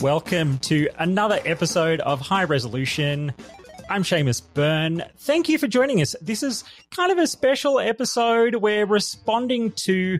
Welcome 0.00 0.58
to 0.58 0.88
another 0.98 1.38
episode 1.44 2.00
of 2.00 2.20
High 2.20 2.44
Resolution. 2.44 3.32
I'm 3.88 4.02
Seamus 4.02 4.42
Byrne. 4.52 5.04
Thank 5.18 5.48
you 5.48 5.56
for 5.56 5.66
joining 5.66 6.02
us. 6.02 6.16
This 6.20 6.42
is 6.42 6.64
kind 6.90 7.12
of 7.12 7.18
a 7.18 7.26
special 7.26 7.78
episode. 7.78 8.56
We're 8.56 8.86
responding 8.86 9.72
to 9.72 10.18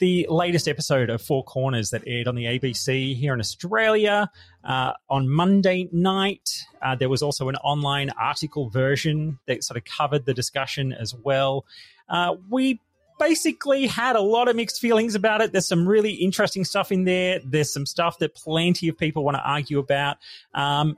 the 0.00 0.26
latest 0.28 0.66
episode 0.66 1.10
of 1.10 1.22
Four 1.22 1.44
Corners 1.44 1.90
that 1.90 2.02
aired 2.06 2.26
on 2.26 2.34
the 2.34 2.44
ABC 2.44 3.14
here 3.14 3.32
in 3.32 3.40
Australia 3.40 4.30
uh, 4.64 4.92
on 5.08 5.28
Monday 5.28 5.88
night. 5.92 6.50
Uh, 6.82 6.96
there 6.96 7.08
was 7.08 7.22
also 7.22 7.48
an 7.48 7.56
online 7.56 8.10
article 8.18 8.68
version 8.68 9.38
that 9.46 9.62
sort 9.62 9.76
of 9.76 9.84
covered 9.84 10.26
the 10.26 10.34
discussion 10.34 10.92
as 10.92 11.14
well. 11.14 11.64
Uh, 12.08 12.34
we 12.50 12.80
basically 13.18 13.86
had 13.86 14.16
a 14.16 14.20
lot 14.20 14.48
of 14.48 14.56
mixed 14.56 14.80
feelings 14.80 15.14
about 15.14 15.40
it. 15.40 15.52
There's 15.52 15.66
some 15.66 15.86
really 15.86 16.12
interesting 16.12 16.64
stuff 16.64 16.92
in 16.92 17.04
there. 17.04 17.40
There's 17.44 17.72
some 17.72 17.86
stuff 17.86 18.18
that 18.18 18.34
plenty 18.34 18.88
of 18.88 18.98
people 18.98 19.24
want 19.24 19.36
to 19.36 19.42
argue 19.42 19.78
about. 19.78 20.18
Um, 20.54 20.96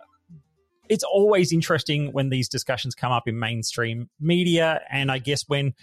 it's 0.89 1.05
always 1.05 1.53
interesting 1.53 2.13
when 2.13 2.29
these 2.29 2.49
discussions 2.49 2.95
come 2.95 3.13
up 3.13 3.27
in 3.27 3.39
mainstream 3.39 4.09
media, 4.21 4.83
and 4.91 5.11
I 5.11 5.19
guess 5.19 5.49
when 5.49 5.75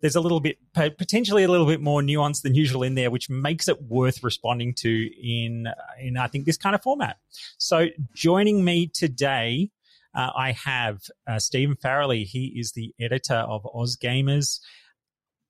there's 0.00 0.16
a 0.16 0.20
little 0.20 0.40
bit 0.40 0.58
potentially 0.74 1.44
a 1.44 1.48
little 1.48 1.66
bit 1.66 1.80
more 1.80 2.02
nuance 2.02 2.40
than 2.40 2.54
usual 2.54 2.82
in 2.82 2.94
there, 2.94 3.10
which 3.10 3.30
makes 3.30 3.68
it 3.68 3.82
worth 3.82 4.22
responding 4.22 4.74
to 4.74 5.10
in 5.22 5.68
in 5.98 6.16
I 6.16 6.26
think 6.28 6.44
this 6.46 6.56
kind 6.56 6.74
of 6.74 6.82
format. 6.82 7.18
So 7.58 7.86
joining 8.14 8.64
me 8.64 8.86
today. 8.88 9.70
Uh, 10.14 10.32
I 10.34 10.52
have 10.52 11.02
uh, 11.26 11.38
Stephen 11.38 11.76
Farrelly. 11.76 12.24
He 12.24 12.46
is 12.58 12.72
the 12.72 12.94
editor 12.98 13.34
of 13.34 13.64
OzGamers 13.64 14.60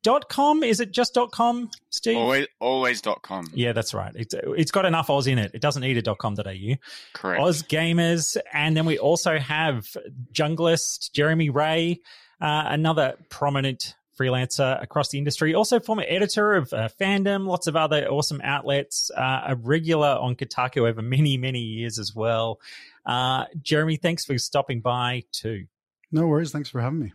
dot 0.03 0.29
com? 0.29 0.63
Is 0.63 0.81
it 0.81 0.93
just 0.93 1.15
dot 1.15 1.33
com 1.33 1.71
steve? 1.91 2.17
Always 2.17 2.47
always 2.61 3.01
dot 3.01 3.23
com. 3.23 3.51
Yeah 3.55 3.73
that's 3.73 3.95
right. 3.95 4.13
It's, 4.15 4.35
it's 4.35 4.71
got 4.71 4.85
enough 4.85 5.11
oz 5.11 5.27
in 5.27 5.39
it. 5.39 5.51
It 5.55 5.61
doesn't 5.61 5.83
need 5.83 5.97
a 5.97 6.03
dot 6.03 6.19
com.au 6.19 6.77
correct. 7.13 7.43
Oz 7.43 7.63
gamers 7.63 8.37
and 8.53 8.77
then 8.77 8.87
we 8.87 8.99
also 8.99 9.39
have 9.39 9.97
junglist 10.33 11.13
jeremy 11.13 11.51
ray 11.51 12.01
uh, 12.41 12.65
another 12.67 13.17
prominent 13.29 13.95
freelancer 14.19 14.83
across 14.83 15.11
the 15.11 15.19
industry 15.19 15.55
also 15.55 15.79
former 15.79 16.05
editor 16.07 16.55
of 16.55 16.73
uh, 16.73 16.89
fandom 17.01 17.47
lots 17.47 17.67
of 17.67 17.77
other 17.77 18.07
awesome 18.09 18.41
outlets 18.43 19.11
uh, 19.17 19.43
a 19.49 19.57
regular 19.57 20.09
on 20.09 20.35
kotaku 20.37 20.89
over 20.89 21.03
many 21.03 21.37
many 21.37 21.61
years 21.61 21.99
as 21.99 22.15
well. 22.15 22.59
Uh, 23.05 23.45
jeremy 23.63 23.97
thanks 23.97 24.25
for 24.25 24.39
stopping 24.39 24.81
by 24.81 25.23
too. 25.33 25.67
No 26.13 26.29
worries. 26.29 26.53
Thanks 26.53 26.71
for 26.71 26.81
having 26.81 27.01
me. 27.01 27.13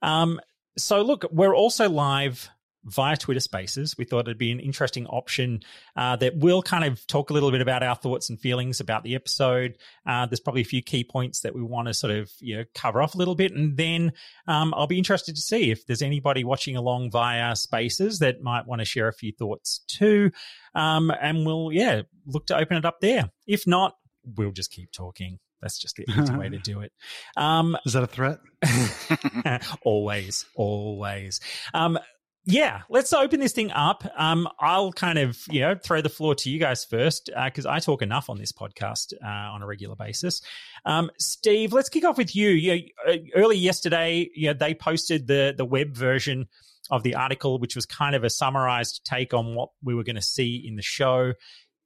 Um, 0.00 0.40
so, 0.76 1.02
look, 1.02 1.24
we're 1.30 1.54
also 1.54 1.88
live 1.88 2.48
via 2.84 3.16
Twitter 3.16 3.40
Spaces. 3.40 3.96
We 3.96 4.04
thought 4.04 4.20
it'd 4.20 4.38
be 4.38 4.50
an 4.50 4.60
interesting 4.60 5.06
option 5.06 5.60
uh, 5.96 6.16
that 6.16 6.36
will 6.36 6.62
kind 6.62 6.84
of 6.84 7.06
talk 7.06 7.30
a 7.30 7.32
little 7.32 7.50
bit 7.50 7.60
about 7.60 7.82
our 7.82 7.94
thoughts 7.94 8.28
and 8.28 8.40
feelings 8.40 8.80
about 8.80 9.04
the 9.04 9.14
episode. 9.14 9.78
Uh, 10.06 10.26
there's 10.26 10.40
probably 10.40 10.62
a 10.62 10.66
few 10.66 10.82
key 10.82 11.04
points 11.04 11.40
that 11.40 11.54
we 11.54 11.62
want 11.62 11.88
to 11.88 11.94
sort 11.94 12.12
of 12.12 12.30
you 12.40 12.56
know 12.56 12.64
cover 12.74 13.00
off 13.00 13.14
a 13.14 13.18
little 13.18 13.34
bit, 13.34 13.52
and 13.52 13.76
then 13.76 14.12
um, 14.48 14.74
I'll 14.76 14.86
be 14.86 14.98
interested 14.98 15.36
to 15.36 15.40
see 15.40 15.70
if 15.70 15.86
there's 15.86 16.02
anybody 16.02 16.44
watching 16.44 16.76
along 16.76 17.10
via 17.10 17.54
Spaces 17.56 18.18
that 18.18 18.42
might 18.42 18.66
want 18.66 18.80
to 18.80 18.84
share 18.84 19.08
a 19.08 19.12
few 19.12 19.32
thoughts 19.32 19.80
too. 19.86 20.32
Um, 20.74 21.12
and 21.20 21.46
we'll 21.46 21.70
yeah 21.72 22.02
look 22.26 22.46
to 22.46 22.56
open 22.56 22.76
it 22.76 22.84
up 22.84 23.00
there. 23.00 23.30
If 23.46 23.66
not, 23.66 23.96
we'll 24.24 24.52
just 24.52 24.70
keep 24.70 24.90
talking. 24.92 25.38
That's 25.62 25.78
just 25.78 25.96
the 25.96 26.04
easy 26.10 26.34
way 26.34 26.48
to 26.48 26.58
do 26.64 26.80
it. 26.80 26.92
Um, 27.36 27.76
Is 27.86 27.92
that 27.94 28.02
a 28.02 28.06
threat? 28.06 28.38
always, 29.84 30.44
always. 30.56 31.40
Um, 31.72 31.98
yeah, 32.44 32.80
let's 32.90 33.12
open 33.12 33.38
this 33.38 33.52
thing 33.52 33.70
up. 33.70 34.04
Um, 34.16 34.48
I'll 34.58 34.92
kind 34.92 35.18
of 35.18 35.38
you 35.48 35.60
know 35.60 35.76
throw 35.76 36.00
the 36.00 36.08
floor 36.08 36.34
to 36.34 36.50
you 36.50 36.58
guys 36.58 36.84
first 36.84 37.30
because 37.44 37.66
uh, 37.66 37.70
I 37.70 37.78
talk 37.78 38.02
enough 38.02 38.28
on 38.28 38.38
this 38.38 38.50
podcast 38.50 39.12
uh, 39.24 39.28
on 39.28 39.62
a 39.62 39.66
regular 39.66 39.94
basis. 39.94 40.42
Um, 40.84 41.10
Steve, 41.20 41.72
let's 41.72 41.88
kick 41.88 42.04
off 42.04 42.18
with 42.18 42.34
you. 42.34 42.48
you 42.50 42.74
know, 42.74 43.12
uh, 43.12 43.16
early 43.36 43.56
yesterday, 43.56 44.28
you 44.34 44.48
know, 44.48 44.54
they 44.54 44.74
posted 44.74 45.28
the 45.28 45.54
the 45.56 45.64
web 45.64 45.94
version 45.96 46.48
of 46.90 47.04
the 47.04 47.14
article, 47.14 47.58
which 47.60 47.76
was 47.76 47.86
kind 47.86 48.16
of 48.16 48.24
a 48.24 48.30
summarized 48.30 49.02
take 49.04 49.32
on 49.32 49.54
what 49.54 49.70
we 49.82 49.94
were 49.94 50.04
going 50.04 50.16
to 50.16 50.22
see 50.22 50.56
in 50.66 50.74
the 50.74 50.82
show. 50.82 51.32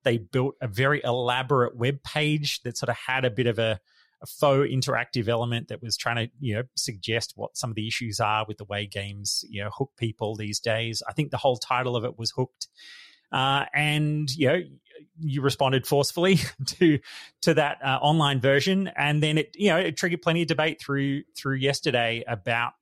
They 0.06 0.19
built 0.19 0.55
a 0.62 0.69
very 0.69 1.03
elaborate 1.03 1.77
web 1.77 2.00
page 2.05 2.62
that 2.62 2.78
sort 2.78 2.91
of 2.91 2.97
had 2.97 3.25
a 3.25 3.31
bit 3.31 3.49
of 3.49 3.59
a 3.59 3.81
a 4.22 4.27
faux 4.27 4.71
interactive 4.71 5.28
element 5.28 5.69
that 5.69 5.83
was 5.83 5.97
trying 5.97 6.17
to 6.17 6.33
you 6.41 6.55
know 6.55 6.62
suggest 6.75 7.33
what 7.37 7.56
some 7.56 7.71
of 7.71 7.77
the 7.77 7.87
issues 7.87 8.21
are 8.21 8.47
with 8.49 8.56
the 8.56 8.65
way 8.65 8.87
games 8.87 9.45
you 9.50 9.62
know 9.62 9.71
hook 9.71 9.91
people 9.99 10.37
these 10.37 10.61
days. 10.61 11.03
I 11.09 11.12
think 11.12 11.31
the 11.31 11.37
whole 11.37 11.56
title 11.56 11.97
of 11.97 12.05
it 12.05 12.19
was 12.19 12.31
hooked. 12.31 12.69
Uh, 13.33 13.65
and 13.75 14.31
you 14.37 14.49
know 14.49 14.62
you 15.19 15.43
responded 15.43 15.87
forcefully 15.87 16.39
to 16.66 16.99
to 17.43 17.55
that 17.55 17.78
uh, 17.84 17.99
online 18.00 18.41
version 18.41 18.89
and 18.97 19.22
then 19.22 19.39
it 19.39 19.50
you 19.55 19.69
know 19.69 19.77
it 19.77 19.97
triggered 19.97 20.22
plenty 20.22 20.43
of 20.43 20.49
debate 20.49 20.81
through 20.81 21.22
through 21.37 21.56
yesterday 21.56 22.22
about 22.28 22.72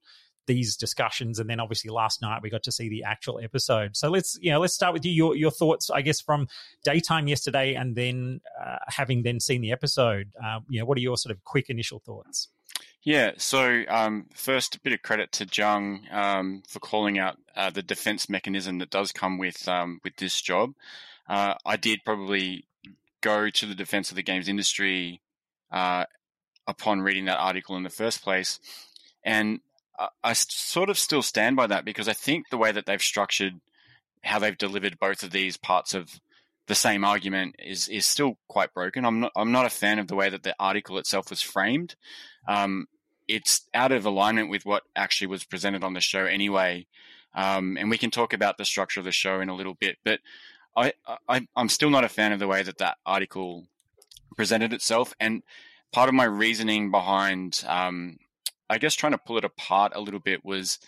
these 0.47 0.77
discussions 0.77 1.39
and 1.39 1.49
then 1.49 1.61
obviously 1.61 1.91
last 1.91 2.23
night 2.23 2.43
we 2.43 2.51
got 2.51 2.63
to 2.63 2.73
see 2.73 2.89
the 2.89 3.05
actual 3.05 3.41
episode. 3.43 3.97
So 3.97 4.11
let's 4.11 4.39
you 4.41 4.51
know 4.51 4.61
let's 4.61 4.75
start 4.75 4.93
with 4.93 5.05
you 5.05 5.13
your, 5.13 5.37
your 5.37 5.51
thoughts 5.51 5.91
i 5.91 6.03
guess 6.03 6.21
from 6.21 6.49
daytime 6.85 7.29
yesterday 7.29 7.75
and 7.75 7.97
then 7.97 8.41
uh, 8.63 8.77
having 8.89 9.23
then 9.23 9.41
seen 9.41 9.61
the 9.61 9.73
episode. 9.73 10.33
Uh, 10.43 10.61
you 10.69 10.81
know 10.81 10.87
what 10.87 10.99
are 10.99 11.03
your 11.03 11.17
sort 11.17 11.35
of 11.35 11.43
quick 11.45 11.71
initial 11.71 12.01
thoughts? 12.01 12.49
Yeah, 13.03 13.33
so 13.37 13.83
um, 13.89 14.27
first, 14.35 14.77
a 14.77 14.81
bit 14.81 14.95
of 14.95 15.03
credit 15.03 15.31
to 15.33 15.47
Jung 15.53 16.07
um, 16.11 16.63
for 16.67 16.81
calling 16.81 17.19
out 17.19 17.37
uh, 17.55 17.69
the 17.69 17.83
defense 17.83 18.31
mechanism 18.31 18.79
that 18.79 18.89
does 18.89 19.13
come 19.13 19.37
with 19.37 19.69
um, 19.69 20.01
with 20.03 20.17
this 20.17 20.41
job. 20.41 20.73
Uh, 21.29 21.55
I 21.67 21.77
did 21.77 22.01
probably 22.05 22.67
go 23.21 23.51
to 23.51 23.67
the 23.67 23.75
defense 23.75 24.11
of 24.11 24.17
the 24.17 24.23
games 24.23 24.49
industry 24.49 25.21
uh, 25.71 26.05
upon 26.67 27.03
reading 27.03 27.27
that 27.27 27.39
article 27.39 27.77
in 27.77 27.83
the 27.83 27.91
first 27.91 28.23
place, 28.23 28.59
and 29.23 29.61
I 30.23 30.33
sort 30.33 30.91
of 30.91 30.99
still 30.99 31.23
stand 31.23 31.57
by 31.57 31.67
that 31.69 31.85
because 31.85 32.09
I 32.09 32.13
think 32.13 32.49
the 32.49 32.59
way 32.59 32.73
that 32.73 32.87
they've 32.87 33.01
structured 33.01 33.61
how 34.23 34.39
they've 34.39 34.57
delivered 34.57 34.99
both 34.99 35.23
of 35.23 35.31
these 35.31 35.57
parts 35.57 35.95
of 35.95 36.21
the 36.67 36.75
same 36.75 37.05
argument 37.05 37.57
is 37.59 37.89
is 37.89 38.07
still 38.07 38.39
quite 38.49 38.73
broken. 38.73 39.05
I'm 39.05 39.21
not 39.21 39.33
I'm 39.37 39.53
not 39.53 39.67
a 39.67 39.71
fan 39.71 39.99
of 39.99 40.09
the 40.09 40.17
way 40.17 40.31
that 40.31 40.43
the 40.43 40.55
article 40.59 40.99
itself 40.99 41.31
was 41.31 41.43
framed. 41.43 41.95
Um, 42.49 42.87
it's 43.29 43.69
out 43.73 43.93
of 43.93 44.05
alignment 44.05 44.51
with 44.51 44.67
what 44.67 44.83
actually 44.97 45.29
was 45.29 45.45
presented 45.45 45.85
on 45.85 45.95
the 45.95 46.01
show 46.01 46.25
anyway. 46.25 46.87
Um, 47.35 47.77
and 47.79 47.91
we 47.91 47.99
can 47.99 48.11
talk 48.11 48.33
about 48.33 48.59
the 48.59 48.65
structure 48.65 49.01
of 49.01 49.05
the 49.05 49.13
show 49.13 49.41
in 49.41 49.49
a 49.49 49.55
little 49.55 49.75
bit, 49.75 49.99
but 50.05 50.21
I, 50.77 50.93
I 51.29 51.47
I'm 51.55 51.69
still 51.69 51.91
not 51.91 52.05
a 52.05 52.09
fan 52.09 52.33
of 52.33 52.39
the 52.39 52.47
way 52.47 52.63
that 52.63 52.79
that 52.79 52.97
article 53.05 53.67
presented 54.37 54.73
itself. 54.73 55.15
And 55.21 55.43
part 55.93 56.09
of 56.09 56.15
my 56.15 56.25
reasoning 56.25 56.91
behind 56.91 57.65
um, 57.67 58.19
I 58.69 58.79
guess 58.79 58.95
trying 58.95 59.13
to 59.13 59.19
pull 59.19 59.39
it 59.39 59.45
apart 59.45 59.93
a 59.95 60.01
little 60.01 60.21
bit 60.21 60.45
was 60.45 60.79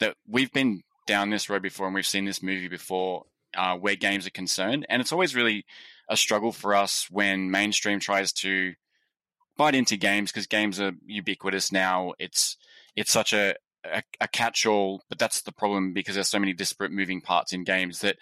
that 0.00 0.16
we've 0.26 0.52
been 0.52 0.82
down 1.06 1.30
this 1.30 1.48
road 1.48 1.62
before 1.62 1.86
and 1.86 1.94
we've 1.94 2.06
seen 2.06 2.24
this 2.24 2.42
movie 2.42 2.68
before 2.68 3.24
uh, 3.56 3.76
where 3.76 3.96
games 3.96 4.26
are 4.26 4.30
concerned, 4.30 4.86
and 4.88 5.00
it's 5.00 5.12
always 5.12 5.34
really 5.34 5.64
a 6.08 6.16
struggle 6.16 6.52
for 6.52 6.74
us 6.74 7.06
when 7.10 7.50
mainstream 7.50 8.00
tries 8.00 8.32
to 8.32 8.74
bite 9.56 9.74
into 9.74 9.96
games 9.96 10.32
because 10.32 10.46
games 10.46 10.80
are 10.80 10.92
ubiquitous 11.06 11.72
now. 11.72 12.12
It's 12.18 12.56
it's 12.96 13.12
such 13.12 13.32
a, 13.32 13.54
a, 13.84 14.02
a 14.20 14.28
catch-all, 14.28 15.02
but 15.08 15.18
that's 15.18 15.42
the 15.42 15.52
problem 15.52 15.92
because 15.92 16.14
there's 16.14 16.28
so 16.28 16.38
many 16.38 16.52
disparate 16.52 16.92
moving 16.92 17.20
parts 17.20 17.52
in 17.52 17.64
games 17.64 18.00
that 18.00 18.16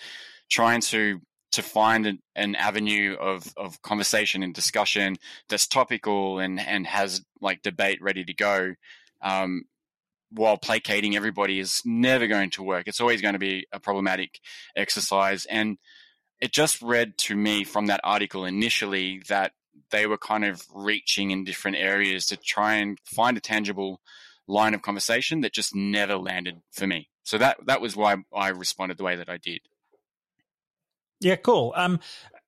trying 0.50 0.80
to 0.80 1.20
to 1.58 1.62
find 1.62 2.06
an, 2.06 2.20
an, 2.36 2.54
avenue 2.54 3.16
of, 3.18 3.52
of 3.56 3.82
conversation 3.82 4.44
and 4.44 4.54
discussion 4.54 5.16
that's 5.48 5.66
topical 5.66 6.38
and, 6.38 6.60
and 6.60 6.86
has 6.86 7.20
like 7.40 7.62
debate 7.62 8.00
ready 8.00 8.24
to 8.24 8.32
go 8.32 8.74
um, 9.22 9.64
while 10.30 10.56
placating 10.56 11.16
everybody 11.16 11.58
is 11.58 11.82
never 11.84 12.28
going 12.28 12.50
to 12.50 12.62
work. 12.62 12.86
It's 12.86 13.00
always 13.00 13.20
going 13.20 13.32
to 13.32 13.40
be 13.40 13.66
a 13.72 13.80
problematic 13.80 14.38
exercise. 14.76 15.46
And 15.46 15.78
it 16.40 16.52
just 16.52 16.80
read 16.80 17.18
to 17.18 17.34
me 17.34 17.64
from 17.64 17.86
that 17.86 18.00
article 18.04 18.44
initially 18.44 19.20
that 19.28 19.50
they 19.90 20.06
were 20.06 20.18
kind 20.18 20.44
of 20.44 20.62
reaching 20.72 21.32
in 21.32 21.42
different 21.42 21.76
areas 21.76 22.26
to 22.26 22.36
try 22.36 22.74
and 22.74 23.00
find 23.04 23.36
a 23.36 23.40
tangible 23.40 24.00
line 24.46 24.74
of 24.74 24.82
conversation 24.82 25.40
that 25.40 25.52
just 25.52 25.74
never 25.74 26.16
landed 26.16 26.60
for 26.70 26.86
me. 26.86 27.08
So 27.24 27.36
that 27.38 27.58
that 27.66 27.80
was 27.80 27.96
why 27.96 28.14
I 28.32 28.50
responded 28.50 28.96
the 28.96 29.04
way 29.04 29.16
that 29.16 29.28
I 29.28 29.38
did. 29.38 29.60
Yeah, 31.20 31.36
cool. 31.36 31.72
Um, 31.76 32.00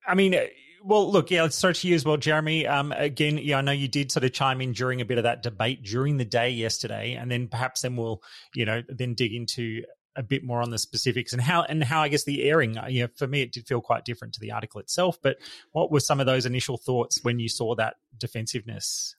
I 0.07 0.15
mean, 0.15 0.35
well, 0.83 1.11
look, 1.11 1.29
yeah, 1.31 1.43
let's 1.43 1.57
start 1.57 1.75
to 1.77 1.87
you 1.87 1.95
as 1.95 2.05
well, 2.05 2.17
Jeremy. 2.17 2.65
Um, 2.65 2.91
again, 2.91 3.37
yeah, 3.37 3.57
I 3.57 3.61
know 3.61 3.71
you 3.71 3.87
did 3.87 4.11
sort 4.11 4.23
of 4.23 4.33
chime 4.33 4.61
in 4.61 4.73
during 4.73 5.01
a 5.01 5.05
bit 5.05 5.17
of 5.17 5.25
that 5.25 5.43
debate 5.43 5.83
during 5.83 6.17
the 6.17 6.25
day 6.25 6.49
yesterday, 6.49 7.13
and 7.13 7.29
then 7.29 7.47
perhaps 7.47 7.81
then 7.81 7.95
we'll, 7.95 8.21
you 8.55 8.65
know, 8.65 8.81
then 8.89 9.13
dig 9.13 9.33
into 9.33 9.83
a 10.15 10.23
bit 10.23 10.43
more 10.43 10.61
on 10.61 10.71
the 10.71 10.77
specifics 10.77 11.31
and 11.31 11.41
how 11.41 11.63
and 11.63 11.83
how 11.83 12.01
I 12.01 12.09
guess 12.09 12.23
the 12.23 12.43
airing. 12.43 12.77
Uh, 12.77 12.87
you 12.87 13.03
know, 13.03 13.09
for 13.15 13.27
me, 13.27 13.41
it 13.41 13.51
did 13.51 13.67
feel 13.67 13.81
quite 13.81 14.05
different 14.05 14.33
to 14.35 14.39
the 14.39 14.51
article 14.51 14.79
itself. 14.79 15.17
But 15.21 15.37
what 15.71 15.91
were 15.91 15.99
some 15.99 16.19
of 16.19 16.25
those 16.25 16.45
initial 16.45 16.77
thoughts 16.77 17.19
when 17.23 17.39
you 17.39 17.49
saw 17.49 17.75
that 17.75 17.95
defensiveness? 18.17 19.15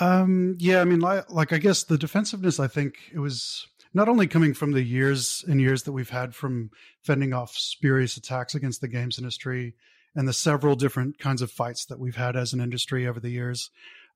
Um, 0.00 0.56
yeah, 0.58 0.80
I 0.80 0.84
mean, 0.84 1.00
like, 1.00 1.30
like 1.30 1.52
I 1.52 1.58
guess 1.58 1.84
the 1.84 1.98
defensiveness. 1.98 2.58
I 2.58 2.68
think 2.68 2.94
it 3.12 3.18
was 3.18 3.66
not 3.94 4.08
only 4.08 4.26
coming 4.26 4.54
from 4.54 4.72
the 4.72 4.82
years 4.82 5.44
and 5.48 5.60
years 5.60 5.82
that 5.84 5.92
we've 5.92 6.10
had 6.10 6.34
from 6.34 6.70
fending 7.02 7.32
off 7.32 7.56
spurious 7.56 8.16
attacks 8.16 8.54
against 8.54 8.80
the 8.80 8.88
games 8.88 9.18
industry 9.18 9.74
and 10.14 10.28
the 10.28 10.32
several 10.32 10.76
different 10.76 11.18
kinds 11.18 11.42
of 11.42 11.50
fights 11.50 11.86
that 11.86 11.98
we've 11.98 12.16
had 12.16 12.36
as 12.36 12.52
an 12.52 12.60
industry 12.60 13.06
over 13.06 13.20
the 13.20 13.30
years. 13.30 13.70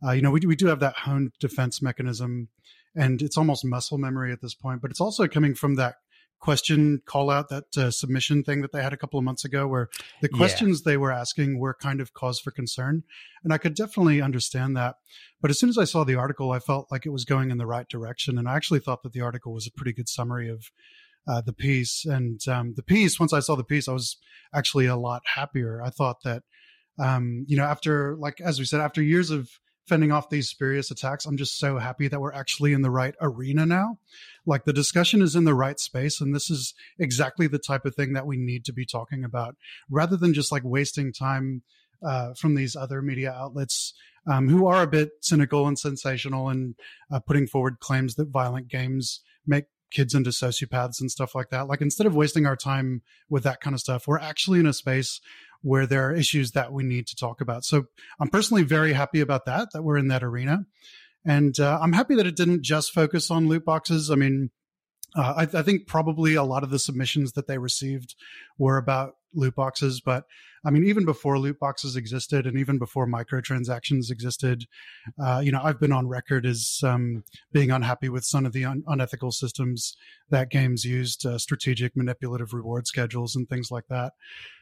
Uh, 0.04 0.12
you 0.12 0.22
know, 0.22 0.30
we, 0.30 0.40
we 0.40 0.56
do 0.56 0.66
have 0.66 0.80
that 0.80 0.94
honed 0.94 1.32
defense 1.40 1.80
mechanism 1.80 2.48
and 2.94 3.20
it's 3.20 3.36
almost 3.36 3.64
muscle 3.64 3.98
memory 3.98 4.32
at 4.32 4.40
this 4.40 4.54
point, 4.54 4.80
but 4.80 4.90
it's 4.90 5.00
also 5.00 5.28
coming 5.28 5.54
from 5.54 5.74
that 5.74 5.96
question 6.40 7.00
call 7.06 7.30
out 7.30 7.48
that 7.48 7.76
uh, 7.76 7.90
submission 7.90 8.42
thing 8.42 8.60
that 8.62 8.72
they 8.72 8.82
had 8.82 8.92
a 8.92 8.96
couple 8.96 9.18
of 9.18 9.24
months 9.24 9.44
ago 9.44 9.66
where 9.66 9.88
the 10.20 10.28
questions 10.28 10.82
yeah. 10.84 10.92
they 10.92 10.96
were 10.96 11.10
asking 11.10 11.58
were 11.58 11.74
kind 11.74 12.00
of 12.00 12.12
cause 12.12 12.38
for 12.38 12.50
concern. 12.50 13.02
And 13.42 13.52
i 13.52 13.58
could 13.58 13.74
definitely 13.74 14.20
understand 14.20 14.76
that. 14.76 14.96
But 15.40 15.50
as 15.50 15.58
soon 15.58 15.70
as 15.70 15.78
i 15.78 15.84
saw 15.84 16.04
the 16.04 16.14
article 16.14 16.52
i 16.52 16.58
felt 16.58 16.90
like 16.90 17.06
it 17.06 17.10
was 17.10 17.24
going 17.24 17.50
in 17.50 17.58
the 17.58 17.66
right 17.66 17.88
direction. 17.88 18.38
And 18.38 18.48
i 18.48 18.54
actually 18.54 18.80
thought 18.80 19.02
that 19.02 19.12
the 19.12 19.22
article 19.22 19.52
was 19.52 19.66
a 19.66 19.72
pretty 19.72 19.92
good 19.92 20.08
summary 20.08 20.48
of 20.48 20.70
uh, 21.28 21.40
the 21.40 21.52
piece. 21.52 22.04
And 22.04 22.40
um, 22.48 22.74
the 22.76 22.82
piece 22.82 23.18
once 23.18 23.32
i 23.32 23.40
saw 23.40 23.56
the 23.56 23.64
piece 23.64 23.88
i 23.88 23.92
was 23.92 24.16
actually 24.54 24.86
a 24.86 24.96
lot 24.96 25.22
happier. 25.34 25.82
I 25.82 25.90
thought 25.90 26.22
that 26.24 26.42
um, 26.98 27.44
you 27.48 27.56
know 27.56 27.64
after 27.64 28.16
like 28.16 28.40
as 28.40 28.58
we 28.58 28.64
said 28.64 28.80
after 28.80 29.02
years 29.02 29.30
of 29.30 29.50
fending 29.86 30.12
off 30.12 30.30
these 30.30 30.48
spurious 30.48 30.90
attacks. 30.90 31.26
I'm 31.26 31.36
just 31.36 31.58
so 31.58 31.78
happy 31.78 32.08
that 32.08 32.20
we're 32.20 32.32
actually 32.32 32.72
in 32.72 32.82
the 32.82 32.90
right 32.90 33.14
arena 33.20 33.66
now. 33.66 33.98
Like 34.44 34.64
the 34.64 34.72
discussion 34.72 35.22
is 35.22 35.36
in 35.36 35.44
the 35.44 35.54
right 35.54 35.78
space. 35.78 36.20
And 36.20 36.34
this 36.34 36.50
is 36.50 36.74
exactly 36.98 37.46
the 37.46 37.58
type 37.58 37.84
of 37.84 37.94
thing 37.94 38.12
that 38.14 38.26
we 38.26 38.36
need 38.36 38.64
to 38.66 38.72
be 38.72 38.86
talking 38.86 39.24
about 39.24 39.56
rather 39.90 40.16
than 40.16 40.34
just 40.34 40.52
like 40.52 40.62
wasting 40.64 41.12
time 41.12 41.62
uh, 42.04 42.34
from 42.34 42.54
these 42.54 42.76
other 42.76 43.00
media 43.00 43.32
outlets 43.32 43.94
um, 44.30 44.48
who 44.48 44.66
are 44.66 44.82
a 44.82 44.88
bit 44.88 45.10
cynical 45.22 45.66
and 45.66 45.78
sensational 45.78 46.48
and 46.48 46.74
uh, 47.10 47.20
putting 47.20 47.46
forward 47.46 47.78
claims 47.80 48.16
that 48.16 48.28
violent 48.28 48.68
games 48.68 49.20
make 49.46 49.66
kids 49.90 50.14
into 50.14 50.30
sociopaths 50.30 51.00
and 51.00 51.10
stuff 51.10 51.34
like 51.34 51.50
that. 51.50 51.68
Like 51.68 51.80
instead 51.80 52.06
of 52.06 52.14
wasting 52.14 52.44
our 52.44 52.56
time 52.56 53.02
with 53.30 53.44
that 53.44 53.60
kind 53.60 53.74
of 53.74 53.80
stuff, 53.80 54.06
we're 54.06 54.18
actually 54.18 54.60
in 54.60 54.66
a 54.66 54.72
space 54.72 55.20
where 55.66 55.84
there 55.84 56.08
are 56.08 56.14
issues 56.14 56.52
that 56.52 56.72
we 56.72 56.84
need 56.84 57.08
to 57.08 57.16
talk 57.16 57.40
about. 57.40 57.64
So 57.64 57.86
I'm 58.20 58.28
personally 58.28 58.62
very 58.62 58.92
happy 58.92 59.20
about 59.20 59.46
that, 59.46 59.72
that 59.72 59.82
we're 59.82 59.96
in 59.96 60.06
that 60.08 60.22
arena. 60.22 60.64
And 61.24 61.58
uh, 61.58 61.80
I'm 61.82 61.92
happy 61.92 62.14
that 62.14 62.26
it 62.26 62.36
didn't 62.36 62.62
just 62.62 62.92
focus 62.92 63.32
on 63.32 63.48
loot 63.48 63.64
boxes. 63.64 64.08
I 64.08 64.14
mean, 64.14 64.50
uh, 65.16 65.34
I, 65.38 65.58
I, 65.58 65.62
think 65.62 65.88
probably 65.88 66.36
a 66.36 66.44
lot 66.44 66.62
of 66.62 66.70
the 66.70 66.78
submissions 66.78 67.32
that 67.32 67.48
they 67.48 67.58
received 67.58 68.14
were 68.58 68.76
about 68.76 69.14
loot 69.34 69.56
boxes, 69.56 70.00
but 70.00 70.24
I 70.64 70.70
mean, 70.70 70.84
even 70.84 71.04
before 71.04 71.38
loot 71.38 71.58
boxes 71.58 71.96
existed, 71.96 72.46
and 72.46 72.58
even 72.58 72.78
before 72.78 73.06
microtransactions 73.06 74.10
existed, 74.10 74.66
uh, 75.20 75.40
you 75.42 75.50
know, 75.50 75.60
I've 75.62 75.80
been 75.80 75.92
on 75.92 76.08
record 76.08 76.46
as 76.46 76.80
um, 76.84 77.24
being 77.52 77.70
unhappy 77.70 78.08
with 78.08 78.24
some 78.24 78.46
of 78.46 78.52
the 78.52 78.64
un- 78.64 78.82
unethical 78.86 79.32
systems 79.32 79.96
that 80.30 80.50
games 80.50 80.84
used, 80.84 81.24
uh, 81.24 81.38
strategic 81.38 81.96
manipulative 81.96 82.52
reward 82.52 82.86
schedules, 82.86 83.34
and 83.34 83.48
things 83.48 83.70
like 83.70 83.86
that. 83.88 84.12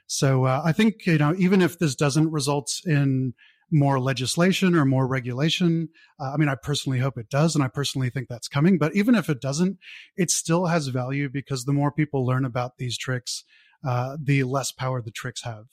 So 0.06 0.44
uh, 0.44 0.62
I 0.64 0.72
think 0.72 1.06
you 1.06 1.18
know, 1.18 1.34
even 1.38 1.62
if 1.62 1.78
this 1.78 1.94
doesn't 1.94 2.30
result 2.30 2.80
in 2.84 3.34
more 3.70 4.00
legislation 4.00 4.74
or 4.74 4.84
more 4.84 5.06
regulation. 5.06 5.88
Uh, 6.20 6.32
I 6.32 6.36
mean, 6.36 6.48
I 6.48 6.54
personally 6.54 7.00
hope 7.00 7.18
it 7.18 7.28
does, 7.28 7.54
and 7.54 7.64
I 7.64 7.68
personally 7.68 8.10
think 8.10 8.28
that's 8.28 8.48
coming. 8.48 8.78
But 8.78 8.94
even 8.94 9.14
if 9.14 9.28
it 9.28 9.40
doesn't, 9.40 9.78
it 10.16 10.30
still 10.30 10.66
has 10.66 10.88
value 10.88 11.28
because 11.28 11.64
the 11.64 11.72
more 11.72 11.90
people 11.90 12.24
learn 12.24 12.44
about 12.44 12.78
these 12.78 12.96
tricks, 12.96 13.44
uh, 13.86 14.16
the 14.22 14.44
less 14.44 14.72
power 14.72 15.02
the 15.02 15.10
tricks 15.10 15.42
have. 15.42 15.66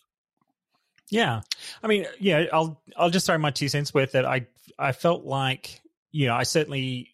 Yeah, 1.10 1.42
I 1.84 1.88
mean, 1.88 2.08
yeah, 2.20 2.46
I'll 2.54 2.82
I'll 2.98 3.10
just 3.10 3.26
throw 3.26 3.38
my 3.38 3.52
two 3.52 3.68
cents 3.68 3.94
worth 3.94 4.14
that 4.14 4.26
I 4.26 4.48
I 4.80 4.94
felt 4.94 5.26
like 5.26 5.82
you 6.12 6.28
know 6.28 6.36
I 6.36 6.44
certainly 6.44 7.10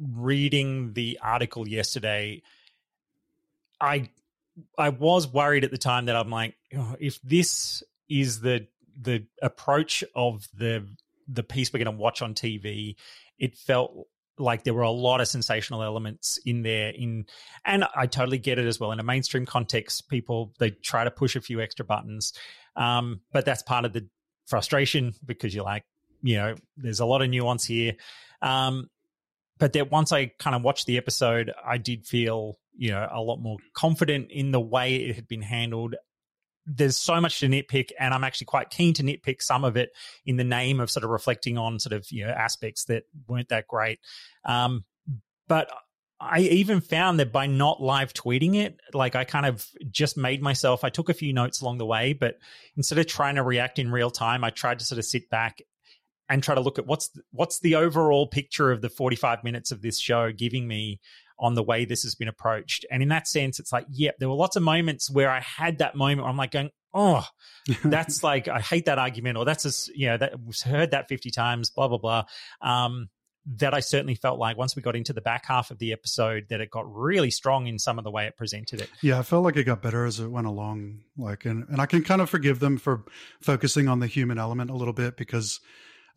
reading 0.00 0.92
the 0.94 1.18
article 1.22 1.68
yesterday, 1.68 2.42
I 3.80 4.10
I 4.78 4.90
was 4.90 5.26
worried 5.26 5.64
at 5.64 5.70
the 5.70 5.78
time 5.78 6.06
that 6.06 6.16
I'm 6.16 6.30
like, 6.30 6.54
oh, 6.76 6.96
if 7.00 7.20
this 7.22 7.82
is 8.08 8.40
the 8.40 8.66
the 9.00 9.26
approach 9.40 10.04
of 10.14 10.46
the 10.54 10.86
the 11.28 11.42
piece 11.42 11.72
we're 11.72 11.82
going 11.82 11.96
to 11.96 12.00
watch 12.02 12.22
on 12.22 12.34
TV, 12.34 12.96
it 13.38 13.56
felt 13.56 14.06
like 14.38 14.64
there 14.64 14.74
were 14.74 14.82
a 14.82 14.90
lot 14.90 15.20
of 15.20 15.28
sensational 15.28 15.82
elements 15.82 16.38
in 16.44 16.62
there 16.62 16.90
in 16.90 17.26
and 17.64 17.84
I 17.94 18.06
totally 18.06 18.38
get 18.38 18.58
it 18.58 18.66
as 18.66 18.80
well. 18.80 18.92
In 18.92 19.00
a 19.00 19.04
mainstream 19.04 19.46
context 19.46 20.08
people 20.08 20.52
they 20.58 20.70
try 20.70 21.04
to 21.04 21.10
push 21.10 21.36
a 21.36 21.40
few 21.40 21.60
extra 21.60 21.84
buttons 21.84 22.32
um, 22.76 23.20
but 23.32 23.44
that's 23.44 23.62
part 23.62 23.84
of 23.84 23.92
the 23.92 24.08
frustration 24.46 25.14
because 25.24 25.54
you're 25.54 25.64
like 25.64 25.84
you 26.22 26.36
know 26.36 26.54
there's 26.76 27.00
a 27.00 27.06
lot 27.06 27.22
of 27.22 27.28
nuance 27.28 27.64
here 27.64 27.94
um, 28.40 28.88
but 29.58 29.74
that 29.74 29.90
once 29.90 30.12
I 30.12 30.26
kind 30.38 30.56
of 30.56 30.62
watched 30.62 30.86
the 30.86 30.96
episode 30.96 31.52
I 31.64 31.78
did 31.78 32.06
feel 32.06 32.58
you 32.76 32.90
know 32.90 33.08
a 33.10 33.20
lot 33.20 33.38
more 33.38 33.58
confident 33.74 34.30
in 34.30 34.50
the 34.50 34.60
way 34.60 34.96
it 34.96 35.14
had 35.14 35.28
been 35.28 35.42
handled 35.42 35.94
there's 36.66 36.96
so 36.96 37.20
much 37.20 37.40
to 37.40 37.48
nitpick, 37.48 37.90
and 37.98 38.14
I'm 38.14 38.24
actually 38.24 38.44
quite 38.46 38.70
keen 38.70 38.94
to 38.94 39.02
nitpick 39.02 39.42
some 39.42 39.64
of 39.64 39.76
it 39.76 39.90
in 40.24 40.36
the 40.36 40.44
name 40.44 40.80
of 40.80 40.90
sort 40.90 41.04
of 41.04 41.10
reflecting 41.10 41.58
on 41.58 41.78
sort 41.78 41.92
of 41.92 42.10
you 42.10 42.24
know 42.24 42.30
aspects 42.30 42.84
that 42.84 43.04
weren't 43.26 43.48
that 43.48 43.66
great. 43.66 43.98
Um, 44.44 44.84
but 45.48 45.70
I 46.20 46.40
even 46.40 46.80
found 46.80 47.18
that 47.18 47.32
by 47.32 47.46
not 47.46 47.82
live 47.82 48.12
tweeting 48.12 48.54
it, 48.54 48.78
like 48.94 49.16
I 49.16 49.24
kind 49.24 49.46
of 49.46 49.66
just 49.90 50.16
made 50.16 50.40
myself. 50.40 50.84
I 50.84 50.88
took 50.88 51.08
a 51.08 51.14
few 51.14 51.32
notes 51.32 51.60
along 51.60 51.78
the 51.78 51.86
way, 51.86 52.12
but 52.12 52.38
instead 52.76 52.98
of 52.98 53.06
trying 53.06 53.34
to 53.34 53.42
react 53.42 53.78
in 53.78 53.90
real 53.90 54.10
time, 54.10 54.44
I 54.44 54.50
tried 54.50 54.78
to 54.78 54.84
sort 54.84 55.00
of 55.00 55.04
sit 55.04 55.28
back 55.30 55.62
and 56.28 56.42
try 56.42 56.54
to 56.54 56.60
look 56.60 56.78
at 56.78 56.86
what's 56.86 57.10
what's 57.32 57.58
the 57.58 57.74
overall 57.74 58.28
picture 58.28 58.70
of 58.70 58.80
the 58.80 58.88
45 58.88 59.42
minutes 59.42 59.72
of 59.72 59.82
this 59.82 59.98
show 59.98 60.30
giving 60.30 60.68
me 60.68 61.00
on 61.42 61.54
the 61.54 61.62
way 61.62 61.84
this 61.84 62.04
has 62.04 62.14
been 62.14 62.28
approached. 62.28 62.86
And 62.90 63.02
in 63.02 63.08
that 63.08 63.26
sense, 63.26 63.58
it's 63.58 63.72
like, 63.72 63.84
yeah, 63.90 64.12
there 64.18 64.28
were 64.28 64.36
lots 64.36 64.54
of 64.54 64.62
moments 64.62 65.10
where 65.10 65.28
I 65.28 65.40
had 65.40 65.78
that 65.78 65.96
moment 65.96 66.20
where 66.20 66.30
I'm 66.30 66.36
like 66.36 66.52
going, 66.52 66.70
oh, 66.94 67.26
that's 67.84 68.22
like, 68.22 68.46
I 68.46 68.60
hate 68.60 68.86
that 68.86 68.98
argument, 68.98 69.36
or 69.36 69.44
that's 69.44 69.64
just, 69.64 69.88
you 69.94 70.06
know, 70.06 70.16
that 70.16 70.40
was 70.42 70.62
heard 70.62 70.92
that 70.92 71.08
50 71.08 71.30
times, 71.32 71.68
blah, 71.68 71.88
blah, 71.88 71.98
blah. 71.98 72.24
Um, 72.62 73.08
that 73.56 73.74
I 73.74 73.80
certainly 73.80 74.14
felt 74.14 74.38
like 74.38 74.56
once 74.56 74.76
we 74.76 74.82
got 74.82 74.94
into 74.94 75.12
the 75.12 75.20
back 75.20 75.46
half 75.46 75.72
of 75.72 75.78
the 75.80 75.92
episode, 75.92 76.46
that 76.50 76.60
it 76.60 76.70
got 76.70 76.84
really 76.94 77.32
strong 77.32 77.66
in 77.66 77.76
some 77.76 77.98
of 77.98 78.04
the 78.04 78.10
way 78.12 78.26
it 78.26 78.36
presented 78.36 78.80
it. 78.80 78.88
Yeah, 79.02 79.18
I 79.18 79.22
felt 79.22 79.42
like 79.42 79.56
it 79.56 79.64
got 79.64 79.82
better 79.82 80.04
as 80.04 80.20
it 80.20 80.28
went 80.28 80.46
along. 80.46 81.00
Like, 81.16 81.44
and, 81.44 81.66
and 81.68 81.80
I 81.80 81.86
can 81.86 82.04
kind 82.04 82.20
of 82.20 82.30
forgive 82.30 82.60
them 82.60 82.78
for 82.78 83.04
focusing 83.40 83.88
on 83.88 83.98
the 83.98 84.06
human 84.06 84.38
element 84.38 84.70
a 84.70 84.76
little 84.76 84.92
bit 84.92 85.16
because 85.16 85.58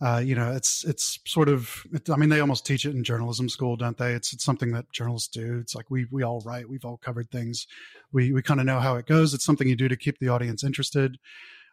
uh, 0.01 0.21
you 0.23 0.35
know, 0.35 0.51
it's 0.51 0.83
it's 0.83 1.19
sort 1.25 1.47
of. 1.47 1.83
It, 1.93 2.09
I 2.09 2.17
mean, 2.17 2.29
they 2.29 2.41
almost 2.41 2.65
teach 2.65 2.85
it 2.85 2.93
in 2.93 3.03
journalism 3.03 3.47
school, 3.47 3.77
don't 3.77 3.97
they? 3.97 4.11
It's 4.13 4.33
it's 4.33 4.43
something 4.43 4.71
that 4.73 4.91
journalists 4.91 5.29
do. 5.29 5.59
It's 5.61 5.73
like 5.73 5.89
we 5.89 6.05
we 6.11 6.23
all 6.23 6.41
write, 6.41 6.67
we've 6.67 6.83
all 6.83 6.97
covered 6.97 7.31
things. 7.31 7.65
We 8.11 8.33
we 8.33 8.41
kind 8.41 8.59
of 8.59 8.65
know 8.65 8.79
how 8.79 8.95
it 8.97 9.05
goes. 9.05 9.33
It's 9.33 9.45
something 9.45 9.67
you 9.67 9.75
do 9.75 9.87
to 9.87 9.95
keep 9.95 10.19
the 10.19 10.29
audience 10.29 10.63
interested. 10.63 11.17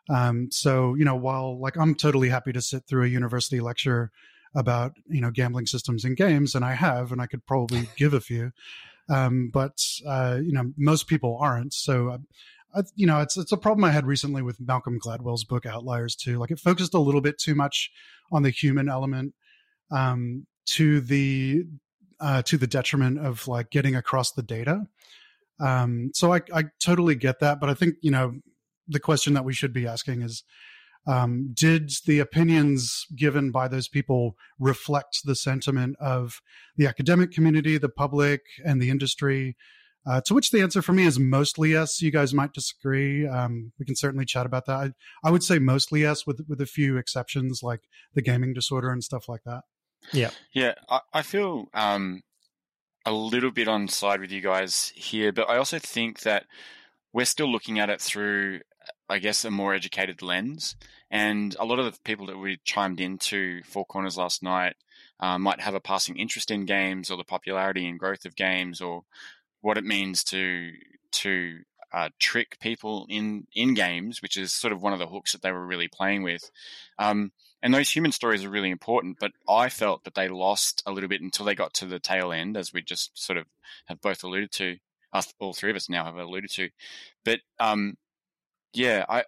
Um, 0.09 0.51
so 0.53 0.95
you 0.95 1.05
know, 1.05 1.17
while 1.17 1.59
like 1.59 1.77
I'm 1.77 1.97
totally 1.97 2.29
happy 2.29 2.53
to 2.53 2.63
sit 2.63 2.87
through 2.87 3.05
a 3.05 3.09
university 3.09 3.61
lecture 3.61 4.13
about 4.55 4.93
you 5.09 5.21
know 5.21 5.33
gambling 5.33 5.67
systems 5.67 6.05
in 6.05 6.15
games, 6.15 6.55
and 6.55 6.65
I 6.65 6.75
have, 6.75 7.11
and 7.11 7.21
I 7.21 7.27
could 7.27 7.45
probably 7.45 7.89
give 7.97 8.15
a 8.15 8.21
few. 8.21 8.53
Um, 9.09 9.51
but 9.53 9.85
uh, 10.07 10.39
you 10.41 10.53
know, 10.53 10.73
most 10.77 11.09
people 11.09 11.39
aren't. 11.41 11.75
So 11.75 12.19
I, 12.75 12.83
you 12.95 13.07
know, 13.07 13.21
it's 13.21 13.37
it's 13.37 13.53
a 13.53 13.57
problem 13.57 13.85
I 13.85 13.91
had 13.91 14.07
recently 14.07 14.43
with 14.43 14.61
Malcolm 14.61 14.99
Gladwell's 14.99 15.45
book 15.45 15.67
Outliers 15.67 16.17
too. 16.17 16.39
Like 16.39 16.51
it 16.51 16.59
focused 16.59 16.95
a 16.95 16.99
little 16.99 17.21
bit 17.21 17.39
too 17.39 17.55
much 17.55 17.91
on 18.31 18.43
the 18.43 18.51
human 18.51 18.89
element 18.89 19.35
um, 19.91 20.47
to 20.67 21.01
the 21.01 21.65
uh, 22.21 22.43
to 22.43 22.57
the 22.57 22.67
detriment 22.67 23.19
of 23.19 23.47
like 23.49 23.71
getting 23.71 23.97
across 23.97 24.33
the 24.33 24.43
data. 24.43 24.87
Um, 25.61 26.11
so 26.15 26.33
I, 26.33 26.41
I 26.55 26.65
totally 26.81 27.15
get 27.15 27.41
that, 27.41 27.61
but 27.61 27.69
I 27.69 27.75
think 27.75 27.97
you 28.01 28.11
know 28.11 28.35
the 28.89 29.01
question 29.01 29.35
that 29.35 29.45
we 29.45 29.53
should 29.53 29.73
be 29.73 29.87
asking 29.87 30.23
is 30.23 30.43
um, 31.07 31.51
did 31.53 31.91
the 32.07 32.21
opinions 32.21 33.07
given 33.17 33.51
by 33.51 33.69
those 33.69 33.89
people 33.89 34.37
reflect 34.59 35.21
the 35.25 35.35
sentiment 35.35 35.97
of 36.01 36.41
the 36.77 36.87
academic 36.87 37.33
community, 37.33 37.77
the 37.77 37.89
public, 37.89 38.43
and 38.65 38.81
the 38.81 38.91
industry? 38.91 39.57
Uh, 40.05 40.21
to 40.23 40.35
which 40.35 40.51
the 40.51 40.61
answer 40.61 40.83
for 40.83 40.93
me 40.93 41.07
is 41.07 41.19
mostly 41.19 41.71
yes. 41.71 42.03
You 42.03 42.11
guys 42.11 42.35
might 42.35 42.53
disagree. 42.53 43.27
Um, 43.27 43.73
we 43.79 43.87
can 43.87 43.95
certainly 43.95 44.25
chat 44.25 44.47
about 44.47 44.67
that. 44.67 44.77
I, 44.77 44.91
I, 45.29 45.31
would 45.31 45.45
say 45.45 45.59
mostly 45.59 46.03
yes, 46.03 46.27
with 46.27 46.45
with 46.49 46.61
a 46.61 46.67
few 46.67 46.97
exceptions 46.97 47.63
like 47.63 47.83
the 48.15 48.23
gaming 48.23 48.53
disorder 48.53 48.91
and 48.91 49.05
stuff 49.05 49.29
like 49.29 49.45
that. 49.45 49.63
Yeah, 50.13 50.31
yeah. 50.53 50.75
I, 50.89 51.01
I 51.13 51.23
feel 51.23 51.67
um, 51.73 52.23
a 53.07 53.13
little 53.13 53.53
bit 53.53 53.69
on 53.69 53.89
side 53.89 54.21
with 54.21 54.33
you 54.33 54.41
guys 54.41 54.93
here, 54.97 55.33
but 55.33 55.49
I 55.49 55.57
also 55.57 55.79
think 55.79 56.21
that 56.21 56.47
we're 57.13 57.25
still 57.25 57.51
looking 57.51 57.79
at 57.79 57.91
it 57.91 58.01
through, 58.01 58.61
I 59.09 59.19
guess, 59.19 59.45
a 59.45 59.51
more 59.51 59.75
educated 59.75 60.23
lens. 60.23 60.77
And 61.11 61.55
a 61.61 61.65
lot 61.65 61.79
of 61.79 61.85
the 61.85 61.99
people 62.05 62.27
that 62.27 62.39
we 62.39 62.59
chimed 62.65 63.01
into 63.01 63.63
Four 63.65 63.85
Corners 63.85 64.17
last 64.17 64.43
night 64.43 64.77
uh, 65.21 65.39
might 65.39 65.61
have 65.61 65.75
a 65.75 65.81
passing 65.81 66.17
interest 66.17 66.51
in 66.51 66.65
games 66.65 67.11
or 67.11 67.17
the 67.17 67.25
popularity 67.25 67.87
and 67.87 67.99
growth 67.99 68.25
of 68.25 68.35
games 68.35 68.81
or 68.81 69.03
what 69.63 69.79
it 69.79 69.85
means 69.85 70.23
to 70.25 70.73
to 71.13 71.61
uh, 71.93 72.11
trick 72.19 72.59
people 72.61 73.07
in 73.09 73.47
in 73.55 73.73
games, 73.75 74.21
which 74.21 74.37
is 74.37 74.53
sort 74.53 74.73
of 74.73 74.83
one 74.83 74.93
of 74.93 74.99
the 74.99 75.07
hooks 75.07 75.33
that 75.33 75.41
they 75.41 75.53
were 75.53 75.67
really 75.67 75.89
playing 75.89 76.23
with. 76.23 76.51
Um, 76.99 77.33
and 77.63 77.73
those 77.73 77.91
human 77.91 78.13
stories 78.13 78.45
are 78.45 78.51
really 78.51 78.71
important, 78.71 79.17
but 79.19 79.33
I 79.49 79.69
felt 79.71 80.05
that 80.05 80.15
they 80.15 80.29
lost 80.29 80.83
a 80.85 80.93
little 80.93 81.09
bit 81.09 81.23
until 81.23 81.47
they 81.47 81.55
got 81.55 81.73
to 81.75 81.87
the 81.87 81.99
tail 81.99 82.33
end, 82.33 82.57
as 82.57 82.73
we 82.73 82.83
just 82.83 83.11
sort 83.19 83.39
of 83.39 83.47
have 83.87 84.01
both 84.03 84.23
alluded 84.23 84.53
to. 84.53 84.77
Us, 85.15 85.33
all 85.39 85.53
three 85.53 85.69
of 85.69 85.77
us 85.77 85.91
now 85.91 86.07
have 86.07 86.17
alluded 86.17 86.51
to, 86.53 86.71
but 87.23 87.41
um, 87.61 87.99
yeah, 88.73 89.05
I, 89.11 89.25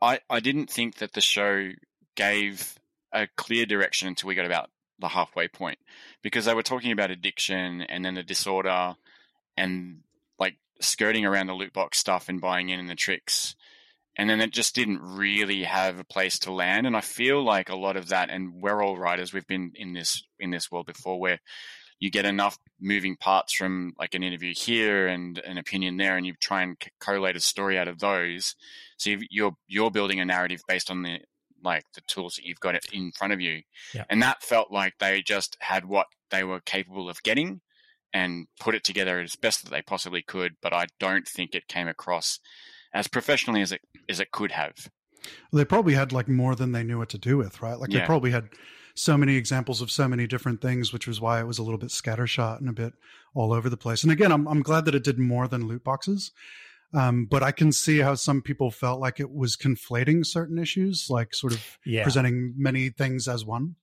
I, 0.00 0.20
I 0.30 0.38
didn't 0.38 0.70
think 0.70 0.98
that 0.98 1.14
the 1.14 1.20
show 1.20 1.70
gave 2.14 2.78
a 3.12 3.26
clear 3.36 3.66
direction 3.66 4.06
until 4.06 4.28
we 4.28 4.36
got 4.36 4.46
about 4.46 4.70
the 5.00 5.08
halfway 5.08 5.48
point, 5.48 5.80
because 6.22 6.44
they 6.44 6.54
were 6.54 6.62
talking 6.62 6.92
about 6.92 7.10
addiction 7.10 7.82
and 7.82 8.04
then 8.04 8.14
the 8.14 8.22
disorder 8.22 8.94
and 9.56 10.00
like 10.38 10.56
skirting 10.80 11.24
around 11.24 11.46
the 11.46 11.54
loot 11.54 11.72
box 11.72 11.98
stuff 11.98 12.28
and 12.28 12.40
buying 12.40 12.68
in 12.68 12.86
the 12.86 12.94
tricks. 12.94 13.54
And 14.16 14.28
then 14.28 14.40
it 14.40 14.52
just 14.52 14.74
didn't 14.74 15.00
really 15.00 15.62
have 15.64 15.98
a 15.98 16.04
place 16.04 16.38
to 16.40 16.52
land. 16.52 16.86
And 16.86 16.96
I 16.96 17.00
feel 17.00 17.42
like 17.42 17.68
a 17.68 17.76
lot 17.76 17.96
of 17.96 18.08
that, 18.08 18.28
and 18.28 18.60
we're 18.60 18.82
all 18.82 18.98
writers, 18.98 19.32
we've 19.32 19.46
been 19.46 19.72
in 19.74 19.92
this 19.92 20.22
in 20.38 20.50
this 20.50 20.70
world 20.70 20.86
before 20.86 21.18
where 21.18 21.38
you 22.00 22.10
get 22.10 22.24
enough 22.24 22.58
moving 22.80 23.14
parts 23.14 23.54
from 23.54 23.92
like 23.98 24.14
an 24.14 24.22
interview 24.22 24.54
here 24.54 25.06
and 25.06 25.38
an 25.38 25.58
opinion 25.58 25.98
there, 25.98 26.16
and 26.16 26.26
you 26.26 26.34
try 26.40 26.62
and 26.62 26.76
collate 26.98 27.36
a 27.36 27.40
story 27.40 27.78
out 27.78 27.88
of 27.88 27.98
those. 27.98 28.56
So 28.96 29.16
you're 29.30 29.54
you're 29.68 29.90
building 29.90 30.18
a 30.18 30.24
narrative 30.24 30.62
based 30.66 30.90
on 30.90 31.02
the 31.02 31.20
like 31.62 31.84
the 31.94 32.00
tools 32.08 32.36
that 32.36 32.44
you've 32.44 32.60
got 32.60 32.74
in 32.92 33.12
front 33.12 33.34
of 33.34 33.40
you, 33.40 33.62
yeah. 33.94 34.04
and 34.08 34.22
that 34.22 34.42
felt 34.42 34.72
like 34.72 34.94
they 34.98 35.22
just 35.22 35.56
had 35.60 35.84
what 35.84 36.06
they 36.30 36.42
were 36.42 36.60
capable 36.60 37.10
of 37.10 37.22
getting, 37.22 37.60
and 38.12 38.46
put 38.58 38.74
it 38.74 38.84
together 38.84 39.20
as 39.20 39.36
best 39.36 39.64
that 39.64 39.70
they 39.70 39.82
possibly 39.82 40.22
could. 40.22 40.56
But 40.60 40.72
I 40.72 40.86
don't 40.98 41.26
think 41.26 41.54
it 41.54 41.68
came 41.68 41.88
across 41.88 42.40
as 42.92 43.08
professionally 43.08 43.62
as 43.62 43.72
it 43.72 43.80
as 44.08 44.20
it 44.20 44.32
could 44.32 44.52
have. 44.52 44.90
They 45.52 45.64
probably 45.64 45.94
had 45.94 46.12
like 46.12 46.28
more 46.28 46.54
than 46.54 46.72
they 46.72 46.82
knew 46.82 46.98
what 46.98 47.10
to 47.10 47.18
do 47.18 47.36
with, 47.36 47.60
right? 47.62 47.78
Like 47.78 47.92
yeah. 47.92 48.00
they 48.00 48.06
probably 48.06 48.30
had 48.30 48.48
so 48.94 49.16
many 49.16 49.36
examples 49.36 49.80
of 49.80 49.90
so 49.90 50.08
many 50.08 50.26
different 50.26 50.60
things, 50.60 50.92
which 50.92 51.06
was 51.06 51.20
why 51.20 51.40
it 51.40 51.46
was 51.46 51.58
a 51.58 51.62
little 51.62 51.78
bit 51.78 51.90
scattershot 51.90 52.58
and 52.58 52.68
a 52.68 52.72
bit 52.72 52.94
all 53.34 53.52
over 53.52 53.68
the 53.68 53.76
place. 53.76 54.02
And 54.02 54.12
again, 54.12 54.32
I'm 54.32 54.46
I'm 54.48 54.62
glad 54.62 54.84
that 54.86 54.94
it 54.94 55.04
did 55.04 55.18
more 55.18 55.46
than 55.48 55.66
loot 55.66 55.84
boxes. 55.84 56.32
Um, 56.92 57.26
but 57.30 57.42
I 57.42 57.52
can 57.52 57.70
see 57.70 57.98
how 57.98 58.16
some 58.16 58.42
people 58.42 58.70
felt 58.72 59.00
like 59.00 59.20
it 59.20 59.30
was 59.30 59.56
conflating 59.56 60.26
certain 60.26 60.58
issues, 60.58 61.06
like 61.08 61.34
sort 61.34 61.52
of 61.52 61.78
yeah. 61.86 62.02
presenting 62.02 62.54
many 62.56 62.90
things 62.90 63.28
as 63.28 63.44
one. 63.44 63.76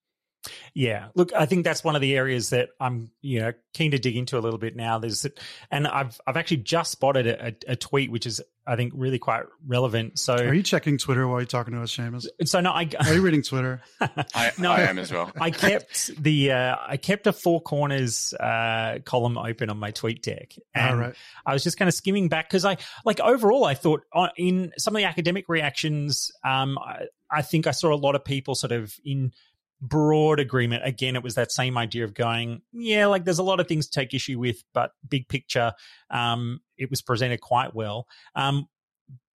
Yeah, 0.74 1.08
look, 1.16 1.34
I 1.34 1.46
think 1.46 1.64
that's 1.64 1.84
one 1.84 1.96
of 1.96 2.02
the 2.02 2.16
areas 2.16 2.52
that 2.52 2.70
I'm, 2.80 3.10
you 3.22 3.40
know, 3.40 3.54
keen 3.74 3.92
to 3.92 4.00
dig 4.00 4.16
into 4.16 4.38
a 4.38 4.42
little 4.42 4.60
bit 4.60 4.76
now. 4.76 5.00
There's, 5.00 5.26
and 5.72 5.88
I've 5.88 6.20
I've 6.26 6.38
actually 6.38 6.58
just 6.58 6.92
spotted 6.92 7.28
a, 7.28 7.56
a, 7.68 7.76
tweet 7.76 8.12
which 8.12 8.26
is 8.26 8.42
I 8.66 8.76
think 8.76 8.94
really 8.96 9.20
quite 9.20 9.44
relevant. 9.66 10.20
So, 10.20 10.36
are 10.36 10.54
you 10.54 10.64
checking 10.64 10.98
Twitter 10.98 11.28
while 11.28 11.40
you're 11.40 11.48
talking 11.48 11.74
to 11.74 11.82
us, 11.82 11.96
Seamus? 11.96 12.28
So 12.46 12.60
no, 12.60 12.72
I 12.72 12.90
are 13.00 13.14
you 13.14 13.22
reading 13.22 13.42
Twitter? 13.42 13.82
I, 14.02 14.52
no, 14.58 14.72
I 14.72 14.82
am 14.82 15.00
as 15.00 15.12
well. 15.12 15.32
I 15.40 15.52
kept 15.52 16.12
the 16.22 16.52
uh, 16.52 16.76
I 16.86 16.98
kept 16.98 17.28
a 17.28 17.34
four 17.34 17.62
corners 17.62 18.34
uh, 18.34 19.00
column 19.06 19.38
open 19.38 19.70
on 19.70 19.80
my 19.80 19.92
tweet 19.92 20.22
deck, 20.22 20.54
and 20.76 21.00
right. 21.00 21.16
I 21.46 21.54
was 21.54 21.64
just 21.64 21.78
kind 21.78 21.88
of 21.88 21.96
skimming 21.96 22.30
back 22.30 22.50
because 22.50 22.66
I 22.66 22.78
like 23.06 23.20
overall 23.20 23.66
I 23.66 23.74
thought 23.74 24.04
uh, 24.14 24.30
in 24.38 24.74
some 24.78 24.96
of 24.96 25.00
the 25.00 25.06
academic 25.06 25.46
reactions, 25.50 26.32
um, 26.44 26.78
I, 26.78 27.06
I 27.32 27.42
think 27.42 27.68
I 27.68 27.72
saw 27.72 27.94
a 27.94 27.96
lot 27.96 28.16
of 28.16 28.24
people 28.24 28.54
sort 28.54 28.74
of 28.74 28.94
in 29.04 29.32
broad 29.82 30.40
agreement. 30.40 30.86
Again, 30.86 31.16
it 31.16 31.24
was 31.24 31.36
that 31.36 31.52
same 31.52 31.78
idea 31.78 32.04
of 32.04 32.14
going, 32.14 32.62
yeah, 32.72 33.06
like 33.08 33.26
there's 33.26 33.40
a 33.40 33.44
lot 33.44 33.60
of 33.60 33.68
things 33.68 33.88
to 33.88 34.00
take 34.00 34.14
issue 34.14 34.40
with, 34.40 34.64
but 34.74 34.92
big 35.08 35.28
picture, 35.28 35.74
um, 36.10 36.62
it 36.78 36.90
was 36.90 37.02
presented 37.02 37.42
quite 37.42 37.76
well. 37.76 38.08
Um, 38.36 38.68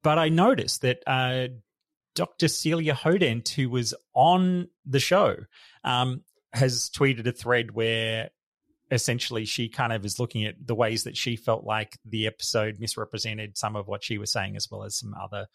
but 0.03 0.19
I 0.19 0.29
noticed 0.29 0.83
that 0.83 1.03
uh, 1.07 1.49
Dr. 2.15 2.49
Celia 2.49 2.95
Hodent, 2.95 3.49
who 3.51 3.71
was 3.71 3.95
on 4.15 4.69
the 4.85 5.01
show, 5.01 5.37
um, 5.85 6.23
has 6.53 6.91
tweeted 6.91 7.27
a 7.27 7.33
thread 7.33 7.73
where 7.73 8.31
essentially 8.93 9.47
she 9.47 9.69
kind 9.69 9.93
of 9.93 10.05
is 10.05 10.21
looking 10.21 10.45
at 10.45 10.55
the 10.65 10.75
ways 10.75 11.05
that 11.05 11.17
she 11.17 11.35
felt 11.35 11.65
like 11.65 11.99
the 12.05 12.27
episode 12.27 12.79
misrepresented 12.79 13.57
some 13.57 13.75
of 13.75 13.89
what 13.89 14.05
she 14.05 14.19
was 14.19 14.31
saying 14.31 14.55
as 14.55 14.71
well 14.71 14.85
as 14.85 14.97
some 14.97 15.15
other 15.21 15.47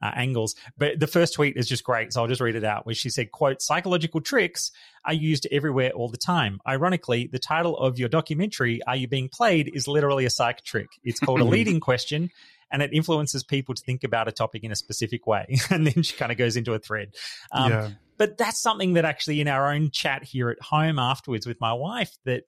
uh, 0.00 0.12
angles. 0.14 0.54
But 0.78 1.00
the 1.00 1.06
first 1.06 1.34
tweet 1.34 1.56
is 1.56 1.68
just 1.68 1.82
great 1.82 2.12
so 2.12 2.22
i'll 2.22 2.28
just 2.28 2.40
read 2.40 2.54
it 2.54 2.64
out 2.64 2.86
where 2.86 2.94
she 2.94 3.10
said 3.10 3.32
quote 3.32 3.60
psychological 3.60 4.20
tricks 4.20 4.70
are 5.04 5.12
used 5.12 5.46
everywhere 5.50 5.90
all 5.90 6.08
the 6.08 6.16
time. 6.16 6.60
Ironically 6.66 7.28
the 7.30 7.38
title 7.38 7.76
of 7.76 7.98
your 7.98 8.08
documentary 8.08 8.80
are 8.86 8.96
you 8.96 9.08
being 9.08 9.28
played 9.28 9.70
is 9.74 9.88
literally 9.88 10.24
a 10.24 10.30
psych 10.30 10.62
trick. 10.62 10.88
It's 11.02 11.18
called 11.18 11.40
a 11.40 11.44
leading 11.56 11.80
question 11.80 12.30
and 12.70 12.82
it 12.82 12.92
influences 12.92 13.44
people 13.44 13.74
to 13.74 13.82
think 13.82 14.04
about 14.04 14.28
a 14.28 14.32
topic 14.32 14.64
in 14.64 14.72
a 14.72 14.76
specific 14.76 15.26
way. 15.26 15.58
And 15.70 15.86
then 15.86 16.02
she 16.02 16.16
kind 16.16 16.30
of 16.30 16.38
goes 16.38 16.56
into 16.56 16.74
a 16.74 16.78
thread. 16.78 17.14
Um, 17.50 17.70
yeah. 17.70 17.90
but 18.16 18.38
that's 18.38 18.60
something 18.60 18.94
that 18.94 19.04
actually 19.04 19.40
in 19.40 19.48
our 19.48 19.72
own 19.72 19.90
chat 19.90 20.22
here 20.22 20.50
at 20.50 20.60
home 20.60 20.98
afterwards 20.98 21.46
with 21.46 21.60
my 21.60 21.72
wife 21.72 22.16
that 22.24 22.44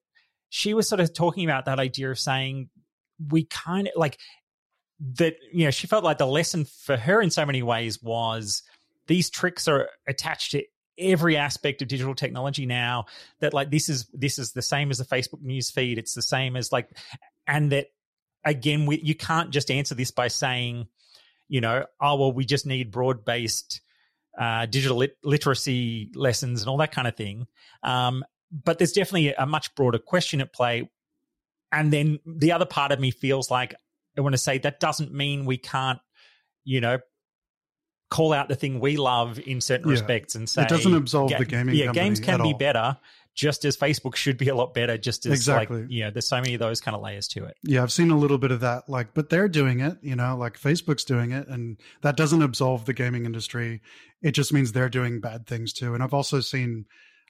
she 0.57 0.73
was 0.73 0.89
sort 0.89 1.01
of 1.01 1.13
talking 1.13 1.45
about 1.45 1.67
that 1.67 1.79
idea 1.79 2.11
of 2.11 2.19
saying 2.19 2.71
we 3.29 3.45
kind 3.45 3.89
of 3.89 3.93
like 3.95 4.19
that 5.19 5.35
you 5.53 5.67
know 5.67 5.71
she 5.71 5.87
felt 5.87 6.03
like 6.03 6.17
the 6.17 6.27
lesson 6.27 6.65
for 6.65 6.97
her 6.97 7.21
in 7.21 7.31
so 7.31 7.45
many 7.45 7.63
ways 7.63 8.03
was 8.03 8.63
these 9.07 9.29
tricks 9.29 9.69
are 9.69 9.91
attached 10.09 10.53
to 10.53 10.65
every 10.97 11.37
aspect 11.37 11.83
of 11.83 11.89
digital 11.89 12.15
technology 12.15 12.65
now 12.65 13.05
that 13.41 13.53
like 13.53 13.71
this 13.71 13.91
is 13.91 14.07
this 14.15 14.39
is 14.39 14.53
the 14.53 14.63
same 14.63 14.91
as 14.91 14.97
the 14.97 15.05
facebook 15.05 15.43
news 15.43 15.71
feed 15.71 15.99
it's 15.99 16.15
the 16.15 16.23
same 16.23 16.57
as 16.57 16.73
like 16.73 16.89
and 17.47 17.71
that 17.73 17.89
again 18.43 18.87
we, 18.87 18.99
you 19.03 19.15
can't 19.15 19.51
just 19.51 19.71
answer 19.71 19.95
this 19.95 20.11
by 20.11 20.29
saying 20.29 20.87
you 21.49 21.61
know 21.61 21.85
oh 22.01 22.17
well 22.17 22.33
we 22.33 22.47
just 22.47 22.65
need 22.65 22.91
broad 22.91 23.27
based 23.27 23.83
uh, 24.39 24.67
digital 24.67 24.99
lit- 24.99 25.19
literacy 25.23 26.11
lessons 26.15 26.61
and 26.61 26.69
all 26.69 26.77
that 26.77 26.93
kind 26.93 27.09
of 27.09 27.17
thing. 27.17 27.47
Um, 27.83 28.25
but 28.51 28.79
there's 28.79 28.93
definitely 28.93 29.35
a 29.35 29.47
much 29.47 29.75
broader 29.75 29.99
question 29.99 30.41
at 30.41 30.53
play. 30.53 30.91
And 31.73 31.93
then 31.93 32.21
the 32.25 32.53
other 32.53 32.67
part 32.67 32.93
of 32.93 33.01
me 33.01 33.11
feels 33.11 33.51
like 33.51 33.75
I 34.17 34.21
want 34.21 34.35
to 34.35 34.39
say 34.39 34.59
that 34.59 34.81
doesn't 34.81 35.13
mean 35.13 35.45
we 35.45 35.59
can't, 35.59 35.99
you 36.65 36.81
know, 36.81 36.99
call 38.11 38.33
out 38.33 38.49
the 38.49 38.55
thing 38.55 38.81
we 38.81 38.97
love 38.97 39.39
in 39.39 39.61
certain 39.61 39.89
yeah. 39.89 39.93
respects 39.93 40.35
and 40.35 40.49
say 40.49 40.63
it 40.63 40.69
doesn't 40.69 40.95
absolve 40.95 41.31
ga- 41.31 41.39
the 41.39 41.45
gaming. 41.45 41.75
Yeah, 41.75 41.93
games 41.93 42.21
can 42.21 42.41
be 42.41 42.53
all. 42.53 42.59
better, 42.59 42.97
just 43.35 43.65
as 43.65 43.77
Facebook 43.77 44.15
should 44.15 44.39
be 44.39 44.49
a 44.49 44.55
lot 44.55 44.75
better. 44.75 44.97
Just 44.97 45.27
as 45.27 45.33
exactly, 45.33 45.83
like, 45.83 45.91
you 45.91 46.05
know, 46.05 46.11
there's 46.11 46.29
so 46.29 46.37
many 46.37 46.55
of 46.55 46.61
those 46.61 46.81
kind 46.81 46.95
of 46.95 47.03
layers 47.03 47.29
to 47.29 47.45
it. 47.45 47.57
Yeah, 47.65 47.83
I've 47.83 47.93
seen 47.93 48.11
a 48.11 48.17
little 48.17 48.39
bit 48.39 48.53
of 48.53 48.61
that. 48.61 48.89
Like, 48.89 49.13
but 49.13 49.29
they're 49.29 49.49
doing 49.49 49.81
it. 49.81 49.99
You 50.03 50.17
know, 50.17 50.37
like 50.37 50.59
Facebook's 50.59 51.05
doing 51.05 51.33
it, 51.33 51.49
and 51.49 51.79
that 52.03 52.17
doesn't 52.17 52.43
absolve 52.43 52.85
the 52.85 52.95
gaming 52.95 53.27
industry. 53.27 53.83
It 54.23 54.33
just 54.33 54.53
means 54.53 54.73
they're 54.73 54.89
doing 54.89 55.21
bad 55.21 55.47
things 55.47 55.73
too. 55.73 55.95
And 55.95 56.03
I've 56.03 56.15
also 56.15 56.41
seen 56.41 56.87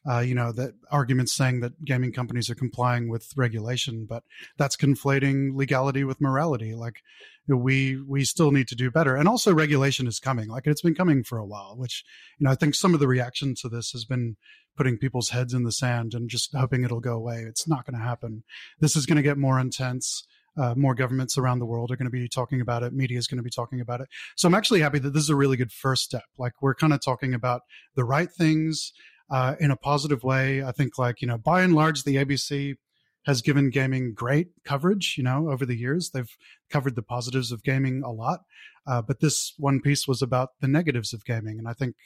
uh, 0.08 0.20
you 0.20 0.34
know, 0.34 0.52
that 0.52 0.74
arguments 0.90 1.34
saying 1.34 1.60
that 1.60 1.84
gaming 1.84 2.12
companies 2.12 2.48
are 2.48 2.54
complying 2.54 3.08
with 3.08 3.32
regulation, 3.36 4.06
but 4.08 4.22
that's 4.56 4.76
conflating 4.76 5.56
legality 5.56 6.04
with 6.04 6.20
morality. 6.20 6.74
Like 6.74 7.02
we 7.48 8.00
we 8.00 8.24
still 8.24 8.52
need 8.52 8.68
to 8.68 8.76
do 8.76 8.90
better, 8.90 9.16
and 9.16 9.28
also 9.28 9.52
regulation 9.52 10.06
is 10.06 10.20
coming. 10.20 10.48
Like 10.48 10.66
it's 10.66 10.82
been 10.82 10.94
coming 10.94 11.24
for 11.24 11.38
a 11.38 11.46
while, 11.46 11.74
which 11.76 12.04
you 12.38 12.44
know 12.44 12.50
I 12.50 12.54
think 12.54 12.74
some 12.74 12.94
of 12.94 13.00
the 13.00 13.08
reaction 13.08 13.54
to 13.62 13.68
this 13.68 13.90
has 13.90 14.04
been 14.04 14.36
putting 14.76 14.98
people's 14.98 15.30
heads 15.30 15.54
in 15.54 15.64
the 15.64 15.72
sand 15.72 16.14
and 16.14 16.28
just 16.28 16.54
hoping 16.54 16.84
it'll 16.84 17.00
go 17.00 17.14
away. 17.14 17.44
It's 17.48 17.66
not 17.66 17.86
going 17.86 17.98
to 17.98 18.06
happen. 18.06 18.44
This 18.78 18.94
is 18.94 19.06
going 19.06 19.16
to 19.16 19.22
get 19.22 19.38
more 19.38 19.58
intense. 19.58 20.26
Uh, 20.58 20.74
more 20.74 20.94
governments 20.94 21.36
around 21.36 21.58
the 21.58 21.66
world 21.66 21.90
are 21.90 21.96
going 21.96 22.06
to 22.06 22.10
be 22.10 22.26
talking 22.28 22.62
about 22.62 22.82
it. 22.82 22.90
Media 22.94 23.18
is 23.18 23.26
going 23.26 23.36
to 23.36 23.42
be 23.42 23.50
talking 23.50 23.78
about 23.78 24.00
it. 24.00 24.08
So 24.36 24.48
I'm 24.48 24.54
actually 24.54 24.80
happy 24.80 24.98
that 25.00 25.12
this 25.12 25.22
is 25.22 25.28
a 25.28 25.36
really 25.36 25.58
good 25.58 25.70
first 25.70 26.02
step. 26.02 26.24
Like 26.38 26.54
we're 26.62 26.74
kind 26.74 26.94
of 26.94 27.04
talking 27.04 27.34
about 27.34 27.60
the 27.94 28.04
right 28.04 28.30
things 28.32 28.92
uh, 29.30 29.56
in 29.60 29.70
a 29.70 29.76
positive 29.76 30.22
way. 30.22 30.62
I 30.62 30.72
think, 30.72 30.98
like 30.98 31.20
you 31.20 31.28
know, 31.28 31.38
by 31.38 31.62
and 31.62 31.74
large, 31.74 32.04
the 32.04 32.16
ABC 32.16 32.76
has 33.24 33.42
given 33.42 33.70
gaming 33.70 34.14
great 34.14 34.48
coverage. 34.64 35.14
You 35.16 35.24
know, 35.24 35.50
over 35.50 35.66
the 35.66 35.76
years, 35.76 36.10
they've 36.10 36.36
covered 36.70 36.96
the 36.96 37.02
positives 37.02 37.52
of 37.52 37.62
gaming 37.62 38.02
a 38.04 38.10
lot. 38.10 38.40
Uh, 38.86 39.02
but 39.02 39.20
this 39.20 39.54
one 39.58 39.80
piece 39.80 40.06
was 40.06 40.22
about 40.22 40.50
the 40.60 40.68
negatives 40.68 41.12
of 41.12 41.24
gaming, 41.24 41.58
and 41.58 41.68
I 41.68 41.72
think 41.72 41.96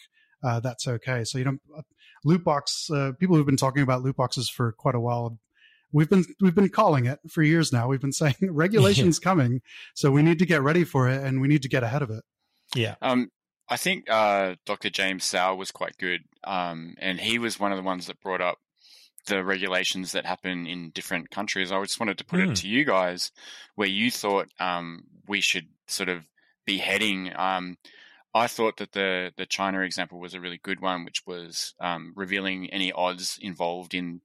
uh, 0.43 0.61
that's 0.61 0.87
okay. 0.89 1.25
So 1.25 1.39
you 1.39 1.45
know, 1.45 1.59
loot 2.25 2.45
box 2.45 2.89
uh, 2.91 3.13
people 3.19 3.37
who've 3.37 3.47
been 3.47 3.57
talking 3.57 3.83
about 3.83 4.03
loot 4.03 4.17
boxes 4.17 4.49
for 4.49 4.73
quite 4.73 4.95
a 4.95 5.01
while 5.01 5.39
we've 5.93 6.09
been 6.09 6.25
we've 6.41 6.55
been 6.55 6.69
calling 6.69 7.07
it 7.07 7.19
for 7.29 7.43
years 7.43 7.73
now. 7.73 7.89
We've 7.89 8.01
been 8.01 8.13
saying 8.23 8.35
regulation's 8.43 9.19
coming, 9.19 9.61
so 9.95 10.11
we 10.11 10.23
need 10.23 10.39
to 10.39 10.47
get 10.47 10.63
ready 10.63 10.85
for 10.85 11.09
it 11.09 11.23
and 11.23 11.41
we 11.41 11.49
need 11.49 11.63
to 11.63 11.69
get 11.69 11.83
ahead 11.83 12.03
of 12.03 12.11
it. 12.11 12.23
Yeah. 12.75 12.95
Um, 13.03 13.31
I 13.71 13.77
think 13.77 14.11
uh, 14.11 14.57
Dr. 14.67 14.91
James 14.91 15.25
Sauer 15.25 15.55
was 15.55 15.71
quite 15.71 15.97
good, 15.97 16.23
um, 16.45 16.97
and 16.99 17.21
he 17.21 17.39
was 17.39 17.61
one 17.61 17.71
of 17.71 17.79
the 17.79 17.85
ones 17.85 18.07
that 18.07 18.21
brought 18.21 18.41
up 18.41 18.59
the 19.27 19.45
regulations 19.45 20.13
that 20.13 20.27
happen 20.27 20.67
in 20.67 20.91
different 20.91 21.31
countries. 21.31 21.71
I 21.71 21.81
just 21.83 22.01
wanted 22.01 22.19
to 22.19 22.25
put 22.25 22.41
mm. 22.41 22.45
it 22.45 22.49
hmm. 22.49 22.55
to 22.55 22.69
you 22.69 22.85
guys 22.85 23.31
where 23.77 23.89
you 23.89 24.11
thought 24.11 24.49
um, 24.59 25.05
we 25.29 25.41
should 25.41 25.69
sort 25.87 26.09
of 26.09 26.25
be 26.67 26.79
heading. 26.79 27.33
Um, 27.37 27.77
I 28.35 28.49
thought 28.49 28.79
that 28.79 28.93
the 28.93 29.33
the 29.37 29.47
China 29.47 29.81
example 29.81 30.19
was 30.19 30.35
a 30.35 30.41
really 30.41 30.59
good 30.63 30.81
one, 30.81 31.05
which 31.05 31.23
was 31.27 31.75
um, 31.81 32.13
revealing 32.17 32.71
any 32.71 32.91
odds 32.91 33.39
involved 33.41 33.95
in 33.95 34.21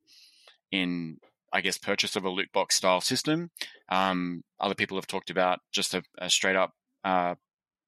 in 0.72 1.20
I 1.56 1.62
guess, 1.62 1.78
purchase 1.78 2.18
of 2.18 2.26
a 2.26 2.30
loot 2.30 2.52
box 2.52 2.76
style 2.76 3.00
system. 3.00 3.50
Um, 3.88 4.44
other 4.60 4.76
people 4.76 4.98
have 4.98 5.08
talked 5.08 5.30
about 5.30 5.62
just 5.72 5.94
a, 5.94 6.04
a 6.18 6.30
straight 6.30 6.58
up 6.58 6.74
uh, 7.06 7.36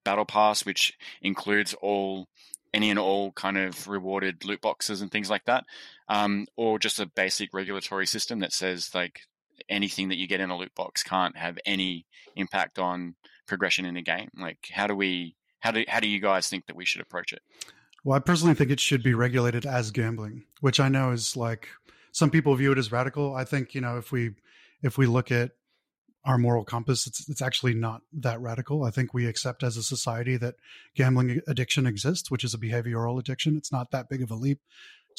battle 0.07 0.23
pass, 0.23 0.65
which 0.65 0.97
includes 1.21 1.73
all 1.81 2.29
any 2.73 2.89
and 2.89 2.97
all 2.97 3.33
kind 3.33 3.57
of 3.57 3.89
rewarded 3.89 4.45
loot 4.45 4.61
boxes 4.61 5.01
and 5.01 5.11
things 5.11 5.29
like 5.29 5.43
that, 5.43 5.65
um, 6.07 6.47
or 6.55 6.79
just 6.79 6.99
a 6.99 7.05
basic 7.05 7.53
regulatory 7.53 8.07
system 8.07 8.39
that 8.39 8.53
says 8.53 8.91
like 8.95 9.23
anything 9.67 10.07
that 10.07 10.15
you 10.15 10.25
get 10.25 10.39
in 10.39 10.49
a 10.49 10.57
loot 10.57 10.73
box 10.75 11.03
can't 11.03 11.35
have 11.35 11.59
any 11.65 12.05
impact 12.37 12.79
on 12.79 13.15
progression 13.47 13.83
in 13.83 13.97
a 13.97 14.01
game. 14.01 14.29
Like, 14.39 14.69
how 14.71 14.87
do 14.87 14.95
we? 14.95 15.35
How 15.59 15.71
do 15.71 15.83
how 15.89 15.99
do 15.99 16.07
you 16.07 16.21
guys 16.21 16.47
think 16.47 16.67
that 16.67 16.75
we 16.77 16.85
should 16.85 17.01
approach 17.01 17.33
it? 17.33 17.41
Well, 18.05 18.15
I 18.15 18.19
personally 18.19 18.53
think 18.53 18.71
it 18.71 18.79
should 18.79 19.03
be 19.03 19.13
regulated 19.13 19.65
as 19.65 19.91
gambling, 19.91 20.45
which 20.61 20.79
I 20.79 20.87
know 20.87 21.11
is 21.11 21.35
like 21.35 21.67
some 22.13 22.29
people 22.29 22.55
view 22.55 22.71
it 22.71 22.77
as 22.77 22.93
radical. 22.93 23.35
I 23.35 23.43
think 23.43 23.75
you 23.75 23.81
know 23.81 23.97
if 23.97 24.13
we 24.13 24.35
if 24.81 24.97
we 24.97 25.05
look 25.05 25.33
at 25.33 25.51
our 26.27 26.37
moral 26.37 26.65
compass, 26.65 27.07
it's 27.07 27.27
it's 27.29 27.41
actually 27.41 27.73
not 27.73 28.01
that 28.11 28.41
radical. 28.41 28.83
I 28.83 28.91
think 28.91 29.13
we 29.13 29.25
accept 29.25 29.63
as 29.63 29.77
a 29.77 29.81
society 29.81 30.35
that 30.37 30.55
gambling 30.93 31.39
addiction 31.47 31.87
exists, 31.87 32.29
which 32.29 32.43
is 32.43 32.53
a 32.53 32.57
behavioral 32.57 33.17
addiction. 33.17 33.55
It's 33.55 33.71
not 33.71 33.91
that 33.91 34.09
big 34.09 34.21
of 34.21 34.29
a 34.29 34.35
leap 34.35 34.59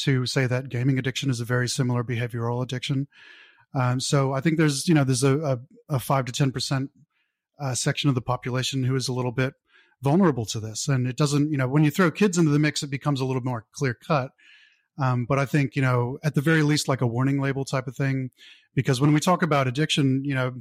to 0.01 0.27
say 0.27 0.47
that 0.47 0.69
gaming 0.69 0.99
addiction 0.99 1.31
is 1.31 1.41
a 1.41 1.47
very 1.47 1.67
similar 1.67 2.05
behavioral 2.05 2.63
addiction. 2.63 3.09
Um, 3.75 4.01
so 4.01 4.35
I 4.35 4.41
think 4.41 4.59
there's 4.59 4.87
you 4.87 4.95
know 4.95 5.03
there's 5.03 5.25
a, 5.25 5.39
a, 5.39 5.59
a 5.97 5.99
five 5.99 6.27
to 6.27 6.33
ten 6.33 6.53
percent 6.53 6.91
uh, 7.59 7.75
section 7.75 8.11
of 8.11 8.15
the 8.15 8.21
population 8.21 8.85
who 8.85 8.95
is 8.95 9.09
a 9.09 9.15
little 9.15 9.33
bit 9.33 9.55
vulnerable 10.03 10.45
to 10.45 10.61
this, 10.61 10.89
and 10.89 11.09
it 11.09 11.17
doesn't 11.17 11.51
you 11.51 11.57
know 11.57 11.69
when 11.69 11.85
you 11.85 11.91
throw 11.91 12.11
kids 12.11 12.37
into 12.37 12.51
the 12.51 12.59
mix, 12.59 12.83
it 12.83 12.91
becomes 12.91 13.21
a 13.21 13.25
little 13.25 13.43
more 13.43 13.65
clear 13.73 13.95
cut. 13.95 14.31
Um, 15.01 15.27
but 15.27 15.39
I 15.39 15.47
think, 15.47 15.77
you 15.77 15.83
know, 15.83 16.19
at 16.25 16.35
the 16.35 16.41
very 16.41 16.65
least, 16.65 16.89
like 16.89 17.01
a 17.01 17.07
warning 17.07 17.41
label 17.41 17.65
type 17.65 17.87
of 17.87 17.95
thing, 17.95 18.31
because 18.75 19.01
when 19.01 19.13
we 19.13 19.21
talk 19.21 19.45
about 19.45 19.69
addiction, 19.69 20.25
you 20.25 20.35
know, 20.35 20.61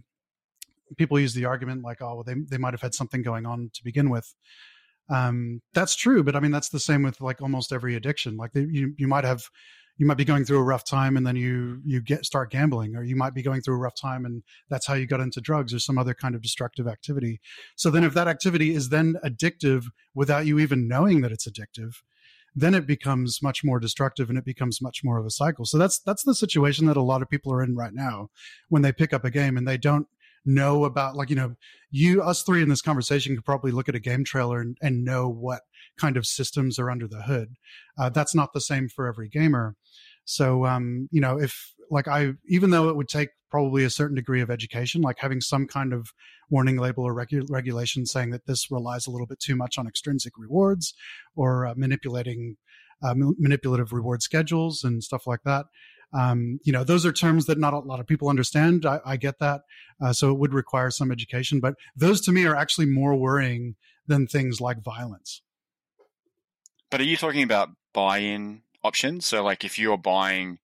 people 0.97 1.19
use 1.19 1.33
the 1.33 1.45
argument 1.45 1.83
like, 1.83 2.01
oh, 2.01 2.15
well, 2.15 2.23
they, 2.23 2.35
they 2.49 2.57
might 2.57 2.73
have 2.73 2.81
had 2.81 2.93
something 2.93 3.21
going 3.21 3.45
on 3.45 3.69
to 3.73 3.83
begin 3.83 4.09
with. 4.09 4.33
Um, 5.09 5.61
that's 5.73 5.95
true, 5.95 6.23
but 6.23 6.35
I 6.35 6.39
mean, 6.39 6.51
that's 6.51 6.69
the 6.69 6.79
same 6.79 7.03
with 7.03 7.21
like 7.21 7.41
almost 7.41 7.71
every 7.71 7.95
addiction. 7.95 8.37
Like 8.37 8.51
they, 8.53 8.61
you, 8.69 8.93
you 8.97 9.07
might 9.07 9.23
have, 9.23 9.43
you 9.97 10.05
might 10.05 10.17
be 10.17 10.25
going 10.25 10.45
through 10.45 10.59
a 10.59 10.63
rough 10.63 10.83
time 10.83 11.17
and 11.17 11.25
then 11.25 11.35
you, 11.35 11.81
you 11.85 12.01
get, 12.01 12.25
start 12.25 12.51
gambling, 12.51 12.95
or 12.95 13.03
you 13.03 13.15
might 13.15 13.33
be 13.33 13.41
going 13.41 13.61
through 13.61 13.75
a 13.75 13.79
rough 13.79 13.95
time 13.95 14.25
and 14.25 14.43
that's 14.69 14.85
how 14.85 14.93
you 14.93 15.07
got 15.07 15.21
into 15.21 15.41
drugs 15.41 15.73
or 15.73 15.79
some 15.79 15.97
other 15.97 16.13
kind 16.13 16.35
of 16.35 16.41
destructive 16.41 16.87
activity. 16.87 17.39
So 17.75 17.89
then 17.89 18.03
if 18.03 18.13
that 18.13 18.27
activity 18.27 18.75
is 18.75 18.89
then 18.89 19.15
addictive 19.25 19.85
without 20.13 20.45
you 20.45 20.59
even 20.59 20.87
knowing 20.87 21.21
that 21.21 21.31
it's 21.31 21.47
addictive, 21.47 21.95
then 22.57 22.73
it 22.73 22.87
becomes 22.87 23.41
much 23.43 23.63
more 23.63 23.79
destructive 23.79 24.29
and 24.29 24.37
it 24.37 24.43
becomes 24.43 24.81
much 24.81 25.03
more 25.03 25.19
of 25.19 25.25
a 25.25 25.29
cycle. 25.29 25.63
So 25.63 25.77
that's 25.77 25.99
that's 25.99 26.23
the 26.23 26.33
situation 26.33 26.87
that 26.87 26.97
a 26.97 27.01
lot 27.03 27.21
of 27.21 27.29
people 27.29 27.53
are 27.53 27.61
in 27.61 27.75
right 27.75 27.93
now 27.93 28.29
when 28.69 28.81
they 28.81 28.91
pick 28.91 29.13
up 29.13 29.23
a 29.23 29.29
game 29.29 29.57
and 29.57 29.67
they 29.67 29.77
don't 29.77 30.07
know 30.47 30.85
about 30.85 31.15
like 31.15 31.29
you 31.29 31.35
know 31.35 31.55
you 31.91 32.21
us 32.21 32.41
three 32.41 32.61
in 32.61 32.69
this 32.69 32.81
conversation 32.81 33.35
could 33.35 33.45
probably 33.45 33.71
look 33.71 33.89
at 33.89 33.95
a 33.95 33.99
game 33.99 34.23
trailer 34.23 34.59
and, 34.59 34.77
and 34.81 35.03
know 35.03 35.29
what 35.29 35.61
kind 35.97 36.17
of 36.17 36.25
systems 36.25 36.79
are 36.79 36.89
under 36.89 37.07
the 37.07 37.23
hood. 37.23 37.49
Uh, 37.99 38.09
that's 38.09 38.33
not 38.33 38.53
the 38.53 38.61
same 38.61 38.87
for 38.89 39.07
every 39.07 39.29
gamer. 39.29 39.75
So 40.25 40.65
um, 40.65 41.07
you 41.11 41.21
know 41.21 41.39
if 41.39 41.73
like 41.91 42.07
I 42.07 42.33
even 42.47 42.71
though 42.71 42.89
it 42.89 42.95
would 42.95 43.09
take 43.09 43.29
probably 43.49 43.83
a 43.83 43.89
certain 43.89 44.15
degree 44.15 44.41
of 44.41 44.49
education, 44.49 45.01
like 45.01 45.19
having 45.19 45.41
some 45.41 45.67
kind 45.67 45.93
of 45.93 46.09
warning 46.49 46.77
label 46.77 47.03
or 47.03 47.13
regu- 47.13 47.45
regulation 47.49 48.05
saying 48.05 48.31
that 48.31 48.45
this 48.45 48.69
relies 48.71 49.07
a 49.07 49.11
little 49.11 49.27
bit 49.27 49.39
too 49.39 49.55
much 49.55 49.77
on 49.77 49.87
extrinsic 49.87 50.33
rewards 50.37 50.93
or 51.35 51.65
uh, 51.65 51.73
manipulating 51.77 52.57
uh, 53.03 53.13
manipulative 53.15 53.93
reward 53.93 54.21
schedules 54.21 54.83
and 54.83 55.03
stuff 55.03 55.27
like 55.27 55.43
that. 55.45 55.65
Um, 56.13 56.59
you 56.63 56.71
know, 56.71 56.83
those 56.83 57.05
are 57.05 57.11
terms 57.11 57.45
that 57.47 57.57
not 57.57 57.73
a 57.73 57.79
lot 57.79 57.99
of 57.99 58.07
people 58.07 58.29
understand. 58.29 58.85
I, 58.85 58.99
I 59.05 59.17
get 59.17 59.39
that. 59.39 59.61
Uh, 60.01 60.13
so 60.13 60.31
it 60.31 60.37
would 60.39 60.53
require 60.53 60.89
some 60.89 61.11
education, 61.11 61.59
but 61.59 61.75
those 61.95 62.21
to 62.21 62.31
me 62.31 62.45
are 62.45 62.55
actually 62.55 62.87
more 62.87 63.15
worrying 63.15 63.75
than 64.07 64.27
things 64.27 64.61
like 64.61 64.81
violence. 64.81 65.41
But 66.89 67.01
are 67.01 67.05
you 67.05 67.17
talking 67.17 67.43
about 67.43 67.69
buy 67.93 68.19
in 68.19 68.61
options? 68.83 69.25
So, 69.25 69.43
like, 69.43 69.65
if 69.65 69.77
you're 69.77 69.97
buying 69.97 70.59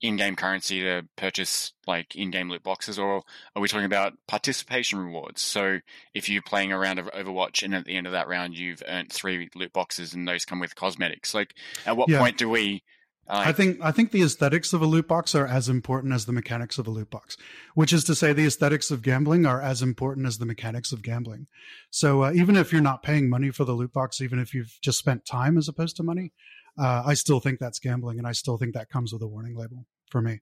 in-game 0.00 0.36
currency 0.36 0.80
to 0.80 1.02
purchase 1.16 1.72
like 1.86 2.14
in-game 2.14 2.48
loot 2.48 2.62
boxes 2.62 2.98
or 2.98 3.22
are 3.56 3.60
we 3.60 3.66
talking 3.66 3.84
about 3.84 4.12
participation 4.28 4.98
rewards 4.98 5.42
so 5.42 5.80
if 6.14 6.28
you're 6.28 6.42
playing 6.42 6.70
a 6.70 6.78
round 6.78 7.00
of 7.00 7.06
overwatch 7.06 7.64
and 7.64 7.74
at 7.74 7.84
the 7.84 7.96
end 7.96 8.06
of 8.06 8.12
that 8.12 8.28
round 8.28 8.56
you've 8.56 8.82
earned 8.86 9.12
three 9.12 9.48
loot 9.56 9.72
boxes 9.72 10.14
and 10.14 10.28
those 10.28 10.44
come 10.44 10.60
with 10.60 10.76
cosmetics 10.76 11.34
like 11.34 11.52
at 11.84 11.96
what 11.96 12.08
yeah. 12.08 12.20
point 12.20 12.38
do 12.38 12.48
we 12.48 12.82
I 13.30 13.52
think 13.52 13.78
I 13.82 13.90
think 13.90 14.10
the 14.10 14.22
aesthetics 14.22 14.72
of 14.72 14.80
a 14.80 14.86
loot 14.86 15.06
box 15.06 15.34
are 15.34 15.46
as 15.46 15.68
important 15.68 16.14
as 16.14 16.24
the 16.24 16.32
mechanics 16.32 16.78
of 16.78 16.86
a 16.86 16.90
loot 16.90 17.10
box, 17.10 17.36
which 17.74 17.92
is 17.92 18.04
to 18.04 18.14
say, 18.14 18.32
the 18.32 18.46
aesthetics 18.46 18.90
of 18.90 19.02
gambling 19.02 19.44
are 19.44 19.60
as 19.60 19.82
important 19.82 20.26
as 20.26 20.38
the 20.38 20.46
mechanics 20.46 20.92
of 20.92 21.02
gambling. 21.02 21.46
So 21.90 22.24
uh, 22.24 22.32
even 22.32 22.56
if 22.56 22.72
you're 22.72 22.80
not 22.80 23.02
paying 23.02 23.28
money 23.28 23.50
for 23.50 23.64
the 23.64 23.72
loot 23.72 23.92
box, 23.92 24.20
even 24.20 24.38
if 24.38 24.54
you've 24.54 24.78
just 24.80 24.98
spent 24.98 25.26
time 25.26 25.58
as 25.58 25.68
opposed 25.68 25.96
to 25.96 26.02
money, 26.02 26.32
uh, 26.78 27.02
I 27.04 27.14
still 27.14 27.40
think 27.40 27.58
that's 27.58 27.78
gambling, 27.78 28.18
and 28.18 28.26
I 28.26 28.32
still 28.32 28.56
think 28.56 28.74
that 28.74 28.88
comes 28.88 29.12
with 29.12 29.22
a 29.22 29.26
warning 29.26 29.56
label 29.56 29.84
for 30.10 30.22
me. 30.22 30.40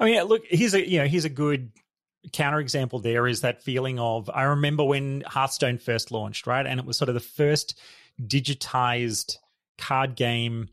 I 0.00 0.04
mean, 0.06 0.22
look, 0.24 0.42
here's 0.46 0.74
a 0.74 0.88
you 0.88 0.98
know 0.98 1.06
here's 1.06 1.24
a 1.24 1.30
good 1.30 1.72
counterexample. 2.30 3.02
There 3.02 3.26
is 3.26 3.40
that 3.42 3.62
feeling 3.62 3.98
of 3.98 4.30
I 4.30 4.44
remember 4.44 4.84
when 4.84 5.22
Hearthstone 5.26 5.78
first 5.78 6.10
launched, 6.10 6.46
right, 6.46 6.66
and 6.66 6.80
it 6.80 6.86
was 6.86 6.96
sort 6.96 7.08
of 7.08 7.14
the 7.14 7.20
first 7.20 7.78
digitized 8.20 9.36
card 9.78 10.14
game 10.14 10.68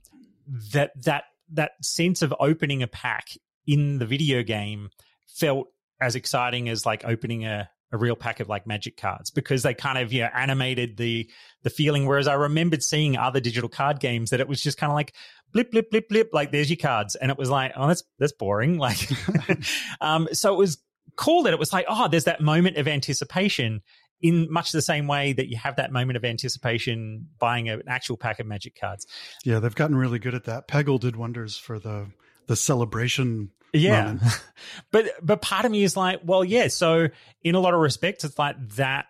that 0.74 0.92
that 1.04 1.26
that 1.52 1.72
sense 1.82 2.22
of 2.22 2.34
opening 2.40 2.84
a 2.84 2.88
pack 2.88 3.30
in 3.66 4.00
the 4.00 4.06
video 4.06 4.44
game 4.44 4.90
felt 5.28 5.68
as 6.02 6.16
exciting 6.16 6.70
as 6.70 6.86
like 6.86 7.06
opening 7.06 7.46
a 7.46 7.70
a 7.92 7.98
real 7.98 8.16
pack 8.16 8.40
of 8.40 8.48
like 8.48 8.68
magic 8.68 8.98
cards 8.98 9.32
because 9.32 9.64
they 9.64 9.74
kind 9.74 9.98
of 9.98 10.14
you 10.14 10.22
know 10.22 10.30
animated 10.34 10.98
the 10.98 11.30
the 11.64 11.70
feeling. 11.70 12.06
Whereas 12.06 12.28
i 12.28 12.34
remembered 12.34 12.84
seeing 12.84 13.18
other 13.18 13.40
digital 13.40 13.70
card 13.70 14.00
games 14.00 14.30
that 14.30 14.40
it 14.40 14.48
was 14.48 14.62
just 14.62 14.78
kind 14.78 14.92
of 14.92 14.96
like 14.96 15.14
blip 15.54 15.72
blip 15.72 15.90
blip 15.90 16.08
blip 16.08 16.30
like 16.32 16.52
there's 16.52 16.70
your 16.70 16.78
cards. 16.78 17.16
And 17.16 17.32
it 17.32 17.38
was 17.38 17.50
like 17.50 17.74
oh 17.76 17.88
that's 17.88 18.04
that's 18.18 18.34
boring. 18.34 18.78
Like 18.90 19.10
um 20.02 20.28
so 20.34 20.54
it 20.54 20.58
was 20.58 20.78
cool 21.16 21.44
that 21.44 21.54
it 21.54 21.60
was 21.60 21.74
like 21.74 21.86
oh 21.90 22.08
there's 22.08 22.26
that 22.26 22.42
moment 22.42 22.78
of 22.78 22.88
anticipation 22.88 23.82
in 24.22 24.52
much 24.52 24.72
the 24.72 24.82
same 24.82 25.08
way 25.08 25.34
that 25.34 25.50
you 25.50 25.58
have 25.58 25.76
that 25.78 25.92
moment 25.92 26.18
of 26.18 26.26
anticipation 26.26 27.28
buying 27.40 27.70
an 27.70 27.84
actual 27.88 28.18
pack 28.18 28.40
of 28.40 28.46
magic 28.46 28.78
cards 28.80 29.06
yeah 29.46 29.60
they've 29.60 29.76
gotten 29.76 29.96
really 29.96 30.20
good 30.20 30.36
at 30.36 30.46
that 30.46 30.68
peggle 30.68 31.00
did 31.00 31.16
wonders 31.16 31.58
for 31.58 31.80
the 31.80 32.08
the 32.48 32.56
celebration 32.56 33.52
yeah. 33.74 34.18
but 34.92 35.12
but 35.22 35.42
part 35.42 35.66
of 35.66 35.72
me 35.72 35.84
is 35.84 35.96
like, 35.96 36.22
well, 36.24 36.44
yeah. 36.44 36.68
So 36.68 37.10
in 37.44 37.56
a 37.56 37.60
lot 37.60 37.74
of 37.74 37.80
respects, 37.80 38.24
it's 38.24 38.40
like 38.40 38.56
that 38.76 39.06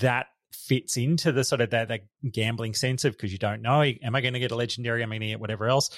that 0.00 0.26
fits 0.52 0.96
into 0.96 1.32
the 1.32 1.44
sort 1.44 1.60
of 1.60 1.70
that, 1.70 1.88
that 1.88 2.00
gambling 2.30 2.74
sense 2.74 3.04
of 3.04 3.12
because 3.12 3.32
you 3.32 3.38
don't 3.38 3.62
know, 3.62 3.82
am 3.82 4.14
I 4.14 4.20
going 4.20 4.34
to 4.34 4.40
get 4.40 4.52
a 4.52 4.56
legendary? 4.56 5.02
Am 5.02 5.10
I 5.10 5.16
going 5.16 5.20
to 5.22 5.26
get 5.28 5.40
whatever 5.40 5.66
else? 5.66 5.90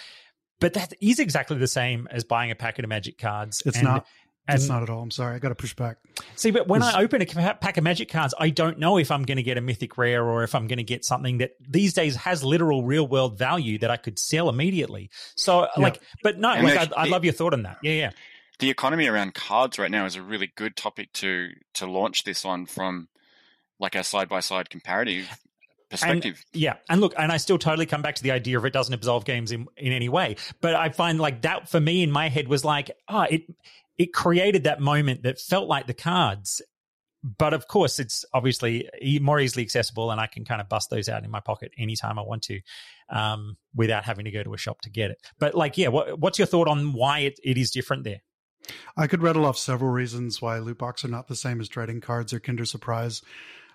But 0.61 0.75
that 0.75 0.93
is 1.01 1.19
exactly 1.19 1.59
the 1.59 1.67
same 1.67 2.09
as 2.11 2.25
buying 2.25 2.51
a 2.51 2.55
packet 2.55 2.85
of 2.85 2.89
magic 2.89 3.19
cards. 3.19 3.63
It's 3.67 3.77
and, 3.77 3.85
not. 3.85 4.07
And, 4.47 4.57
it's 4.57 4.69
not 4.69 4.83
at 4.83 4.91
all. 4.91 5.01
I'm 5.01 5.11
sorry. 5.11 5.35
I 5.35 5.39
got 5.39 5.49
to 5.49 5.55
push 5.55 5.75
back. 5.75 5.97
See, 6.37 6.51
but 6.51 6.69
when 6.69 6.83
I 6.83 7.01
open 7.01 7.23
a 7.23 7.27
pack 7.27 7.79
of 7.79 7.85
magic 7.85 8.11
cards, 8.11 8.35
I 8.39 8.51
don't 8.51 8.79
know 8.79 8.99
if 8.99 9.11
I'm 9.11 9.23
going 9.23 9.37
to 9.37 9.43
get 9.43 9.57
a 9.57 9.63
mythic 9.63 9.97
rare 9.97 10.23
or 10.23 10.43
if 10.45 10.55
I'm 10.55 10.67
going 10.67 10.77
to 10.77 10.85
get 10.85 11.03
something 11.05 11.39
that 11.39 11.53
these 11.67 11.95
days 11.95 12.15
has 12.17 12.45
literal 12.45 12.85
real 12.85 13.07
world 13.07 13.39
value 13.39 13.79
that 13.79 13.91
I 13.91 13.97
could 13.97 14.19
sell 14.19 14.51
immediately. 14.51 15.09
So, 15.35 15.63
yeah. 15.63 15.83
like, 15.83 16.03
but 16.23 16.39
no, 16.39 16.49
like, 16.61 16.93
I, 16.93 17.05
I, 17.05 17.07
love 17.07 17.25
your 17.25 17.33
thought 17.33 17.55
on 17.55 17.63
that. 17.63 17.79
Yeah, 17.83 17.93
yeah. 17.93 18.11
the 18.59 18.69
economy 18.69 19.07
around 19.07 19.35
cards 19.35 19.79
right 19.79 19.91
now 19.91 20.05
is 20.05 20.17
a 20.17 20.23
really 20.23 20.53
good 20.55 20.77
topic 20.77 21.13
to 21.15 21.51
to 21.75 21.87
launch 21.87 22.25
this 22.25 22.45
on 22.45 22.67
from 22.67 23.09
like 23.81 23.95
a 23.95 24.05
side 24.05 24.29
by 24.29 24.41
side 24.41 24.69
comparative 24.69 25.27
perspective. 25.91 26.45
And, 26.53 26.63
yeah, 26.63 26.75
and 26.89 27.01
look, 27.01 27.15
and 27.17 27.33
I 27.33 27.39
still 27.39 27.59
totally 27.59 27.87
come 27.87 28.03
back 28.03 28.17
to 28.17 28.23
the 28.23 28.31
idea 28.31 28.59
of 28.59 28.65
it 28.65 28.73
doesn't 28.75 28.95
absolve 28.95 29.25
games 29.25 29.53
in 29.53 29.69
in 29.77 29.93
any 29.93 30.11
way, 30.11 30.37
but 30.61 30.75
I 30.75 30.91
find 30.91 31.19
like 31.19 31.43
that 31.43 31.69
for 31.69 31.81
me 31.81 32.03
in 32.03 32.11
my 32.11 32.29
head 32.29 32.49
was 32.49 32.65
like, 32.65 32.91
oh, 33.09 33.23
it 33.23 33.43
it 33.99 34.13
created 34.13 34.65
that 34.65 34.81
moment 34.81 35.23
that 35.23 35.41
felt 35.41 35.69
like 35.69 35.87
the 35.87 35.95
cards. 35.95 36.63
But 37.23 37.55
of 37.55 37.69
course, 37.69 37.99
it's 37.99 38.25
obviously 38.35 38.89
more 39.23 39.41
easily 39.41 39.63
accessible, 39.63 40.11
and 40.11 40.21
I 40.21 40.27
can 40.27 40.45
kind 40.45 40.61
of 40.61 40.69
bust 40.69 40.91
those 40.91 41.09
out 41.09 41.25
in 41.25 41.31
my 41.31 41.41
pocket 41.41 41.73
anytime 41.79 42.19
I 42.19 42.23
want 42.23 42.43
to, 42.45 42.61
um, 43.09 43.57
without 43.75 44.05
having 44.05 44.27
to 44.27 44.31
go 44.31 44.43
to 44.43 44.53
a 44.53 44.59
shop 44.59 44.83
to 44.83 44.91
get 44.91 45.11
it. 45.11 45.19
But 45.39 45.55
like, 45.55 45.79
yeah, 45.79 45.89
what, 45.89 46.19
what's 46.19 46.39
your 46.39 46.47
thought 46.47 46.69
on 46.69 46.93
why 46.93 47.21
it, 47.21 47.41
it 47.43 47.57
is 47.57 47.71
different 47.71 48.05
there? 48.05 48.21
I 48.97 49.07
could 49.07 49.23
rattle 49.23 49.47
off 49.47 49.57
several 49.57 49.91
reasons 49.91 50.43
why 50.43 50.59
loot 50.59 50.79
box 50.79 51.05
are 51.05 51.09
not 51.09 51.29
the 51.29 51.37
same 51.37 51.61
as 51.61 51.69
trading 51.69 52.01
cards 52.01 52.33
or 52.33 52.41
Kinder 52.41 52.65
Surprise. 52.65 53.23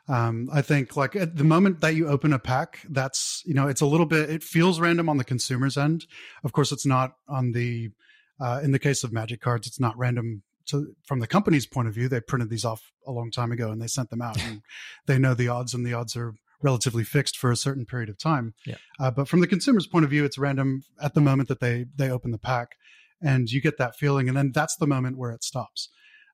Um, 0.07 0.49
I 0.51 0.61
think 0.63 0.95
like 0.95 1.15
at 1.15 1.35
the 1.35 1.43
moment 1.43 1.81
that 1.81 1.95
you 1.95 2.07
open 2.07 2.33
a 2.33 2.39
pack, 2.39 2.79
that's 2.89 3.43
you 3.45 3.53
know 3.53 3.67
it's 3.67 3.81
a 3.81 3.85
little 3.85 4.07
bit 4.07 4.29
it 4.29 4.43
feels 4.43 4.79
random 4.79 5.07
on 5.07 5.17
the 5.17 5.23
consumer's 5.23 5.77
end. 5.77 6.07
Of 6.43 6.51
course, 6.51 6.71
it's 6.71 6.85
not 6.85 7.15
on 7.27 7.51
the 7.51 7.91
uh, 8.39 8.59
in 8.63 8.71
the 8.71 8.79
case 8.79 9.03
of 9.03 9.11
Magic 9.11 9.41
cards, 9.41 9.67
it's 9.67 9.79
not 9.79 9.97
random 9.97 10.43
to, 10.67 10.93
from 11.03 11.19
the 11.19 11.27
company's 11.27 11.65
point 11.65 11.87
of 11.87 11.93
view. 11.93 12.07
They 12.07 12.21
printed 12.21 12.49
these 12.49 12.65
off 12.65 12.91
a 13.05 13.11
long 13.11 13.31
time 13.31 13.51
ago 13.51 13.71
and 13.71 13.81
they 13.81 13.87
sent 13.87 14.09
them 14.09 14.21
out, 14.21 14.41
and 14.41 14.61
they 15.07 15.19
know 15.19 15.33
the 15.33 15.47
odds, 15.47 15.73
and 15.73 15.85
the 15.85 15.93
odds 15.93 16.15
are 16.15 16.33
relatively 16.61 17.03
fixed 17.03 17.37
for 17.37 17.51
a 17.51 17.55
certain 17.55 17.85
period 17.85 18.09
of 18.09 18.17
time. 18.17 18.53
Yeah. 18.65 18.75
Uh, 18.99 19.11
but 19.11 19.27
from 19.27 19.39
the 19.39 19.47
consumer's 19.47 19.87
point 19.87 20.05
of 20.05 20.11
view, 20.11 20.25
it's 20.25 20.37
random 20.37 20.83
at 21.01 21.13
the 21.13 21.21
moment 21.21 21.49
that 21.49 21.59
they 21.59 21.85
they 21.95 22.09
open 22.09 22.31
the 22.31 22.37
pack 22.37 22.75
and 23.21 23.49
you 23.49 23.61
get 23.61 23.77
that 23.77 23.95
feeling, 23.95 24.27
and 24.27 24.37
then 24.37 24.51
that's 24.53 24.75
the 24.77 24.87
moment 24.87 25.17
where 25.17 25.31
it 25.31 25.43
stops. 25.43 25.89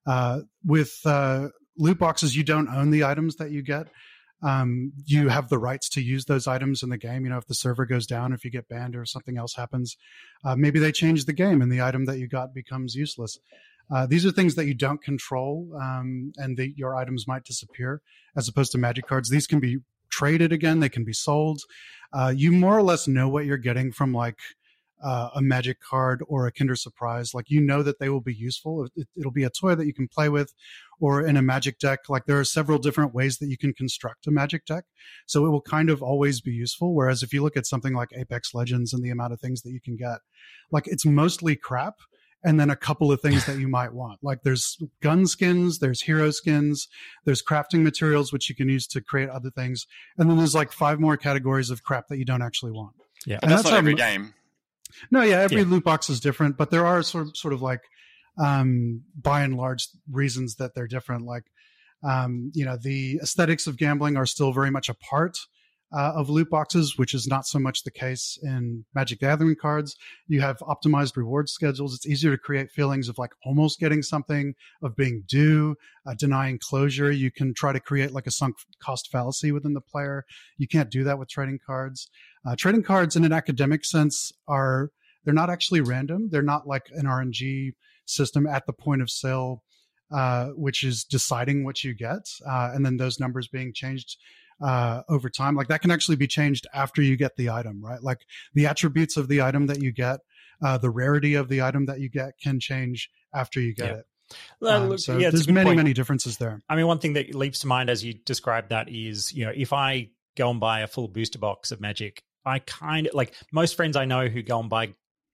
Uh, 0.05 0.41
with 0.63 0.99
uh, 1.05 1.47
loot 1.77 1.97
boxes, 1.97 2.35
you 2.35 2.43
don't 2.43 2.69
own 2.69 2.91
the 2.91 3.03
items 3.03 3.37
that 3.37 3.51
you 3.51 3.61
get. 3.61 3.87
Um, 4.41 4.91
you 5.05 5.29
have 5.29 5.49
the 5.49 5.57
rights 5.57 5.89
to 5.89 6.01
use 6.01 6.25
those 6.25 6.47
items 6.47 6.83
in 6.83 6.89
the 6.89 6.97
game. 6.97 7.23
You 7.23 7.31
know, 7.31 7.37
if 7.37 7.47
the 7.47 7.55
server 7.55 7.85
goes 7.85 8.05
down, 8.05 8.33
if 8.33 8.43
you 8.43 8.51
get 8.51 8.67
banned 8.67 8.95
or 8.95 9.05
something 9.05 9.37
else 9.37 9.55
happens, 9.55 9.97
uh, 10.43 10.55
maybe 10.55 10.79
they 10.79 10.91
change 10.91 11.25
the 11.25 11.33
game 11.33 11.61
and 11.61 11.71
the 11.71 11.81
item 11.81 12.05
that 12.05 12.19
you 12.19 12.27
got 12.27 12.53
becomes 12.53 12.95
useless. 12.95 13.39
Uh, 13.93 14.05
these 14.05 14.25
are 14.25 14.31
things 14.31 14.55
that 14.55 14.65
you 14.65 14.73
don't 14.73 15.01
control, 15.01 15.69
um, 15.79 16.33
and 16.37 16.57
the, 16.57 16.73
your 16.75 16.95
items 16.95 17.27
might 17.27 17.43
disappear. 17.43 18.01
As 18.35 18.47
opposed 18.47 18.71
to 18.71 18.77
magic 18.77 19.07
cards, 19.07 19.29
these 19.29 19.47
can 19.47 19.59
be 19.59 19.77
traded 20.09 20.51
again. 20.51 20.79
They 20.79 20.89
can 20.89 21.03
be 21.03 21.13
sold. 21.13 21.61
Uh, 22.11 22.33
you 22.35 22.51
more 22.51 22.77
or 22.77 22.83
less 22.83 23.07
know 23.07 23.29
what 23.29 23.45
you're 23.45 23.57
getting 23.57 23.91
from 23.91 24.13
like 24.13 24.39
uh, 25.03 25.29
a 25.35 25.41
magic 25.41 25.79
card 25.81 26.23
or 26.27 26.47
a 26.47 26.51
Kinder 26.51 26.75
Surprise. 26.75 27.33
Like 27.33 27.49
you 27.49 27.61
know 27.61 27.83
that 27.83 27.99
they 27.99 28.09
will 28.09 28.21
be 28.21 28.33
useful. 28.33 28.87
It, 28.95 29.07
will 29.15 29.31
be 29.31 29.43
a 29.43 29.49
toy 29.49 29.75
that 29.75 29.85
you 29.85 29.93
can 29.93 30.07
play 30.07 30.29
with, 30.29 30.53
or 30.99 31.25
in 31.25 31.37
a 31.37 31.41
magic 31.41 31.79
deck. 31.79 32.09
Like 32.09 32.25
there 32.25 32.39
are 32.39 32.45
several 32.45 32.77
different 32.77 33.13
ways 33.13 33.37
that 33.37 33.47
you 33.47 33.57
can 33.57 33.73
construct 33.73 34.27
a 34.27 34.31
magic 34.31 34.65
deck, 34.65 34.85
so 35.25 35.45
it 35.45 35.49
will 35.49 35.61
kind 35.61 35.89
of 35.89 36.01
always 36.01 36.41
be 36.41 36.51
useful. 36.51 36.93
Whereas 36.93 37.23
if 37.23 37.33
you 37.33 37.43
look 37.43 37.57
at 37.57 37.65
something 37.65 37.93
like 37.93 38.09
Apex 38.15 38.53
Legends 38.53 38.93
and 38.93 39.03
the 39.03 39.09
amount 39.09 39.33
of 39.33 39.39
things 39.39 39.61
that 39.63 39.71
you 39.71 39.81
can 39.81 39.95
get, 39.95 40.19
like 40.71 40.87
it's 40.87 41.05
mostly 41.05 41.55
crap. 41.55 41.95
And 42.43 42.59
then 42.59 42.69
a 42.69 42.75
couple 42.75 43.11
of 43.11 43.21
things 43.21 43.47
that 43.47 43.57
you 43.57 43.67
might 43.67 43.91
want. 43.91 44.19
Like 44.21 44.43
there's 44.43 44.77
gun 45.01 45.25
skins, 45.25 45.79
there's 45.79 46.03
hero 46.03 46.29
skins, 46.29 46.87
there's 47.23 47.41
crafting 47.41 47.81
materials, 47.81 48.31
which 48.31 48.49
you 48.49 48.55
can 48.55 48.69
use 48.69 48.85
to 48.89 49.01
create 49.01 49.29
other 49.29 49.49
things. 49.49 49.87
And 50.15 50.29
then 50.29 50.37
there's 50.37 50.53
like 50.53 50.71
five 50.71 50.99
more 50.99 51.17
categories 51.17 51.71
of 51.71 51.81
crap 51.81 52.07
that 52.09 52.19
you 52.19 52.25
don't 52.25 52.43
actually 52.43 52.71
want. 52.71 52.93
Yeah. 53.25 53.35
And, 53.35 53.45
and 53.45 53.51
that's, 53.51 53.63
that's 53.63 53.71
not 53.71 53.79
every 53.79 53.95
game 53.95 54.35
no, 55.11 55.21
yeah, 55.21 55.39
every 55.39 55.59
yeah. 55.59 55.67
loot 55.67 55.83
box 55.83 56.09
is 56.09 56.19
different, 56.19 56.57
but 56.57 56.71
there 56.71 56.85
are 56.85 57.03
sort 57.03 57.27
of, 57.27 57.37
sort 57.37 57.53
of 57.53 57.61
like, 57.61 57.81
um, 58.37 59.01
by 59.21 59.41
and 59.41 59.57
large, 59.57 59.87
reasons 60.11 60.55
that 60.55 60.75
they're 60.75 60.87
different. 60.87 61.25
Like, 61.25 61.45
um, 62.03 62.51
you 62.53 62.65
know, 62.65 62.77
the 62.77 63.19
aesthetics 63.21 63.67
of 63.67 63.77
gambling 63.77 64.17
are 64.17 64.25
still 64.25 64.51
very 64.51 64.71
much 64.71 64.89
a 64.89 64.93
part 64.93 65.37
uh, 65.95 66.13
of 66.15 66.29
loot 66.29 66.49
boxes, 66.49 66.97
which 66.97 67.13
is 67.13 67.27
not 67.27 67.45
so 67.45 67.59
much 67.59 67.83
the 67.83 67.91
case 67.91 68.37
in 68.43 68.83
Magic 68.93 69.19
Gathering 69.19 69.55
cards. 69.55 69.95
You 70.27 70.41
have 70.41 70.57
optimized 70.59 71.15
reward 71.15 71.47
schedules. 71.47 71.95
It's 71.95 72.07
easier 72.07 72.31
to 72.31 72.37
create 72.37 72.71
feelings 72.71 73.07
of 73.07 73.17
like 73.17 73.31
almost 73.45 73.79
getting 73.79 74.01
something, 74.01 74.55
of 74.81 74.95
being 74.95 75.23
due, 75.27 75.75
uh, 76.05 76.13
denying 76.15 76.59
closure. 76.59 77.11
You 77.11 77.31
can 77.31 77.53
try 77.53 77.71
to 77.71 77.79
create 77.79 78.11
like 78.11 78.27
a 78.27 78.31
sunk 78.31 78.55
cost 78.79 79.09
fallacy 79.11 79.51
within 79.51 79.73
the 79.73 79.81
player. 79.81 80.25
You 80.57 80.67
can't 80.67 80.91
do 80.91 81.03
that 81.05 81.17
with 81.17 81.29
trading 81.29 81.59
cards. 81.65 82.09
Uh, 82.45 82.55
trading 82.57 82.83
cards, 82.83 83.15
in 83.15 83.23
an 83.23 83.33
academic 83.33 83.85
sense, 83.85 84.31
are 84.47 84.91
they're 85.23 85.33
not 85.33 85.49
actually 85.49 85.81
random. 85.81 86.29
They're 86.29 86.41
not 86.41 86.67
like 86.67 86.87
an 86.93 87.05
RNG 87.05 87.73
system 88.05 88.47
at 88.47 88.65
the 88.65 88.73
point 88.73 89.01
of 89.01 89.09
sale, 89.09 89.63
uh, 90.11 90.47
which 90.49 90.83
is 90.83 91.03
deciding 91.03 91.63
what 91.63 91.83
you 91.83 91.93
get, 91.93 92.27
uh, 92.47 92.71
and 92.73 92.85
then 92.85 92.97
those 92.97 93.19
numbers 93.19 93.47
being 93.47 93.73
changed 93.73 94.17
uh, 94.61 95.01
over 95.09 95.29
time. 95.29 95.55
Like 95.55 95.67
that 95.67 95.81
can 95.81 95.91
actually 95.91 96.17
be 96.17 96.27
changed 96.27 96.67
after 96.73 97.01
you 97.01 97.15
get 97.17 97.35
the 97.35 97.49
item, 97.49 97.83
right? 97.83 98.01
Like 98.01 98.19
the 98.53 98.67
attributes 98.67 99.17
of 99.17 99.27
the 99.27 99.41
item 99.41 99.67
that 99.67 99.81
you 99.81 99.91
get, 99.91 100.19
uh, 100.63 100.77
the 100.77 100.89
rarity 100.89 101.35
of 101.35 101.49
the 101.49 101.61
item 101.61 101.87
that 101.87 101.99
you 101.99 102.09
get 102.09 102.33
can 102.41 102.59
change 102.59 103.09
after 103.33 103.59
you 103.59 103.73
get 103.73 103.87
yeah. 103.87 103.97
it. 103.97 104.05
Um, 104.61 104.97
so 104.97 105.17
yeah, 105.17 105.29
there's 105.29 105.47
many, 105.47 105.67
point. 105.67 105.77
many 105.77 105.93
differences 105.93 106.37
there. 106.37 106.61
I 106.67 106.75
mean, 106.75 106.87
one 106.87 106.99
thing 106.99 107.13
that 107.13 107.35
leaps 107.35 107.59
to 107.59 107.67
mind 107.67 107.89
as 107.89 108.03
you 108.03 108.13
describe 108.13 108.69
that 108.69 108.89
is, 108.89 109.31
you 109.31 109.45
know, 109.45 109.51
if 109.55 109.71
I 109.71 110.09
go 110.35 110.49
and 110.49 110.59
buy 110.59 110.81
a 110.81 110.87
full 110.87 111.07
booster 111.07 111.37
box 111.37 111.71
of 111.71 111.79
Magic, 111.79 112.23
I 112.43 112.59
kind 112.59 113.07
of 113.07 113.13
like 113.13 113.33
most 113.51 113.75
friends 113.75 113.95
I 113.95 114.05
know 114.05 114.27
who 114.27 114.41
go 114.41 114.59
and 114.59 114.69
buy 114.69 114.93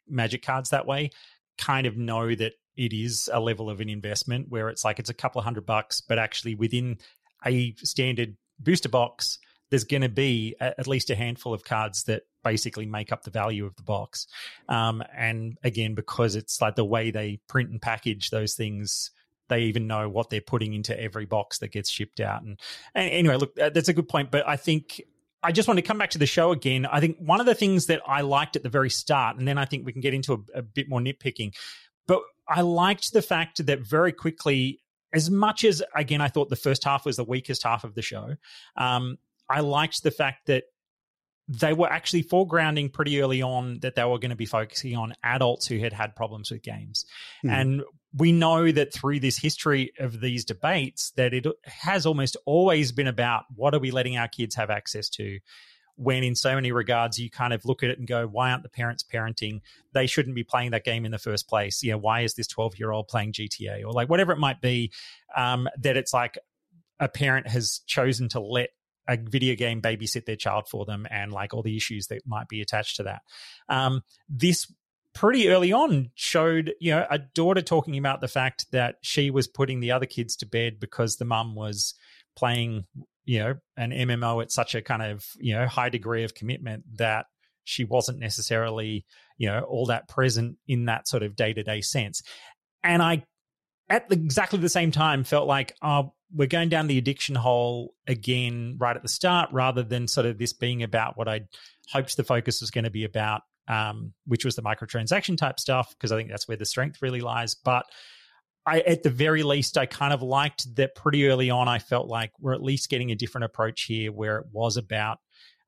Magic 0.09 0.43
cards 0.43 0.71
that 0.71 0.85
way 0.85 1.11
kind 1.57 1.85
of 1.87 1.95
know 1.95 2.33
that 2.33 2.53
it 2.75 2.93
is 2.93 3.29
a 3.31 3.39
level 3.39 3.69
of 3.69 3.81
an 3.81 3.89
investment 3.89 4.47
where 4.49 4.69
it's 4.69 4.83
like 4.83 4.99
it's 4.99 5.09
a 5.09 5.13
couple 5.13 5.39
of 5.39 5.45
hundred 5.45 5.65
bucks, 5.65 6.01
but 6.01 6.19
actually 6.19 6.55
within 6.55 6.97
a 7.45 7.73
standard 7.77 8.35
booster 8.59 8.89
box, 8.89 9.39
there's 9.69 9.83
going 9.85 10.01
to 10.01 10.09
be 10.09 10.55
at 10.59 10.87
least 10.87 11.09
a 11.09 11.15
handful 11.15 11.53
of 11.53 11.63
cards 11.63 12.03
that 12.03 12.23
basically 12.43 12.85
make 12.85 13.11
up 13.11 13.23
the 13.23 13.31
value 13.31 13.65
of 13.65 13.75
the 13.75 13.83
box. 13.83 14.27
Um, 14.67 15.01
and 15.15 15.57
again, 15.63 15.95
because 15.95 16.35
it's 16.35 16.61
like 16.61 16.75
the 16.75 16.85
way 16.85 17.11
they 17.11 17.39
print 17.47 17.69
and 17.69 17.81
package 17.81 18.29
those 18.29 18.55
things, 18.55 19.11
they 19.47 19.61
even 19.61 19.87
know 19.87 20.09
what 20.09 20.29
they're 20.29 20.41
putting 20.41 20.73
into 20.73 20.99
every 20.99 21.25
box 21.25 21.59
that 21.59 21.71
gets 21.71 21.89
shipped 21.89 22.19
out. 22.19 22.41
And, 22.41 22.59
and 22.93 23.09
anyway, 23.11 23.37
look, 23.37 23.55
that's 23.55 23.89
a 23.89 23.93
good 23.93 24.09
point. 24.09 24.31
But 24.31 24.47
I 24.47 24.57
think 24.57 25.01
I 25.43 25.51
just 25.51 25.67
want 25.67 25.77
to 25.77 25.81
come 25.81 25.97
back 25.97 26.11
to 26.11 26.17
the 26.17 26.25
show 26.25 26.51
again. 26.51 26.85
I 26.85 26.99
think 26.99 27.17
one 27.19 27.39
of 27.39 27.45
the 27.45 27.55
things 27.55 27.87
that 27.87 28.01
I 28.05 28.21
liked 28.21 28.55
at 28.55 28.63
the 28.63 28.69
very 28.69 28.89
start, 28.89 29.37
and 29.37 29.47
then 29.47 29.57
I 29.57 29.65
think 29.65 29.85
we 29.85 29.91
can 29.91 30.01
get 30.01 30.13
into 30.13 30.33
a, 30.33 30.59
a 30.59 30.61
bit 30.61 30.89
more 30.89 30.99
nitpicking, 30.99 31.53
but 32.07 32.21
I 32.51 32.61
liked 32.61 33.13
the 33.13 33.21
fact 33.21 33.65
that 33.65 33.79
very 33.79 34.11
quickly 34.11 34.81
as 35.13 35.29
much 35.29 35.63
as 35.63 35.83
again 35.95 36.21
I 36.21 36.27
thought 36.27 36.49
the 36.49 36.55
first 36.55 36.83
half 36.83 37.05
was 37.05 37.17
the 37.17 37.23
weakest 37.23 37.63
half 37.63 37.83
of 37.83 37.95
the 37.95 38.01
show, 38.01 38.35
um, 38.77 39.17
I 39.49 39.59
liked 39.61 40.03
the 40.03 40.11
fact 40.11 40.47
that 40.47 40.63
they 41.47 41.73
were 41.73 41.91
actually 41.91 42.23
foregrounding 42.23 42.93
pretty 42.93 43.21
early 43.21 43.41
on 43.41 43.79
that 43.81 43.95
they 43.95 44.03
were 44.05 44.19
going 44.19 44.29
to 44.29 44.37
be 44.37 44.45
focusing 44.45 44.95
on 44.95 45.13
adults 45.23 45.67
who 45.67 45.79
had 45.79 45.91
had 45.91 46.15
problems 46.15 46.49
with 46.49 46.61
games. 46.61 47.05
Mm. 47.45 47.51
And 47.51 47.83
we 48.15 48.31
know 48.31 48.71
that 48.71 48.93
through 48.93 49.19
this 49.19 49.37
history 49.37 49.91
of 49.99 50.21
these 50.21 50.45
debates 50.45 51.11
that 51.17 51.33
it 51.33 51.45
has 51.65 52.05
almost 52.05 52.37
always 52.45 52.93
been 52.93 53.07
about 53.07 53.43
what 53.55 53.73
are 53.73 53.79
we 53.79 53.91
letting 53.91 54.17
our 54.17 54.29
kids 54.29 54.55
have 54.55 54.69
access 54.69 55.09
to 55.09 55.39
when 56.01 56.23
in 56.23 56.35
so 56.35 56.55
many 56.55 56.71
regards 56.71 57.19
you 57.19 57.29
kind 57.29 57.53
of 57.53 57.63
look 57.63 57.83
at 57.83 57.91
it 57.91 57.99
and 57.99 58.07
go, 58.07 58.25
why 58.25 58.51
aren't 58.51 58.63
the 58.63 58.69
parents 58.69 59.03
parenting? 59.03 59.61
They 59.93 60.07
shouldn't 60.07 60.35
be 60.35 60.43
playing 60.43 60.71
that 60.71 60.83
game 60.83 61.05
in 61.05 61.11
the 61.11 61.19
first 61.19 61.47
place. 61.47 61.83
You 61.83 61.91
know, 61.91 61.99
why 61.99 62.21
is 62.21 62.33
this 62.33 62.47
12 62.47 62.79
year 62.79 62.91
old 62.91 63.07
playing 63.07 63.33
GTA 63.33 63.85
or 63.85 63.91
like 63.91 64.09
whatever 64.09 64.31
it 64.31 64.39
might 64.39 64.61
be? 64.61 64.91
Um, 65.35 65.67
that 65.79 65.97
it's 65.97 66.13
like 66.13 66.39
a 66.99 67.07
parent 67.07 67.47
has 67.47 67.81
chosen 67.85 68.29
to 68.29 68.39
let 68.39 68.69
a 69.07 69.17
video 69.17 69.55
game 69.55 69.81
babysit 69.81 70.25
their 70.25 70.35
child 70.35 70.67
for 70.67 70.85
them 70.85 71.05
and 71.11 71.31
like 71.31 71.53
all 71.53 71.61
the 71.61 71.77
issues 71.77 72.07
that 72.07 72.25
might 72.25 72.47
be 72.47 72.61
attached 72.61 72.97
to 72.97 73.03
that. 73.03 73.21
Um, 73.69 74.01
this 74.27 74.71
pretty 75.13 75.49
early 75.49 75.73
on 75.73 76.09
showed 76.15 76.73
you 76.79 76.91
know 76.91 77.05
a 77.09 77.19
daughter 77.19 77.61
talking 77.61 77.97
about 77.97 78.21
the 78.21 78.27
fact 78.27 78.65
that 78.71 78.95
she 79.01 79.29
was 79.29 79.47
putting 79.47 79.81
the 79.81 79.91
other 79.91 80.05
kids 80.05 80.37
to 80.37 80.45
bed 80.45 80.79
because 80.79 81.17
the 81.17 81.25
mum 81.25 81.53
was 81.53 81.93
playing 82.35 82.85
you 83.25 83.39
know 83.39 83.55
an 83.77 83.91
MMO 83.91 84.41
at 84.41 84.51
such 84.51 84.75
a 84.75 84.81
kind 84.81 85.01
of 85.01 85.25
you 85.39 85.53
know 85.53 85.67
high 85.67 85.89
degree 85.89 86.23
of 86.23 86.33
commitment 86.33 86.83
that 86.97 87.25
she 87.63 87.83
wasn't 87.83 88.19
necessarily 88.19 89.05
you 89.37 89.47
know 89.47 89.61
all 89.61 89.87
that 89.87 90.07
present 90.07 90.57
in 90.67 90.85
that 90.85 91.07
sort 91.07 91.23
of 91.23 91.35
day 91.35 91.53
to 91.53 91.63
day 91.63 91.81
sense, 91.81 92.21
and 92.83 93.01
I 93.01 93.23
at 93.89 94.11
exactly 94.11 94.59
the 94.59 94.69
same 94.69 94.91
time 94.91 95.23
felt 95.23 95.47
like 95.47 95.75
oh 95.81 96.13
we're 96.33 96.47
going 96.47 96.69
down 96.69 96.87
the 96.87 96.97
addiction 96.97 97.35
hole 97.35 97.93
again 98.07 98.77
right 98.79 98.95
at 98.95 99.01
the 99.01 99.09
start 99.09 99.49
rather 99.51 99.83
than 99.83 100.07
sort 100.07 100.25
of 100.25 100.37
this 100.37 100.53
being 100.53 100.83
about 100.83 101.17
what 101.17 101.27
I 101.27 101.41
hoped 101.91 102.15
the 102.15 102.23
focus 102.23 102.61
was 102.61 102.71
going 102.71 102.85
to 102.85 102.89
be 102.89 103.03
about, 103.03 103.41
um, 103.67 104.13
which 104.25 104.45
was 104.45 104.55
the 104.55 104.61
microtransaction 104.61 105.37
type 105.37 105.59
stuff 105.59 105.89
because 105.91 106.11
I 106.11 106.17
think 106.17 106.29
that's 106.29 106.47
where 106.47 106.57
the 106.57 106.65
strength 106.65 107.01
really 107.01 107.21
lies, 107.21 107.55
but 107.55 107.85
I, 108.65 108.81
at 108.81 109.03
the 109.03 109.09
very 109.09 109.43
least, 109.43 109.77
I 109.77 109.85
kind 109.85 110.13
of 110.13 110.21
liked 110.21 110.75
that 110.75 110.95
pretty 110.95 111.27
early 111.27 111.49
on. 111.49 111.67
I 111.67 111.79
felt 111.79 112.07
like 112.07 112.31
we're 112.39 112.53
at 112.53 112.61
least 112.61 112.89
getting 112.89 113.11
a 113.11 113.15
different 113.15 113.45
approach 113.45 113.83
here, 113.83 114.11
where 114.11 114.37
it 114.37 114.45
was 114.51 114.77
about, 114.77 115.17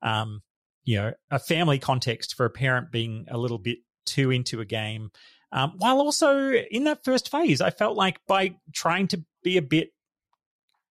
um, 0.02 0.42
you 0.84 0.96
know, 0.96 1.12
a 1.30 1.38
family 1.38 1.78
context 1.78 2.34
for 2.34 2.46
a 2.46 2.50
parent 2.50 2.92
being 2.92 3.26
a 3.28 3.38
little 3.38 3.58
bit 3.58 3.78
too 4.06 4.30
into 4.30 4.60
a 4.60 4.64
game, 4.64 5.10
Um, 5.54 5.74
while 5.78 5.98
also 5.98 6.52
in 6.52 6.84
that 6.84 7.04
first 7.04 7.30
phase, 7.30 7.60
I 7.60 7.70
felt 7.70 7.96
like 7.96 8.18
by 8.26 8.56
trying 8.72 9.06
to 9.08 9.24
be 9.44 9.56
a 9.56 9.62
bit 9.62 9.90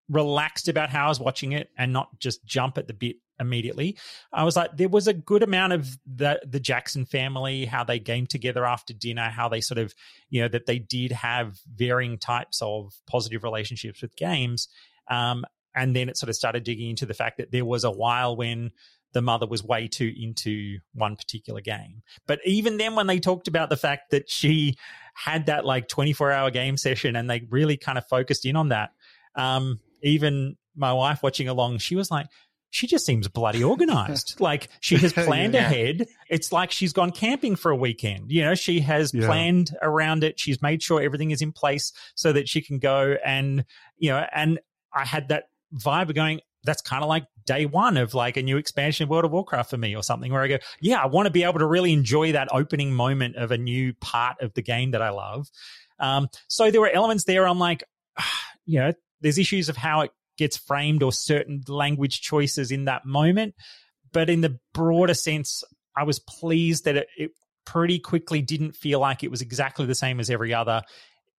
relaxed 0.10 0.70
about 0.70 0.90
how 0.90 1.06
I 1.06 1.10
was 1.10 1.20
watching 1.20 1.52
it 1.52 1.70
and 1.78 1.92
not 1.92 2.18
just 2.20 2.46
jump 2.46 2.78
at 2.78 2.88
the 2.88 2.94
bit 2.94 3.18
immediately. 3.40 3.98
I 4.32 4.44
was 4.44 4.56
like, 4.56 4.76
there 4.78 4.90
was 4.90 5.08
a 5.08 5.14
good 5.14 5.44
amount 5.44 5.74
of 5.74 5.98
the 6.06 6.42
the 6.46 6.60
Jackson 6.60 7.06
family, 7.06 7.66
how 7.66 7.84
they 7.84 8.00
game 8.00 8.28
together 8.28 8.66
after 8.66 8.94
dinner, 8.94 9.30
how 9.30 9.50
they 9.50 9.62
sort 9.62 9.78
of, 9.78 9.94
you 10.30 10.42
know, 10.42 10.48
that 10.48 10.66
they 10.66 10.80
did 10.80 11.12
have 11.12 11.60
varying 11.76 12.18
types 12.18 12.62
of 12.62 12.94
positive 13.08 13.44
relationships 13.44 14.02
with 14.02 14.16
games. 14.16 14.68
Um, 15.10 15.46
and 15.76 15.96
then 15.96 16.10
it 16.10 16.18
sort 16.18 16.30
of 16.30 16.36
started 16.36 16.64
digging 16.64 16.92
into 16.92 17.06
the 17.06 17.14
fact 17.14 17.38
that 17.38 17.52
there 17.52 17.66
was 17.66 17.84
a 17.84 17.92
while 17.92 18.36
when 18.36 18.72
the 19.14 19.22
mother 19.22 19.48
was 19.48 19.64
way 19.64 19.88
too 19.88 20.12
into 20.16 20.80
one 20.94 21.16
particular 21.16 21.62
game. 21.62 22.02
But 22.28 22.40
even 22.46 22.78
then, 22.78 22.96
when 22.96 23.08
they 23.08 23.20
talked 23.20 23.48
about 23.48 23.70
the 23.70 23.78
fact 23.78 24.12
that 24.12 24.30
she 24.30 24.76
had 25.14 25.46
that 25.46 25.66
like 25.66 25.88
24 25.88 26.32
hour 26.32 26.52
game 26.52 26.78
session 26.78 27.16
and 27.16 27.30
they 27.30 27.48
really 27.50 27.78
kind 27.78 27.98
of 27.98 28.06
focused 28.08 28.46
in 28.46 28.56
on 28.56 28.70
that, 28.70 28.92
um, 29.36 29.80
even 30.02 30.58
my 30.76 30.94
wife 30.94 31.22
watching 31.24 31.48
along, 31.48 31.78
she 31.78 31.96
was 31.96 32.12
like, 32.12 32.28
she 32.74 32.88
just 32.88 33.06
seems 33.06 33.28
bloody 33.28 33.64
organized. 33.64 34.36
like 34.40 34.68
she 34.80 34.98
has 34.98 35.14
planned 35.14 35.54
yeah. 35.54 35.68
ahead. 35.68 36.08
It's 36.28 36.52
like 36.52 36.72
she's 36.72 36.92
gone 36.92 37.12
camping 37.12 37.56
for 37.56 37.70
a 37.70 37.76
weekend. 37.76 38.32
You 38.32 38.42
know, 38.42 38.56
she 38.56 38.80
has 38.80 39.14
yeah. 39.14 39.28
planned 39.28 39.78
around 39.84 40.24
it. 40.24 40.40
She's 40.40 40.60
made 40.60 40.82
sure 40.82 41.00
everything 41.00 41.30
is 41.30 41.44
in 41.44 41.52
place 41.52 41.94
so 42.16 42.34
that 42.34 42.50
she 42.50 42.62
can 42.62 42.80
go 42.80 43.16
and, 43.24 43.64
you 43.98 44.10
know, 44.10 44.26
and 44.34 44.60
I 44.92 45.06
had 45.06 45.28
that 45.28 45.50
vibe 45.72 46.10
of 46.10 46.16
going, 46.16 46.42
that's 46.64 46.82
kind 46.82 47.04
of 47.04 47.10
like 47.10 47.28
day 47.46 47.68
one 47.68 47.96
of 47.96 48.16
like 48.16 48.38
a 48.38 48.42
new 48.42 48.58
expansion 48.58 49.04
of 49.04 49.10
World 49.12 49.26
of 49.26 49.32
Warcraft 49.32 49.70
for 49.70 49.78
me 49.78 49.96
or 49.96 50.02
something 50.02 50.32
where 50.32 50.42
I 50.42 50.48
go, 50.48 50.58
yeah, 50.82 50.98
I 50.98 51.06
want 51.06 51.28
to 51.28 51.32
be 51.32 51.44
able 51.44 51.60
to 51.60 51.68
really 51.68 51.94
enjoy 51.94 52.32
that 52.32 52.48
opening 52.52 52.92
moment 52.92 53.36
of 53.36 53.52
a 53.52 53.58
new 53.58 53.94
part 53.94 54.42
of 54.42 54.56
the 54.56 54.64
game 54.64 54.92
that 54.92 55.02
I 55.04 55.12
love. 55.12 55.48
Um, 56.00 56.28
so 56.48 56.72
there 56.72 56.82
were 56.82 56.90
elements 56.90 57.26
there. 57.26 57.48
I'm 57.48 57.60
like, 57.60 57.84
you 58.66 58.80
know, 58.80 58.94
there's 59.22 59.38
issues 59.38 59.70
of 59.70 59.78
how 59.78 60.02
it 60.02 60.12
gets 60.38 60.58
framed 60.58 61.04
or 61.04 61.12
certain 61.12 61.62
language 61.68 62.22
choices 62.22 62.72
in 62.72 62.86
that 62.86 63.06
moment. 63.06 63.56
But 64.12 64.30
in 64.30 64.42
the 64.42 64.60
broader 64.74 65.14
sense, 65.14 65.64
I 65.96 66.04
was 66.04 66.20
pleased 66.20 66.86
that 66.86 66.96
it, 66.96 67.08
it 67.18 67.32
pretty 67.66 68.00
quickly 68.00 68.42
didn't 68.42 68.76
feel 68.76 69.00
like 69.00 69.24
it 69.24 69.32
was 69.32 69.42
exactly 69.42 69.86
the 69.86 69.96
same 69.96 70.20
as 70.20 70.30
every 70.30 70.54
other 70.54 70.82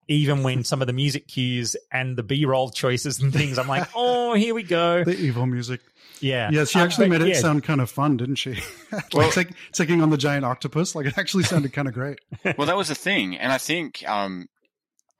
even 0.07 0.43
when 0.43 0.63
some 0.63 0.81
of 0.81 0.87
the 0.87 0.93
music 0.93 1.27
cues 1.27 1.75
and 1.91 2.17
the 2.17 2.23
b-roll 2.23 2.69
choices 2.69 3.19
and 3.19 3.33
things 3.33 3.57
i'm 3.57 3.67
like 3.67 3.87
oh 3.95 4.33
here 4.33 4.53
we 4.53 4.63
go. 4.63 5.03
The 5.03 5.17
evil 5.17 5.45
music. 5.45 5.81
Yeah. 6.19 6.49
Yeah 6.51 6.65
she 6.65 6.79
actually 6.79 7.05
um, 7.05 7.11
made 7.11 7.21
it 7.21 7.27
yeah. 7.29 7.39
sound 7.39 7.63
kind 7.63 7.81
of 7.81 7.89
fun 7.89 8.17
didn't 8.17 8.35
she? 8.35 8.59
Like 8.91 9.13
well, 9.13 9.31
take, 9.31 9.49
taking 9.71 10.01
on 10.01 10.09
the 10.09 10.17
giant 10.17 10.45
octopus 10.45 10.95
like 10.95 11.05
it 11.05 11.17
actually 11.17 11.43
sounded 11.43 11.73
kind 11.73 11.87
of 11.87 11.93
great. 11.93 12.19
Well 12.57 12.67
that 12.67 12.77
was 12.77 12.87
the 12.87 12.95
thing 12.95 13.37
and 13.37 13.51
i 13.51 13.57
think 13.57 14.07
um 14.07 14.47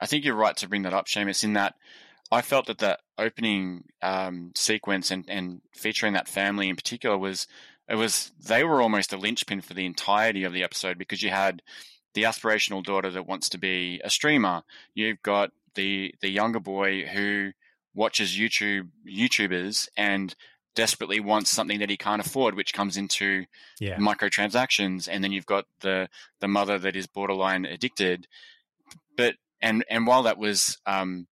i 0.00 0.06
think 0.06 0.24
you're 0.24 0.34
right 0.34 0.56
to 0.58 0.68
bring 0.68 0.82
that 0.82 0.94
up 0.94 1.06
Seamus 1.06 1.44
in 1.44 1.54
that 1.54 1.74
I 2.30 2.42
felt 2.42 2.66
that 2.66 2.78
that 2.78 3.00
opening 3.18 3.84
um, 4.02 4.52
sequence 4.54 5.10
and, 5.10 5.24
and 5.28 5.60
featuring 5.72 6.14
that 6.14 6.28
family 6.28 6.68
in 6.68 6.76
particular 6.76 7.16
was 7.16 7.46
it 7.88 7.94
was 7.94 8.32
they 8.44 8.64
were 8.64 8.82
almost 8.82 9.12
a 9.12 9.16
linchpin 9.16 9.60
for 9.60 9.74
the 9.74 9.86
entirety 9.86 10.44
of 10.44 10.52
the 10.52 10.64
episode 10.64 10.98
because 10.98 11.22
you 11.22 11.30
had 11.30 11.62
the 12.14 12.24
aspirational 12.24 12.82
daughter 12.82 13.10
that 13.10 13.26
wants 13.26 13.48
to 13.50 13.58
be 13.58 14.00
a 14.02 14.10
streamer. 14.10 14.62
You've 14.94 15.22
got 15.22 15.50
the 15.74 16.14
the 16.20 16.28
younger 16.28 16.60
boy 16.60 17.06
who 17.06 17.52
watches 17.94 18.36
YouTube 18.36 18.88
YouTubers 19.08 19.88
and 19.96 20.34
desperately 20.74 21.20
wants 21.20 21.50
something 21.50 21.78
that 21.78 21.90
he 21.90 21.96
can't 21.96 22.24
afford, 22.24 22.54
which 22.54 22.74
comes 22.74 22.96
into 22.96 23.46
yeah. 23.80 23.96
microtransactions, 23.96 25.08
and 25.10 25.22
then 25.22 25.32
you've 25.32 25.46
got 25.46 25.66
the 25.80 26.08
the 26.40 26.48
mother 26.48 26.78
that 26.78 26.96
is 26.96 27.06
borderline 27.06 27.64
addicted. 27.64 28.26
But 29.16 29.36
and 29.60 29.84
and 29.88 30.06
while 30.06 30.24
that 30.24 30.38
was 30.38 30.78
um, 30.86 31.28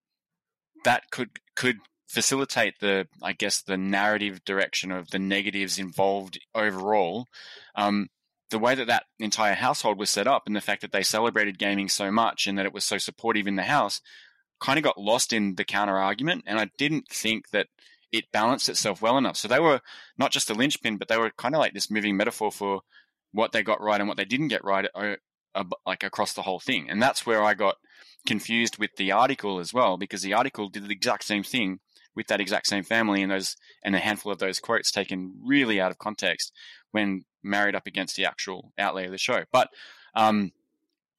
that 0.85 1.11
could 1.11 1.31
could 1.55 1.79
facilitate 2.07 2.79
the 2.81 3.09
I 3.23 3.33
guess 3.33 3.63
the 3.63 3.77
narrative 3.77 4.45
direction 4.45 4.93
of 4.93 5.11
the 5.11 5.19
negatives 5.19 5.79
involved 5.79 6.39
overall. 6.55 7.27
Um, 7.75 8.09
the 8.51 8.59
way 8.59 8.75
that 8.75 8.87
that 8.87 9.05
entire 9.19 9.55
household 9.55 9.99
was 9.99 10.11
set 10.11 10.29
up 10.29 10.45
and 10.47 10.55
the 10.55 10.61
fact 10.61 10.83
that 10.83 10.93
they 10.93 11.03
celebrated 11.03 11.59
gaming 11.59 11.89
so 11.89 12.13
much 12.13 12.47
and 12.47 12.57
that 12.57 12.67
it 12.67 12.75
was 12.75 12.85
so 12.85 12.99
supportive 12.99 13.47
in 13.49 13.57
the 13.57 13.65
house 13.65 14.01
kind 14.61 14.79
of 14.79 14.85
got 14.85 15.01
lost 15.01 15.33
in 15.33 15.57
the 15.57 15.65
counter 15.65 15.97
argument 15.97 16.45
and 16.47 16.61
I 16.61 16.71
didn't 16.79 17.09
think 17.09 17.51
that 17.51 17.67
it 18.13 18.31
balanced 18.31 18.69
itself 18.69 19.03
well 19.03 19.19
enough. 19.19 19.37
So 19.37 19.49
they 19.49 19.59
were 19.59 19.81
not 20.17 20.31
just 20.31 20.51
a 20.51 20.55
linchpin, 20.55 20.99
but 20.99 21.09
they 21.09 21.17
were 21.17 21.33
kind 21.37 21.55
of 21.55 21.59
like 21.59 21.75
this 21.75 21.91
moving 21.91 22.17
metaphor 22.17 22.53
for 22.53 22.83
what 23.33 23.51
they 23.51 23.65
got 23.65 23.83
right 23.83 24.01
and 24.01 24.07
what 24.07 24.17
they 24.17 24.25
didn't 24.25 24.49
get 24.49 24.65
right, 24.65 24.87
uh, 24.95 25.65
like 25.85 26.05
across 26.05 26.33
the 26.33 26.43
whole 26.43 26.61
thing. 26.61 26.89
And 26.89 27.03
that's 27.03 27.27
where 27.27 27.43
I 27.43 27.55
got 27.55 27.75
confused 28.27 28.79
with 28.79 28.97
the 28.97 29.13
article 29.13 29.59
as 29.59 29.73
well 29.75 29.97
because 29.97 30.23
the 30.23 30.33
article 30.33 30.69
did 30.69 30.87
the 30.87 30.93
exact 30.93 31.25
same 31.25 31.43
thing 31.43 31.81
with 32.15 32.27
that 32.29 32.41
exact 32.41 32.67
same 32.67 32.85
family 32.85 33.23
and 33.23 33.33
those 33.33 33.57
and 33.83 33.95
a 33.95 33.99
handful 33.99 34.33
of 34.33 34.39
those 34.39 34.61
quotes 34.61 34.91
taken 34.91 35.35
really 35.45 35.81
out 35.81 35.91
of 35.91 35.99
context 35.99 36.53
when 36.93 37.25
married 37.43 37.75
up 37.75 37.87
against 37.87 38.17
the 38.17 38.25
actual 38.25 38.73
outlay 38.79 39.05
of 39.05 39.11
the 39.11 39.19
show. 39.19 39.45
But 39.53 39.69
um, 40.15 40.53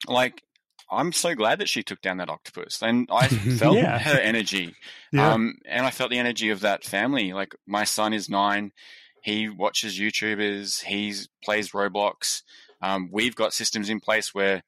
like 0.08 0.44
I'm 0.90 1.12
so 1.12 1.36
glad 1.36 1.60
that 1.60 1.70
she 1.70 1.84
took 1.84 2.02
down 2.02 2.18
that 2.18 2.30
octopus, 2.30 2.82
and 2.82 3.08
I 3.12 3.28
felt 3.58 3.78
yeah. 3.78 4.00
her 4.00 4.20
energy, 4.20 4.76
yeah. 5.12 5.34
um, 5.34 5.56
and 5.66 5.86
I 5.86 5.92
felt 5.92 6.12
the 6.12 6.20
energy 6.20 6.50
of 6.50 6.62
that 6.62 6.84
family. 6.84 7.34
Like 7.34 7.56
my 7.66 7.84
son 7.84 8.14
is 8.14 8.30
nine, 8.30 8.72
he 9.22 9.50
watches 9.50 10.00
YouTubers, 10.00 10.84
he 10.84 11.14
plays 11.44 11.72
Roblox. 11.72 12.44
Um, 12.82 13.10
we've 13.12 13.36
got 13.36 13.54
systems 13.54 13.90
in 13.90 14.00
place 14.00 14.34
where 14.34 14.64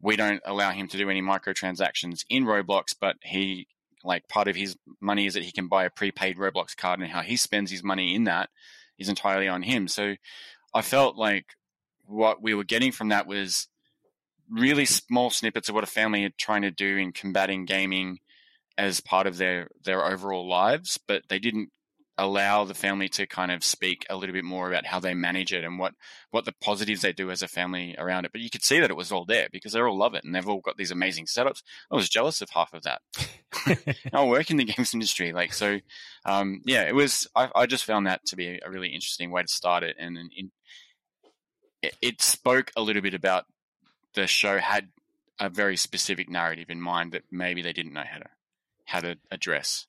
we 0.00 0.16
don't 0.16 0.42
allow 0.44 0.70
him 0.70 0.88
to 0.88 0.96
do 0.96 1.10
any 1.10 1.22
microtransactions 1.22 2.24
in 2.28 2.44
Roblox, 2.44 2.94
but 2.98 3.16
he 3.22 3.66
like 4.04 4.28
part 4.28 4.48
of 4.48 4.56
his 4.56 4.76
money 5.00 5.26
is 5.26 5.34
that 5.34 5.42
he 5.42 5.52
can 5.52 5.66
buy 5.66 5.84
a 5.84 5.90
prepaid 5.90 6.36
Roblox 6.36 6.76
card 6.76 7.00
and 7.00 7.10
how 7.10 7.20
he 7.20 7.36
spends 7.36 7.70
his 7.70 7.82
money 7.82 8.14
in 8.14 8.24
that 8.24 8.48
is 8.98 9.08
entirely 9.08 9.48
on 9.48 9.62
him. 9.62 9.88
So 9.88 10.14
I 10.72 10.82
felt 10.82 11.16
like 11.16 11.46
what 12.06 12.40
we 12.40 12.54
were 12.54 12.64
getting 12.64 12.92
from 12.92 13.08
that 13.08 13.26
was 13.26 13.68
really 14.50 14.86
small 14.86 15.30
snippets 15.30 15.68
of 15.68 15.74
what 15.74 15.84
a 15.84 15.88
family 15.88 16.24
are 16.24 16.30
trying 16.38 16.62
to 16.62 16.70
do 16.70 16.96
in 16.96 17.12
combating 17.12 17.64
gaming 17.64 18.18
as 18.76 19.00
part 19.00 19.26
of 19.26 19.36
their 19.36 19.68
their 19.84 20.04
overall 20.04 20.48
lives, 20.48 20.98
but 21.06 21.22
they 21.28 21.38
didn't 21.38 21.70
allow 22.18 22.64
the 22.64 22.74
family 22.74 23.08
to 23.08 23.26
kind 23.26 23.50
of 23.50 23.64
speak 23.64 24.04
a 24.10 24.16
little 24.16 24.32
bit 24.32 24.44
more 24.44 24.68
about 24.68 24.84
how 24.84 25.00
they 25.00 25.14
manage 25.14 25.52
it 25.52 25.64
and 25.64 25.78
what 25.78 25.94
what 26.30 26.44
the 26.44 26.54
positives 26.60 27.02
they 27.02 27.12
do 27.12 27.30
as 27.30 27.42
a 27.42 27.48
family 27.48 27.94
around 27.96 28.24
it. 28.24 28.32
But 28.32 28.40
you 28.40 28.50
could 28.50 28.64
see 28.64 28.80
that 28.80 28.90
it 28.90 28.96
was 28.96 29.12
all 29.12 29.24
there 29.24 29.48
because 29.50 29.72
they 29.72 29.80
all 29.80 29.96
love 29.96 30.14
it 30.14 30.24
and 30.24 30.34
they've 30.34 30.48
all 30.48 30.60
got 30.60 30.76
these 30.76 30.90
amazing 30.90 31.26
setups. 31.26 31.62
I 31.90 31.94
was 31.94 32.08
jealous 32.08 32.42
of 32.42 32.50
half 32.50 32.74
of 32.74 32.82
that. 32.82 33.00
I 34.12 34.24
work 34.24 34.50
in 34.50 34.56
the 34.56 34.64
games 34.64 34.94
industry, 34.94 35.32
like 35.32 35.52
so. 35.52 35.78
Um, 36.24 36.60
yeah, 36.64 36.82
it 36.82 36.94
was. 36.94 37.28
I, 37.34 37.48
I, 37.54 37.66
just 37.66 37.84
found 37.84 38.06
that 38.06 38.24
to 38.26 38.36
be 38.36 38.60
a 38.64 38.70
really 38.70 38.88
interesting 38.88 39.30
way 39.30 39.42
to 39.42 39.48
start 39.48 39.82
it, 39.82 39.96
and, 39.98 40.18
and 40.18 40.30
in, 40.36 40.50
it, 41.82 41.96
it 42.02 42.22
spoke 42.22 42.70
a 42.76 42.82
little 42.82 43.02
bit 43.02 43.14
about 43.14 43.44
the 44.14 44.26
show 44.26 44.58
had 44.58 44.88
a 45.38 45.48
very 45.48 45.76
specific 45.76 46.28
narrative 46.28 46.70
in 46.70 46.80
mind 46.80 47.12
that 47.12 47.22
maybe 47.30 47.62
they 47.62 47.72
didn't 47.72 47.92
know 47.92 48.04
how 48.08 48.18
to 48.18 48.26
how 48.84 49.00
to 49.00 49.16
address. 49.30 49.86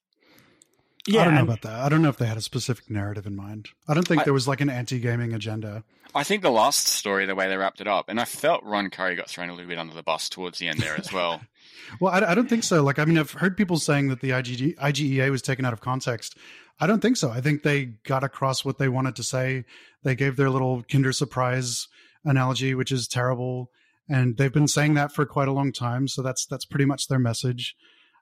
Yeah, 1.14 1.22
I 1.22 1.26
don't 1.26 1.36
know 1.36 1.44
about 1.44 1.62
that. 1.64 1.80
I 1.80 1.90
don't 1.90 2.02
know 2.02 2.10
if 2.10 2.18
they 2.18 2.26
had 2.26 2.38
a 2.38 2.42
specific 2.42 2.90
narrative 2.90 3.26
in 3.26 3.36
mind. 3.36 3.70
I 3.88 3.94
don't 3.94 4.08
think 4.08 4.22
I, 4.22 4.24
there 4.26 4.34
was 4.34 4.48
like 4.48 4.62
an 4.62 4.70
anti-gaming 4.70 5.34
agenda. 5.34 5.84
I 6.14 6.24
think 6.24 6.42
the 6.42 6.52
last 6.52 6.88
story, 6.88 7.26
the 7.26 7.36
way 7.36 7.48
they 7.48 7.58
wrapped 7.58 7.82
it 7.82 7.88
up, 7.88 8.10
and 8.10 8.20
I 8.20 8.26
felt 8.26 8.64
Ron 8.64 8.90
Curry 8.90 9.16
got 9.16 9.30
thrown 9.30 9.50
a 9.50 9.54
little 9.54 9.68
bit 9.68 9.78
under 9.78 9.94
the 9.94 10.04
bus 10.04 10.30
towards 10.30 10.60
the 10.60 10.68
end 10.68 10.80
there 10.80 11.00
as 11.00 11.12
well. 11.12 11.42
well, 12.00 12.14
I, 12.14 12.32
I, 12.32 12.36
don't 12.36 12.50
think 12.50 12.64
so. 12.64 12.84
Like, 12.84 13.00
I 13.00 13.06
mean, 13.06 13.18
I've 13.18 13.32
heard 13.32 13.58
people 13.58 13.78
saying 13.78 14.10
that 14.10 14.22
the 14.22 14.32
IGG, 14.32 14.78
IGEA 14.78 15.30
was 15.30 15.42
taken 15.42 15.66
out 15.66 15.74
of 15.74 15.82
context. 15.82 16.38
I 16.80 16.88
don't 16.88 17.02
think 17.02 17.18
so. 17.18 17.30
I 17.30 17.42
think 17.42 17.64
they 17.64 17.86
got 17.86 18.24
across 18.24 18.64
what 18.64 18.78
they 18.78 18.88
wanted 18.88 19.16
to 19.18 19.24
say. 19.24 19.66
They 20.04 20.16
gave 20.16 20.36
their 20.36 20.50
little 20.50 20.84
Kinder 20.84 21.12
Surprise 21.12 21.88
analogy, 22.24 22.74
which 22.74 22.92
is 22.92 23.08
terrible, 23.08 23.70
and 24.08 24.38
they've 24.38 24.54
been 24.54 24.68
saying 24.68 24.94
that 24.96 25.12
for 25.12 25.26
quite 25.26 25.48
a 25.48 25.54
long 25.54 25.72
time. 25.72 26.08
So 26.08 26.22
that's 26.22 26.46
that's 26.46 26.66
pretty 26.66 26.86
much 26.86 27.08
their 27.08 27.20
message. 27.20 27.76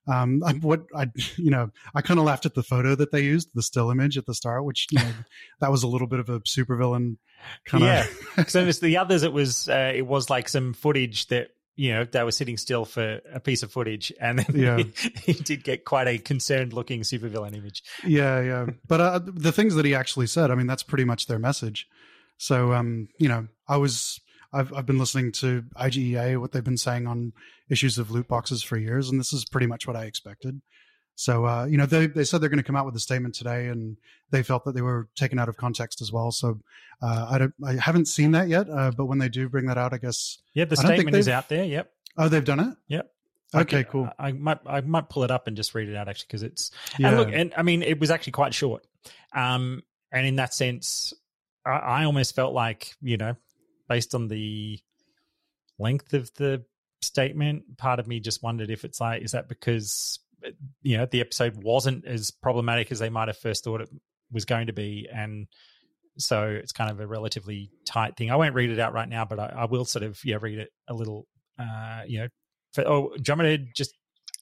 Um, 0.08 0.42
I, 0.46 0.54
what 0.54 0.86
I, 0.96 1.08
you 1.38 1.52
know, 1.52 1.72
I 1.94 2.02
kind 2.02 2.20
of 2.20 2.26
laughed 2.26 2.46
at 2.46 2.54
the 2.54 2.64
photo 2.64 2.96
that 2.96 3.12
they 3.12 3.22
used, 3.22 3.50
the 3.54 3.64
still 3.64 3.92
image 3.92 4.18
at 4.18 4.26
the 4.26 4.34
start, 4.34 4.66
which 4.66 4.88
you 4.92 5.00
know, 5.00 5.12
that 5.62 5.72
was 5.72 5.84
a 5.84 5.88
little 5.88 6.08
bit 6.08 6.20
of 6.20 6.30
a 6.30 6.40
supervillain 6.42 7.18
kind 7.66 7.84
of. 7.84 7.90
Yeah. 7.90 8.44
so 8.46 8.66
it's 8.66 8.80
the 8.80 8.98
others. 8.98 9.24
It 9.24 9.34
was 9.34 9.70
uh, 9.70 9.92
it 9.96 10.06
was 10.06 10.30
like 10.30 10.50
some 10.50 10.74
footage 10.74 11.28
that 11.28 11.50
you 11.76 11.94
know 11.94 12.06
they 12.06 12.24
were 12.24 12.32
sitting 12.32 12.58
still 12.58 12.86
for 12.86 13.22
a 13.32 13.40
piece 13.40 13.64
of 13.64 13.72
footage, 13.72 14.12
and 14.20 14.40
then 14.40 14.56
yeah. 14.56 14.78
he, 14.78 15.34
he 15.34 15.34
did 15.34 15.64
get 15.64 15.86
quite 15.86 16.08
a 16.08 16.18
concerned 16.18 16.74
looking 16.74 17.02
supervillain 17.02 17.56
image. 17.56 17.84
Yeah, 18.04 18.42
yeah. 18.42 18.66
But 18.88 19.02
uh, 19.02 19.20
the 19.24 19.52
things 19.52 19.76
that 19.76 19.86
he 19.86 19.94
actually 19.94 20.28
said, 20.28 20.52
I 20.52 20.56
mean, 20.56 20.68
that's 20.68 20.84
pretty 20.84 21.06
much 21.06 21.28
their 21.28 21.40
message. 21.40 21.88
So, 22.38 22.74
um, 22.74 23.08
you 23.18 23.28
know, 23.28 23.48
I 23.68 23.78
was 23.78 24.20
I've 24.54 24.74
I've 24.74 24.86
been 24.86 24.98
listening 24.98 25.32
to 25.34 25.64
IGEA 25.76 26.40
what 26.40 26.52
they've 26.52 26.64
been 26.64 26.78
saying 26.78 27.08
on 27.08 27.34
issues 27.70 27.98
of 27.98 28.12
loot 28.12 28.28
boxes 28.28 28.64
for 28.64 28.78
years, 28.78 29.10
and 29.10 29.20
this 29.20 29.34
is 29.34 29.46
pretty 29.46 29.68
much 29.68 29.88
what 29.88 29.96
I 29.96 30.06
expected. 30.06 30.62
So 31.16 31.46
uh, 31.46 31.66
you 31.66 31.78
know 31.78 31.86
they 31.86 32.08
they 32.08 32.24
said 32.24 32.42
they're 32.42 32.50
going 32.50 32.58
to 32.58 32.64
come 32.64 32.76
out 32.76 32.86
with 32.86 32.96
a 32.96 33.00
statement 33.00 33.36
today, 33.36 33.68
and 33.68 33.98
they 34.30 34.44
felt 34.44 34.66
that 34.66 34.76
they 34.76 34.82
were 34.82 35.10
taken 35.16 35.40
out 35.40 35.50
of 35.50 35.58
context 35.58 36.02
as 36.02 36.12
well. 36.12 36.32
So 36.32 36.60
uh, 37.02 37.28
I 37.30 37.38
don't 37.40 37.54
I 37.66 37.74
haven't 37.74 38.08
seen 38.08 38.32
that 38.32 38.48
yet, 38.48 38.70
uh, 38.70 38.92
but 38.96 39.06
when 39.06 39.18
they 39.18 39.28
do 39.30 39.50
bring 39.50 39.66
that 39.66 39.78
out, 39.78 39.94
I 39.94 39.98
guess 39.98 40.38
yeah, 40.54 40.66
the 40.66 40.78
statement 40.78 41.16
is 41.16 41.28
out 41.28 41.50
there. 41.50 41.64
Yep. 41.64 41.92
Oh, 42.18 42.30
they've 42.30 42.46
done 42.46 42.60
it. 42.60 42.78
Yep. 42.88 43.12
Okay, 43.56 43.80
I, 43.80 43.84
cool. 43.84 44.10
I, 44.20 44.32
might 44.34 44.60
I 44.66 44.82
might 44.82 45.10
pull 45.10 45.24
it 45.24 45.32
up 45.32 45.48
and 45.48 45.56
just 45.56 45.74
read 45.74 45.88
it 45.88 45.96
out 45.96 46.10
actually 46.10 46.28
because 46.28 46.44
it's 46.44 46.72
Yeah. 47.00 47.10
and 47.10 47.18
look 47.18 47.30
and 47.32 47.54
I 47.56 47.64
mean 47.64 47.82
it 47.82 48.00
was 48.00 48.12
actually 48.12 48.34
quite 48.34 48.54
short, 48.54 48.86
um, 49.34 49.84
and 50.12 50.28
in 50.28 50.36
that 50.36 50.54
sense, 50.54 51.14
I, 51.66 51.72
I 51.72 52.04
almost 52.06 52.36
felt 52.36 52.54
like 52.54 52.94
you 53.02 53.18
know, 53.18 53.36
based 53.88 54.16
on 54.16 54.28
the 54.28 54.80
length 55.80 56.14
of 56.14 56.32
the 56.36 56.64
statement, 57.02 57.78
part 57.78 58.00
of 58.00 58.08
me 58.08 58.20
just 58.20 58.44
wondered 58.44 58.70
if 58.70 58.84
it's 58.86 59.00
like 59.00 59.22
is 59.22 59.32
that 59.32 59.48
because 59.48 60.20
you 60.82 60.98
know 60.98 61.06
the 61.06 61.22
episode 61.22 61.62
wasn't 61.64 62.06
as 62.06 62.32
problematic 62.32 62.92
as 62.92 63.00
they 63.00 63.10
might 63.10 63.28
have 63.28 63.38
first 63.38 63.64
thought 63.64 63.82
it 63.82 63.90
was 64.32 64.46
going 64.46 64.68
to 64.68 64.74
be, 64.74 65.08
and 65.12 65.48
so 66.18 66.44
it's 66.44 66.72
kind 66.72 66.92
of 66.92 67.00
a 67.00 67.08
relatively 67.08 67.72
tight 67.86 68.16
thing. 68.18 68.32
I 68.32 68.36
won't 68.36 68.56
read 68.56 68.70
it 68.70 68.80
out 68.80 68.94
right 68.94 69.10
now, 69.10 69.26
but 69.26 69.40
I, 69.40 69.54
I 69.60 69.66
will 69.66 69.86
sort 69.86 70.04
of 70.04 70.20
yeah 70.24 70.38
read 70.42 70.60
it 70.60 70.70
a 70.88 70.94
little. 70.94 71.28
Uh, 71.60 72.02
you 72.06 72.20
know, 72.20 72.28
for, 72.74 72.88
oh, 72.88 73.16
do 73.20 73.58
just 73.76 73.96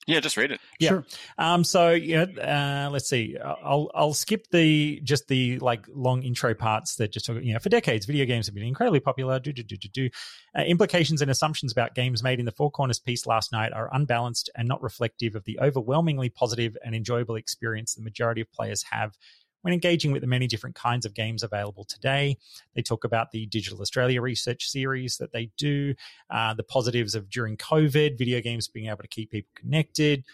Yeah, 0.06 0.20
just 0.20 0.36
read 0.36 0.52
it. 0.52 0.60
yeah. 0.78 0.88
Sure. 0.90 1.06
Um. 1.36 1.64
So 1.64 1.90
yeah. 1.90 2.22
Uh, 2.22 2.90
let's 2.90 3.08
see. 3.08 3.36
I'll 3.42 3.90
I'll 3.94 4.14
skip 4.14 4.48
the 4.50 5.00
just 5.02 5.26
the 5.26 5.58
like 5.58 5.84
long 5.92 6.22
intro 6.22 6.54
parts 6.54 6.96
that 6.96 7.12
just 7.12 7.26
talk. 7.26 7.42
You 7.42 7.54
know, 7.54 7.58
for 7.58 7.68
decades, 7.68 8.06
video 8.06 8.24
games 8.24 8.46
have 8.46 8.54
been 8.54 8.64
incredibly 8.64 9.00
popular. 9.00 9.40
Do 9.40 9.52
do 9.52 9.64
do 9.64 9.76
do 9.76 9.88
do. 9.88 10.10
Uh, 10.56 10.62
implications 10.62 11.22
and 11.22 11.30
assumptions 11.30 11.72
about 11.72 11.94
games 11.94 12.22
made 12.22 12.38
in 12.38 12.46
the 12.46 12.52
Four 12.52 12.70
Corners 12.70 13.00
piece 13.00 13.26
last 13.26 13.50
night 13.52 13.72
are 13.72 13.90
unbalanced 13.92 14.48
and 14.54 14.68
not 14.68 14.80
reflective 14.82 15.34
of 15.34 15.44
the 15.44 15.58
overwhelmingly 15.60 16.28
positive 16.28 16.76
and 16.84 16.94
enjoyable 16.94 17.34
experience 17.34 17.94
the 17.94 18.02
majority 18.02 18.40
of 18.40 18.50
players 18.52 18.84
have 18.90 19.16
when 19.62 19.74
engaging 19.74 20.12
with 20.12 20.22
the 20.22 20.28
many 20.28 20.46
different 20.46 20.76
kinds 20.76 21.04
of 21.04 21.14
games 21.14 21.42
available 21.42 21.84
today. 21.84 22.36
They 22.74 22.82
talk 22.82 23.04
about 23.04 23.30
the 23.30 23.46
Digital 23.46 23.80
Australia 23.80 24.20
research 24.20 24.68
series 24.68 25.16
that 25.18 25.32
they 25.32 25.50
do, 25.56 25.94
uh, 26.30 26.54
the 26.54 26.62
positives 26.62 27.14
of 27.14 27.28
during 27.28 27.56
COVID, 27.56 28.16
video 28.16 28.40
games 28.40 28.68
being 28.68 28.86
able 28.86 29.02
to 29.02 29.08
keep 29.08 29.30
people 29.30 29.50
connected. 29.54 30.24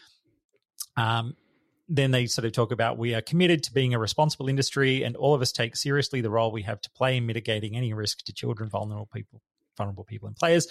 Um, 0.97 1.35
then 1.89 2.11
they 2.11 2.27
sort 2.27 2.45
of 2.45 2.53
talk 2.53 2.73
about 2.73 2.97
we 2.97 3.15
are 3.15 3.21
committed 3.21 3.63
to 3.65 3.73
being 3.73 3.93
a 3.93 3.99
responsible 3.99 4.49
industry, 4.49 5.03
and 5.03 5.17
all 5.17 5.35
of 5.35 5.43
us 5.43 5.53
take 5.53 5.77
seriously 5.77 6.21
the 6.21 6.31
role 6.31 6.51
we 6.51 6.63
have 6.63 6.81
to 6.81 6.91
play 6.91 7.17
in 7.17 7.27
mitigating 7.27 7.77
any 7.77 7.93
risk 7.93 8.25
to 8.25 8.33
children, 8.33 8.69
vulnerable 8.69 9.09
people, 9.13 9.43
vulnerable 9.77 10.05
people, 10.05 10.29
and 10.29 10.37
players. 10.37 10.67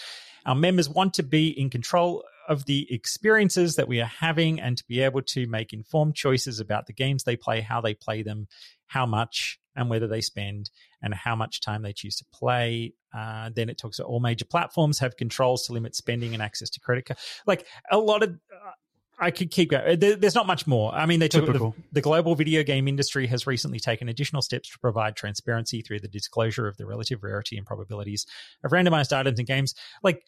Our 0.46 0.56
members 0.56 0.90
want 0.90 1.14
to 1.16 1.24
be 1.24 1.50
in 1.50 1.70
control 1.70 2.24
of 2.48 2.66
the 2.66 2.88
experiences 2.94 3.76
that 3.76 3.88
we 3.88 4.02
are 4.02 4.12
having 4.20 4.60
and 4.60 4.78
to 4.78 4.84
be 4.88 5.02
able 5.02 5.22
to 5.22 5.48
make 5.48 5.74
informed 5.74 6.16
choices 6.16 6.60
about 6.60 6.88
the 6.88 6.94
games 6.94 7.24
they 7.24 7.36
play, 7.36 7.62
how 7.62 7.82
they 7.82 7.94
play 7.94 8.24
them, 8.24 8.48
how 8.88 9.06
much 9.06 9.60
and 9.76 9.90
whether 9.90 10.08
they 10.08 10.20
spend, 10.20 10.70
and 11.02 11.14
how 11.14 11.36
much 11.36 11.62
time 11.62 11.82
they 11.82 11.94
choose 11.94 12.18
to 12.18 12.26
play. 12.34 12.94
Uh, 13.16 13.50
then 13.56 13.70
it 13.70 13.78
talks 13.78 14.00
about 14.00 14.10
all 14.10 14.20
major 14.20 14.46
platforms 14.46 15.00
have 15.00 15.16
controls 15.16 15.66
to 15.66 15.74
limit 15.74 15.96
spending 15.96 16.34
and 16.34 16.44
access 16.44 16.70
to 16.70 16.80
credit 16.80 17.06
card. 17.06 17.18
Like 17.46 17.66
a 17.90 17.98
lot 17.98 18.24
of. 18.24 18.32
Uh, 18.32 18.72
I 19.22 19.30
could 19.30 19.52
keep 19.52 19.70
going. 19.70 20.00
There's 20.00 20.34
not 20.34 20.48
much 20.48 20.66
more. 20.66 20.92
I 20.94 21.06
mean, 21.06 21.20
they 21.20 21.28
took 21.28 21.46
the, 21.46 21.72
the 21.92 22.02
global 22.02 22.34
video 22.34 22.64
game 22.64 22.88
industry 22.88 23.28
has 23.28 23.46
recently 23.46 23.80
taken 23.80 24.10
additional 24.10 24.42
steps 24.42 24.70
to 24.72 24.80
provide 24.80 25.16
transparency 25.16 25.84
through 25.84 26.00
the 26.00 26.08
disclosure 26.08 26.68
of 26.68 26.76
the 26.78 26.88
relative 26.88 27.22
rarity 27.22 27.56
and 27.56 27.66
probabilities 27.66 28.26
of 28.64 28.72
randomized 28.72 29.16
items 29.16 29.38
in 29.38 29.46
games. 29.46 29.76
Like, 30.02 30.24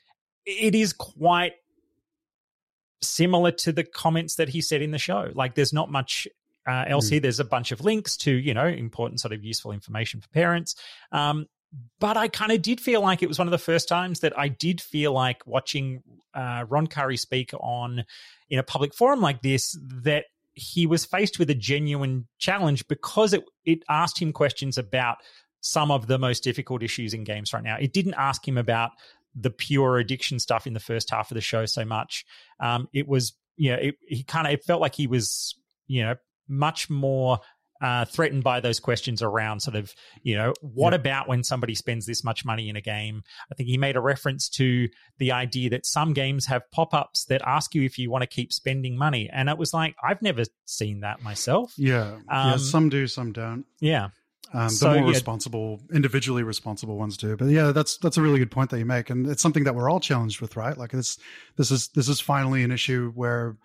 it 0.45 0.75
is 0.75 0.93
quite 0.93 1.53
similar 3.01 3.49
to 3.51 3.71
the 3.71 3.83
comments 3.83 4.35
that 4.35 4.49
he 4.49 4.61
said 4.61 4.83
in 4.83 4.91
the 4.91 4.99
show. 4.99 5.31
Like, 5.33 5.55
there's 5.55 5.73
not 5.73 5.89
much 5.89 6.27
uh, 6.67 6.85
else 6.87 7.09
here. 7.09 7.19
There's 7.19 7.39
a 7.39 7.45
bunch 7.45 7.71
of 7.71 7.81
links 7.81 8.15
to, 8.17 8.31
you 8.31 8.53
know, 8.53 8.67
important 8.67 9.21
sort 9.21 9.33
of 9.33 9.43
useful 9.43 9.71
information 9.71 10.21
for 10.21 10.27
parents. 10.29 10.75
Um, 11.11 11.47
but 11.99 12.17
I 12.17 12.27
kind 12.27 12.51
of 12.51 12.61
did 12.61 12.81
feel 12.81 13.01
like 13.01 13.23
it 13.23 13.27
was 13.27 13.39
one 13.39 13.47
of 13.47 13.51
the 13.51 13.57
first 13.57 13.87
times 13.87 14.19
that 14.21 14.37
I 14.37 14.47
did 14.47 14.81
feel 14.81 15.13
like 15.13 15.45
watching 15.45 16.03
uh, 16.33 16.65
Ron 16.67 16.87
Curry 16.87 17.17
speak 17.17 17.51
on 17.59 18.03
in 18.49 18.59
a 18.59 18.63
public 18.63 18.93
forum 18.93 19.21
like 19.21 19.41
this 19.41 19.77
that 20.03 20.25
he 20.53 20.85
was 20.85 21.05
faced 21.05 21.39
with 21.39 21.49
a 21.49 21.55
genuine 21.55 22.27
challenge 22.37 22.87
because 22.87 23.33
it 23.33 23.43
it 23.65 23.79
asked 23.89 24.19
him 24.19 24.31
questions 24.31 24.77
about 24.77 25.17
some 25.61 25.91
of 25.91 26.07
the 26.07 26.19
most 26.19 26.43
difficult 26.43 26.83
issues 26.83 27.13
in 27.13 27.23
games 27.23 27.53
right 27.53 27.63
now. 27.63 27.77
It 27.79 27.93
didn't 27.93 28.15
ask 28.15 28.45
him 28.45 28.57
about 28.57 28.91
the 29.33 29.49
pure 29.49 29.97
addiction 29.97 30.39
stuff 30.39 30.67
in 30.67 30.73
the 30.73 30.79
first 30.79 31.09
half 31.09 31.31
of 31.31 31.35
the 31.35 31.41
show 31.41 31.65
so 31.65 31.85
much. 31.85 32.25
Um, 32.59 32.87
it 32.93 33.07
was, 33.07 33.33
you 33.55 33.71
know, 33.71 33.77
it, 33.77 33.95
he 34.07 34.23
kind 34.23 34.45
of 34.45 34.53
it 34.53 34.63
felt 34.63 34.81
like 34.81 34.93
he 34.93 35.07
was, 35.07 35.55
you 35.87 36.03
know, 36.03 36.15
much 36.47 36.89
more 36.89 37.39
uh, 37.83 38.05
threatened 38.05 38.43
by 38.43 38.61
those 38.61 38.79
questions 38.79 39.21
around 39.21 39.59
sort 39.59 39.75
of, 39.75 39.93
you 40.23 40.35
know, 40.35 40.53
what 40.61 40.93
Yeah. 40.93 40.99
about 40.99 41.27
when 41.27 41.43
somebody 41.43 41.75
spends 41.75 42.05
this 42.05 42.23
much 42.23 42.45
money 42.45 42.69
in 42.69 42.75
a 42.77 42.81
game? 42.81 43.23
I 43.51 43.55
think 43.55 43.67
he 43.67 43.77
made 43.77 43.97
a 43.97 44.01
reference 44.01 44.47
to 44.51 44.87
the 45.19 45.33
idea 45.33 45.69
that 45.71 45.85
some 45.85 46.13
games 46.13 46.45
have 46.45 46.61
pop 46.71 46.93
ups 46.93 47.25
that 47.25 47.41
ask 47.45 47.75
you 47.75 47.83
if 47.83 47.99
you 47.99 48.09
want 48.09 48.21
to 48.21 48.27
keep 48.27 48.53
spending 48.53 48.97
money. 48.97 49.29
And 49.31 49.49
it 49.49 49.57
was 49.57 49.73
like, 49.73 49.95
I've 50.01 50.21
never 50.21 50.43
seen 50.65 51.01
that 51.01 51.21
myself. 51.21 51.73
Yeah. 51.77 52.19
yeah. 52.27 52.53
Um, 52.53 52.59
Some 52.59 52.87
do, 52.89 53.05
some 53.05 53.33
don't. 53.33 53.65
Yeah. 53.81 54.09
Um, 54.53 54.65
the 54.65 54.69
So, 54.69 54.87
more 54.93 54.97
yeah. 55.03 55.09
responsible, 55.09 55.81
individually 55.93 56.43
responsible 56.43 56.97
ones 56.97 57.17
do. 57.17 57.35
But 57.35 57.49
yeah, 57.49 57.71
that's 57.71 57.97
that's 57.97 58.17
a 58.17 58.21
really 58.21 58.39
good 58.39 58.51
point 58.51 58.69
that 58.69 58.77
you 58.79 58.85
make, 58.85 59.09
and 59.09 59.25
it's 59.27 59.41
something 59.41 59.63
that 59.63 59.73
we're 59.73 59.89
all 59.89 59.99
challenged 59.99 60.41
with, 60.41 60.55
right? 60.55 60.77
Like 60.77 60.91
this, 60.91 61.17
this 61.57 61.71
is 61.71 61.87
this 61.95 62.07
is 62.07 62.19
finally 62.21 62.63
an 62.63 62.71
issue 62.71 63.11
where 63.15 63.57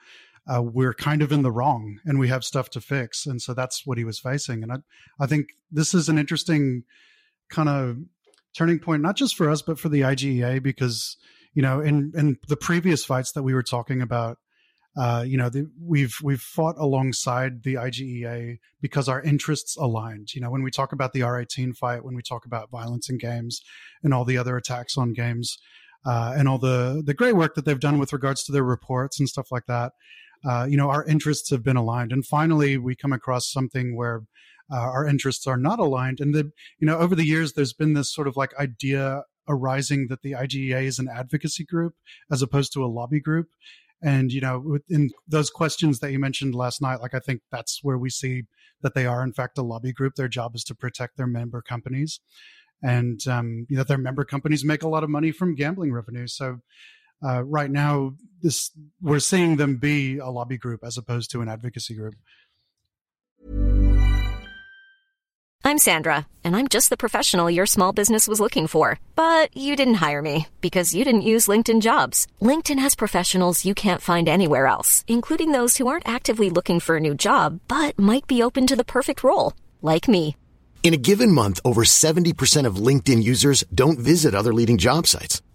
uh, 0.48 0.62
we're 0.62 0.94
kind 0.94 1.22
of 1.22 1.30
in 1.30 1.42
the 1.42 1.52
wrong, 1.52 1.98
and 2.04 2.18
we 2.18 2.28
have 2.28 2.44
stuff 2.44 2.70
to 2.70 2.80
fix, 2.80 3.26
and 3.26 3.40
so 3.42 3.52
that's 3.52 3.86
what 3.86 3.98
he 3.98 4.04
was 4.04 4.18
facing. 4.18 4.62
And 4.62 4.72
I, 4.72 4.76
I 5.20 5.26
think 5.26 5.48
this 5.70 5.94
is 5.94 6.08
an 6.08 6.18
interesting 6.18 6.84
kind 7.50 7.68
of 7.68 7.96
turning 8.56 8.78
point, 8.78 9.02
not 9.02 9.16
just 9.16 9.36
for 9.36 9.50
us, 9.50 9.62
but 9.62 9.78
for 9.78 9.88
the 9.88 10.00
IGEA, 10.00 10.62
because 10.62 11.16
you 11.54 11.62
know, 11.62 11.80
in 11.80 12.12
in 12.16 12.38
the 12.48 12.56
previous 12.56 13.04
fights 13.04 13.32
that 13.32 13.42
we 13.42 13.52
were 13.52 13.62
talking 13.62 14.00
about, 14.00 14.38
uh, 14.96 15.24
you 15.26 15.36
know, 15.36 15.48
the, 15.48 15.70
we've 15.80 16.16
we've 16.22 16.40
fought 16.40 16.76
alongside 16.78 17.62
the 17.62 17.74
IGEA 17.74 18.58
because 18.80 19.08
our 19.08 19.20
interests 19.22 19.76
aligned. 19.76 20.34
You 20.34 20.40
know, 20.40 20.50
when 20.50 20.62
we 20.62 20.70
talk 20.70 20.92
about 20.92 21.12
the 21.12 21.20
R18 21.20 21.76
fight, 21.76 22.04
when 22.04 22.14
we 22.14 22.22
talk 22.22 22.46
about 22.46 22.70
violence 22.70 23.10
in 23.10 23.18
games, 23.18 23.60
and 24.02 24.14
all 24.14 24.24
the 24.24 24.38
other 24.38 24.56
attacks 24.56 24.96
on 24.96 25.12
games, 25.12 25.58
uh, 26.06 26.34
and 26.36 26.48
all 26.48 26.58
the 26.58 27.02
the 27.04 27.14
great 27.14 27.36
work 27.36 27.54
that 27.54 27.64
they've 27.64 27.78
done 27.78 27.98
with 27.98 28.12
regards 28.12 28.44
to 28.44 28.52
their 28.52 28.64
reports 28.64 29.18
and 29.18 29.28
stuff 29.28 29.50
like 29.50 29.66
that. 29.66 29.92
Uh, 30.44 30.66
you 30.68 30.76
know, 30.76 30.90
our 30.90 31.04
interests 31.06 31.50
have 31.50 31.62
been 31.62 31.76
aligned, 31.76 32.12
and 32.12 32.24
finally, 32.24 32.76
we 32.76 32.94
come 32.94 33.12
across 33.12 33.50
something 33.50 33.96
where 33.96 34.22
uh, 34.70 34.76
our 34.76 35.06
interests 35.06 35.46
are 35.46 35.56
not 35.56 35.78
aligned. 35.78 36.20
And 36.20 36.34
the 36.34 36.52
you 36.78 36.86
know, 36.86 36.98
over 36.98 37.14
the 37.14 37.26
years, 37.26 37.52
there's 37.52 37.72
been 37.72 37.94
this 37.94 38.12
sort 38.12 38.28
of 38.28 38.36
like 38.36 38.54
idea 38.58 39.22
arising 39.48 40.08
that 40.08 40.22
the 40.22 40.32
IGEA 40.32 40.82
is 40.84 40.98
an 40.98 41.08
advocacy 41.12 41.64
group 41.64 41.94
as 42.30 42.42
opposed 42.42 42.72
to 42.74 42.84
a 42.84 42.86
lobby 42.86 43.20
group. 43.20 43.48
And 44.02 44.32
you 44.32 44.40
know, 44.40 44.78
in 44.88 45.10
those 45.26 45.50
questions 45.50 45.98
that 46.00 46.12
you 46.12 46.18
mentioned 46.18 46.54
last 46.54 46.80
night, 46.80 47.00
like 47.00 47.14
I 47.14 47.18
think 47.18 47.40
that's 47.50 47.80
where 47.82 47.98
we 47.98 48.10
see 48.10 48.44
that 48.82 48.94
they 48.94 49.06
are 49.06 49.24
in 49.24 49.32
fact 49.32 49.58
a 49.58 49.62
lobby 49.62 49.92
group. 49.92 50.14
Their 50.14 50.28
job 50.28 50.54
is 50.54 50.62
to 50.64 50.74
protect 50.74 51.16
their 51.16 51.26
member 51.26 51.62
companies, 51.62 52.20
and 52.82 53.20
um, 53.26 53.66
you 53.68 53.76
know 53.76 53.82
their 53.82 53.98
member 53.98 54.24
companies 54.24 54.64
make 54.64 54.82
a 54.82 54.88
lot 54.88 55.02
of 55.02 55.10
money 55.10 55.32
from 55.32 55.56
gambling 55.56 55.92
revenue. 55.92 56.28
So 56.28 56.60
uh, 57.22 57.42
right 57.44 57.70
now, 57.70 58.14
this 58.42 58.70
we're 59.02 59.18
seeing 59.18 59.56
them 59.56 59.76
be 59.76 60.18
a 60.18 60.28
lobby 60.28 60.58
group 60.58 60.80
as 60.84 60.96
opposed 60.96 61.30
to 61.32 61.40
an 61.42 61.48
advocacy 61.48 61.94
group. 61.94 62.14
I'm 65.64 65.86
Sandra, 65.90 66.26
and 66.44 66.56
I'm 66.56 66.66
just 66.66 66.88
the 66.88 66.96
professional 66.96 67.50
your 67.50 67.66
small 67.66 67.92
business 67.92 68.26
was 68.26 68.40
looking 68.40 68.66
for. 68.66 68.98
But 69.16 69.54
you 69.54 69.76
didn't 69.76 70.02
hire 70.06 70.22
me 70.22 70.46
because 70.60 70.94
you 70.94 71.04
didn't 71.04 71.28
use 71.34 71.46
LinkedIn 71.46 71.82
jobs. 71.82 72.26
LinkedIn 72.40 72.78
has 72.78 72.94
professionals 72.94 73.66
you 73.66 73.74
can't 73.74 74.00
find 74.00 74.28
anywhere 74.28 74.66
else, 74.66 75.04
including 75.06 75.52
those 75.52 75.76
who 75.76 75.86
aren't 75.86 76.08
actively 76.08 76.48
looking 76.48 76.80
for 76.80 76.96
a 76.96 77.00
new 77.00 77.14
job 77.14 77.60
but 77.68 77.98
might 77.98 78.26
be 78.26 78.42
open 78.42 78.66
to 78.66 78.76
the 78.76 78.84
perfect 78.84 79.22
role, 79.22 79.52
like 79.82 80.08
me. 80.08 80.36
In 80.82 80.94
a 80.94 81.04
given 81.10 81.32
month, 81.32 81.60
over 81.64 81.84
70% 81.84 82.64
of 82.64 82.76
LinkedIn 82.76 83.22
users 83.22 83.62
don't 83.74 83.98
visit 83.98 84.34
other 84.34 84.54
leading 84.54 84.78
job 84.78 85.06
sites. 85.06 85.42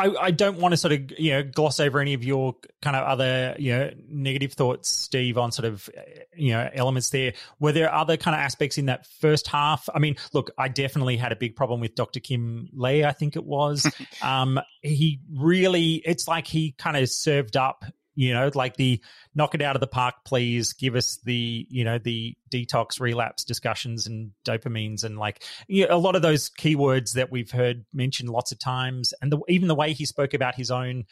I, 0.00 0.26
I 0.26 0.30
don't 0.30 0.58
want 0.58 0.72
to 0.72 0.76
sort 0.76 0.92
of 0.92 1.18
you 1.18 1.32
know 1.32 1.42
gloss 1.42 1.78
over 1.78 2.00
any 2.00 2.14
of 2.14 2.24
your 2.24 2.56
kind 2.80 2.96
of 2.96 3.04
other 3.04 3.54
you 3.58 3.76
know 3.76 3.90
negative 4.08 4.54
thoughts, 4.54 4.88
Steve, 4.88 5.36
on 5.36 5.52
sort 5.52 5.66
of 5.66 5.88
you 6.34 6.52
know 6.52 6.68
elements 6.72 7.10
there. 7.10 7.34
Were 7.58 7.72
there 7.72 7.92
other 7.92 8.16
kind 8.16 8.34
of 8.34 8.40
aspects 8.40 8.78
in 8.78 8.86
that 8.86 9.06
first 9.20 9.46
half? 9.46 9.88
I 9.94 9.98
mean, 9.98 10.16
look, 10.32 10.50
I 10.56 10.68
definitely 10.68 11.16
had 11.16 11.32
a 11.32 11.36
big 11.36 11.54
problem 11.54 11.80
with 11.80 11.94
Dr. 11.94 12.20
Kim 12.20 12.68
Lee. 12.72 13.04
I 13.04 13.12
think 13.12 13.36
it 13.36 13.44
was. 13.44 13.90
um, 14.22 14.58
he 14.82 15.20
really, 15.32 15.94
it's 15.96 16.26
like 16.26 16.46
he 16.46 16.72
kind 16.72 16.96
of 16.96 17.08
served 17.10 17.56
up 17.56 17.84
you 18.20 18.34
know 18.34 18.50
like 18.54 18.76
the 18.76 19.00
knock 19.34 19.54
it 19.54 19.62
out 19.62 19.76
of 19.76 19.80
the 19.80 19.86
park 19.86 20.14
please 20.26 20.74
give 20.74 20.94
us 20.94 21.18
the 21.24 21.66
you 21.70 21.82
know 21.82 21.96
the 21.96 22.36
detox 22.52 23.00
relapse 23.00 23.44
discussions 23.44 24.06
and 24.06 24.32
dopamines 24.44 25.04
and 25.04 25.18
like 25.18 25.42
you 25.68 25.88
know, 25.88 25.96
a 25.96 25.98
lot 25.98 26.14
of 26.14 26.20
those 26.20 26.50
keywords 26.50 27.14
that 27.14 27.32
we've 27.32 27.50
heard 27.50 27.86
mentioned 27.94 28.28
lots 28.28 28.52
of 28.52 28.58
times. 28.58 29.14
And 29.22 29.32
the, 29.32 29.40
even 29.48 29.68
the 29.68 29.74
way 29.74 29.94
he 29.94 30.04
spoke 30.04 30.34
about 30.34 30.54
his 30.54 30.70
own 30.70 31.04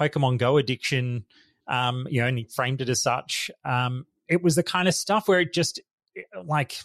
pokemon 0.00 0.38
go 0.38 0.56
addiction 0.56 1.24
um 1.68 2.06
you 2.10 2.20
know 2.20 2.26
and 2.26 2.38
he 2.38 2.44
framed 2.44 2.80
it 2.80 2.88
as 2.88 3.02
such 3.02 3.50
um 3.64 4.06
it 4.28 4.42
was 4.42 4.54
the 4.54 4.62
kind 4.62 4.88
of 4.88 4.94
stuff 4.94 5.28
where 5.28 5.40
it 5.40 5.52
just 5.52 5.80
like 6.44 6.78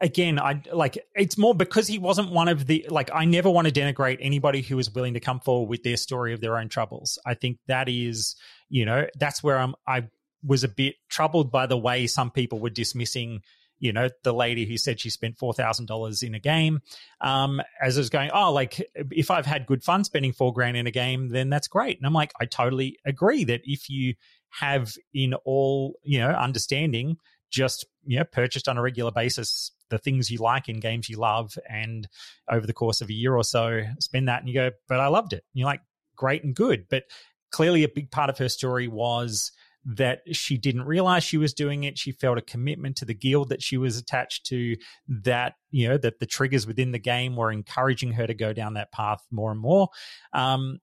again, 0.00 0.38
I 0.38 0.62
like 0.72 0.98
it's 1.14 1.38
more 1.38 1.54
because 1.54 1.86
he 1.86 1.98
wasn't 1.98 2.30
one 2.30 2.48
of 2.48 2.66
the 2.66 2.86
like 2.90 3.10
I 3.12 3.24
never 3.24 3.50
want 3.50 3.66
to 3.66 3.72
denigrate 3.72 4.18
anybody 4.20 4.62
who 4.62 4.78
is 4.78 4.90
willing 4.90 5.14
to 5.14 5.20
come 5.20 5.40
forward 5.40 5.68
with 5.68 5.82
their 5.82 5.96
story 5.96 6.32
of 6.32 6.40
their 6.40 6.58
own 6.58 6.68
troubles. 6.68 7.18
I 7.26 7.34
think 7.34 7.58
that 7.66 7.88
is, 7.88 8.36
you 8.68 8.84
know, 8.84 9.06
that's 9.18 9.42
where 9.42 9.58
I'm 9.58 9.74
I 9.86 10.08
was 10.44 10.64
a 10.64 10.68
bit 10.68 10.96
troubled 11.08 11.50
by 11.50 11.66
the 11.66 11.76
way 11.76 12.06
some 12.06 12.30
people 12.30 12.60
were 12.60 12.70
dismissing 12.70 13.42
you 13.80 13.92
know 13.92 14.08
the 14.22 14.32
lady 14.32 14.64
who 14.64 14.76
said 14.76 15.00
she 15.00 15.10
spent 15.10 15.36
four 15.36 15.52
thousand 15.52 15.86
dollars 15.86 16.22
in 16.22 16.34
a 16.34 16.38
game 16.38 16.80
um 17.20 17.60
as 17.80 17.96
I 17.96 18.00
was 18.00 18.10
going 18.10 18.30
oh 18.32 18.52
like 18.52 18.80
if 18.94 19.30
i've 19.30 19.46
had 19.46 19.66
good 19.66 19.82
fun 19.82 20.04
spending 20.04 20.32
four 20.32 20.52
grand 20.52 20.76
in 20.76 20.86
a 20.86 20.90
game 20.90 21.28
then 21.28 21.48
that's 21.48 21.68
great 21.68 21.96
and 21.96 22.06
i'm 22.06 22.12
like 22.12 22.32
i 22.40 22.44
totally 22.44 22.98
agree 23.04 23.44
that 23.44 23.60
if 23.64 23.88
you 23.88 24.14
have 24.50 24.94
in 25.14 25.34
all 25.44 25.98
you 26.02 26.18
know 26.18 26.30
understanding 26.30 27.18
just 27.50 27.86
you 28.04 28.18
know 28.18 28.24
purchased 28.24 28.68
on 28.68 28.78
a 28.78 28.82
regular 28.82 29.10
basis 29.10 29.72
the 29.90 29.98
things 29.98 30.30
you 30.30 30.38
like 30.38 30.68
in 30.68 30.80
games 30.80 31.08
you 31.08 31.16
love 31.16 31.56
and 31.68 32.08
over 32.50 32.66
the 32.66 32.72
course 32.72 33.00
of 33.00 33.08
a 33.08 33.12
year 33.12 33.34
or 33.34 33.44
so 33.44 33.82
spend 34.00 34.28
that 34.28 34.40
and 34.40 34.48
you 34.48 34.54
go 34.54 34.70
but 34.88 35.00
i 35.00 35.06
loved 35.08 35.32
it. 35.32 35.44
And 35.52 35.60
you're 35.60 35.66
like 35.66 35.80
great 36.18 36.44
and 36.44 36.54
good. 36.54 36.84
But 36.90 37.04
clearly 37.50 37.84
a 37.84 37.88
big 37.88 38.10
part 38.10 38.28
of 38.28 38.36
her 38.36 38.50
story 38.50 38.88
was 38.88 39.52
that 39.86 40.20
she 40.32 40.58
didn't 40.58 40.82
realize 40.82 41.24
she 41.24 41.38
was 41.38 41.54
doing 41.54 41.84
it. 41.84 41.96
She 41.96 42.12
felt 42.12 42.36
a 42.36 42.42
commitment 42.42 42.96
to 42.96 43.06
the 43.06 43.14
guild 43.14 43.48
that 43.48 43.62
she 43.62 43.78
was 43.78 43.96
attached 43.96 44.44
to 44.46 44.76
that 45.08 45.54
you 45.70 45.88
know 45.88 45.96
that 45.96 46.18
the 46.18 46.26
triggers 46.26 46.66
within 46.66 46.92
the 46.92 46.98
game 46.98 47.36
were 47.36 47.50
encouraging 47.50 48.12
her 48.12 48.26
to 48.26 48.34
go 48.34 48.52
down 48.52 48.74
that 48.74 48.92
path 48.92 49.24
more 49.30 49.50
and 49.50 49.60
more. 49.60 49.88
Um, 50.34 50.80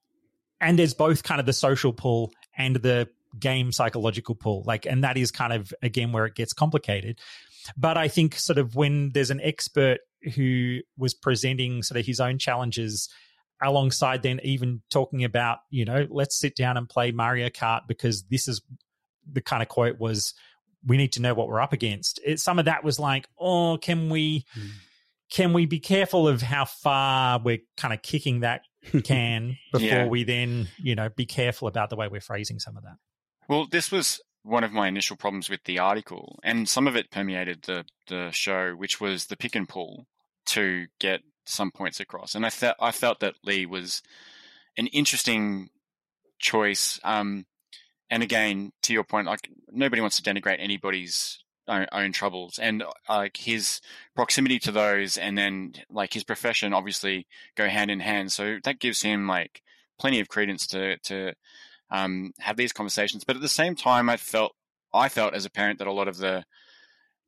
and 0.60 0.80
there's 0.80 0.96
both 0.96 1.22
kind 1.22 1.40
of 1.40 1.46
the 1.46 1.54
social 1.54 1.94
pull 1.94 2.32
and 2.58 2.78
the 2.78 3.08
game 3.38 3.72
psychological 3.72 4.34
pull. 4.34 4.64
Like 4.66 4.88
and 4.88 5.04
that 5.04 5.18
is 5.18 5.30
kind 5.30 5.54
of 5.54 5.72
again 5.84 6.12
where 6.12 6.26
it 6.26 6.34
gets 6.34 6.54
complicated 6.54 7.20
but 7.78 7.98
I 7.98 8.08
think 8.08 8.36
sort 8.36 8.58
of 8.58 8.76
when 8.76 9.12
there's 9.14 9.32
an 9.32 9.42
expert 9.42 10.00
who 10.36 10.80
was 10.98 11.14
presenting 11.14 11.84
sort 11.84 12.00
of 12.00 12.06
his 12.06 12.20
own 12.20 12.40
challenges 12.40 13.10
alongside 13.62 14.22
then 14.22 14.40
even 14.44 14.82
talking 14.90 15.24
about, 15.24 15.60
you 15.70 15.86
know, 15.86 16.08
let's 16.10 16.38
sit 16.38 16.56
down 16.56 16.78
and 16.78 16.90
play 16.90 17.12
Mario 17.12 17.50
Kart 17.50 17.82
because 17.88 18.24
this 18.24 18.48
is 18.48 18.62
the 19.32 19.42
kind 19.42 19.64
of 19.64 19.70
quote 19.70 20.00
was 20.00 20.34
we 20.86 20.98
need 20.98 21.14
to 21.14 21.22
know 21.22 21.34
what 21.34 21.48
we're 21.48 21.62
up 21.62 21.74
against. 21.74 22.20
It, 22.26 22.40
some 22.40 22.60
of 22.60 22.66
that 22.66 22.84
was 22.84 23.00
like, 23.00 23.28
oh, 23.40 23.78
can 23.78 24.10
we 24.10 24.46
mm. 24.58 24.70
can 25.32 25.54
we 25.54 25.66
be 25.66 25.80
careful 25.80 26.28
of 26.28 26.42
how 26.42 26.66
far 26.66 27.40
we're 27.40 27.62
kind 27.78 27.94
of 27.94 28.02
kicking 28.02 28.42
that 28.42 28.62
can 29.04 29.58
before 29.72 29.88
yeah. 29.88 30.08
we 30.08 30.24
then, 30.24 30.68
you 30.78 30.96
know, 30.96 31.10
be 31.10 31.26
careful 31.26 31.68
about 31.68 31.90
the 31.90 31.96
way 31.96 32.08
we're 32.08 32.22
phrasing 32.22 32.60
some 32.60 32.78
of 32.78 32.84
that. 32.84 32.98
Well, 33.48 33.68
this 33.70 33.92
was 33.92 34.22
one 34.46 34.64
of 34.64 34.72
my 34.72 34.88
initial 34.88 35.18
problems 35.18 35.50
with 35.50 35.64
the 35.66 35.80
article, 35.80 36.40
and 36.44 36.70
some 36.70 36.88
of 36.88 36.96
it 36.96 37.12
permeated 37.12 37.64
the 37.64 37.86
the 38.08 38.30
show, 38.32 38.72
which 38.72 39.02
was 39.02 39.26
the 39.26 39.36
pick 39.36 39.56
and 39.56 39.68
pull 39.68 40.06
to 40.48 40.86
get 41.00 41.22
some 41.46 41.72
points 41.72 42.00
across. 42.00 42.36
And 42.36 42.46
I 42.46 42.52
felt 42.52 42.78
I 42.80 42.92
felt 42.92 43.20
that 43.22 43.36
Lee 43.44 43.66
was 43.66 44.02
an 44.78 44.88
interesting 44.88 45.70
choice. 46.40 47.00
Um, 47.04 47.46
and 48.10 48.22
again, 48.22 48.72
to 48.84 48.94
your 48.94 49.04
point, 49.04 49.28
like 49.28 49.50
nobody 49.72 50.02
wants 50.02 50.22
to 50.22 50.24
denigrate 50.24 50.58
anybody's 50.60 51.40
own, 51.68 51.88
own 51.92 52.12
troubles, 52.12 52.60
and 52.60 52.84
like 53.10 53.38
his 53.38 53.82
proximity 54.16 54.60
to 54.60 54.72
those, 54.72 55.18
and 55.18 55.36
then 55.36 55.74
like 55.90 56.14
his 56.14 56.24
profession, 56.24 56.74
obviously 56.74 57.26
go 57.56 57.68
hand 57.68 57.90
in 57.90 58.00
hand. 58.00 58.32
So 58.32 58.60
that 58.64 58.80
gives 58.80 59.02
him 59.02 59.28
like 59.28 59.64
plenty 60.00 60.20
of 60.20 60.30
credence 60.30 60.68
to 60.68 60.98
to 61.00 61.34
um, 61.92 62.34
have 62.40 62.58
these 62.58 62.74
conversations. 62.74 63.24
But 63.24 63.36
at 63.36 63.42
the 63.42 63.50
same 63.50 63.76
time, 63.76 64.10
I 64.10 64.18
felt 64.18 64.54
I 64.94 65.10
felt 65.10 65.34
as 65.34 65.46
a 65.46 65.50
parent 65.50 65.80
that 65.80 65.88
a 65.88 65.94
lot 65.94 66.08
of 66.08 66.18
the 66.18 66.46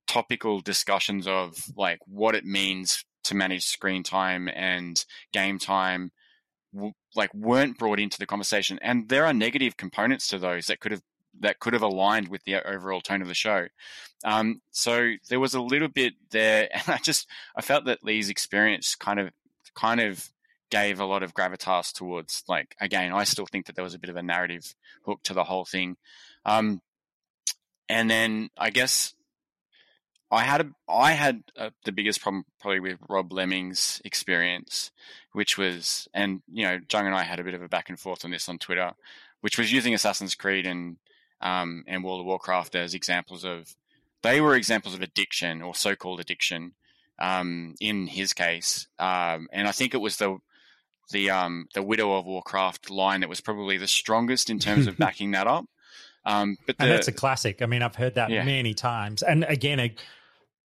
topical 0.08 0.62
discussions 0.62 1.28
of 1.28 1.58
like 1.76 1.99
what 2.08 2.34
it 2.34 2.45
means 2.45 3.03
to 3.26 3.36
manage 3.36 3.66
screen 3.66 4.03
time 4.03 4.47
and 4.47 5.03
game 5.34 5.60
time 5.60 6.12
like 7.16 7.34
weren't 7.34 7.78
brought 7.78 7.99
into 7.99 8.18
the 8.18 8.26
conversation 8.26 8.80
and 8.82 9.10
there 9.10 9.26
are 9.26 9.34
negative 9.34 9.76
components 9.76 10.28
to 10.30 10.38
those 10.38 10.68
that 10.68 10.80
could 10.80 10.91
have 10.91 11.01
that 11.39 11.60
could 11.60 11.74
have 11.74 11.82
aligned 11.82 12.30
with 12.30 12.43
the 12.45 12.55
overall 12.66 13.01
tone 13.01 13.22
of 13.22 13.28
the 13.28 13.34
show 13.34 13.68
um, 14.24 14.62
so 14.72 15.14
there 15.30 15.39
was 15.39 15.53
a 15.53 15.62
little 15.62 15.88
bit 15.88 16.14
there 16.32 16.70
and 16.74 16.84
i 16.88 16.97
just 16.97 17.28
i 17.55 17.62
felt 17.62 17.86
that 17.86 18.03
lee's 18.03 18.30
experience 18.30 18.95
kind 18.95 19.20
of 19.20 19.30
kind 19.76 19.99
of 19.99 20.30
gave 20.70 20.99
a 20.99 21.05
lot 21.05 21.24
of 21.24 21.34
gravitas 21.34 21.93
towards 21.93 22.43
like 22.47 22.76
again 22.80 23.13
i 23.13 23.24
still 23.24 23.45
think 23.45 23.65
that 23.65 23.76
there 23.76 23.84
was 23.84 23.93
a 23.93 23.99
bit 23.99 24.09
of 24.09 24.15
a 24.15 24.24
narrative 24.24 24.76
hook 25.05 25.20
to 25.24 25.34
the 25.34 25.45
whole 25.45 25.65
thing. 25.65 25.97
Um, 26.45 26.82
and 27.89 28.09
then 28.09 28.49
i 28.57 28.70
guess 28.70 29.13
i 30.32 30.43
had 30.43 30.61
a 30.61 30.70
i 30.89 31.13
had 31.13 31.43
a, 31.55 31.72
the 31.86 31.91
biggest 31.91 32.22
problem 32.22 32.45
probably 32.59 32.80
with 32.80 32.97
rob 33.07 33.32
lemming's 33.32 34.01
experience 34.03 34.91
which 35.32 35.57
was 35.57 36.07
and 36.13 36.41
you 36.51 36.65
know 36.65 36.80
jung 36.91 37.05
and 37.05 37.15
i 37.15 37.24
had 37.24 37.39
a 37.39 37.43
bit 37.43 37.53
of 37.53 37.61
a 37.61 37.70
back 37.70 37.89
and 37.89 37.99
forth 37.99 38.26
on 38.26 38.32
this 38.32 38.49
on 38.49 38.57
twitter 38.57 38.91
which 39.41 39.57
was 39.57 39.72
using 39.72 39.93
assassin's 39.93 40.36
creed 40.36 40.65
and 40.65 40.97
um, 41.39 41.84
and 41.86 42.03
world 42.03 42.22
of 42.22 42.26
warcraft 42.26 42.76
as 42.76 42.95
examples 42.95 43.45
of 43.45 43.76
they 44.24 44.41
were 44.41 44.55
examples 44.55 44.95
of 44.95 45.01
addiction 45.01 45.61
or 45.61 45.76
so-called 45.76 46.20
addiction 46.20 46.74
um, 47.20 47.76
in 47.80 48.07
his 48.07 48.34
case, 48.34 48.88
um, 48.99 49.47
and 49.51 49.68
I 49.68 49.72
think 49.72 49.93
it 49.93 50.01
was 50.01 50.18
the 50.18 50.38
the 51.12 51.30
um, 51.30 51.68
the 51.74 51.84
Widow 51.84 52.14
of 52.14 52.26
Warcraft 52.26 52.89
line 52.89 53.22
that 53.22 53.30
was 53.30 53.41
probably 53.41 53.78
the 53.78 53.88
strongest 53.88 54.49
in 54.49 54.60
terms 54.60 54.88
of 54.88 54.97
backing 54.99 55.32
that 55.32 55.47
up. 55.47 55.66
Um, 56.26 56.58
but 56.66 56.78
the, 56.78 56.84
and 56.84 56.91
that's 56.91 57.08
a 57.08 57.14
classic. 57.14 57.62
I 57.62 57.66
mean, 57.66 57.82
I've 57.82 57.95
heard 57.95 58.16
that 58.16 58.30
yeah. 58.30 58.43
many 58.43 58.74
times. 58.74 59.24
And 59.24 59.45
again, 59.45 59.80
a, 59.80 59.95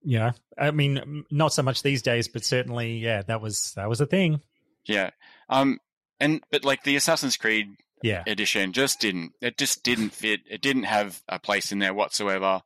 you 0.02 0.18
know, 0.18 0.32
I 0.58 0.72
mean, 0.72 1.24
not 1.30 1.52
so 1.52 1.62
much 1.62 1.82
these 1.82 2.02
days, 2.02 2.26
but 2.26 2.44
certainly, 2.44 2.98
yeah, 2.98 3.22
that 3.22 3.40
was 3.40 3.72
that 3.74 3.88
was 3.88 4.00
a 4.00 4.06
thing. 4.06 4.40
Yeah. 4.84 5.10
Um. 5.48 5.78
And 6.18 6.42
but 6.50 6.64
like 6.64 6.82
the 6.82 6.96
Assassin's 6.96 7.36
Creed 7.36 7.68
yeah. 8.02 8.24
edition 8.26 8.72
just 8.72 9.00
didn't. 9.00 9.32
It 9.40 9.56
just 9.56 9.84
didn't 9.84 10.10
fit. 10.10 10.40
It 10.50 10.60
didn't 10.60 10.84
have 10.84 11.22
a 11.28 11.38
place 11.38 11.70
in 11.72 11.78
there 11.78 11.94
whatsoever. 11.94 12.62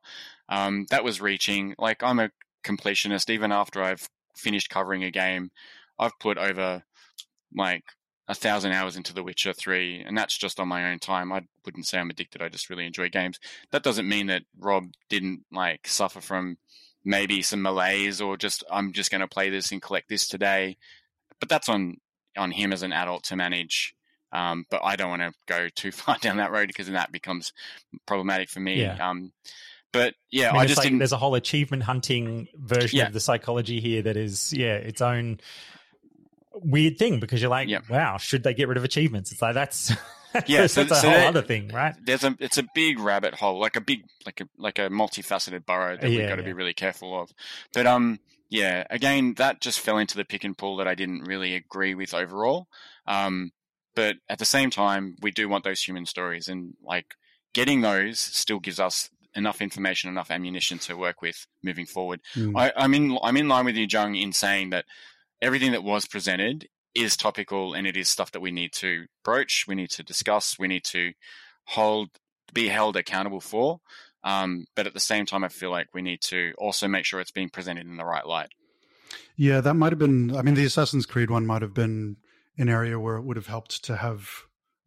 Um. 0.49 0.87
That 0.89 1.03
was 1.03 1.21
reaching. 1.21 1.75
Like 1.77 2.01
I'm 2.01 2.19
a 2.19 2.31
completionist. 2.63 3.29
Even 3.29 3.51
after 3.51 3.83
I've 3.83 4.09
finished 4.35 4.71
covering 4.71 5.03
a 5.03 5.11
game, 5.11 5.51
I've 5.99 6.17
put 6.19 6.39
over 6.39 6.83
like 7.57 7.83
a 8.27 8.35
thousand 8.35 8.73
hours 8.73 8.97
into 8.97 9.13
The 9.13 9.23
Witcher 9.23 9.53
3, 9.53 10.03
and 10.05 10.17
that's 10.17 10.37
just 10.37 10.59
on 10.59 10.67
my 10.67 10.91
own 10.91 10.99
time. 10.99 11.31
I 11.31 11.43
wouldn't 11.65 11.87
say 11.87 11.97
I'm 11.97 12.09
addicted. 12.09 12.41
I 12.41 12.49
just 12.49 12.69
really 12.69 12.85
enjoy 12.85 13.09
games. 13.09 13.39
That 13.71 13.83
doesn't 13.83 14.07
mean 14.07 14.27
that 14.27 14.43
Rob 14.59 14.91
didn't 15.09 15.45
like 15.51 15.87
suffer 15.87 16.21
from 16.21 16.57
maybe 17.05 17.41
some 17.41 17.61
malaise 17.61 18.19
or 18.19 18.35
just 18.35 18.63
I'm 18.69 18.91
just 18.91 19.11
going 19.11 19.21
to 19.21 19.27
play 19.27 19.49
this 19.49 19.71
and 19.71 19.81
collect 19.81 20.09
this 20.09 20.27
today. 20.27 20.77
But 21.39 21.49
that's 21.49 21.69
on 21.69 21.97
on 22.35 22.51
him 22.51 22.73
as 22.73 22.83
an 22.83 22.91
adult 22.91 23.23
to 23.25 23.35
manage. 23.35 23.95
Um, 24.33 24.65
but 24.69 24.81
I 24.83 24.97
don't 24.97 25.09
want 25.09 25.21
to 25.21 25.31
go 25.47 25.69
too 25.75 25.91
far 25.91 26.17
down 26.19 26.37
that 26.37 26.51
road 26.51 26.67
because 26.67 26.87
then 26.87 26.95
that 26.95 27.11
becomes 27.11 27.53
problematic 28.05 28.49
for 28.49 28.59
me. 28.59 28.81
Yeah. 28.81 29.09
Um, 29.09 29.31
but 29.93 30.15
yeah, 30.29 30.49
I, 30.49 30.53
mean, 30.53 30.61
I 30.61 30.65
just 30.65 30.77
like, 30.79 30.85
didn't. 30.85 30.99
There's 30.99 31.13
a 31.13 31.17
whole 31.17 31.35
achievement 31.35 31.83
hunting 31.83 32.49
version 32.55 32.99
yeah. 32.99 33.07
of 33.07 33.13
the 33.13 33.21
psychology 33.21 33.79
here 33.79 34.01
that 34.01 34.17
is, 34.17 34.51
yeah, 34.51 34.75
its 34.75 35.01
own 35.01 35.39
weird 36.63 36.97
thing 36.97 37.19
because 37.19 37.41
you're 37.41 37.51
like, 37.51 37.67
yep. 37.67 37.89
wow, 37.89 38.17
should 38.17 38.43
they 38.43 38.53
get 38.53 38.67
rid 38.67 38.77
of 38.77 38.83
achievements? 38.83 39.31
It's 39.31 39.41
like 39.41 39.53
that's 39.53 39.91
yeah, 40.47 40.67
so, 40.67 40.83
that's 40.83 40.99
a 40.99 41.01
so 41.01 41.09
whole 41.09 41.27
other 41.27 41.41
thing, 41.41 41.69
right? 41.69 41.95
There's 42.03 42.23
a 42.23 42.35
it's 42.39 42.57
a 42.57 42.65
big 42.75 42.99
rabbit 42.99 43.35
hole, 43.35 43.59
like 43.59 43.75
a 43.75 43.81
big 43.81 44.03
like 44.25 44.41
a 44.41 44.47
like 44.57 44.79
a 44.79 44.89
multifaceted 44.89 45.65
burrow 45.65 45.97
that 45.97 46.09
yeah, 46.09 46.19
we've 46.19 46.29
got 46.29 46.35
to 46.35 46.41
yeah. 46.41 46.47
be 46.47 46.53
really 46.53 46.73
careful 46.73 47.19
of. 47.19 47.31
But 47.73 47.87
um, 47.87 48.19
yeah, 48.49 48.85
again, 48.89 49.33
that 49.37 49.61
just 49.61 49.79
fell 49.79 49.97
into 49.97 50.17
the 50.17 50.25
pick 50.25 50.43
and 50.43 50.57
pull 50.57 50.77
that 50.77 50.87
I 50.87 50.95
didn't 50.95 51.23
really 51.23 51.55
agree 51.55 51.95
with 51.95 52.13
overall. 52.13 52.67
Um, 53.05 53.51
but 53.95 54.17
at 54.29 54.39
the 54.39 54.45
same 54.45 54.69
time, 54.69 55.15
we 55.21 55.31
do 55.31 55.49
want 55.49 55.63
those 55.63 55.81
human 55.81 56.05
stories, 56.05 56.47
and 56.47 56.73
like 56.83 57.15
getting 57.53 57.81
those 57.81 58.19
still 58.19 58.59
gives 58.59 58.79
us 58.79 59.09
enough 59.35 59.61
information, 59.61 60.09
enough 60.09 60.31
ammunition 60.31 60.79
to 60.79 60.97
work 60.97 61.21
with 61.21 61.47
moving 61.63 61.85
forward. 61.85 62.21
Mm. 62.35 62.53
I, 62.55 62.71
I'm 62.75 62.93
in 62.93 63.17
I'm 63.23 63.37
in 63.37 63.47
line 63.47 63.65
with 63.65 63.75
you, 63.75 63.87
Jung, 63.89 64.15
in 64.15 64.33
saying 64.33 64.71
that 64.71 64.85
everything 65.41 65.71
that 65.71 65.83
was 65.83 66.05
presented 66.07 66.67
is 66.95 67.15
topical 67.15 67.73
and 67.73 67.85
it 67.85 67.95
is 67.95 68.09
stuff 68.09 68.31
that 68.31 68.39
we 68.39 68.51
need 68.51 68.71
to 68.73 69.05
broach, 69.23 69.65
we 69.67 69.75
need 69.75 69.91
to 69.91 70.03
discuss, 70.03 70.57
we 70.57 70.67
need 70.67 70.83
to 70.83 71.13
hold, 71.65 72.09
be 72.53 72.67
held 72.69 72.95
accountable 72.95 73.41
for. 73.41 73.79
Um, 74.23 74.65
but 74.75 74.87
at 74.87 74.93
the 74.93 74.99
same 74.99 75.25
time, 75.25 75.43
I 75.43 75.49
feel 75.49 75.69
like 75.69 75.87
we 75.93 76.01
need 76.01 76.21
to 76.23 76.53
also 76.57 76.87
make 76.87 77.05
sure 77.05 77.19
it's 77.19 77.31
being 77.31 77.49
presented 77.49 77.85
in 77.85 77.97
the 77.97 78.05
right 78.05 78.25
light. 78.25 78.49
Yeah, 79.35 79.61
that 79.61 79.75
might 79.75 79.91
have 79.91 79.99
been. 79.99 80.35
I 80.35 80.41
mean, 80.41 80.55
the 80.55 80.65
Assassin's 80.65 81.05
Creed 81.05 81.29
one 81.29 81.45
might 81.45 81.61
have 81.61 81.73
been 81.73 82.17
an 82.57 82.67
area 82.67 82.99
where 82.99 83.15
it 83.15 83.23
would 83.23 83.37
have 83.37 83.47
helped 83.47 83.85
to 83.85 83.95
have 83.95 84.27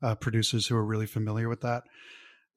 uh, 0.02 0.14
producers 0.16 0.66
who 0.66 0.76
are 0.76 0.84
really 0.84 1.06
familiar 1.06 1.48
with 1.48 1.60
that. 1.60 1.84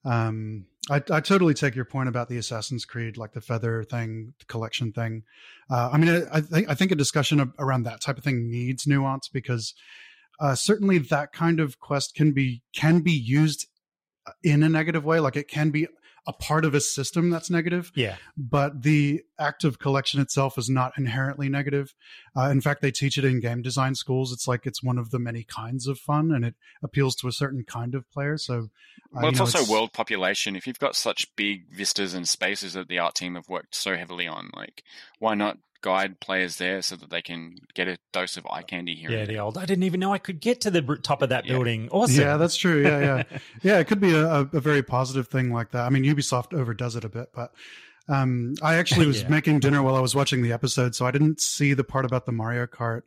Um, 0.03 0.65
I, 0.89 1.01
I, 1.11 1.21
totally 1.21 1.53
take 1.53 1.75
your 1.75 1.85
point 1.85 2.09
about 2.09 2.27
the 2.27 2.37
Assassin's 2.37 2.83
Creed, 2.83 3.15
like 3.15 3.31
the 3.31 3.41
feather 3.41 3.83
thing, 3.83 4.33
the 4.39 4.45
collection 4.45 4.91
thing. 4.91 5.23
Uh, 5.71 5.89
I 5.93 5.97
mean, 5.97 6.09
I, 6.09 6.37
I, 6.37 6.41
think 6.41 6.69
I 6.69 6.75
think 6.75 6.91
a 6.91 6.95
discussion 6.95 7.53
around 7.57 7.83
that 7.83 8.01
type 8.01 8.17
of 8.17 8.23
thing 8.23 8.49
needs 8.49 8.85
nuance 8.85 9.29
because 9.29 9.73
uh, 10.41 10.55
certainly 10.55 10.97
that 10.97 11.31
kind 11.31 11.59
of 11.59 11.79
quest 11.79 12.15
can 12.15 12.33
be 12.33 12.63
can 12.75 12.99
be 12.99 13.13
used 13.13 13.67
in 14.43 14.61
a 14.63 14.69
negative 14.69 15.05
way. 15.05 15.19
Like 15.19 15.37
it 15.37 15.47
can 15.47 15.69
be 15.69 15.87
a 16.25 16.33
part 16.33 16.63
of 16.63 16.73
a 16.73 16.79
system 16.79 17.29
that's 17.29 17.49
negative. 17.49 17.91
Yeah. 17.95 18.15
But 18.37 18.83
the 18.83 19.23
act 19.37 19.63
of 19.63 19.79
collection 19.79 20.21
itself 20.21 20.57
is 20.57 20.69
not 20.69 20.93
inherently 20.97 21.49
negative. 21.49 21.93
Uh, 22.35 22.49
in 22.49 22.61
fact, 22.61 22.81
they 22.81 22.91
teach 22.91 23.17
it 23.17 23.25
in 23.25 23.39
game 23.39 23.61
design 23.61 23.95
schools. 23.95 24.31
It's 24.31 24.47
like 24.47 24.65
it's 24.65 24.81
one 24.81 24.97
of 24.97 25.11
the 25.11 25.19
many 25.19 25.43
kinds 25.43 25.87
of 25.87 25.99
fun 25.99 26.31
and 26.31 26.45
it 26.45 26.55
appeals 26.81 27.15
to 27.17 27.27
a 27.27 27.31
certain 27.31 27.63
kind 27.63 27.93
of 27.93 28.09
player. 28.09 28.37
So, 28.37 28.69
uh, 29.15 29.21
well, 29.21 29.29
it's 29.29 29.39
know, 29.39 29.45
also 29.45 29.59
it's... 29.59 29.69
world 29.69 29.91
population. 29.93 30.55
If 30.55 30.65
you've 30.65 30.79
got 30.79 30.95
such 30.95 31.35
big 31.35 31.69
vistas 31.71 32.13
and 32.13 32.27
spaces 32.27 32.73
that 32.73 32.87
the 32.87 32.99
art 32.99 33.15
team 33.15 33.35
have 33.35 33.49
worked 33.49 33.75
so 33.75 33.97
heavily 33.97 34.27
on, 34.27 34.49
like, 34.55 34.83
why 35.19 35.35
not 35.35 35.57
guide 35.83 36.19
players 36.21 36.57
there 36.57 36.81
so 36.81 36.95
that 36.95 37.11
they 37.11 37.21
can 37.21 37.57
get 37.75 37.87
a 37.87 37.97
dose 38.13 38.37
of 38.37 38.47
eye 38.49 38.63
candy 38.63 38.95
here. 38.95 39.11
Yeah, 39.11 39.25
the 39.25 39.37
old. 39.37 39.57
I 39.57 39.65
didn't 39.65 39.83
even 39.83 39.99
know 39.99 40.13
I 40.13 40.17
could 40.17 40.39
get 40.39 40.61
to 40.61 40.71
the 40.71 40.81
top 41.03 41.21
of 41.21 41.29
that 41.29 41.45
yeah. 41.45 41.51
building. 41.51 41.89
Awesome. 41.91 42.23
Yeah, 42.23 42.37
that's 42.37 42.55
true. 42.55 42.81
Yeah, 42.81 42.99
yeah, 42.99 43.39
yeah. 43.61 43.79
It 43.79 43.85
could 43.85 43.99
be 43.99 44.15
a, 44.15 44.39
a, 44.39 44.59
very 44.59 44.81
positive 44.81 45.27
thing 45.27 45.51
like 45.51 45.71
that. 45.71 45.85
I 45.85 45.89
mean, 45.89 46.03
Ubisoft 46.03 46.57
overdoes 46.57 46.95
it 46.95 47.03
a 47.03 47.09
bit, 47.09 47.27
but 47.35 47.51
um, 48.07 48.55
I 48.63 48.75
actually 48.75 49.05
was 49.13 49.21
yeah. 49.21 49.29
making 49.29 49.59
dinner 49.59 49.83
while 49.83 49.95
I 49.95 49.99
was 49.99 50.15
watching 50.15 50.41
the 50.41 50.53
episode, 50.53 50.95
so 50.95 51.05
I 51.05 51.11
didn't 51.11 51.41
see 51.41 51.73
the 51.73 51.83
part 51.83 52.05
about 52.05 52.25
the 52.25 52.31
Mario 52.31 52.65
Kart. 52.65 53.01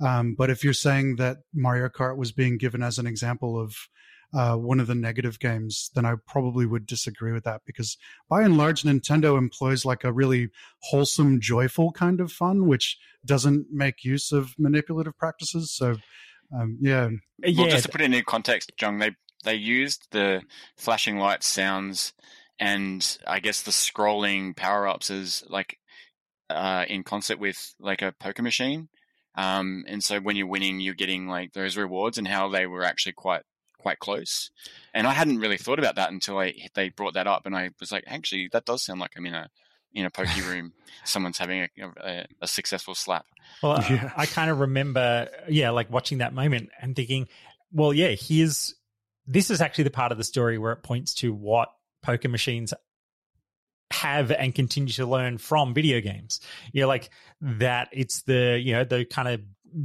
Um, 0.00 0.34
but 0.38 0.48
if 0.48 0.64
you're 0.64 0.72
saying 0.72 1.16
that 1.16 1.38
Mario 1.52 1.88
Kart 1.88 2.16
was 2.16 2.32
being 2.32 2.56
given 2.56 2.82
as 2.82 2.98
an 2.98 3.06
example 3.06 3.60
of 3.60 3.76
uh, 4.34 4.56
one 4.56 4.80
of 4.80 4.86
the 4.86 4.94
negative 4.94 5.38
games, 5.38 5.90
then 5.94 6.06
I 6.06 6.14
probably 6.26 6.66
would 6.66 6.86
disagree 6.86 7.32
with 7.32 7.44
that 7.44 7.62
because 7.66 7.96
by 8.28 8.42
and 8.42 8.56
large, 8.56 8.82
Nintendo 8.82 9.36
employs 9.36 9.84
like 9.84 10.04
a 10.04 10.12
really 10.12 10.48
wholesome, 10.82 11.40
joyful 11.40 11.92
kind 11.92 12.20
of 12.20 12.32
fun, 12.32 12.66
which 12.66 12.98
doesn't 13.24 13.66
make 13.70 14.04
use 14.04 14.32
of 14.32 14.54
manipulative 14.58 15.16
practices. 15.18 15.70
So, 15.70 15.96
um, 16.54 16.78
yeah. 16.80 17.08
Well, 17.42 17.50
yeah. 17.52 17.68
just 17.68 17.84
to 17.84 17.90
put 17.90 18.00
it 18.00 18.12
in 18.12 18.24
context, 18.24 18.72
Jung, 18.80 18.98
they 18.98 19.12
they 19.44 19.54
used 19.54 20.06
the 20.12 20.42
flashing 20.76 21.18
lights 21.18 21.46
sounds 21.46 22.12
and 22.58 23.18
I 23.26 23.40
guess 23.40 23.62
the 23.62 23.72
scrolling 23.72 24.56
power 24.56 24.86
ups 24.86 25.10
as 25.10 25.42
like 25.48 25.78
uh, 26.48 26.84
in 26.88 27.02
concert 27.02 27.38
with 27.38 27.74
like 27.80 28.02
a 28.02 28.14
poker 28.20 28.42
machine. 28.42 28.88
Um, 29.34 29.84
and 29.88 30.04
so 30.04 30.20
when 30.20 30.36
you're 30.36 30.46
winning, 30.46 30.78
you're 30.80 30.94
getting 30.94 31.26
like 31.26 31.52
those 31.52 31.76
rewards 31.76 32.18
and 32.18 32.28
how 32.28 32.48
they 32.48 32.66
were 32.66 32.84
actually 32.84 33.14
quite 33.14 33.42
quite 33.82 33.98
close. 33.98 34.50
And 34.94 35.06
I 35.06 35.12
hadn't 35.12 35.40
really 35.40 35.58
thought 35.58 35.78
about 35.78 35.96
that 35.96 36.10
until 36.10 36.38
I, 36.38 36.54
they 36.74 36.88
brought 36.88 37.14
that 37.14 37.26
up, 37.26 37.44
and 37.44 37.54
I 37.54 37.70
was 37.80 37.92
like, 37.92 38.04
actually, 38.06 38.48
that 38.52 38.64
does 38.64 38.82
sound 38.82 39.00
like 39.00 39.12
I'm 39.16 39.26
in 39.26 39.34
a 39.34 39.48
in 39.94 40.06
a 40.06 40.10
pokey 40.10 40.40
room. 40.48 40.72
Someone's 41.04 41.38
having 41.38 41.62
a, 41.62 41.68
a, 42.00 42.26
a 42.42 42.48
successful 42.48 42.94
slap. 42.94 43.26
Well, 43.62 43.82
yeah. 43.90 44.12
I, 44.16 44.22
I 44.22 44.26
kind 44.26 44.50
of 44.50 44.60
remember, 44.60 45.28
yeah, 45.48 45.70
like 45.70 45.90
watching 45.90 46.18
that 46.18 46.32
moment 46.32 46.70
and 46.80 46.96
thinking, 46.96 47.28
well, 47.72 47.92
yeah, 47.92 48.14
here's 48.18 48.74
this 49.26 49.50
is 49.50 49.60
actually 49.60 49.84
the 49.84 49.90
part 49.90 50.12
of 50.12 50.18
the 50.18 50.24
story 50.24 50.58
where 50.58 50.72
it 50.72 50.82
points 50.82 51.14
to 51.14 51.32
what 51.32 51.68
poker 52.02 52.28
machines 52.28 52.74
have 53.92 54.30
and 54.32 54.54
continue 54.54 54.92
to 54.94 55.06
learn 55.06 55.38
from 55.38 55.74
video 55.74 56.00
games. 56.00 56.40
You 56.72 56.82
know, 56.82 56.88
like 56.88 57.10
that 57.40 57.88
it's 57.92 58.22
the, 58.22 58.60
you 58.62 58.72
know, 58.72 58.84
the 58.84 59.04
kind 59.04 59.28
of 59.28 59.40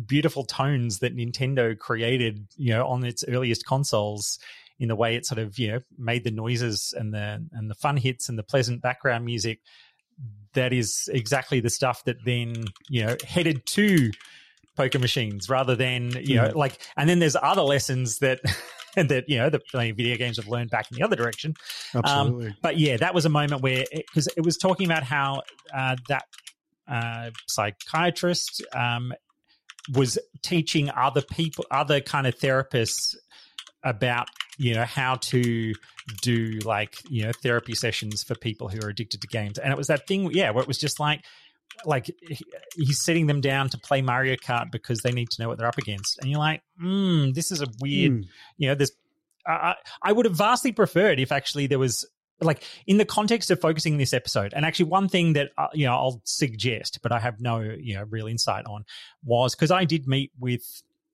beautiful 0.06 0.44
tones 0.44 1.00
that 1.00 1.16
Nintendo 1.16 1.78
created, 1.78 2.48
you 2.56 2.74
know, 2.74 2.88
on 2.88 3.04
its 3.04 3.24
earliest 3.28 3.66
consoles 3.66 4.40
in 4.80 4.90
the 4.90 4.96
way 4.96 5.16
it 5.16 5.26
sort 5.26 5.40
of, 5.40 5.58
you 5.58 5.72
know, 5.72 5.80
made 5.98 6.24
the 6.24 6.32
noises 6.32 6.94
and 6.98 7.14
the 7.14 7.46
and 7.54 7.70
the 7.70 7.76
fun 7.76 7.98
hits 7.98 8.30
and 8.30 8.38
the 8.38 8.44
pleasant 8.44 8.82
background 8.82 9.26
music. 9.26 9.60
That 10.54 10.74
is 10.74 11.10
exactly 11.12 11.60
the 11.60 11.70
stuff 11.70 12.04
that 12.06 12.18
then, 12.26 12.66
you 12.90 13.06
know, 13.06 13.16
headed 13.26 13.66
to 13.68 14.12
poker 14.76 15.00
machines 15.00 15.50
rather 15.50 15.76
than, 15.76 16.12
you 16.22 16.36
know, 16.36 16.50
hmm. 16.50 16.58
like 16.58 16.80
and 16.96 17.10
then 17.10 17.20
there's 17.20 17.36
other 17.36 17.64
lessons 17.64 18.20
that 18.20 18.40
that 18.96 19.26
you 19.28 19.38
know 19.38 19.50
the 19.50 19.62
video 19.74 20.18
games 20.18 20.38
have 20.38 20.48
learned 20.48 20.72
back 20.72 20.90
in 20.92 20.98
the 20.98 21.04
other 21.04 21.16
direction. 21.16 21.54
Um, 21.94 22.02
Absolutely. 22.04 22.48
Um, 22.48 22.56
but 22.62 22.78
yeah, 22.78 22.98
that 22.98 23.14
was 23.14 23.26
a 23.26 23.30
moment 23.30 23.62
where 23.62 23.86
because 23.92 24.28
it, 24.28 24.36
it, 24.38 24.46
was 24.46 24.58
talking 24.58 24.88
about 24.88 25.04
how 25.04 25.44
uh, 25.74 25.96
that 26.08 26.26
uh, 26.88 27.30
psychiatrist 27.48 28.66
um, 28.74 29.14
was 29.94 30.18
teaching 30.42 30.90
other 30.90 31.22
people, 31.22 31.66
other 31.72 32.02
kind 32.02 32.28
of 32.28 32.38
therapists 32.38 33.16
about 33.84 34.28
you 34.58 34.74
know 34.74 34.84
how 34.84 35.16
to 35.16 35.74
do 36.22 36.60
like 36.66 36.96
you 37.10 37.24
know 37.24 37.32
therapy 37.44 37.76
sessions 37.76 38.24
for 38.24 38.36
people 38.36 38.68
who 38.68 38.80
are 38.82 38.90
addicted 38.90 39.22
to 39.22 39.28
games 39.28 39.58
and 39.58 39.72
it 39.72 39.78
was 39.78 39.88
that 39.88 40.08
thing 40.08 40.32
yeah 40.32 40.50
where 40.50 40.62
it 40.62 40.68
was 40.68 40.80
just 40.80 41.00
like 41.00 41.24
like 41.86 42.10
he's 42.76 43.04
setting 43.04 43.28
them 43.28 43.40
down 43.40 43.70
to 43.70 43.78
play 43.78 44.02
mario 44.02 44.36
kart 44.36 44.72
because 44.72 45.02
they 45.02 45.12
need 45.12 45.30
to 45.30 45.42
know 45.42 45.48
what 45.48 45.58
they're 45.60 45.68
up 45.68 45.78
against 45.78 46.18
and 46.20 46.30
you're 46.30 46.40
like 46.40 46.62
hmm 46.80 47.32
this 47.32 47.52
is 47.52 47.62
a 47.62 47.68
weird 47.80 48.14
mm. 48.14 48.26
you 48.58 48.68
know 48.68 48.76
this 48.76 48.92
I, 49.46 49.76
I 50.04 50.12
would 50.12 50.26
have 50.26 50.36
vastly 50.36 50.74
preferred 50.74 51.20
if 51.20 51.32
actually 51.32 51.68
there 51.68 51.80
was 51.80 52.06
like 52.42 52.64
in 52.86 52.98
the 52.98 53.06
context 53.06 53.50
of 53.52 53.60
focusing 53.60 53.98
this 53.98 54.14
episode 54.14 54.54
and 54.54 54.66
actually 54.66 54.86
one 54.86 55.08
thing 55.08 55.34
that 55.34 55.50
uh, 55.58 55.68
you 55.74 55.86
know 55.86 55.94
I'll 55.94 56.22
suggest 56.24 57.00
but 57.02 57.12
I 57.12 57.20
have 57.20 57.40
no 57.42 57.60
you 57.60 57.96
know 57.96 58.04
real 58.10 58.28
insight 58.28 58.66
on 58.66 58.86
was 59.24 59.56
because 59.56 59.72
I 59.72 59.86
did 59.86 60.08
meet 60.08 60.32
with 60.40 60.64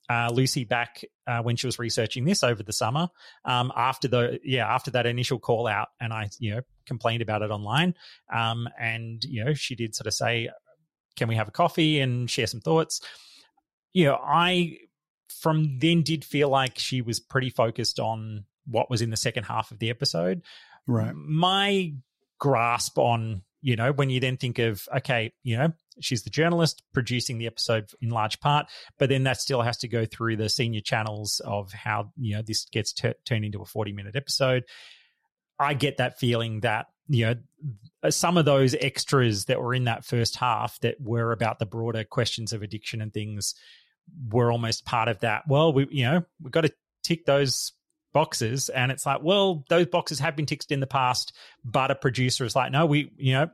uh, 0.10 0.30
Lucy 0.34 0.66
back 0.66 1.04
uh, 1.28 1.42
when 1.42 1.56
she 1.56 1.66
was 1.66 1.80
researching 1.80 2.26
this 2.26 2.44
over 2.44 2.62
the 2.62 2.74
summer 2.74 3.10
um, 3.46 3.72
after 3.76 4.08
the 4.08 4.40
yeah 4.44 4.68
after 4.68 4.92
that 4.92 5.06
initial 5.06 5.40
call 5.40 5.68
out 5.68 5.90
and 6.00 6.12
I 6.12 6.30
you 6.40 6.56
know 6.56 6.62
complained 6.86 7.22
about 7.22 7.42
it 7.42 7.52
online 7.52 7.96
um, 8.34 8.68
and 8.80 9.24
you 9.24 9.44
know 9.44 9.54
she 9.54 9.76
did 9.76 9.96
sort 9.96 10.08
of 10.08 10.14
say 10.14 10.50
can 11.16 11.28
we 11.28 11.36
have 11.36 11.48
a 11.48 11.52
coffee 11.52 12.00
and 12.00 12.30
share 12.30 12.48
some 12.48 12.60
thoughts? 12.60 13.02
You 13.94 14.06
know 14.06 14.20
I 14.22 14.78
from 15.30 15.80
then 15.80 16.04
did 16.04 16.26
feel 16.26 16.50
like 16.50 16.78
she 16.78 17.02
was 17.02 17.20
pretty 17.20 17.50
focused 17.50 18.00
on 18.00 18.46
what 18.66 18.90
was 18.90 19.02
in 19.02 19.10
the 19.10 19.18
second 19.18 19.44
half 19.44 19.72
of 19.72 19.80
the 19.80 19.90
episode 19.90 20.42
Right. 20.88 21.14
My 21.16 21.94
grasp 22.40 22.98
on, 22.98 23.42
you 23.62 23.76
know, 23.76 23.94
when 23.94 24.10
you 24.10 24.20
then 24.20 24.38
think 24.38 24.60
of, 24.60 24.88
okay, 24.96 25.32
you 25.44 25.58
know, 25.58 25.72
she's 26.00 26.24
the 26.24 26.30
journalist 26.30 26.84
producing 26.94 27.38
the 27.38 27.48
episode 27.48 27.90
in 28.02 28.10
large 28.10 28.40
part, 28.40 28.68
but 29.00 29.10
then 29.10 29.24
that 29.24 29.40
still 29.40 29.62
has 29.62 29.78
to 29.78 29.88
go 29.88 30.06
through 30.06 30.36
the 30.36 30.50
senior 30.50 30.82
channels 30.82 31.42
of 31.46 31.72
how, 31.72 32.12
you 32.18 32.36
know, 32.36 32.42
this 32.42 32.66
gets 32.66 32.94
t- 32.94 33.14
turned 33.26 33.46
into 33.46 33.62
a 33.62 33.66
40 33.66 33.94
minute 33.94 34.16
episode. 34.16 34.66
I 35.60 35.74
get 35.74 35.98
that 35.98 36.20
feeling 36.20 36.62
that, 36.62 36.88
you 37.08 37.26
know, 37.26 38.10
some 38.10 38.38
of 38.38 38.46
those 38.46 38.76
extras 38.76 39.46
that 39.46 39.62
were 39.62 39.74
in 39.74 39.86
that 39.86 40.04
first 40.04 40.36
half 40.36 40.80
that 40.80 41.00
were 41.00 41.32
about 41.32 41.60
the 41.60 41.66
broader 41.66 42.04
questions 42.04 42.54
of 42.54 42.64
addiction 42.64 43.02
and 43.02 43.14
things 43.14 43.56
were 44.30 44.52
almost 44.52 44.86
part 44.86 45.08
of 45.08 45.20
that. 45.20 45.44
Well, 45.48 45.72
we, 45.74 45.88
you 45.90 46.04
know, 46.04 46.24
we've 46.42 46.52
got 46.52 46.62
to 46.62 46.74
tick 47.04 47.26
those 47.26 47.74
boxes 48.14 48.70
and 48.70 48.92
it's 48.92 49.06
like 49.06 49.22
well 49.24 49.66
those 49.70 49.88
boxes 49.88 50.20
have 50.20 50.36
been 50.36 50.46
ticked 50.46 50.72
in 50.72 50.80
the 50.80 50.88
past 50.88 51.34
but 51.66 51.92
a 51.92 51.96
producer 51.96 52.46
is 52.46 52.56
like 52.56 52.72
no 52.72 52.86
we 52.86 53.12
you 53.18 53.34
know 53.34 53.50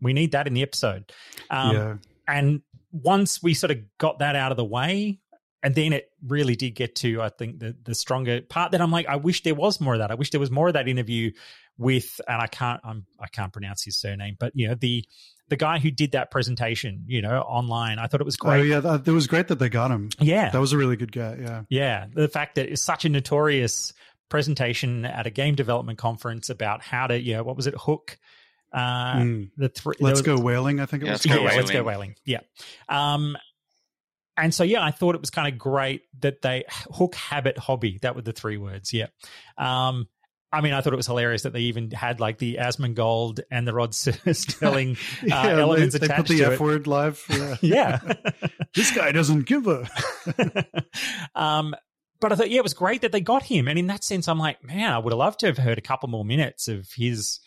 we 0.00 0.12
need 0.12 0.32
that 0.32 0.46
in 0.46 0.54
the 0.54 0.62
episode 0.62 1.12
um, 1.50 1.76
yeah. 1.76 1.94
and 2.28 2.62
once 2.92 3.42
we 3.42 3.52
sort 3.52 3.70
of 3.70 3.78
got 3.98 4.20
that 4.20 4.36
out 4.36 4.52
of 4.52 4.56
the 4.56 4.64
way 4.64 5.18
and 5.62 5.74
then 5.74 5.92
it 5.92 6.10
really 6.26 6.54
did 6.54 6.70
get 6.74 6.94
to 6.94 7.20
i 7.20 7.28
think 7.28 7.58
the 7.58 7.76
the 7.82 7.94
stronger 7.94 8.40
part 8.42 8.72
that 8.72 8.80
i'm 8.80 8.92
like 8.92 9.06
i 9.08 9.16
wish 9.16 9.42
there 9.42 9.54
was 9.54 9.80
more 9.80 9.94
of 9.94 10.00
that 10.00 10.10
i 10.10 10.14
wish 10.14 10.30
there 10.30 10.40
was 10.40 10.50
more 10.50 10.68
of 10.68 10.74
that 10.74 10.88
interview 10.88 11.30
with 11.76 12.20
and 12.28 12.40
i 12.40 12.46
can't 12.46 12.80
i'm 12.84 13.04
i 13.20 13.26
can't 13.26 13.52
pronounce 13.52 13.84
his 13.84 13.96
surname 13.96 14.36
but 14.38 14.52
you 14.54 14.68
know 14.68 14.74
the 14.74 15.04
the 15.48 15.56
guy 15.56 15.78
who 15.78 15.90
did 15.90 16.12
that 16.12 16.30
presentation, 16.30 17.04
you 17.06 17.22
know, 17.22 17.40
online. 17.40 17.98
I 17.98 18.06
thought 18.06 18.20
it 18.20 18.24
was 18.24 18.36
great. 18.36 18.60
Oh 18.60 18.62
yeah, 18.62 18.80
that, 18.80 19.06
it 19.06 19.12
was 19.12 19.26
great 19.26 19.48
that 19.48 19.58
they 19.58 19.68
got 19.68 19.90
him. 19.90 20.10
Yeah, 20.18 20.50
that 20.50 20.58
was 20.60 20.72
a 20.72 20.76
really 20.76 20.96
good 20.96 21.12
guy. 21.12 21.36
Yeah, 21.40 21.62
yeah. 21.68 22.06
The 22.12 22.28
fact 22.28 22.56
that 22.56 22.68
it's 22.68 22.82
such 22.82 23.04
a 23.04 23.08
notorious 23.08 23.92
presentation 24.28 25.04
at 25.04 25.26
a 25.26 25.30
game 25.30 25.54
development 25.54 25.98
conference 25.98 26.50
about 26.50 26.82
how 26.82 27.06
to, 27.06 27.20
you 27.20 27.34
know, 27.34 27.44
what 27.44 27.56
was 27.56 27.66
it, 27.66 27.74
hook. 27.78 28.18
Uh, 28.72 29.16
mm. 29.16 29.50
the 29.56 29.68
three. 29.68 29.94
Let's 30.00 30.22
go 30.22 30.38
whaling. 30.38 30.80
I 30.80 30.86
think 30.86 31.02
it 31.02 31.06
yeah, 31.06 31.12
was. 31.12 31.26
Let's 31.26 31.38
go 31.38 31.44
yeah, 31.44 31.56
let's 31.56 31.70
go 31.70 31.82
whaling. 31.84 32.16
Yeah. 32.24 32.40
Um, 32.88 33.36
and 34.36 34.52
so 34.52 34.64
yeah, 34.64 34.82
I 34.82 34.90
thought 34.90 35.14
it 35.14 35.20
was 35.20 35.30
kind 35.30 35.50
of 35.50 35.58
great 35.58 36.02
that 36.20 36.42
they 36.42 36.64
hook 36.68 37.14
habit 37.14 37.56
hobby. 37.56 37.98
That 38.02 38.16
were 38.16 38.22
the 38.22 38.32
three 38.32 38.58
words. 38.58 38.92
Yeah. 38.92 39.06
Um, 39.56 40.08
I 40.52 40.60
mean, 40.60 40.72
I 40.72 40.80
thought 40.80 40.92
it 40.92 40.96
was 40.96 41.06
hilarious 41.06 41.42
that 41.42 41.52
they 41.52 41.60
even 41.62 41.90
had 41.90 42.20
like 42.20 42.38
the 42.38 42.56
Asmongold 42.60 43.40
and 43.50 43.66
the 43.66 43.74
Rod 43.74 43.94
Sterling 43.94 44.96
uh, 45.22 45.26
Yeah, 45.26 45.48
elements 45.58 45.94
they, 45.94 45.98
they 45.98 46.06
attached 46.06 46.28
put 46.28 46.28
the 46.28 46.38
to 46.44 46.52
F 46.52 46.60
word 46.60 46.86
live. 46.86 47.24
Yeah. 47.28 47.56
Yeah. 47.62 48.12
this 48.74 48.92
guy 48.92 49.12
doesn't 49.12 49.46
give 49.46 49.66
a. 49.66 49.86
um, 51.34 51.74
but 52.20 52.32
I 52.32 52.36
thought, 52.36 52.50
yeah, 52.50 52.58
it 52.58 52.62
was 52.62 52.74
great 52.74 53.02
that 53.02 53.12
they 53.12 53.20
got 53.20 53.42
him. 53.42 53.68
And 53.68 53.78
in 53.78 53.88
that 53.88 54.04
sense, 54.04 54.28
I'm 54.28 54.38
like, 54.38 54.62
man, 54.64 54.92
I 54.92 54.98
would 54.98 55.12
have 55.12 55.18
loved 55.18 55.40
to 55.40 55.46
have 55.46 55.58
heard 55.58 55.78
a 55.78 55.82
couple 55.82 56.08
more 56.08 56.24
minutes 56.24 56.68
of 56.68 56.88
his 56.96 57.40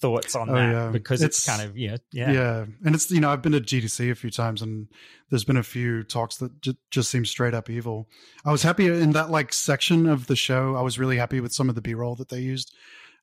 thoughts 0.00 0.34
on 0.34 0.50
Oh, 0.50 0.54
that 0.54 0.70
yeah. 0.72 0.88
because 0.90 1.22
it's, 1.22 1.46
It's- 1.46 1.56
kind 1.58 1.68
of, 1.70 1.76
yeah, 1.78 1.96
yeah. 2.12 2.32
Yeah. 2.32 2.64
and 2.84 2.94
it's 2.94 3.10
you 3.10 3.20
know 3.20 3.30
I've 3.30 3.42
been 3.42 3.52
to 3.52 3.60
GDC 3.60 4.10
a 4.10 4.14
few 4.14 4.30
times, 4.30 4.60
and 4.62 4.88
there's 5.30 5.44
been 5.44 5.56
a 5.56 5.62
few 5.62 6.02
talks 6.02 6.36
that 6.38 6.60
j- 6.60 6.76
just 6.90 7.10
seem 7.10 7.24
straight 7.24 7.54
up 7.54 7.70
evil. 7.70 8.08
I 8.44 8.52
was 8.52 8.62
happy 8.62 8.86
in 8.86 9.12
that 9.12 9.30
like 9.30 9.52
section 9.52 10.06
of 10.06 10.26
the 10.26 10.36
show. 10.36 10.74
I 10.76 10.82
was 10.82 10.98
really 10.98 11.16
happy 11.16 11.40
with 11.40 11.52
some 11.52 11.68
of 11.68 11.74
the 11.74 11.80
B 11.82 11.94
roll 11.94 12.16
that 12.16 12.28
they 12.28 12.40
used. 12.40 12.74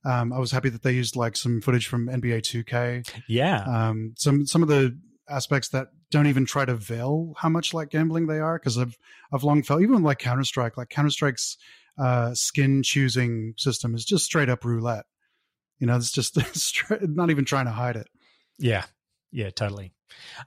Um, 0.03 0.33
I 0.33 0.39
was 0.39 0.51
happy 0.51 0.69
that 0.69 0.81
they 0.81 0.93
used 0.93 1.15
like 1.15 1.35
some 1.37 1.61
footage 1.61 1.85
from 1.87 2.07
NBA 2.07 2.41
2K. 2.41 3.07
Yeah. 3.27 3.63
Um, 3.65 4.13
some 4.17 4.45
some 4.47 4.63
of 4.63 4.69
the 4.69 4.97
aspects 5.29 5.69
that 5.69 5.87
don't 6.09 6.27
even 6.27 6.45
try 6.45 6.65
to 6.65 6.73
veil 6.75 7.33
how 7.37 7.47
much 7.49 7.73
like 7.73 7.89
gambling 7.89 8.25
they 8.27 8.39
are 8.39 8.57
because 8.57 8.77
I've 8.77 8.97
I've 9.31 9.43
long 9.43 9.61
felt 9.63 9.81
even 9.81 10.01
like 10.03 10.17
Counter 10.19 10.43
Strike 10.43 10.75
like 10.77 10.89
Counter 10.89 11.11
Strike's 11.11 11.57
uh, 11.99 12.33
skin 12.33 12.81
choosing 12.81 13.53
system 13.57 13.93
is 13.93 14.03
just 14.03 14.25
straight 14.25 14.49
up 14.49 14.65
roulette. 14.65 15.05
You 15.81 15.87
know, 15.87 15.95
it's 15.97 16.11
just 16.11 16.39
straight, 16.55 17.01
not 17.09 17.31
even 17.31 17.43
trying 17.43 17.65
to 17.65 17.71
hide 17.71 17.95
it. 17.97 18.07
Yeah. 18.59 18.85
Yeah, 19.31 19.49
totally. 19.49 19.93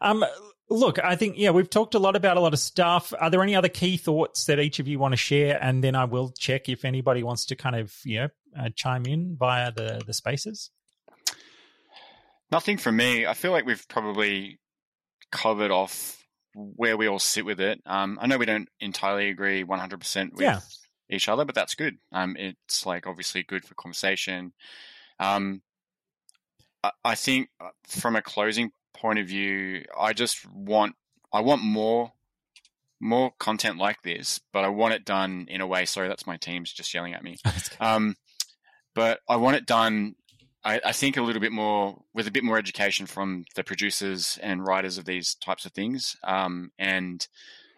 Um, 0.00 0.24
look, 0.70 0.98
I 1.02 1.16
think, 1.16 1.34
yeah, 1.36 1.50
we've 1.50 1.68
talked 1.68 1.94
a 1.94 1.98
lot 1.98 2.14
about 2.16 2.36
a 2.36 2.40
lot 2.40 2.52
of 2.52 2.58
stuff. 2.60 3.12
Are 3.18 3.30
there 3.30 3.42
any 3.42 3.56
other 3.56 3.68
key 3.68 3.96
thoughts 3.96 4.44
that 4.44 4.60
each 4.60 4.78
of 4.78 4.86
you 4.86 4.98
want 5.00 5.12
to 5.12 5.16
share? 5.16 5.58
And 5.60 5.82
then 5.82 5.96
I 5.96 6.04
will 6.04 6.30
check 6.38 6.68
if 6.68 6.84
anybody 6.84 7.22
wants 7.24 7.46
to 7.46 7.56
kind 7.56 7.74
of, 7.74 7.92
you 8.04 8.20
know, 8.20 8.28
uh, 8.58 8.68
chime 8.76 9.06
in 9.06 9.36
via 9.36 9.72
the, 9.72 10.02
the 10.06 10.14
spaces. 10.14 10.70
Nothing 12.52 12.76
from 12.76 12.96
me. 12.96 13.26
I 13.26 13.34
feel 13.34 13.50
like 13.52 13.66
we've 13.66 13.86
probably 13.88 14.60
covered 15.32 15.70
off 15.70 16.24
where 16.54 16.96
we 16.96 17.08
all 17.08 17.18
sit 17.18 17.44
with 17.44 17.60
it. 17.60 17.80
Um, 17.86 18.18
I 18.20 18.26
know 18.28 18.38
we 18.38 18.46
don't 18.46 18.68
entirely 18.78 19.28
agree 19.30 19.64
100% 19.64 20.32
with 20.32 20.40
Yeah. 20.40 20.60
each 21.10 21.28
other, 21.28 21.44
but 21.44 21.54
that's 21.56 21.74
good. 21.74 21.96
Um, 22.12 22.36
it's 22.38 22.86
like 22.86 23.06
obviously 23.08 23.42
good 23.42 23.64
for 23.64 23.74
conversation. 23.74 24.52
Um, 25.18 25.62
I, 26.82 26.90
I 27.04 27.14
think 27.14 27.48
uh, 27.60 27.70
from 27.86 28.16
a 28.16 28.22
closing 28.22 28.72
point 28.94 29.18
of 29.18 29.26
view, 29.26 29.84
I 29.98 30.12
just 30.12 30.46
want 30.46 30.94
I 31.32 31.40
want 31.40 31.62
more 31.62 32.12
more 33.00 33.32
content 33.38 33.76
like 33.76 34.02
this, 34.02 34.40
but 34.52 34.64
I 34.64 34.68
want 34.68 34.94
it 34.94 35.04
done 35.04 35.46
in 35.50 35.60
a 35.60 35.66
way. 35.66 35.84
Sorry, 35.84 36.08
that's 36.08 36.26
my 36.26 36.36
team's 36.36 36.72
just 36.72 36.94
yelling 36.94 37.14
at 37.14 37.24
me. 37.24 37.36
Um, 37.80 38.16
but 38.94 39.20
I 39.28 39.36
want 39.36 39.56
it 39.56 39.66
done. 39.66 40.14
I, 40.64 40.80
I 40.84 40.92
think 40.92 41.16
a 41.16 41.22
little 41.22 41.40
bit 41.40 41.52
more 41.52 42.00
with 42.14 42.28
a 42.28 42.30
bit 42.30 42.44
more 42.44 42.56
education 42.56 43.06
from 43.06 43.44
the 43.56 43.64
producers 43.64 44.38
and 44.40 44.64
writers 44.64 44.96
of 44.96 45.04
these 45.04 45.34
types 45.34 45.66
of 45.66 45.72
things, 45.72 46.16
um, 46.22 46.70
and 46.78 47.26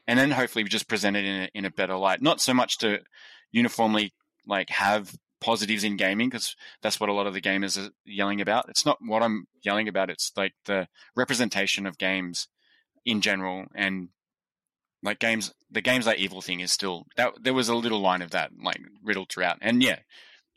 and 0.07 0.18
then 0.18 0.30
hopefully 0.30 0.62
we 0.62 0.68
just 0.68 0.89
present 0.89 1.16
it 1.16 1.24
in 1.24 1.43
a, 1.43 1.49
in 1.55 1.64
a 1.64 1.70
better 1.70 1.97
light. 1.97 2.22
Not 2.22 2.41
so 2.41 2.55
much 2.55 2.78
to 2.78 3.01
uniformly 3.51 4.12
like 4.47 4.70
have 4.70 5.16
positives 5.47 5.84
in 5.84 5.97
gaming 5.97 6.28
because 6.28 6.57
that's 6.82 6.99
what 6.99 7.09
a 7.09 7.12
lot 7.12 7.28
of 7.28 7.32
the 7.32 7.40
gamers 7.40 7.78
are 7.78 7.90
yelling 8.05 8.40
about. 8.40 8.68
It's 8.68 8.84
not 8.84 8.99
what 9.01 9.22
I'm 9.22 9.47
yelling 9.62 9.86
about. 9.86 10.11
It's 10.11 10.32
like 10.36 10.55
the 10.64 10.88
representation 11.14 11.86
of 11.86 11.99
games 11.99 12.49
in 13.05 13.20
general 13.20 13.66
and 13.72 14.09
like 15.05 15.20
games 15.20 15.55
the 15.70 15.80
games 15.80 16.09
are 16.09 16.16
evil 16.16 16.42
thing 16.42 16.59
is 16.59 16.72
still 16.72 17.07
that 17.16 17.32
there 17.40 17.55
was 17.55 17.68
a 17.68 17.74
little 17.76 18.01
line 18.01 18.22
of 18.22 18.32
that 18.32 18.51
like 18.61 18.80
riddled 19.05 19.30
throughout 19.30 19.59
and 19.61 19.80
yeah 19.80 19.99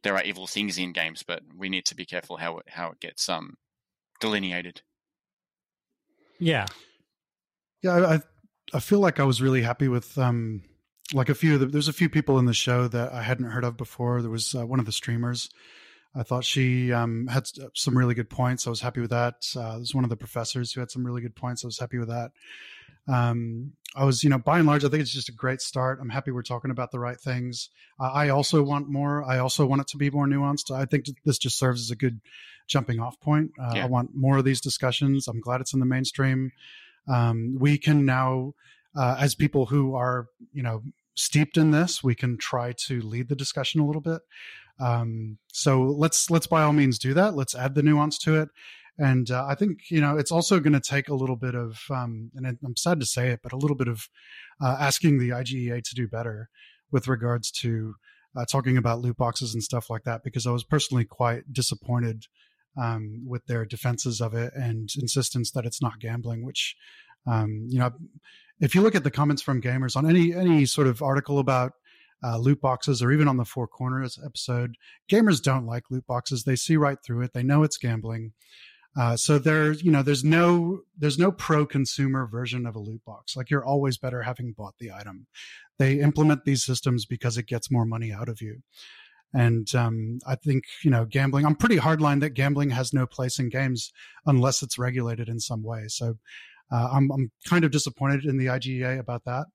there 0.02 0.16
are 0.16 0.24
evil 0.24 0.48
things 0.48 0.80
in 0.80 0.92
games 0.92 1.22
but 1.22 1.44
we 1.56 1.70
need 1.70 1.86
to 1.86 1.94
be 1.94 2.06
careful 2.06 2.38
how 2.38 2.58
it 2.58 2.66
how 2.70 2.90
it 2.90 3.00
gets 3.00 3.30
um 3.30 3.54
delineated 4.20 4.82
Yeah. 6.40 6.66
Yeah, 7.84 7.92
I, 7.92 8.16
I 8.16 8.20
I 8.74 8.80
feel 8.80 9.00
like 9.00 9.20
I 9.20 9.24
was 9.26 9.42
really 9.42 9.62
happy 9.62 9.88
with 9.88 10.18
um 10.18 10.64
like 11.14 11.30
a 11.30 11.36
few 11.36 11.56
of 11.56 11.60
the, 11.60 11.66
there's 11.66 11.88
a 11.88 11.94
few 11.94 12.10
people 12.10 12.38
in 12.40 12.46
the 12.46 12.54
show 12.54 12.88
that 12.88 13.12
I 13.12 13.24
hadn't 13.24 13.50
heard 13.52 13.64
of 13.64 13.78
before. 13.78 14.22
There 14.22 14.32
was 14.32 14.56
uh, 14.56 14.66
one 14.66 14.80
of 14.80 14.86
the 14.86 14.92
streamers. 14.92 15.50
I 16.16 16.24
thought 16.24 16.44
she 16.44 16.92
um, 16.92 17.28
had 17.28 17.48
some 17.76 17.98
really 17.98 18.16
good 18.16 18.30
points. 18.30 18.66
I 18.66 18.70
was 18.72 18.82
happy 18.82 19.00
with 19.00 19.12
that. 19.12 19.46
Uh, 19.56 19.76
there's 19.76 19.94
one 19.94 20.04
of 20.04 20.10
the 20.10 20.18
professors 20.18 20.74
who 20.74 20.80
had 20.80 20.90
some 20.90 21.06
really 21.06 21.22
good 21.22 21.36
points. 21.36 21.64
I 21.64 21.68
was 21.68 21.78
happy 21.80 22.00
with 22.00 22.10
that. 22.10 22.32
Um, 23.08 23.74
I 23.96 24.06
was, 24.06 24.24
you 24.24 24.30
know, 24.30 24.38
by 24.38 24.60
and 24.60 24.68
large, 24.68 24.84
I 24.84 24.90
think 24.90 25.02
it's 25.02 25.14
just 25.14 25.30
a 25.30 25.34
great 25.34 25.62
start. 25.62 26.00
I'm 26.02 26.10
happy 26.10 26.32
we're 26.32 26.42
talking 26.44 26.72
about 26.72 26.92
the 26.92 27.00
right 27.00 27.20
things. 27.20 27.70
Uh, 28.00 28.12
I 28.12 28.30
also 28.30 28.62
want 28.64 28.88
more. 28.88 29.24
I 29.24 29.40
also 29.40 29.66
want 29.66 29.82
it 29.82 29.88
to 29.90 29.98
be 29.98 30.10
more 30.10 30.28
nuanced. 30.28 30.72
I 30.72 30.86
think 30.86 31.06
this 31.26 31.38
just 31.38 31.58
serves 31.58 31.82
as 31.82 31.92
a 31.92 31.96
good 31.96 32.22
jumping 32.68 33.00
off 33.00 33.20
point. 33.20 33.52
Uh, 33.60 33.72
Yeah. 33.76 33.84
I 33.84 33.88
want 33.88 34.16
more 34.16 34.38
of 34.38 34.46
these 34.46 34.62
discussions. 34.62 35.28
I'm 35.28 35.42
glad 35.42 35.62
it's 35.62 35.74
in 35.74 35.80
the 35.80 35.86
mainstream. 35.88 36.52
Um, 37.08 37.56
we 37.60 37.80
can 37.80 38.06
now, 38.06 38.54
uh, 38.96 39.16
as 39.20 39.34
people 39.34 39.66
who 39.68 39.96
are, 39.96 40.28
you 40.54 40.62
know, 40.62 40.84
steeped 41.16 41.58
in 41.58 41.72
this, 41.72 42.04
we 42.04 42.16
can 42.16 42.38
try 42.38 42.74
to 42.88 43.02
lead 43.02 43.30
the 43.30 43.36
discussion 43.36 43.82
a 43.82 43.86
little 43.86 44.02
bit. 44.02 44.22
Um, 44.80 45.38
so 45.52 45.82
let's 45.82 46.30
let's 46.30 46.48
by 46.48 46.64
all 46.64 46.74
means 46.74 46.98
do 46.98 47.14
that. 47.14 47.36
Let's 47.36 47.56
add 47.56 47.76
the 47.76 47.84
nuance 47.84 48.18
to 48.20 48.42
it. 48.42 48.50
And 48.98 49.32
uh, 49.32 49.46
I 49.48 49.56
think 49.56 49.90
you 49.90 50.02
know 50.02 50.18
it's 50.18 50.32
also 50.32 50.60
going 50.60 50.74
to 50.74 50.80
take 50.80 51.10
a 51.10 51.16
little 51.16 51.36
bit 51.36 51.56
of, 51.56 51.80
um, 51.90 52.32
and 52.36 52.46
I'm 52.46 52.76
sad 52.76 53.00
to 53.00 53.06
say 53.06 53.30
it, 53.30 53.40
but 53.44 53.54
a 53.54 53.58
little 53.58 53.76
bit 53.76 53.88
of 53.88 54.08
uh, 54.62 54.78
asking 54.80 55.20
the 55.20 55.30
IGEA 55.30 55.84
to 55.84 55.96
do 55.96 56.08
better 56.08 56.50
with 56.92 57.08
regards 57.08 57.52
to 57.52 57.96
uh, 58.38 58.46
talking 58.46 58.78
about 58.78 59.00
loot 59.00 59.18
boxes 59.18 59.54
and 59.54 59.64
stuff 59.64 59.90
like 59.90 60.04
that. 60.04 60.22
Because 60.24 60.46
I 60.46 60.52
was 60.52 60.64
personally 60.64 61.06
quite 61.06 61.52
disappointed 61.52 62.26
um, 62.78 63.24
with 63.26 63.46
their 63.46 63.66
defenses 63.66 64.22
of 64.22 64.34
it 64.34 64.52
and 64.54 64.90
insistence 65.02 65.52
that 65.52 65.66
it's 65.66 65.82
not 65.82 66.00
gambling. 66.00 66.46
Which, 66.46 66.76
um, 67.26 67.68
you 67.70 67.80
know, 67.80 67.92
if 68.60 68.76
you 68.76 68.82
look 68.82 68.96
at 68.96 69.04
the 69.04 69.12
comments 69.12 69.42
from 69.42 69.62
gamers 69.62 69.96
on 69.96 70.10
any 70.10 70.34
any 70.34 70.66
sort 70.66 70.88
of 70.88 71.02
article 71.02 71.40
about 71.40 71.74
uh, 72.24 72.38
loot 72.38 72.60
boxes 72.60 73.02
or 73.02 73.12
even 73.12 73.28
on 73.28 73.38
the 73.38 73.46
Four 73.46 73.68
Corners 73.68 74.20
episode, 74.26 74.76
gamers 75.10 75.42
don't 75.42 75.66
like 75.66 75.86
loot 75.90 76.06
boxes. 76.06 76.44
They 76.44 76.56
see 76.56 76.76
right 76.78 76.98
through 77.04 77.22
it. 77.22 77.34
They 77.34 77.44
know 77.44 77.64
it's 77.64 77.78
gambling. 77.78 78.34
Uh, 78.98 79.16
so 79.16 79.38
there's 79.38 79.84
you 79.84 79.92
know 79.92 80.02
there's 80.02 80.24
no 80.24 80.82
there's 80.98 81.20
no 81.20 81.32
pro 81.32 81.66
consumer 81.66 82.28
version 82.28 82.66
of 82.66 82.76
a 82.76 82.80
loot 82.80 83.04
box. 83.06 83.38
Like 83.38 83.50
you're 83.50 83.66
always 83.66 83.98
better 83.98 84.24
having 84.24 84.54
bought 84.54 84.76
the 84.80 84.92
item. 84.92 85.28
They 85.78 86.00
implement 86.00 86.44
these 86.44 86.66
systems 86.66 87.06
because 87.06 87.38
it 87.38 87.48
gets 87.48 87.72
more 87.72 87.86
money 87.86 88.12
out 88.12 88.30
of 88.30 88.42
you. 88.42 88.62
And 89.32 89.74
um, 89.76 90.20
I 90.28 90.36
think 90.36 90.64
you 90.84 90.90
know 90.90 91.06
gambling. 91.06 91.46
I'm 91.46 91.56
pretty 91.56 91.78
hardline 91.78 92.20
that 92.22 92.32
gambling 92.32 92.72
has 92.72 92.92
no 92.92 93.06
place 93.06 93.38
in 93.38 93.50
games 93.50 93.94
unless 94.26 94.64
it's 94.64 94.80
regulated 94.80 95.30
in 95.30 95.40
some 95.40 95.64
way. 95.64 95.86
So 95.88 96.18
uh, 96.72 96.90
I'm 96.92 97.12
I'm 97.12 97.32
kind 97.48 97.64
of 97.64 97.72
disappointed 97.72 98.26
in 98.26 98.38
the 98.38 98.48
IGEA 98.48 99.00
about 99.00 99.24
that. 99.26 99.46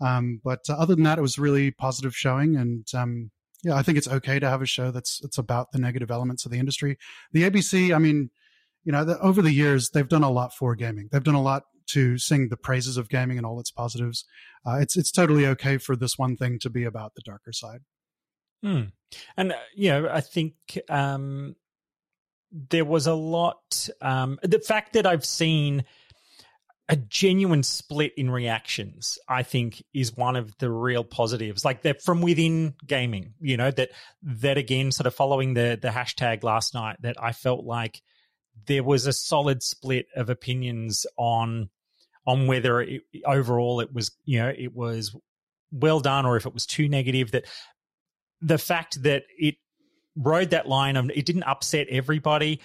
Um, 0.00 0.40
but 0.42 0.60
uh, 0.68 0.74
other 0.74 0.94
than 0.94 1.04
that, 1.04 1.18
it 1.18 1.22
was 1.22 1.38
really 1.38 1.70
positive 1.70 2.14
showing, 2.14 2.56
and 2.56 2.86
um, 2.94 3.30
yeah, 3.62 3.74
I 3.74 3.82
think 3.82 3.98
it's 3.98 4.08
okay 4.08 4.38
to 4.38 4.48
have 4.48 4.62
a 4.62 4.66
show 4.66 4.90
that's 4.90 5.20
it's 5.22 5.38
about 5.38 5.72
the 5.72 5.78
negative 5.78 6.10
elements 6.10 6.44
of 6.44 6.52
the 6.52 6.58
industry. 6.58 6.98
The 7.32 7.48
ABC, 7.48 7.94
I 7.94 7.98
mean, 7.98 8.30
you 8.84 8.92
know, 8.92 9.04
the, 9.04 9.18
over 9.20 9.42
the 9.42 9.52
years 9.52 9.90
they've 9.90 10.08
done 10.08 10.24
a 10.24 10.30
lot 10.30 10.52
for 10.54 10.74
gaming. 10.74 11.08
They've 11.12 11.22
done 11.22 11.34
a 11.34 11.42
lot 11.42 11.64
to 11.90 12.18
sing 12.18 12.48
the 12.48 12.56
praises 12.56 12.96
of 12.96 13.08
gaming 13.08 13.36
and 13.36 13.46
all 13.46 13.60
its 13.60 13.70
positives. 13.70 14.24
Uh, 14.66 14.78
it's 14.80 14.96
it's 14.96 15.12
totally 15.12 15.46
okay 15.46 15.78
for 15.78 15.96
this 15.96 16.18
one 16.18 16.36
thing 16.36 16.58
to 16.60 16.70
be 16.70 16.84
about 16.84 17.14
the 17.14 17.22
darker 17.22 17.52
side. 17.52 17.80
Hmm. 18.62 18.82
And, 19.36 19.52
uh, 19.52 19.56
you 19.74 19.90
know, 19.90 20.08
I 20.08 20.20
think 20.20 20.54
um, 20.88 21.56
there 22.52 22.84
was 22.84 23.06
a 23.06 23.14
lot. 23.14 23.88
Um, 24.00 24.38
the 24.42 24.60
fact 24.60 24.92
that 24.92 25.06
I've 25.06 25.24
seen 25.24 25.84
a 26.88 26.96
genuine 26.96 27.62
split 27.62 28.12
in 28.16 28.30
reactions, 28.30 29.18
I 29.28 29.44
think, 29.44 29.82
is 29.94 30.16
one 30.16 30.36
of 30.36 30.56
the 30.58 30.70
real 30.70 31.04
positives. 31.04 31.64
Like 31.64 31.82
that 31.82 32.02
from 32.02 32.20
within 32.20 32.74
gaming, 32.86 33.34
you 33.40 33.56
know, 33.56 33.70
that 33.70 33.90
that 34.22 34.58
again, 34.58 34.90
sort 34.92 35.06
of 35.06 35.14
following 35.14 35.54
the 35.54 35.78
the 35.80 35.88
hashtag 35.88 36.42
last 36.42 36.74
night, 36.74 36.96
that 37.00 37.16
I 37.22 37.32
felt 37.32 37.64
like 37.64 38.02
there 38.66 38.82
was 38.82 39.06
a 39.06 39.12
solid 39.12 39.62
split 39.62 40.06
of 40.16 40.28
opinions 40.28 41.06
on 41.16 41.70
on 42.26 42.46
whether 42.46 42.80
it, 42.80 43.02
overall 43.26 43.80
it 43.80 43.92
was, 43.92 44.12
you 44.24 44.38
know, 44.38 44.52
it 44.56 44.74
was 44.74 45.14
well 45.72 46.00
done 46.00 46.26
or 46.26 46.36
if 46.36 46.46
it 46.46 46.54
was 46.54 46.66
too 46.66 46.88
negative. 46.88 47.30
That 47.30 47.46
the 48.40 48.58
fact 48.58 49.02
that 49.04 49.22
it 49.38 49.54
rode 50.16 50.50
that 50.50 50.68
line 50.68 50.96
of 50.96 51.10
it 51.14 51.24
didn't 51.24 51.44
upset 51.44 51.86
everybody 51.88 52.60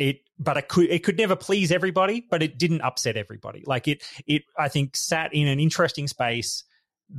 it 0.00 0.22
but 0.38 0.56
it 0.56 0.66
could 0.68 0.90
it 0.90 1.04
could 1.04 1.18
never 1.18 1.36
please 1.36 1.70
everybody 1.70 2.26
but 2.28 2.42
it 2.42 2.58
didn't 2.58 2.80
upset 2.80 3.16
everybody. 3.16 3.62
Like 3.66 3.86
it 3.86 4.02
it 4.26 4.42
i 4.58 4.68
think 4.68 4.96
sat 4.96 5.32
in 5.34 5.46
an 5.46 5.60
interesting 5.60 6.08
space 6.08 6.64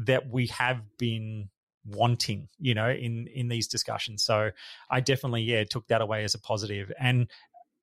that 0.06 0.28
we 0.30 0.48
have 0.48 0.82
been 0.98 1.50
wanting 1.86 2.50
you 2.60 2.74
know 2.74 2.90
in 2.90 3.28
in 3.28 3.48
these 3.48 3.68
discussions. 3.68 4.24
So 4.24 4.50
i 4.90 5.00
definitely 5.00 5.44
yeah 5.44 5.64
took 5.64 5.88
that 5.88 6.02
away 6.02 6.24
as 6.24 6.34
a 6.34 6.40
positive. 6.40 6.92
And 7.00 7.28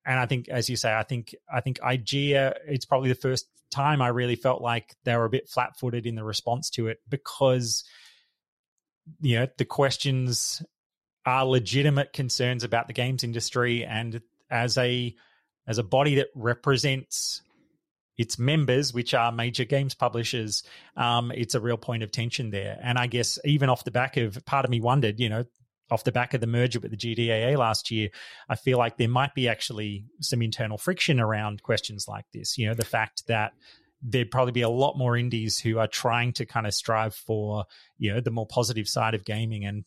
and 0.05 0.18
i 0.18 0.26
think 0.26 0.49
as 0.49 0.68
you 0.68 0.76
say 0.76 0.92
i 0.92 1.03
think 1.03 1.34
i 1.53 1.61
think 1.61 1.78
igea 1.80 2.55
it's 2.66 2.86
probably 2.86 3.09
the 3.09 3.14
first 3.14 3.46
time 3.70 4.01
i 4.01 4.09
really 4.09 4.36
felt 4.36 4.62
like 4.62 4.96
they 5.05 5.14
were 5.14 5.26
a 5.26 5.30
bit 5.30 5.49
flat-footed 5.49 6.07
in 6.07 6.14
the 6.14 6.24
response 6.24 6.70
to 6.70 6.86
it 6.86 6.99
because 7.09 7.84
you 9.20 9.38
know 9.38 9.46
the 9.59 9.64
questions 9.64 10.62
are 11.26 11.44
legitimate 11.44 12.12
concerns 12.14 12.64
about 12.64 12.86
the 12.86 12.94
games 12.94 13.22
industry 13.22 13.84
and 13.84 14.22
as 14.51 14.78
a 14.78 15.14
as 15.66 15.78
a 15.78 15.82
body 15.82 16.16
that 16.16 16.28
represents 16.34 17.42
its 18.16 18.38
members, 18.38 18.92
which 18.92 19.14
are 19.14 19.30
major 19.30 19.64
games 19.64 19.94
publishers, 19.94 20.64
um, 20.96 21.30
it's 21.32 21.55
a 21.55 21.61
real 21.61 21.76
point 21.76 22.03
of 22.03 22.11
tension 22.11 22.51
there. 22.51 22.78
And 22.82 22.99
I 22.99 23.07
guess 23.07 23.38
even 23.44 23.68
off 23.68 23.84
the 23.84 23.92
back 23.92 24.16
of, 24.16 24.44
part 24.44 24.64
of 24.64 24.70
me 24.70 24.80
wondered, 24.80 25.20
you 25.20 25.28
know, 25.28 25.44
off 25.90 26.05
the 26.05 26.12
back 26.12 26.34
of 26.34 26.40
the 26.40 26.46
merger 26.46 26.80
with 26.80 26.90
the 26.90 26.96
GDAA 26.96 27.57
last 27.57 27.90
year, 27.90 28.09
I 28.49 28.57
feel 28.57 28.76
like 28.76 28.96
there 28.96 29.09
might 29.09 29.34
be 29.34 29.49
actually 29.49 30.05
some 30.20 30.42
internal 30.42 30.78
friction 30.78 31.20
around 31.20 31.62
questions 31.62 32.07
like 32.09 32.26
this. 32.34 32.59
You 32.59 32.66
know, 32.66 32.74
the 32.74 32.84
fact 32.84 33.26
that 33.28 33.53
there'd 34.03 34.30
probably 34.30 34.53
be 34.53 34.62
a 34.62 34.68
lot 34.68 34.99
more 34.99 35.16
indies 35.16 35.59
who 35.59 35.78
are 35.78 35.86
trying 35.86 36.32
to 36.34 36.46
kind 36.46 36.66
of 36.66 36.74
strive 36.74 37.14
for, 37.14 37.64
you 37.99 38.12
know, 38.12 38.20
the 38.20 38.30
more 38.30 38.46
positive 38.46 38.88
side 38.88 39.14
of 39.14 39.24
gaming. 39.24 39.64
And 39.64 39.84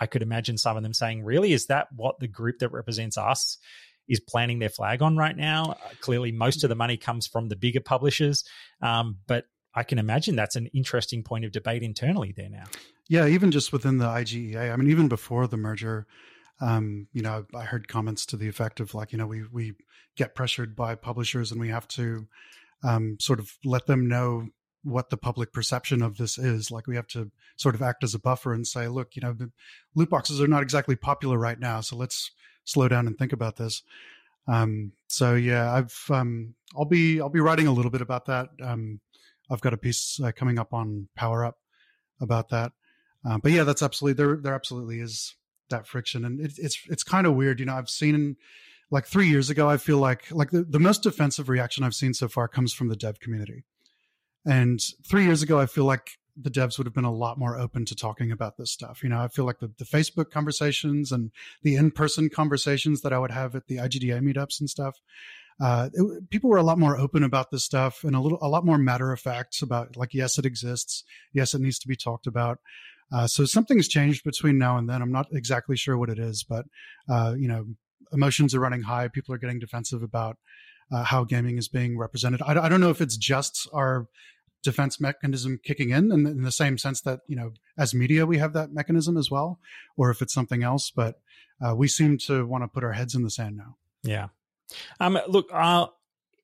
I 0.00 0.06
could 0.06 0.22
imagine 0.22 0.56
some 0.56 0.76
of 0.76 0.82
them 0.82 0.94
saying, 0.94 1.24
really, 1.24 1.52
is 1.52 1.66
that 1.66 1.88
what 1.94 2.18
the 2.18 2.28
group 2.28 2.60
that 2.60 2.70
represents 2.70 3.18
us 3.18 3.58
is 4.08 4.20
planting 4.20 4.58
their 4.58 4.68
flag 4.68 5.02
on 5.02 5.16
right 5.16 5.36
now. 5.36 5.72
Uh, 5.72 5.88
clearly, 6.00 6.32
most 6.32 6.64
of 6.64 6.68
the 6.68 6.74
money 6.74 6.96
comes 6.96 7.26
from 7.26 7.48
the 7.48 7.56
bigger 7.56 7.80
publishers, 7.80 8.44
um, 8.80 9.18
but 9.26 9.44
I 9.74 9.82
can 9.84 9.98
imagine 9.98 10.36
that's 10.36 10.56
an 10.56 10.66
interesting 10.74 11.22
point 11.22 11.44
of 11.44 11.52
debate 11.52 11.82
internally 11.82 12.34
there 12.36 12.50
now. 12.50 12.64
Yeah, 13.08 13.26
even 13.26 13.50
just 13.50 13.72
within 13.72 13.98
the 13.98 14.06
IGEA. 14.06 14.72
I 14.72 14.76
mean, 14.76 14.90
even 14.90 15.08
before 15.08 15.46
the 15.46 15.56
merger, 15.56 16.06
um, 16.60 17.08
you 17.12 17.22
know, 17.22 17.44
I 17.54 17.64
heard 17.64 17.88
comments 17.88 18.26
to 18.26 18.36
the 18.36 18.48
effect 18.48 18.80
of 18.80 18.94
like, 18.94 19.12
you 19.12 19.18
know, 19.18 19.26
we 19.26 19.44
we 19.50 19.74
get 20.16 20.34
pressured 20.34 20.76
by 20.76 20.94
publishers 20.94 21.50
and 21.50 21.60
we 21.60 21.68
have 21.68 21.88
to 21.88 22.26
um, 22.84 23.16
sort 23.20 23.38
of 23.38 23.52
let 23.64 23.86
them 23.86 24.08
know 24.08 24.48
what 24.84 25.10
the 25.10 25.16
public 25.16 25.52
perception 25.52 26.02
of 26.02 26.16
this 26.16 26.38
is. 26.38 26.70
Like 26.70 26.86
we 26.86 26.96
have 26.96 27.06
to 27.08 27.30
sort 27.56 27.74
of 27.74 27.82
act 27.82 28.04
as 28.04 28.14
a 28.14 28.18
buffer 28.18 28.52
and 28.52 28.66
say, 28.66 28.88
look, 28.88 29.14
you 29.14 29.22
know, 29.22 29.36
loot 29.94 30.10
boxes 30.10 30.40
are 30.40 30.48
not 30.48 30.62
exactly 30.62 30.96
popular 30.96 31.38
right 31.38 31.58
now, 31.58 31.80
so 31.80 31.96
let's 31.96 32.30
slow 32.64 32.88
down 32.88 33.06
and 33.06 33.18
think 33.18 33.32
about 33.32 33.56
this. 33.56 33.82
Um, 34.48 34.92
so 35.08 35.34
yeah, 35.34 35.72
I've 35.72 36.06
um, 36.10 36.54
I'll 36.76 36.84
be 36.84 37.20
I'll 37.20 37.28
be 37.28 37.40
writing 37.40 37.66
a 37.66 37.72
little 37.72 37.90
bit 37.90 38.00
about 38.00 38.26
that. 38.26 38.48
Um, 38.62 39.00
I've 39.50 39.60
got 39.60 39.74
a 39.74 39.78
piece 39.78 40.20
uh, 40.22 40.32
coming 40.34 40.58
up 40.58 40.72
on 40.72 41.08
Power 41.14 41.44
Up 41.44 41.58
about 42.20 42.48
that. 42.50 42.72
Uh, 43.24 43.38
but 43.38 43.52
yeah, 43.52 43.64
that's 43.64 43.82
absolutely 43.82 44.22
there. 44.22 44.36
There 44.36 44.54
absolutely 44.54 45.00
is 45.00 45.36
that 45.70 45.86
friction, 45.86 46.24
and 46.24 46.40
it, 46.40 46.52
it's 46.58 46.78
it's 46.88 47.04
kind 47.04 47.26
of 47.26 47.34
weird. 47.34 47.60
You 47.60 47.66
know, 47.66 47.74
I've 47.74 47.90
seen 47.90 48.36
like 48.90 49.06
three 49.06 49.28
years 49.28 49.50
ago. 49.50 49.68
I 49.68 49.76
feel 49.76 49.98
like 49.98 50.30
like 50.32 50.50
the, 50.50 50.64
the 50.64 50.80
most 50.80 51.02
defensive 51.02 51.48
reaction 51.48 51.84
I've 51.84 51.94
seen 51.94 52.14
so 52.14 52.28
far 52.28 52.48
comes 52.48 52.72
from 52.72 52.88
the 52.88 52.96
dev 52.96 53.20
community, 53.20 53.64
and 54.44 54.80
three 55.08 55.24
years 55.24 55.42
ago, 55.42 55.60
I 55.60 55.66
feel 55.66 55.84
like 55.84 56.18
the 56.36 56.50
devs 56.50 56.78
would 56.78 56.86
have 56.86 56.94
been 56.94 57.04
a 57.04 57.12
lot 57.12 57.38
more 57.38 57.58
open 57.58 57.84
to 57.84 57.94
talking 57.94 58.32
about 58.32 58.56
this 58.56 58.72
stuff. 58.72 59.02
You 59.02 59.10
know, 59.10 59.20
I 59.20 59.28
feel 59.28 59.44
like 59.44 59.58
the, 59.58 59.70
the 59.78 59.84
Facebook 59.84 60.30
conversations 60.30 61.12
and 61.12 61.30
the 61.62 61.76
in 61.76 61.90
person 61.90 62.30
conversations 62.30 63.02
that 63.02 63.12
I 63.12 63.18
would 63.18 63.30
have 63.30 63.54
at 63.54 63.66
the 63.66 63.76
IGDA 63.76 64.20
meetups 64.20 64.60
and 64.60 64.70
stuff, 64.70 64.96
uh, 65.60 65.90
it, 65.92 66.30
people 66.30 66.50
were 66.50 66.56
a 66.56 66.62
lot 66.62 66.78
more 66.78 66.96
open 66.96 67.22
about 67.22 67.50
this 67.50 67.64
stuff 67.64 68.04
and 68.04 68.16
a 68.16 68.20
little, 68.20 68.38
a 68.40 68.48
lot 68.48 68.64
more 68.64 68.78
matter 68.78 69.12
of 69.12 69.20
fact 69.20 69.60
about 69.62 69.96
like, 69.96 70.14
yes, 70.14 70.38
it 70.38 70.46
exists. 70.46 71.04
Yes, 71.32 71.54
it 71.54 71.60
needs 71.60 71.78
to 71.80 71.88
be 71.88 71.96
talked 71.96 72.26
about. 72.26 72.58
Uh, 73.12 73.26
so 73.26 73.44
something's 73.44 73.88
changed 73.88 74.24
between 74.24 74.56
now 74.56 74.78
and 74.78 74.88
then. 74.88 75.02
I'm 75.02 75.12
not 75.12 75.26
exactly 75.32 75.76
sure 75.76 75.98
what 75.98 76.08
it 76.08 76.18
is, 76.18 76.44
but, 76.44 76.64
uh, 77.10 77.34
you 77.36 77.46
know, 77.46 77.66
emotions 78.12 78.54
are 78.54 78.60
running 78.60 78.82
high. 78.82 79.08
People 79.08 79.34
are 79.34 79.38
getting 79.38 79.58
defensive 79.58 80.02
about 80.02 80.38
uh, 80.90 81.04
how 81.04 81.24
gaming 81.24 81.58
is 81.58 81.68
being 81.68 81.98
represented. 81.98 82.40
I, 82.42 82.52
I, 82.64 82.68
don't 82.68 82.80
know 82.80 82.90
if 82.90 83.00
it's 83.00 83.16
just 83.16 83.68
our 83.72 84.06
defense 84.62 85.00
mechanism 85.00 85.58
kicking 85.62 85.90
in, 85.90 86.12
in, 86.12 86.26
in 86.26 86.42
the 86.42 86.52
same 86.52 86.78
sense 86.78 87.00
that 87.02 87.20
you 87.26 87.36
know 87.36 87.52
as 87.76 87.94
media 87.94 88.26
we 88.26 88.38
have 88.38 88.52
that 88.52 88.72
mechanism 88.72 89.16
as 89.16 89.30
well, 89.30 89.58
or 89.96 90.10
if 90.10 90.22
it's 90.22 90.34
something 90.34 90.62
else. 90.62 90.90
But 90.90 91.20
uh, 91.60 91.74
we 91.74 91.88
seem 91.88 92.18
to 92.18 92.46
want 92.46 92.64
to 92.64 92.68
put 92.68 92.84
our 92.84 92.92
heads 92.92 93.14
in 93.14 93.22
the 93.22 93.30
sand 93.30 93.56
now. 93.56 93.76
Yeah. 94.02 94.28
Um, 95.00 95.18
look, 95.28 95.48
uh, 95.52 95.86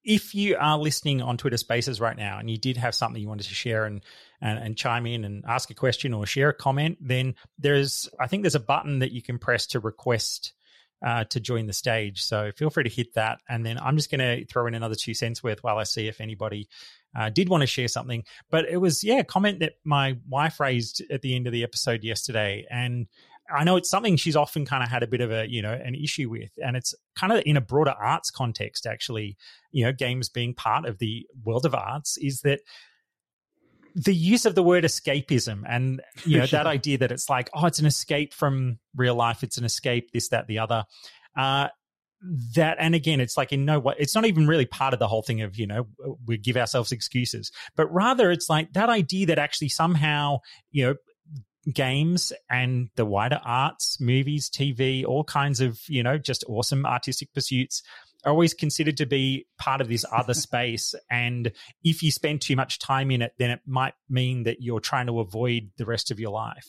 if 0.05 0.35
you 0.35 0.57
are 0.59 0.79
listening 0.79 1.21
on 1.21 1.37
Twitter 1.37 1.57
Spaces 1.57 2.01
right 2.01 2.17
now 2.17 2.39
and 2.39 2.49
you 2.51 2.57
did 2.57 2.77
have 2.77 2.95
something 2.95 3.21
you 3.21 3.29
wanted 3.29 3.47
to 3.47 3.55
share 3.55 3.85
and, 3.85 4.03
and, 4.41 4.59
and 4.59 4.77
chime 4.77 5.07
in 5.07 5.25
and 5.25 5.45
ask 5.47 5.71
a 5.71 5.75
question 5.75 6.15
or 6.15 6.25
share 6.25 6.51
a 6.51 6.55
comment, 6.55 6.99
then 7.01 7.35
there's 7.59 8.09
I 8.19 8.27
think 8.27 8.43
there's 8.43 8.55
a 8.55 8.61
button 8.61 9.01
that 9.01 9.13
you 9.13 9.23
can 9.23 9.39
press 9.39 9.67
to 9.69 9.81
request 9.81 10.53
uh, 11.05 11.25
to 11.25 11.41
join 11.41 11.67
the 11.67 11.73
stage. 11.73 12.23
So 12.23 12.53
feel 12.57 12.71
free 12.71 12.85
to 12.85 12.91
hit 12.91 13.15
that. 13.15 13.39
And 13.49 13.65
then 13.65 13.79
I'm 13.79 13.97
just 13.97 14.11
going 14.11 14.21
to 14.21 14.45
throw 14.47 14.67
in 14.67 14.75
another 14.75 14.95
two 14.95 15.15
cents 15.15 15.43
worth 15.43 15.63
while 15.63 15.79
I 15.79 15.85
see 15.85 16.09
if 16.09 16.21
anybody 16.21 16.69
uh, 17.17 17.31
did 17.31 17.49
want 17.49 17.63
to 17.63 17.67
share 17.67 17.89
something. 17.89 18.25
But 18.51 18.69
it 18.69 18.79
was, 18.79 19.03
yeah, 19.05 19.19
a 19.19 19.25
comment 19.25 19.61
that 19.61 19.75
my 19.85 20.17
wife 20.29 20.61
raised 20.61 21.03
at 21.11 21.23
the 21.23 21.35
end 21.35 21.47
of 21.47 21.53
the 21.53 21.63
episode 21.63 22.05
yesterday. 22.05 22.67
And 22.71 23.07
I 23.55 23.65
know 23.65 23.77
it's 23.77 23.91
something 23.91 24.17
she's 24.17 24.37
often 24.37 24.65
kind 24.67 24.83
of 24.83 24.89
had 24.89 25.03
a 25.03 25.07
bit 25.07 25.21
of 25.21 25.31
a, 25.31 25.49
you 25.49 25.63
know, 25.63 25.73
an 25.73 25.95
issue 25.95 26.29
with. 26.29 26.51
And 26.63 26.77
it's 26.77 26.95
kind 27.17 27.33
of 27.33 27.43
in 27.47 27.57
a 27.57 27.63
broader 27.63 27.95
arts 27.99 28.31
context, 28.31 28.87
actually, 28.87 29.37
you 29.73 29.85
know, 29.85 29.93
games 29.93 30.29
being 30.29 30.55
part 30.55 30.85
of 30.85 30.99
the 30.99 31.27
world 31.45 31.65
of 31.65 31.75
arts 31.75 32.19
is 32.19 32.43
that 32.43 32.61
the 33.95 34.15
use 34.15 34.47
of 34.47 34.55
the 34.55 34.63
word 34.63 34.85
escapism 34.85 35.65
and 35.67 36.01
you 36.25 36.39
know 36.39 36.47
that 36.47 36.67
idea 36.69 36.99
that 36.99 37.11
it's 37.11 37.29
like 37.29 37.51
oh 37.55 37.67
it's 37.67 37.81
an 37.81 37.87
escape 37.87 38.33
from 38.33 38.79
real 38.95 39.15
life 39.15 39.43
it's 39.43 39.59
an 39.59 39.65
escape 39.65 40.13
this 40.13 40.29
that 40.29 40.47
the 40.47 40.59
other 40.59 40.85
uh, 41.37 41.69
that 42.55 42.77
and 42.81 42.95
again 42.95 43.21
it's 43.21 43.37
like 43.37 43.53
in 43.53 43.65
no 43.65 43.79
way 43.79 43.95
it's 43.99 44.15
not 44.15 44.27
even 44.27 44.47
really 44.47 44.67
part 44.67 44.93
of 44.93 44.99
the 44.99 45.07
whole 45.07 45.23
thing 45.23 45.41
of 45.43 45.57
you 45.57 45.67
know 45.67 45.87
we 46.27 46.37
give 46.37 46.57
ourselves 46.57 46.91
excuses 46.91 47.53
but 47.77 47.87
rather 47.93 48.31
it's 48.31 48.49
like 48.49 48.73
that 48.73 48.89
idea 48.89 49.27
that 49.27 49.39
actually 49.39 49.69
somehow 49.69 50.39
you 50.73 50.85
know 50.85 50.95
games 51.73 52.33
and 52.51 52.89
the 52.97 53.05
wider 53.05 53.41
arts 53.45 54.01
movies 54.01 54.51
tv 54.51 55.05
all 55.05 55.23
kinds 55.23 55.61
of 55.61 55.79
you 55.87 56.03
know 56.03 56.19
just 56.19 56.45
awesome 56.49 56.85
artistic 56.85 57.33
pursuits 57.35 57.83
are 58.25 58.33
always 58.33 58.55
considered 58.55 58.97
to 58.99 59.07
be 59.07 59.47
part 59.59 59.81
of 59.81 59.89
this 59.89 60.05
other 60.13 60.35
space. 60.49 60.95
And 61.11 61.53
if 61.85 62.03
you 62.03 62.11
spend 62.11 62.41
too 62.41 62.57
much 62.57 62.79
time 62.79 63.11
in 63.11 63.23
it, 63.23 63.33
then 63.39 63.51
it 63.51 63.61
might 63.67 63.95
mean 64.09 64.45
that 64.45 64.63
you're 64.63 64.81
trying 64.81 65.07
to 65.07 65.21
avoid 65.21 65.71
the 65.77 65.85
rest 65.85 66.11
of 66.11 66.19
your 66.19 66.31
life. 66.31 66.67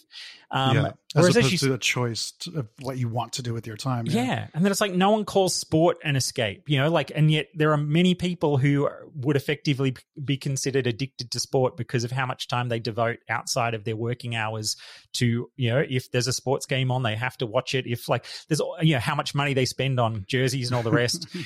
Um, 0.52 0.76
yeah, 0.76 0.92
as 1.16 1.26
opposed 1.26 1.38
as 1.38 1.52
you, 1.52 1.58
to 1.70 1.74
a 1.74 1.78
choice 1.78 2.34
of 2.56 2.68
what 2.82 2.98
you 2.98 3.08
want 3.08 3.34
to 3.34 3.44
do 3.44 3.54
with 3.54 3.68
your 3.68 3.78
time. 3.78 4.06
Yeah. 4.08 4.24
yeah. 4.24 4.48
And 4.54 4.64
then 4.64 4.72
it's 4.72 4.82
like 4.82 4.94
no 4.94 5.12
one 5.12 5.26
calls 5.26 5.56
sport 5.56 5.98
an 6.04 6.16
escape, 6.16 6.64
you 6.68 6.78
know, 6.78 6.90
like, 6.90 7.12
and 7.14 7.30
yet 7.30 7.48
there 7.54 7.72
are 7.72 7.78
many 7.78 8.16
people 8.16 8.58
who 8.58 8.90
would 9.16 9.36
effectively 9.36 9.96
be 10.24 10.38
considered 10.38 10.88
addicted 10.88 11.32
to 11.32 11.40
sport 11.40 11.78
because 11.78 12.04
of 12.04 12.12
how 12.12 12.26
much 12.26 12.48
time 12.48 12.70
they 12.70 12.80
devote 12.80 13.20
outside 13.30 13.74
of 13.74 13.84
their 13.84 13.96
working 13.96 14.36
hours 14.36 14.76
to, 15.14 15.50
you 15.56 15.70
know, 15.70 15.84
if 15.88 16.12
there's 16.12 16.28
a 16.28 16.34
sports 16.34 16.66
game 16.66 16.92
on, 16.92 17.04
they 17.04 17.16
have 17.16 17.38
to 17.38 17.46
watch 17.46 17.76
it. 17.76 17.86
If 17.86 18.10
like 18.10 18.26
there's, 18.48 18.62
you 18.82 18.94
know, 18.94 19.00
how 19.00 19.16
much 19.16 19.36
money 19.36 19.54
they 19.54 19.66
spend 19.66 20.00
on 20.00 20.26
jerseys 20.28 20.70
and 20.70 20.76
all 20.76 20.84
the 20.84 20.92
rest. 20.92 21.28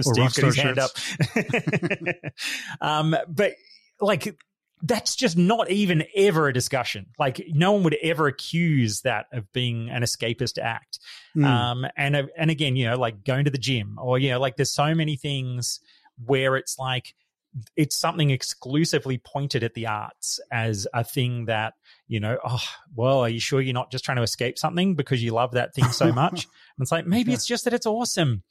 Steve 0.00 0.34
got 0.34 0.36
his 0.36 0.56
hand 0.56 0.78
up. 0.78 0.90
um, 2.80 3.16
but 3.28 3.54
like 4.00 4.36
that's 4.82 5.14
just 5.14 5.36
not 5.36 5.70
even 5.70 6.04
ever 6.16 6.48
a 6.48 6.52
discussion. 6.52 7.06
Like 7.18 7.44
no 7.48 7.72
one 7.72 7.84
would 7.84 7.96
ever 8.02 8.26
accuse 8.26 9.02
that 9.02 9.26
of 9.32 9.50
being 9.52 9.90
an 9.90 10.02
escapist 10.02 10.58
act. 10.60 10.98
Mm. 11.36 11.44
Um, 11.44 11.86
and 11.96 12.28
and 12.36 12.50
again, 12.50 12.76
you 12.76 12.86
know, 12.88 12.96
like 12.96 13.24
going 13.24 13.44
to 13.44 13.50
the 13.50 13.58
gym 13.58 13.98
or 14.00 14.18
you 14.18 14.30
know, 14.30 14.40
like 14.40 14.56
there's 14.56 14.72
so 14.72 14.94
many 14.94 15.16
things 15.16 15.80
where 16.24 16.56
it's 16.56 16.78
like 16.78 17.14
it's 17.76 17.96
something 17.96 18.30
exclusively 18.30 19.18
pointed 19.18 19.62
at 19.62 19.74
the 19.74 19.86
arts 19.86 20.40
as 20.50 20.86
a 20.94 21.04
thing 21.04 21.46
that 21.46 21.74
you 22.08 22.18
know 22.18 22.38
oh 22.44 22.62
well 22.94 23.20
are 23.20 23.28
you 23.28 23.40
sure 23.40 23.60
you're 23.60 23.74
not 23.74 23.90
just 23.90 24.04
trying 24.04 24.16
to 24.16 24.22
escape 24.22 24.58
something 24.58 24.94
because 24.94 25.22
you 25.22 25.32
love 25.32 25.52
that 25.52 25.74
thing 25.74 25.84
so 25.86 26.10
much 26.14 26.44
and 26.44 26.82
it's 26.82 26.92
like 26.92 27.06
maybe 27.06 27.30
yeah. 27.30 27.34
it's 27.34 27.46
just 27.46 27.64
that 27.64 27.74
it's 27.74 27.86
awesome 27.86 28.42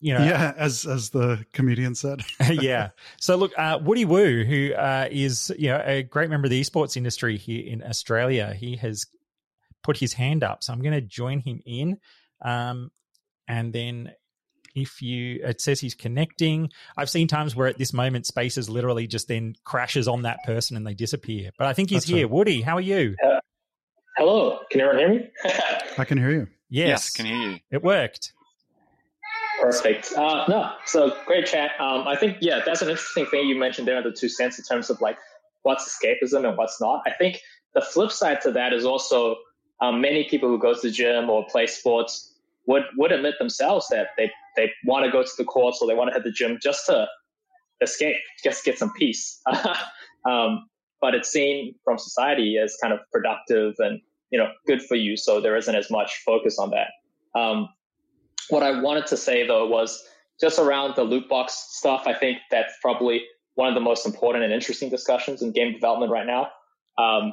you 0.00 0.12
know, 0.12 0.24
yeah, 0.24 0.52
as 0.56 0.84
as 0.84 1.10
the 1.10 1.44
comedian 1.52 1.94
said, 1.94 2.20
yeah. 2.50 2.90
So 3.18 3.36
look, 3.36 3.52
uh, 3.56 3.78
Woody 3.82 4.04
Woo, 4.04 4.44
who 4.44 4.74
uh, 4.74 5.08
is 5.10 5.52
you 5.58 5.68
know 5.68 5.82
a 5.84 6.02
great 6.02 6.28
member 6.28 6.46
of 6.46 6.50
the 6.50 6.60
esports 6.60 6.96
industry 6.96 7.36
here 7.36 7.64
in 7.66 7.82
Australia, 7.82 8.52
he 8.54 8.76
has 8.76 9.06
put 9.82 9.96
his 9.96 10.12
hand 10.12 10.44
up, 10.44 10.62
so 10.62 10.72
I'm 10.72 10.82
going 10.82 10.94
to 10.94 11.00
join 11.00 11.40
him 11.40 11.60
in, 11.64 11.98
um, 12.44 12.90
and 13.48 13.72
then 13.72 14.12
if 14.74 15.00
you 15.00 15.40
it 15.42 15.60
says 15.60 15.80
he's 15.80 15.94
connecting. 15.94 16.70
I've 16.96 17.08
seen 17.08 17.26
times 17.26 17.56
where 17.56 17.66
at 17.66 17.78
this 17.78 17.94
moment 17.94 18.26
spaces 18.26 18.68
literally 18.68 19.06
just 19.06 19.28
then 19.28 19.54
crashes 19.64 20.06
on 20.06 20.22
that 20.22 20.44
person 20.44 20.76
and 20.76 20.86
they 20.86 20.92
disappear 20.92 21.50
but 21.56 21.66
i 21.66 21.72
think 21.72 21.88
he's 21.88 22.02
That's 22.02 22.10
here. 22.10 22.26
Right. 22.26 22.30
woody 22.30 22.60
how 22.60 22.76
are 22.76 22.82
you? 22.82 23.16
Uh, 23.24 23.40
hello. 24.18 24.60
Can 24.70 24.82
everyone 24.82 24.98
hear 24.98 25.08
me? 25.08 25.30
I 25.98 26.04
can 26.04 26.18
hear 26.18 26.30
you. 26.30 26.46
Yes. 26.68 26.88
yes 26.88 27.10
can 27.10 27.26
hear 27.26 27.50
you. 27.52 27.58
It 27.70 27.82
worked 27.82 28.34
Perfect. 29.66 30.12
Uh, 30.16 30.44
no, 30.48 30.70
so 30.84 31.16
great 31.26 31.46
chat. 31.46 31.72
Um, 31.80 32.06
I 32.06 32.14
think, 32.14 32.36
yeah, 32.40 32.60
that's 32.64 32.82
an 32.82 32.88
interesting 32.88 33.26
thing 33.26 33.48
you 33.48 33.58
mentioned 33.58 33.88
there, 33.88 33.98
in 33.98 34.04
the 34.04 34.12
two 34.12 34.28
cents 34.28 34.58
in 34.58 34.64
terms 34.64 34.90
of 34.90 35.00
like 35.00 35.18
what's 35.62 35.84
escapism 35.88 36.46
and 36.46 36.56
what's 36.56 36.80
not. 36.80 37.02
I 37.04 37.10
think 37.10 37.40
the 37.74 37.80
flip 37.80 38.12
side 38.12 38.40
to 38.42 38.52
that 38.52 38.72
is 38.72 38.84
also 38.84 39.36
um, 39.80 40.00
many 40.00 40.24
people 40.24 40.48
who 40.48 40.58
go 40.58 40.72
to 40.72 40.80
the 40.80 40.90
gym 40.90 41.28
or 41.28 41.44
play 41.46 41.66
sports 41.66 42.32
would, 42.66 42.84
would 42.96 43.10
admit 43.10 43.34
themselves 43.40 43.88
that 43.88 44.10
they, 44.16 44.30
they 44.56 44.70
want 44.84 45.04
to 45.04 45.10
go 45.10 45.24
to 45.24 45.32
the 45.36 45.44
courts 45.44 45.80
or 45.82 45.88
they 45.88 45.94
want 45.94 46.10
to 46.10 46.14
hit 46.14 46.22
the 46.22 46.30
gym 46.30 46.58
just 46.62 46.86
to 46.86 47.08
escape, 47.80 48.16
just 48.44 48.64
get 48.64 48.78
some 48.78 48.92
peace. 48.92 49.40
um, 50.28 50.68
but 51.00 51.14
it's 51.16 51.28
seen 51.28 51.74
from 51.82 51.98
society 51.98 52.56
as 52.56 52.76
kind 52.80 52.94
of 52.94 53.00
productive 53.12 53.74
and 53.78 54.00
you 54.30 54.38
know 54.38 54.50
good 54.66 54.82
for 54.82 54.94
you. 54.94 55.16
So 55.16 55.40
there 55.40 55.56
isn't 55.56 55.74
as 55.74 55.90
much 55.90 56.22
focus 56.24 56.58
on 56.58 56.70
that. 56.70 56.88
Um, 57.38 57.68
what 58.50 58.62
I 58.62 58.80
wanted 58.80 59.06
to 59.08 59.16
say 59.16 59.46
though 59.46 59.66
was 59.66 60.02
just 60.40 60.58
around 60.58 60.94
the 60.96 61.02
loot 61.02 61.28
box 61.28 61.54
stuff. 61.70 62.04
I 62.06 62.14
think 62.14 62.38
that's 62.50 62.74
probably 62.82 63.24
one 63.54 63.68
of 63.68 63.74
the 63.74 63.80
most 63.80 64.06
important 64.06 64.44
and 64.44 64.52
interesting 64.52 64.90
discussions 64.90 65.42
in 65.42 65.52
game 65.52 65.72
development 65.72 66.12
right 66.12 66.26
now. 66.26 66.48
Um, 66.98 67.32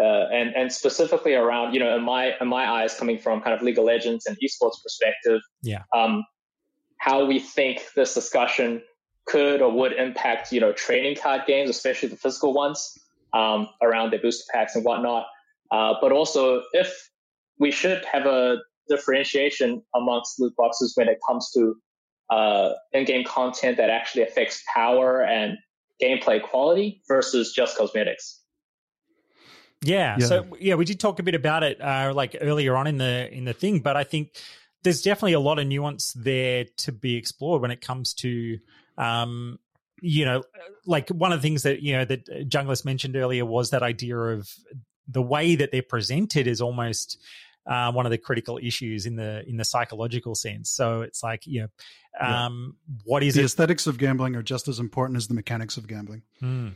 uh, 0.00 0.28
and 0.32 0.54
and 0.54 0.72
specifically 0.72 1.34
around 1.34 1.74
you 1.74 1.80
know 1.80 1.96
in 1.96 2.02
my 2.02 2.32
in 2.40 2.46
my 2.46 2.70
eyes 2.70 2.94
coming 2.94 3.18
from 3.18 3.40
kind 3.40 3.54
of 3.54 3.62
League 3.62 3.78
of 3.78 3.84
Legends 3.84 4.26
and 4.26 4.36
esports 4.36 4.80
perspective, 4.82 5.40
yeah, 5.62 5.82
um, 5.92 6.24
how 6.98 7.24
we 7.24 7.40
think 7.40 7.82
this 7.96 8.14
discussion 8.14 8.80
could 9.26 9.60
or 9.60 9.72
would 9.72 9.92
impact 9.92 10.52
you 10.52 10.60
know 10.60 10.72
trading 10.72 11.16
card 11.20 11.42
games, 11.48 11.68
especially 11.68 12.08
the 12.08 12.16
physical 12.16 12.52
ones, 12.52 12.96
um, 13.32 13.68
around 13.82 14.12
their 14.12 14.20
booster 14.20 14.44
packs 14.52 14.76
and 14.76 14.84
whatnot. 14.84 15.26
Uh, 15.72 15.94
but 16.00 16.12
also 16.12 16.62
if 16.72 17.10
we 17.58 17.72
should 17.72 18.04
have 18.04 18.24
a 18.24 18.58
differentiation 18.88 19.82
amongst 19.94 20.40
loot 20.40 20.54
boxes 20.56 20.92
when 20.96 21.08
it 21.08 21.18
comes 21.26 21.50
to 21.54 21.76
uh, 22.30 22.72
in-game 22.92 23.24
content 23.24 23.76
that 23.78 23.90
actually 23.90 24.22
affects 24.22 24.62
power 24.74 25.22
and 25.22 25.56
gameplay 26.02 26.42
quality 26.42 27.02
versus 27.08 27.52
just 27.52 27.76
cosmetics. 27.76 28.42
Yeah, 29.82 30.16
yeah. 30.18 30.26
So 30.26 30.56
yeah, 30.60 30.74
we 30.74 30.84
did 30.84 30.98
talk 30.98 31.20
a 31.20 31.22
bit 31.22 31.34
about 31.34 31.62
it 31.62 31.80
uh, 31.80 32.12
like 32.14 32.36
earlier 32.40 32.76
on 32.76 32.86
in 32.86 32.98
the 32.98 33.28
in 33.32 33.44
the 33.44 33.52
thing, 33.52 33.78
but 33.78 33.96
I 33.96 34.04
think 34.04 34.32
there's 34.82 35.02
definitely 35.02 35.34
a 35.34 35.40
lot 35.40 35.58
of 35.58 35.66
nuance 35.66 36.12
there 36.12 36.66
to 36.78 36.92
be 36.92 37.16
explored 37.16 37.62
when 37.62 37.70
it 37.70 37.80
comes 37.80 38.14
to 38.14 38.58
um, 38.96 39.58
you 40.00 40.24
know, 40.24 40.42
like 40.86 41.08
one 41.10 41.32
of 41.32 41.40
the 41.40 41.42
things 41.42 41.62
that 41.62 41.82
you 41.82 41.92
know 41.96 42.04
that 42.04 42.26
Junglist 42.48 42.84
mentioned 42.84 43.16
earlier 43.16 43.44
was 43.44 43.70
that 43.70 43.82
idea 43.82 44.16
of 44.16 44.48
the 45.06 45.22
way 45.22 45.56
that 45.56 45.72
they're 45.72 45.82
presented 45.82 46.46
is 46.46 46.60
almost 46.60 47.18
uh, 47.68 47.92
one 47.92 48.06
of 48.06 48.10
the 48.10 48.18
critical 48.18 48.58
issues 48.60 49.04
in 49.04 49.16
the 49.16 49.46
in 49.46 49.56
the 49.58 49.64
psychological 49.64 50.34
sense. 50.34 50.70
So 50.70 51.02
it's 51.02 51.22
like, 51.22 51.46
you 51.46 51.62
know, 51.62 51.68
um, 52.18 52.76
yeah. 52.88 52.94
what 53.04 53.22
is 53.22 53.34
the 53.34 53.42
it? 53.42 53.44
aesthetics 53.44 53.86
of 53.86 53.98
gambling 53.98 54.34
are 54.36 54.42
just 54.42 54.68
as 54.68 54.78
important 54.78 55.18
as 55.18 55.28
the 55.28 55.34
mechanics 55.34 55.76
of 55.76 55.86
gambling. 55.86 56.22
Hmm. 56.40 56.70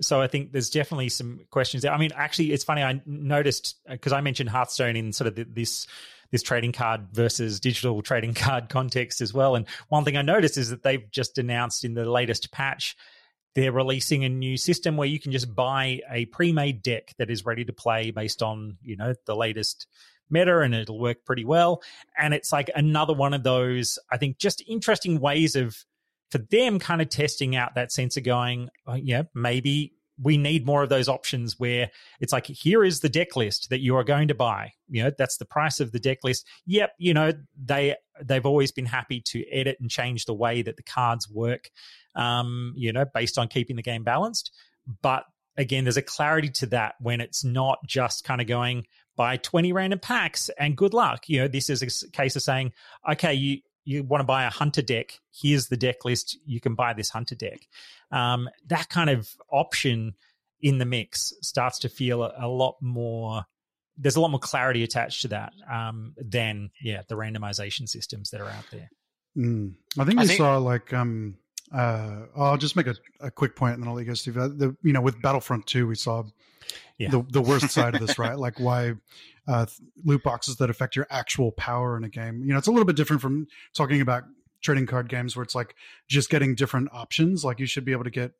So 0.00 0.20
I 0.20 0.28
think 0.28 0.52
there's 0.52 0.70
definitely 0.70 1.08
some 1.08 1.40
questions 1.50 1.82
there. 1.82 1.92
I 1.92 1.98
mean, 1.98 2.12
actually, 2.14 2.52
it's 2.52 2.64
funny. 2.64 2.82
I 2.82 3.02
noticed 3.06 3.76
because 3.88 4.12
uh, 4.12 4.16
I 4.16 4.20
mentioned 4.20 4.48
Hearthstone 4.48 4.94
in 4.94 5.12
sort 5.12 5.26
of 5.26 5.34
the, 5.34 5.44
this 5.44 5.88
this 6.30 6.42
trading 6.42 6.72
card 6.72 7.08
versus 7.12 7.58
digital 7.58 8.00
trading 8.02 8.34
card 8.34 8.68
context 8.68 9.20
as 9.20 9.34
well. 9.34 9.56
And 9.56 9.66
one 9.88 10.04
thing 10.04 10.16
I 10.16 10.22
noticed 10.22 10.58
is 10.58 10.70
that 10.70 10.82
they've 10.82 11.10
just 11.10 11.38
announced 11.38 11.84
in 11.84 11.94
the 11.94 12.08
latest 12.08 12.52
patch 12.52 12.96
they're 13.56 13.72
releasing 13.72 14.22
a 14.22 14.28
new 14.28 14.58
system 14.58 14.98
where 14.98 15.08
you 15.08 15.18
can 15.18 15.32
just 15.32 15.52
buy 15.54 15.98
a 16.10 16.26
pre-made 16.26 16.82
deck 16.82 17.14
that 17.16 17.30
is 17.30 17.46
ready 17.46 17.64
to 17.64 17.72
play 17.72 18.10
based 18.10 18.42
on 18.42 18.76
you 18.82 18.96
know 18.96 19.14
the 19.24 19.34
latest 19.34 19.86
meta 20.30 20.60
and 20.60 20.74
it'll 20.74 20.98
work 20.98 21.24
pretty 21.24 21.44
well. 21.44 21.82
And 22.18 22.34
it's 22.34 22.52
like 22.52 22.70
another 22.74 23.14
one 23.14 23.34
of 23.34 23.42
those 23.42 23.98
i 24.10 24.16
think 24.16 24.38
just 24.38 24.62
interesting 24.66 25.20
ways 25.20 25.56
of 25.56 25.84
for 26.30 26.38
them 26.38 26.78
kind 26.78 27.00
of 27.00 27.08
testing 27.08 27.54
out 27.54 27.74
that 27.74 27.92
sense 27.92 28.16
of 28.16 28.24
going 28.24 28.68
oh, 28.86 28.94
yeah 28.94 29.22
maybe 29.34 29.92
we 30.20 30.38
need 30.38 30.64
more 30.64 30.82
of 30.82 30.88
those 30.88 31.10
options 31.10 31.58
where 31.58 31.90
it's 32.20 32.32
like 32.32 32.46
here 32.46 32.82
is 32.82 33.00
the 33.00 33.08
deck 33.08 33.36
list 33.36 33.68
that 33.68 33.80
you 33.80 33.96
are 33.96 34.04
going 34.04 34.28
to 34.28 34.34
buy. 34.34 34.72
You 34.88 35.04
know 35.04 35.12
that's 35.16 35.36
the 35.36 35.44
price 35.44 35.78
of 35.78 35.92
the 35.92 36.00
deck 36.00 36.18
list. 36.24 36.46
Yep 36.66 36.92
you 36.98 37.14
know 37.14 37.32
they 37.62 37.96
they've 38.22 38.46
always 38.46 38.72
been 38.72 38.86
happy 38.86 39.20
to 39.20 39.44
edit 39.50 39.76
and 39.80 39.90
change 39.90 40.24
the 40.24 40.34
way 40.34 40.62
that 40.62 40.76
the 40.76 40.82
cards 40.82 41.28
work 41.28 41.70
um 42.14 42.72
you 42.76 42.92
know 42.92 43.04
based 43.12 43.36
on 43.36 43.48
keeping 43.48 43.76
the 43.76 43.82
game 43.82 44.04
balanced. 44.04 44.52
But 45.02 45.24
again 45.58 45.84
there's 45.84 45.98
a 45.98 46.02
clarity 46.02 46.48
to 46.48 46.66
that 46.66 46.94
when 46.98 47.20
it's 47.20 47.44
not 47.44 47.78
just 47.86 48.24
kind 48.24 48.40
of 48.40 48.46
going 48.46 48.86
buy 49.16 49.36
20 49.38 49.72
random 49.72 49.98
packs 49.98 50.50
and 50.58 50.76
good 50.76 50.94
luck 50.94 51.28
you 51.28 51.40
know 51.40 51.48
this 51.48 51.70
is 51.70 51.82
a 51.82 52.10
case 52.10 52.36
of 52.36 52.42
saying 52.42 52.72
okay 53.10 53.34
you 53.34 53.58
you 53.86 54.02
want 54.02 54.20
to 54.20 54.24
buy 54.26 54.44
a 54.44 54.50
hunter 54.50 54.82
deck, 54.82 55.20
here's 55.32 55.68
the 55.68 55.76
deck 55.76 56.04
list. 56.04 56.36
You 56.44 56.60
can 56.60 56.74
buy 56.74 56.92
this 56.92 57.08
hunter 57.08 57.36
deck. 57.36 57.60
Um, 58.10 58.50
that 58.66 58.88
kind 58.88 59.08
of 59.08 59.28
option 59.50 60.16
in 60.60 60.78
the 60.78 60.84
mix 60.84 61.32
starts 61.40 61.78
to 61.80 61.88
feel 61.88 62.24
a, 62.24 62.34
a, 62.36 62.48
lot 62.48 62.74
more. 62.80 63.44
There's 63.96 64.16
a 64.16 64.20
lot 64.20 64.32
more 64.32 64.40
clarity 64.40 64.82
attached 64.82 65.22
to 65.22 65.28
that 65.28 65.52
um, 65.72 66.14
than 66.16 66.70
yeah 66.82 67.02
the 67.08 67.14
randomization 67.14 67.88
systems 67.88 68.30
that 68.30 68.40
are 68.40 68.50
out 68.50 68.64
there. 68.72 68.90
Mm. 69.36 69.74
I 69.98 70.04
think 70.04 70.18
I 70.18 70.22
we 70.22 70.28
think- 70.28 70.38
saw 70.38 70.58
like 70.58 70.92
um, 70.92 71.36
uh, 71.72 72.26
I'll 72.36 72.56
just 72.56 72.76
make 72.76 72.86
a, 72.86 72.94
a, 73.20 73.30
quick 73.30 73.56
point 73.56 73.74
and 73.74 73.82
then 73.82 73.88
I'll 73.88 73.94
let 73.94 74.02
you 74.02 74.06
go, 74.08 74.14
Steve. 74.14 74.38
Uh, 74.38 74.48
the, 74.48 74.76
you 74.82 74.92
know, 74.92 75.00
with 75.00 75.20
Battlefront 75.20 75.66
2, 75.66 75.86
we 75.86 75.94
saw 75.94 76.24
yeah. 76.98 77.10
the, 77.10 77.24
the 77.30 77.42
worst 77.42 77.70
side 77.70 77.94
of 77.94 78.06
this, 78.06 78.18
right? 78.20 78.38
Like 78.38 78.60
why 78.60 78.94
uh, 79.48 79.66
loot 80.04 80.22
boxes 80.22 80.56
that 80.56 80.70
affect 80.70 80.96
your 80.96 81.06
actual 81.10 81.52
power 81.52 81.96
in 81.96 82.04
a 82.04 82.08
game. 82.08 82.42
You 82.44 82.52
know, 82.52 82.58
it's 82.58 82.66
a 82.66 82.70
little 82.70 82.84
bit 82.84 82.96
different 82.96 83.22
from 83.22 83.46
talking 83.74 84.00
about 84.00 84.24
trading 84.60 84.86
card 84.86 85.08
games 85.08 85.36
where 85.36 85.42
it's 85.42 85.54
like 85.54 85.74
just 86.08 86.30
getting 86.30 86.54
different 86.54 86.88
options. 86.92 87.44
Like 87.44 87.60
you 87.60 87.66
should 87.66 87.84
be 87.84 87.92
able 87.92 88.04
to 88.04 88.10
get 88.10 88.32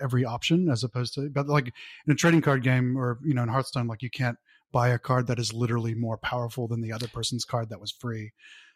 every 0.00 0.24
option 0.24 0.70
as 0.70 0.84
opposed 0.84 1.14
to, 1.14 1.28
but 1.28 1.48
like 1.48 1.66
in 2.06 2.12
a 2.12 2.14
trading 2.14 2.40
card 2.40 2.62
game 2.62 2.96
or, 2.96 3.18
you 3.24 3.34
know, 3.34 3.42
in 3.42 3.48
Hearthstone, 3.48 3.86
like 3.86 4.02
you 4.02 4.10
can't 4.10 4.38
buy 4.72 4.88
a 4.88 4.98
card 4.98 5.26
that 5.26 5.38
is 5.38 5.52
literally 5.52 5.94
more 5.94 6.16
powerful 6.16 6.66
than 6.66 6.80
the 6.80 6.92
other 6.92 7.08
person's 7.08 7.44
card 7.44 7.68
that 7.70 7.80
was 7.80 7.90
free. 7.90 8.32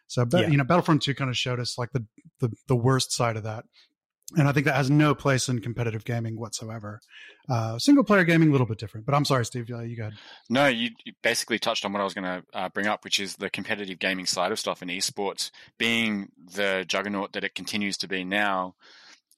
So, 0.07 0.25
but, 0.25 0.41
yeah. 0.41 0.47
you 0.47 0.57
know, 0.57 0.63
Battlefront 0.63 1.01
2 1.01 1.15
kind 1.15 1.29
of 1.29 1.37
showed 1.37 1.59
us 1.59 1.77
like 1.77 1.91
the, 1.93 2.05
the, 2.39 2.51
the 2.67 2.75
worst 2.75 3.11
side 3.11 3.37
of 3.37 3.43
that 3.43 3.65
and 4.37 4.47
I 4.47 4.51
think 4.51 4.65
that 4.65 4.75
has 4.75 4.89
no 4.89 5.13
place 5.13 5.49
in 5.49 5.59
competitive 5.59 6.05
gaming 6.05 6.39
whatsoever. 6.39 7.01
Uh, 7.49 7.77
single 7.79 8.03
player 8.03 8.23
gaming 8.23 8.49
a 8.49 8.51
little 8.51 8.67
bit 8.67 8.77
different, 8.77 9.05
but 9.05 9.15
I'm 9.15 9.25
sorry, 9.25 9.45
Steve, 9.45 9.69
you 9.69 9.95
got. 9.95 10.13
No, 10.49 10.67
you, 10.67 10.91
you, 11.03 11.13
basically 11.21 11.59
touched 11.59 11.83
on 11.85 11.91
what 11.91 12.01
I 12.01 12.03
was 12.03 12.13
going 12.13 12.25
to 12.25 12.43
uh, 12.53 12.69
bring 12.69 12.87
up, 12.87 13.03
which 13.03 13.19
is 13.19 13.35
the 13.35 13.49
competitive 13.49 13.99
gaming 13.99 14.25
side 14.25 14.51
of 14.51 14.59
stuff 14.59 14.81
in 14.81 14.87
esports 14.87 15.51
being 15.77 16.29
the 16.53 16.85
juggernaut 16.87 17.33
that 17.33 17.43
it 17.43 17.55
continues 17.55 17.97
to 17.97 18.07
be 18.07 18.23
now, 18.23 18.75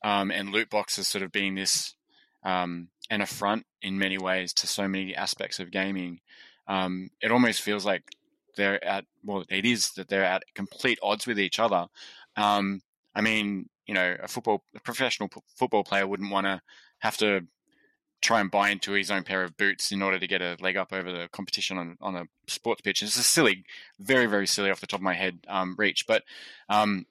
um, 0.04 0.32
and 0.32 0.50
loot 0.50 0.70
boxes 0.70 1.08
sort 1.08 1.24
of 1.24 1.32
being 1.32 1.56
this 1.56 1.96
um, 2.44 2.90
an 3.10 3.22
affront 3.22 3.66
in 3.82 3.98
many 3.98 4.18
ways 4.18 4.54
to 4.54 4.68
so 4.68 4.88
many 4.88 5.16
aspects 5.16 5.60
of 5.60 5.72
gaming. 5.72 6.20
Um, 6.68 7.10
it 7.22 7.32
almost 7.32 7.62
feels 7.62 7.86
like 7.86 8.04
they're 8.56 8.84
at 8.84 9.06
well, 9.24 9.44
it 9.50 9.66
is 9.66 9.92
that 9.92 10.10
they're 10.10 10.24
at 10.24 10.44
complete 10.54 11.00
odds 11.02 11.26
with 11.26 11.40
each 11.40 11.60
other. 11.60 11.88
Um, 12.36 12.82
I 13.16 13.22
mean, 13.22 13.70
you 13.88 13.94
know, 13.94 14.16
a 14.22 14.28
football, 14.28 14.64
a 14.76 14.80
professional 14.80 15.30
football 15.56 15.84
player 15.84 16.08
wouldn't 16.08 16.32
want 16.32 16.46
to 16.46 16.62
have 17.00 17.18
to 17.18 17.42
try 18.22 18.40
and 18.40 18.50
buy 18.50 18.70
into 18.70 18.94
his 18.94 19.12
own 19.12 19.24
pair 19.24 19.44
of 19.44 19.58
boots 19.58 19.92
in 19.92 20.02
order 20.02 20.18
to 20.18 20.28
get 20.28 20.42
a 20.42 20.56
leg 20.62 20.78
up 20.78 20.94
over 20.94 21.12
the 21.12 21.28
competition 21.34 21.78
on, 21.78 21.98
on 22.00 22.16
a 22.16 22.26
sports 22.48 22.82
pitch. 22.82 23.04
It's 23.04 23.18
a 23.18 23.24
silly, 23.24 23.66
very, 24.00 24.26
very 24.28 24.48
silly 24.48 24.72
off 24.72 24.80
the 24.80 24.88
top 24.88 25.02
of 25.02 25.04
my 25.04 25.14
head 25.14 25.40
um, 25.50 25.76
reach. 25.78 26.08
But 26.08 26.24
um, 26.70 27.06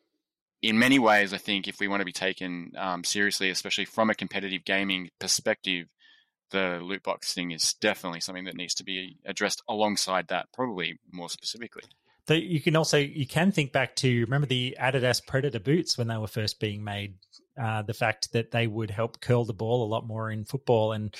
in 0.62 0.78
many 0.78 0.98
ways, 0.98 1.34
I 1.34 1.38
think 1.38 1.68
if 1.68 1.78
we 1.78 1.88
want 1.88 2.00
to 2.00 2.06
be 2.06 2.12
taken 2.12 2.72
um, 2.78 3.04
seriously, 3.04 3.50
especially 3.50 3.84
from 3.84 4.08
a 4.08 4.14
competitive 4.14 4.64
gaming 4.64 5.10
perspective, 5.18 5.88
the 6.50 6.80
loot 6.82 7.02
box 7.02 7.34
thing 7.34 7.50
is 7.50 7.74
definitely 7.74 8.20
something 8.20 8.44
that 8.44 8.56
needs 8.56 8.74
to 8.74 8.84
be 8.84 9.18
addressed 9.26 9.62
alongside 9.68 10.28
that, 10.28 10.46
probably 10.52 10.98
more 11.10 11.28
specifically 11.28 11.84
you 12.30 12.60
can 12.60 12.76
also 12.76 12.98
you 12.98 13.26
can 13.26 13.52
think 13.52 13.72
back 13.72 13.96
to 13.96 14.20
remember 14.20 14.46
the 14.46 14.76
Adidas 14.80 15.24
Predator 15.26 15.60
boots 15.60 15.98
when 15.98 16.08
they 16.08 16.16
were 16.16 16.26
first 16.26 16.60
being 16.60 16.84
made. 16.84 17.14
Uh, 17.60 17.82
the 17.82 17.94
fact 17.94 18.32
that 18.32 18.50
they 18.50 18.66
would 18.66 18.90
help 18.90 19.20
curl 19.20 19.44
the 19.44 19.52
ball 19.52 19.84
a 19.84 19.88
lot 19.88 20.06
more 20.06 20.30
in 20.30 20.44
football, 20.44 20.92
and 20.92 21.14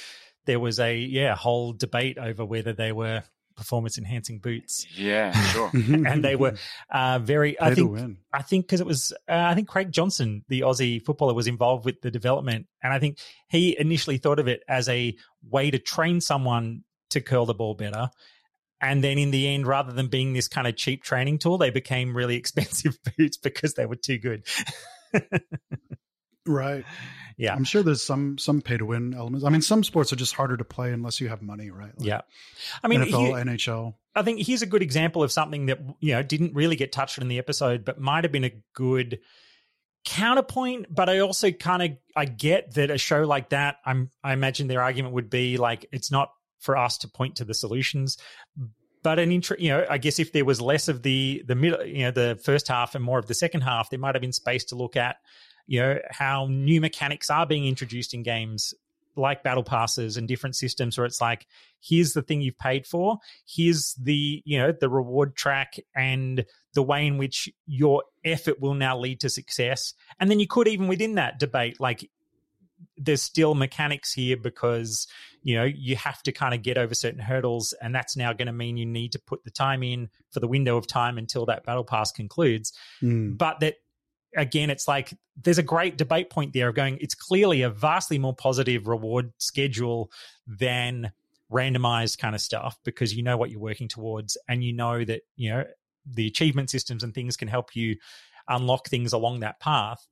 there 0.46 0.60
was 0.60 0.80
a 0.80 0.96
yeah 0.96 1.34
whole 1.34 1.72
debate 1.72 2.18
over 2.18 2.44
whether 2.44 2.72
they 2.72 2.92
were 2.92 3.22
performance 3.54 3.98
enhancing 3.98 4.38
boots. 4.38 4.86
Yeah, 4.96 5.32
sure. 5.32 5.70
and 5.74 6.24
they 6.24 6.36
were 6.36 6.54
uh, 6.90 7.18
very. 7.18 7.60
I 7.60 7.74
think. 7.74 8.18
I 8.32 8.42
think 8.42 8.66
because 8.66 8.80
it 8.80 8.86
was. 8.86 9.12
Uh, 9.28 9.34
I 9.34 9.54
think 9.54 9.68
Craig 9.68 9.92
Johnston, 9.92 10.44
the 10.48 10.60
Aussie 10.60 11.04
footballer, 11.04 11.34
was 11.34 11.46
involved 11.46 11.84
with 11.84 12.00
the 12.00 12.10
development, 12.10 12.66
and 12.82 12.92
I 12.92 12.98
think 12.98 13.18
he 13.48 13.76
initially 13.78 14.18
thought 14.18 14.38
of 14.38 14.48
it 14.48 14.62
as 14.68 14.88
a 14.88 15.14
way 15.48 15.70
to 15.70 15.78
train 15.78 16.20
someone 16.20 16.84
to 17.10 17.20
curl 17.20 17.46
the 17.46 17.54
ball 17.54 17.74
better. 17.74 18.08
And 18.82 19.02
then 19.02 19.16
in 19.16 19.30
the 19.30 19.46
end, 19.48 19.66
rather 19.66 19.92
than 19.92 20.08
being 20.08 20.32
this 20.32 20.48
kind 20.48 20.66
of 20.66 20.76
cheap 20.76 21.04
training 21.04 21.38
tool, 21.38 21.56
they 21.56 21.70
became 21.70 22.16
really 22.16 22.36
expensive 22.42 22.98
boots 23.16 23.36
because 23.36 23.74
they 23.74 23.86
were 23.86 23.96
too 23.96 24.18
good. 24.18 24.44
right. 26.46 26.84
Yeah. 27.38 27.54
I'm 27.54 27.64
sure 27.64 27.82
there's 27.82 28.02
some 28.02 28.36
some 28.38 28.60
pay 28.60 28.76
to 28.76 28.84
win 28.84 29.14
elements. 29.14 29.46
I 29.46 29.48
mean, 29.48 29.62
some 29.62 29.84
sports 29.84 30.12
are 30.12 30.16
just 30.16 30.34
harder 30.34 30.56
to 30.56 30.64
play 30.64 30.92
unless 30.92 31.20
you 31.20 31.28
have 31.28 31.40
money, 31.40 31.70
right? 31.70 31.96
Like 31.96 32.06
yeah. 32.06 32.20
I 32.82 32.88
mean, 32.88 33.00
NFL, 33.00 33.08
he, 33.08 33.32
NHL. 33.32 33.94
I 34.14 34.22
think 34.22 34.44
here's 34.44 34.62
a 34.62 34.66
good 34.66 34.82
example 34.82 35.22
of 35.22 35.32
something 35.32 35.66
that 35.66 35.78
you 36.00 36.12
know 36.12 36.22
didn't 36.22 36.54
really 36.54 36.76
get 36.76 36.92
touched 36.92 37.18
in 37.18 37.28
the 37.28 37.38
episode, 37.38 37.84
but 37.84 38.00
might 38.00 38.24
have 38.24 38.32
been 38.32 38.44
a 38.44 38.52
good 38.74 39.20
counterpoint 40.04 40.86
but 40.92 41.08
i 41.08 41.20
also 41.20 41.52
kind 41.52 41.80
of 41.80 41.90
i 42.16 42.24
get 42.24 42.74
that 42.74 42.90
a 42.90 42.98
show 42.98 43.22
like 43.22 43.50
that 43.50 43.76
i'm 43.86 44.10
i 44.24 44.32
imagine 44.32 44.66
their 44.66 44.82
argument 44.82 45.14
would 45.14 45.30
be 45.30 45.58
like 45.58 45.86
it's 45.92 46.10
not 46.10 46.30
for 46.62 46.76
us 46.76 46.98
to 46.98 47.08
point 47.08 47.36
to 47.36 47.44
the 47.44 47.54
solutions. 47.54 48.16
But 49.02 49.18
an 49.18 49.32
intro, 49.32 49.56
you 49.58 49.70
know, 49.70 49.84
I 49.90 49.98
guess 49.98 50.18
if 50.18 50.32
there 50.32 50.44
was 50.44 50.60
less 50.60 50.88
of 50.88 51.02
the 51.02 51.42
the 51.46 51.56
middle, 51.56 51.84
you 51.84 52.04
know, 52.04 52.12
the 52.12 52.40
first 52.42 52.68
half 52.68 52.94
and 52.94 53.04
more 53.04 53.18
of 53.18 53.26
the 53.26 53.34
second 53.34 53.62
half, 53.62 53.90
there 53.90 53.98
might 53.98 54.14
have 54.14 54.22
been 54.22 54.32
space 54.32 54.64
to 54.66 54.76
look 54.76 54.96
at, 54.96 55.16
you 55.66 55.80
know, 55.80 55.98
how 56.08 56.46
new 56.48 56.80
mechanics 56.80 57.28
are 57.28 57.44
being 57.44 57.66
introduced 57.66 58.14
in 58.14 58.22
games 58.22 58.74
like 59.16 59.42
battle 59.42 59.64
passes 59.64 60.16
and 60.16 60.26
different 60.26 60.56
systems 60.56 60.96
where 60.96 61.04
it's 61.04 61.20
like 61.20 61.46
here's 61.80 62.12
the 62.12 62.22
thing 62.22 62.40
you've 62.40 62.58
paid 62.58 62.86
for 62.86 63.18
here's 63.46 63.94
the 63.94 64.42
you 64.44 64.58
know 64.58 64.72
the 64.72 64.88
reward 64.88 65.36
track 65.36 65.76
and 65.94 66.44
the 66.74 66.82
way 66.82 67.06
in 67.06 67.18
which 67.18 67.48
your 67.66 68.04
effort 68.24 68.60
will 68.60 68.74
now 68.74 68.98
lead 68.98 69.20
to 69.20 69.28
success 69.28 69.94
and 70.18 70.30
then 70.30 70.40
you 70.40 70.46
could 70.46 70.68
even 70.68 70.88
within 70.88 71.16
that 71.16 71.38
debate 71.38 71.78
like 71.78 72.08
there's 73.04 73.22
still 73.22 73.54
mechanics 73.54 74.12
here 74.12 74.36
because 74.36 75.06
you 75.42 75.54
know 75.56 75.64
you 75.64 75.96
have 75.96 76.22
to 76.22 76.32
kind 76.32 76.54
of 76.54 76.62
get 76.62 76.78
over 76.78 76.94
certain 76.94 77.20
hurdles 77.20 77.74
and 77.82 77.94
that's 77.94 78.16
now 78.16 78.32
going 78.32 78.46
to 78.46 78.52
mean 78.52 78.76
you 78.76 78.86
need 78.86 79.12
to 79.12 79.18
put 79.18 79.42
the 79.44 79.50
time 79.50 79.82
in 79.82 80.08
for 80.30 80.40
the 80.40 80.48
window 80.48 80.76
of 80.76 80.86
time 80.86 81.18
until 81.18 81.46
that 81.46 81.64
battle 81.64 81.84
pass 81.84 82.12
concludes 82.12 82.72
Mm. 83.02 83.36
but 83.36 83.60
that 83.60 83.74
again 84.36 84.70
it's 84.70 84.86
like 84.88 85.12
there's 85.42 85.58
a 85.58 85.62
great 85.62 85.98
debate 85.98 86.30
point 86.30 86.52
there 86.52 86.68
of 86.68 86.74
going 86.74 86.96
it's 87.00 87.14
clearly 87.14 87.62
a 87.62 87.70
vastly 87.70 88.18
more 88.18 88.34
positive 88.34 88.86
reward 88.86 89.32
schedule 89.38 90.10
than 90.46 91.12
randomized 91.50 92.18
kind 92.18 92.34
of 92.34 92.40
stuff 92.40 92.78
because 92.84 93.14
you 93.14 93.22
know 93.22 93.36
what 93.36 93.50
you're 93.50 93.60
working 93.60 93.88
towards 93.88 94.36
and 94.48 94.64
you 94.64 94.72
know 94.72 95.04
that 95.04 95.22
you 95.36 95.50
know 95.50 95.64
the 96.06 96.26
achievement 96.26 96.70
systems 96.70 97.02
and 97.04 97.14
things 97.14 97.36
can 97.36 97.48
help 97.48 97.76
you 97.76 97.96
unlock 98.48 98.88
things 98.88 99.12
along 99.12 99.40
that 99.40 99.60
path 99.60 100.06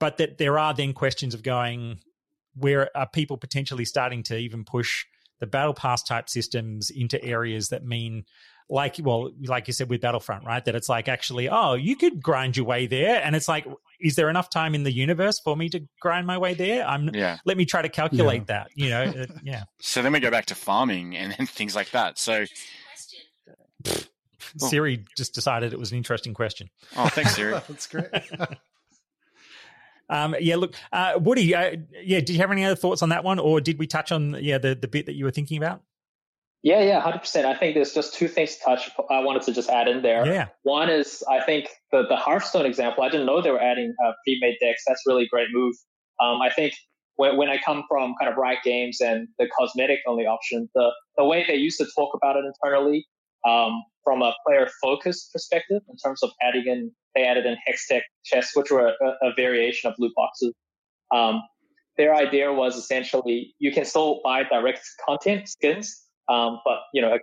but 0.00 0.18
that 0.18 0.38
there 0.38 0.58
are 0.58 0.74
then 0.74 0.92
questions 0.92 1.34
of 1.34 1.42
going 1.42 1.98
where 2.54 2.90
are 2.96 3.08
people 3.08 3.36
potentially 3.36 3.84
starting 3.84 4.22
to 4.24 4.36
even 4.36 4.64
push 4.64 5.04
the 5.40 5.46
battle 5.46 5.74
pass 5.74 6.02
type 6.02 6.28
systems 6.28 6.90
into 6.90 7.22
areas 7.24 7.68
that 7.68 7.84
mean 7.84 8.24
like 8.70 8.96
well 9.02 9.30
like 9.44 9.66
you 9.66 9.72
said 9.72 9.88
with 9.88 10.00
battlefront 10.00 10.44
right 10.44 10.64
that 10.66 10.74
it's 10.74 10.88
like 10.88 11.08
actually 11.08 11.48
oh 11.48 11.74
you 11.74 11.96
could 11.96 12.22
grind 12.22 12.56
your 12.56 12.66
way 12.66 12.86
there 12.86 13.22
and 13.24 13.34
it's 13.34 13.48
like 13.48 13.66
is 14.00 14.14
there 14.16 14.28
enough 14.28 14.50
time 14.50 14.74
in 14.74 14.82
the 14.82 14.92
universe 14.92 15.40
for 15.40 15.56
me 15.56 15.68
to 15.70 15.80
grind 16.00 16.26
my 16.26 16.36
way 16.36 16.52
there 16.52 16.86
i'm 16.86 17.08
Yeah. 17.14 17.38
let 17.46 17.56
me 17.56 17.64
try 17.64 17.80
to 17.80 17.88
calculate 17.88 18.48
that 18.48 18.68
you 18.74 18.90
know 18.90 19.04
uh, 19.04 19.26
yeah 19.42 19.62
So 19.80 20.02
then 20.02 20.12
we 20.12 20.20
go 20.20 20.30
back 20.30 20.46
to 20.46 20.54
farming 20.54 21.16
and 21.16 21.34
then 21.38 21.46
things 21.46 21.74
like 21.74 21.90
that. 21.92 22.18
So, 22.18 22.44
siri 24.58 25.04
just 25.16 25.34
decided 25.34 25.72
it 25.72 25.78
was 25.78 25.90
an 25.92 25.96
interesting 25.96 26.34
question 26.34 26.68
oh, 26.96 27.08
thanks, 27.08 27.34
Siri. 27.36 27.52
That's 27.68 27.86
great. 27.86 28.06
um 30.08 30.34
yeah 30.40 30.56
look 30.56 30.74
uh 30.92 31.12
woody 31.20 31.54
uh, 31.54 31.76
yeah 32.02 32.20
did 32.20 32.30
you 32.30 32.38
have 32.38 32.50
any 32.50 32.64
other 32.64 32.76
thoughts 32.76 33.02
on 33.02 33.08
that 33.08 33.24
one 33.24 33.38
or 33.38 33.60
did 33.60 33.78
we 33.78 33.86
touch 33.86 34.12
on 34.12 34.36
yeah 34.40 34.58
the 34.58 34.74
the 34.74 34.88
bit 34.88 35.06
that 35.06 35.14
you 35.14 35.24
were 35.24 35.30
thinking 35.30 35.58
about 35.58 35.82
Yeah, 36.62 36.80
yeah, 36.82 37.00
hundred 37.00 37.20
percent. 37.20 37.46
I 37.46 37.54
think 37.54 37.74
there's 37.76 37.94
just 37.94 38.14
two 38.14 38.26
things 38.26 38.56
to 38.56 38.64
touch. 38.64 38.90
I 39.10 39.20
wanted 39.20 39.42
to 39.42 39.52
just 39.52 39.70
add 39.70 39.86
in 39.86 40.02
there. 40.02 40.26
yeah 40.26 40.48
One 40.64 40.90
is 40.90 41.22
I 41.30 41.40
think 41.40 41.68
the 41.92 42.02
the 42.08 42.16
Hearthstone 42.16 42.66
example. 42.66 43.04
I 43.04 43.08
didn't 43.08 43.26
know 43.26 43.40
they 43.40 43.52
were 43.52 43.62
adding 43.62 43.94
uh, 44.04 44.12
pre-made 44.24 44.56
decks. 44.60 44.82
That's 44.86 45.02
really 45.06 45.24
a 45.24 45.28
great 45.28 45.48
move. 45.52 45.74
Um, 46.20 46.42
I 46.42 46.50
think 46.50 46.72
when 47.16 47.36
when 47.36 47.48
I 47.48 47.58
come 47.64 47.84
from 47.88 48.14
kind 48.18 48.30
of 48.30 48.36
Riot 48.36 48.60
Games 48.64 49.00
and 49.00 49.28
the 49.38 49.48
cosmetic 49.56 50.00
only 50.06 50.26
option, 50.26 50.68
the 50.74 50.90
the 51.16 51.24
way 51.24 51.44
they 51.46 51.54
used 51.56 51.78
to 51.78 51.86
talk 51.96 52.10
about 52.14 52.36
it 52.36 52.44
internally, 52.44 53.06
um, 53.46 53.72
from 54.04 54.22
a 54.22 54.34
player 54.44 54.68
focused 54.82 55.32
perspective, 55.32 55.82
in 55.88 55.96
terms 55.96 56.22
of 56.22 56.30
adding 56.42 56.66
in, 56.66 56.90
they 57.14 57.24
added 57.24 57.46
in 57.46 57.56
Hextech 57.68 58.02
chests, 58.24 58.56
which 58.56 58.70
were 58.70 58.88
a, 58.88 59.06
a 59.22 59.34
variation 59.34 59.90
of 59.90 59.96
loot 59.98 60.12
boxes. 60.14 60.54
Um, 61.14 61.42
their 61.96 62.14
idea 62.14 62.52
was 62.52 62.76
essentially 62.76 63.54
you 63.58 63.72
can 63.72 63.84
still 63.84 64.20
buy 64.22 64.44
direct 64.44 64.80
content 65.04 65.48
skins, 65.48 66.04
um, 66.28 66.60
but 66.64 66.78
you 66.94 67.02
know, 67.02 67.18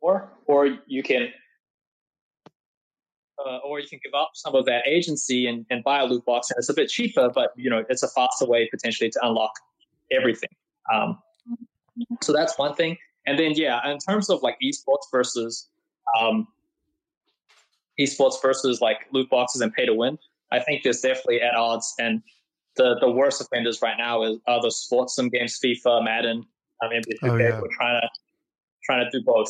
or 0.00 0.32
or 0.46 0.78
you 0.86 1.02
can 1.02 1.28
uh, 3.44 3.58
or 3.58 3.80
you 3.80 3.88
can 3.88 4.00
give 4.02 4.14
up 4.14 4.30
some 4.34 4.54
of 4.54 4.64
that 4.66 4.86
agency 4.86 5.46
and, 5.46 5.66
and 5.70 5.84
buy 5.84 6.00
a 6.00 6.04
loot 6.04 6.24
box, 6.24 6.50
and 6.50 6.58
it's 6.58 6.68
a 6.68 6.74
bit 6.74 6.88
cheaper, 6.88 7.30
but 7.34 7.50
you 7.56 7.68
know 7.68 7.84
it's 7.88 8.02
a 8.02 8.08
faster 8.08 8.46
way 8.46 8.68
potentially 8.70 9.10
to 9.10 9.20
unlock 9.22 9.52
everything. 10.10 10.50
Um, 10.92 11.18
so 12.22 12.32
that's 12.32 12.58
one 12.58 12.74
thing. 12.74 12.96
And 13.26 13.38
then 13.38 13.52
yeah, 13.54 13.80
in 13.90 13.98
terms 13.98 14.30
of 14.30 14.42
like 14.42 14.56
esports 14.64 15.04
versus 15.12 15.68
um, 16.18 16.48
esports 18.00 18.34
versus 18.42 18.80
like 18.80 19.06
loot 19.12 19.28
boxes 19.30 19.60
and 19.60 19.72
pay 19.72 19.86
to 19.86 19.94
win, 19.94 20.18
I 20.50 20.60
think 20.60 20.82
there's 20.82 21.00
definitely 21.00 21.40
at 21.42 21.54
odds. 21.54 21.94
And 21.98 22.22
the 22.76 22.96
the 23.00 23.10
worst 23.10 23.40
offenders 23.40 23.80
right 23.82 23.96
now 23.98 24.22
is 24.22 24.38
are 24.46 24.60
the 24.62 24.70
sports 24.70 25.16
sim 25.16 25.28
games, 25.28 25.58
FIFA, 25.62 26.04
Madden, 26.04 26.44
um, 26.82 26.90
NBA 26.90 27.20
2K. 27.22 27.30
Oh, 27.30 27.36
yeah. 27.36 27.60
We're 27.60 27.68
trying 27.76 28.00
to 28.00 28.08
trying 28.84 29.04
to 29.04 29.18
do 29.18 29.24
both. 29.24 29.48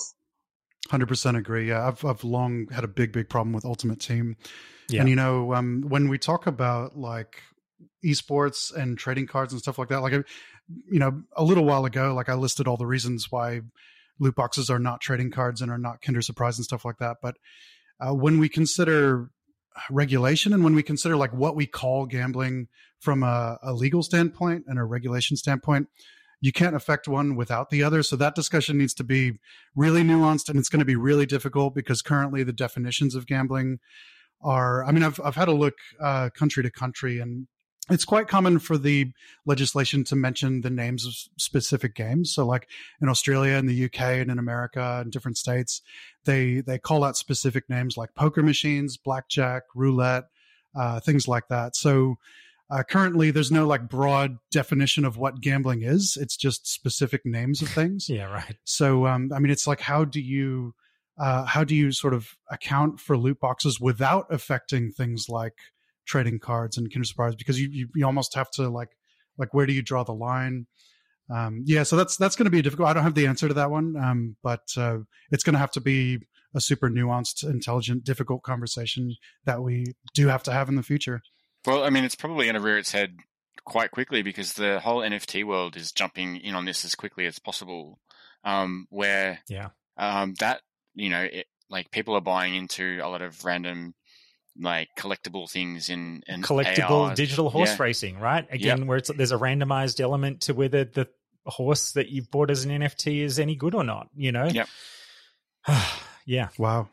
Hundred 0.90 1.06
percent 1.06 1.36
agree. 1.36 1.68
Yeah, 1.68 1.86
I've 1.86 2.04
I've 2.04 2.24
long 2.24 2.66
had 2.72 2.84
a 2.84 2.88
big 2.88 3.12
big 3.12 3.28
problem 3.28 3.52
with 3.52 3.64
Ultimate 3.64 4.00
Team, 4.00 4.36
Yeah. 4.88 5.00
and 5.00 5.08
you 5.08 5.14
know 5.16 5.54
um, 5.54 5.84
when 5.86 6.08
we 6.08 6.18
talk 6.18 6.46
about 6.48 6.96
like 6.98 7.40
esports 8.04 8.74
and 8.74 8.98
trading 8.98 9.26
cards 9.26 9.52
and 9.52 9.62
stuff 9.62 9.78
like 9.78 9.88
that, 9.88 10.00
like 10.00 10.12
you 10.12 10.98
know 10.98 11.22
a 11.36 11.44
little 11.44 11.64
while 11.64 11.84
ago, 11.84 12.14
like 12.14 12.28
I 12.28 12.34
listed 12.34 12.66
all 12.66 12.76
the 12.76 12.86
reasons 12.86 13.30
why 13.30 13.60
loot 14.18 14.34
boxes 14.34 14.70
are 14.70 14.78
not 14.80 15.00
trading 15.00 15.30
cards 15.30 15.62
and 15.62 15.70
are 15.70 15.78
not 15.78 16.00
Kinder 16.02 16.20
Surprise 16.22 16.58
and 16.58 16.64
stuff 16.64 16.84
like 16.84 16.98
that. 16.98 17.18
But 17.22 17.36
uh, 18.00 18.14
when 18.14 18.38
we 18.38 18.48
consider 18.48 19.30
regulation 19.90 20.52
and 20.52 20.62
when 20.62 20.74
we 20.74 20.82
consider 20.82 21.16
like 21.16 21.32
what 21.32 21.56
we 21.56 21.66
call 21.66 22.06
gambling 22.06 22.68
from 23.00 23.22
a, 23.22 23.58
a 23.62 23.72
legal 23.72 24.02
standpoint 24.02 24.64
and 24.66 24.78
a 24.78 24.84
regulation 24.84 25.36
standpoint, 25.36 25.88
you 26.40 26.52
can't 26.52 26.76
affect 26.76 27.08
one 27.08 27.36
without 27.36 27.70
the 27.70 27.82
other. 27.82 28.02
So 28.02 28.16
that 28.16 28.34
discussion 28.34 28.76
needs 28.76 28.94
to 28.94 29.04
be 29.04 29.38
really 29.74 30.02
nuanced 30.02 30.48
and 30.48 30.58
it's 30.58 30.68
going 30.68 30.80
to 30.80 30.86
be 30.86 30.96
really 30.96 31.26
difficult 31.26 31.74
because 31.74 32.02
currently 32.02 32.42
the 32.42 32.52
definitions 32.52 33.14
of 33.14 33.26
gambling 33.26 33.78
are 34.42 34.84
i 34.84 34.92
mean 34.92 35.02
i've, 35.02 35.20
I've 35.24 35.36
had 35.36 35.48
a 35.48 35.52
look 35.52 35.74
uh, 36.00 36.30
country 36.30 36.62
to 36.62 36.70
country 36.70 37.18
and 37.20 37.46
it's 37.92 38.04
quite 38.04 38.28
common 38.28 38.58
for 38.58 38.78
the 38.78 39.12
legislation 39.46 40.04
to 40.04 40.16
mention 40.16 40.62
the 40.62 40.70
names 40.70 41.06
of 41.06 41.14
specific 41.38 41.94
games. 41.94 42.32
So 42.32 42.46
like 42.46 42.68
in 43.00 43.08
australia 43.08 43.54
and 43.54 43.68
the 43.68 43.84
uk 43.84 44.00
and 44.00 44.30
in 44.30 44.38
america 44.38 45.00
and 45.02 45.12
different 45.12 45.36
states 45.36 45.82
they 46.24 46.60
they 46.60 46.78
call 46.78 47.04
out 47.04 47.16
specific 47.16 47.68
names 47.68 47.96
like 47.96 48.14
poker 48.14 48.42
machines 48.42 48.96
blackjack 48.96 49.62
roulette 49.74 50.24
uh, 50.74 51.00
things 51.00 51.28
like 51.28 51.48
that. 51.48 51.76
So 51.76 52.16
uh, 52.70 52.82
currently 52.82 53.30
there's 53.30 53.52
no 53.52 53.66
like 53.66 53.88
broad 53.88 54.38
definition 54.50 55.04
of 55.04 55.16
what 55.16 55.40
gambling 55.40 55.82
is. 55.82 56.16
It's 56.20 56.36
just 56.36 56.66
specific 56.66 57.22
names 57.24 57.62
of 57.62 57.68
things. 57.68 58.06
Yeah 58.12 58.32
right. 58.32 58.56
So, 58.64 59.06
um, 59.06 59.30
I 59.34 59.38
mean, 59.38 59.52
it's 59.52 59.66
like, 59.66 59.80
how 59.80 60.04
do 60.04 60.20
you, 60.20 60.74
uh, 61.18 61.44
how 61.44 61.64
do 61.64 61.74
you 61.74 61.92
sort 61.92 62.14
of 62.14 62.36
account 62.50 63.00
for 63.00 63.16
loot 63.16 63.40
boxes 63.40 63.80
without 63.80 64.26
affecting 64.30 64.90
things 64.90 65.28
like 65.28 65.54
trading 66.06 66.38
cards 66.38 66.76
and 66.76 66.92
Kinder 66.92 67.04
Surprise? 67.04 67.34
Because 67.34 67.60
you, 67.60 67.68
you, 67.70 67.88
you 67.94 68.06
almost 68.06 68.34
have 68.34 68.50
to 68.52 68.68
like, 68.68 68.90
like, 69.38 69.54
where 69.54 69.66
do 69.66 69.72
you 69.72 69.82
draw 69.82 70.04
the 70.04 70.12
line? 70.12 70.66
Um, 71.30 71.62
yeah, 71.64 71.82
so 71.84 71.96
that's 71.96 72.16
that's 72.16 72.36
going 72.36 72.44
to 72.44 72.50
be 72.50 72.62
difficult. 72.62 72.88
I 72.88 72.92
don't 72.92 73.04
have 73.04 73.14
the 73.14 73.26
answer 73.26 73.48
to 73.48 73.54
that 73.54 73.70
one, 73.70 73.96
um, 73.96 74.36
but 74.42 74.62
uh, 74.76 74.98
it's 75.30 75.44
going 75.44 75.54
to 75.54 75.58
have 75.58 75.70
to 75.72 75.80
be 75.80 76.18
a 76.54 76.60
super 76.60 76.90
nuanced, 76.90 77.48
intelligent, 77.48 78.04
difficult 78.04 78.42
conversation 78.42 79.14
that 79.46 79.62
we 79.62 79.86
do 80.14 80.28
have 80.28 80.42
to 80.42 80.52
have 80.52 80.68
in 80.68 80.74
the 80.74 80.82
future. 80.82 81.22
Well, 81.66 81.84
I 81.84 81.90
mean, 81.90 82.04
it's 82.04 82.16
probably 82.16 82.46
going 82.46 82.56
to 82.56 82.60
rear 82.60 82.76
its 82.76 82.92
head 82.92 83.16
quite 83.64 83.92
quickly 83.92 84.22
because 84.22 84.54
the 84.54 84.80
whole 84.80 85.00
NFT 85.00 85.44
world 85.44 85.76
is 85.76 85.92
jumping 85.92 86.36
in 86.36 86.54
on 86.54 86.64
this 86.64 86.84
as 86.84 86.94
quickly 86.94 87.24
as 87.26 87.38
possible. 87.38 88.00
Um, 88.44 88.88
where 88.90 89.38
yeah 89.48 89.68
um, 89.96 90.34
that 90.40 90.62
you 90.94 91.10
know, 91.10 91.22
it, 91.22 91.46
like 91.70 91.90
people 91.90 92.14
are 92.14 92.20
buying 92.20 92.54
into 92.54 93.00
a 93.02 93.08
lot 93.08 93.22
of 93.22 93.44
random 93.44 93.94
like 94.60 94.88
collectible 94.98 95.50
things 95.50 95.88
in 95.88 96.22
in 96.26 96.42
collectible 96.42 97.08
AR. 97.08 97.14
digital 97.14 97.48
horse 97.50 97.70
Yeah. 97.70 97.82
racing, 97.82 98.18
right? 98.18 98.46
Again, 98.50 98.86
where 98.86 98.98
it's 98.98 99.10
there's 99.16 99.32
a 99.32 99.38
randomized 99.38 100.00
element 100.00 100.42
to 100.42 100.54
whether 100.54 100.84
the 100.84 101.08
horse 101.46 101.92
that 101.92 102.08
you've 102.10 102.30
bought 102.30 102.50
as 102.50 102.64
an 102.64 102.70
NFT 102.70 103.20
is 103.22 103.38
any 103.38 103.56
good 103.56 103.74
or 103.74 103.82
not. 103.84 104.08
You 104.14 104.32
know. 104.32 104.46
Yep. 104.46 104.68
yeah. 106.26 106.48
Wow, 106.58 106.88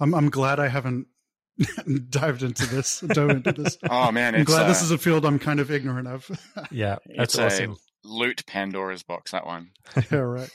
I'm 0.00 0.14
I'm 0.14 0.30
glad 0.30 0.58
I 0.60 0.68
haven't 0.68 1.06
dived 2.08 2.42
into 2.42 2.66
this, 2.66 3.00
dove 3.00 3.30
into 3.30 3.52
this. 3.52 3.76
Oh 3.90 4.10
man, 4.10 4.34
I'm 4.34 4.42
it's 4.42 4.50
glad 4.50 4.64
uh, 4.64 4.68
this 4.68 4.82
is 4.82 4.90
a 4.90 4.98
field 4.98 5.24
I'm 5.24 5.38
kind 5.38 5.60
of 5.60 5.70
ignorant 5.70 6.08
of. 6.08 6.30
Yeah. 6.70 6.96
That's 7.16 7.34
it's 7.34 7.38
awesome. 7.38 7.72
a 7.72 8.08
loot 8.08 8.44
Pandora's 8.46 9.02
box. 9.02 9.32
That 9.32 9.46
one. 9.46 9.70
yeah, 10.10 10.18
right. 10.18 10.50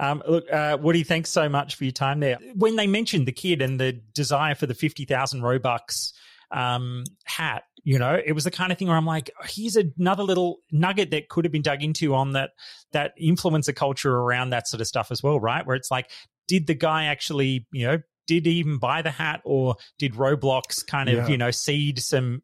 Um, 0.00 0.22
look, 0.26 0.50
uh, 0.50 0.78
Woody, 0.80 1.04
thanks 1.04 1.28
so 1.30 1.48
much 1.48 1.74
for 1.76 1.84
your 1.84 1.92
time 1.92 2.20
there. 2.20 2.38
When 2.54 2.76
they 2.76 2.86
mentioned 2.86 3.28
the 3.28 3.32
kid 3.32 3.60
and 3.60 3.78
the 3.78 3.92
desire 4.14 4.54
for 4.54 4.66
the 4.66 4.74
50,000 4.74 5.42
Robux 5.42 6.12
um, 6.50 7.04
hat, 7.24 7.64
you 7.84 7.98
know, 7.98 8.18
it 8.24 8.32
was 8.32 8.44
the 8.44 8.50
kind 8.50 8.72
of 8.72 8.78
thing 8.78 8.88
where 8.88 8.96
I'm 8.96 9.06
like, 9.06 9.30
here's 9.44 9.76
another 9.76 10.22
little 10.22 10.58
nugget 10.72 11.10
that 11.10 11.28
could 11.28 11.44
have 11.44 11.52
been 11.52 11.62
dug 11.62 11.82
into 11.82 12.14
on 12.14 12.32
that, 12.32 12.50
that 12.92 13.12
influencer 13.22 13.76
culture 13.76 14.14
around 14.16 14.50
that 14.50 14.68
sort 14.68 14.80
of 14.80 14.86
stuff 14.86 15.10
as 15.10 15.22
well, 15.22 15.38
right? 15.38 15.66
Where 15.66 15.76
it's 15.76 15.90
like, 15.90 16.10
did 16.48 16.66
the 16.66 16.74
guy 16.74 17.04
actually, 17.04 17.66
you 17.70 17.86
know, 17.86 17.98
did 18.26 18.46
he 18.46 18.52
even 18.52 18.78
buy 18.78 19.02
the 19.02 19.10
hat 19.10 19.40
or 19.44 19.76
did 19.98 20.14
Roblox 20.14 20.86
kind 20.86 21.08
of, 21.08 21.16
Yeah. 21.16 21.28
you 21.28 21.36
know, 21.36 21.50
seed 21.50 21.98
some 21.98 22.42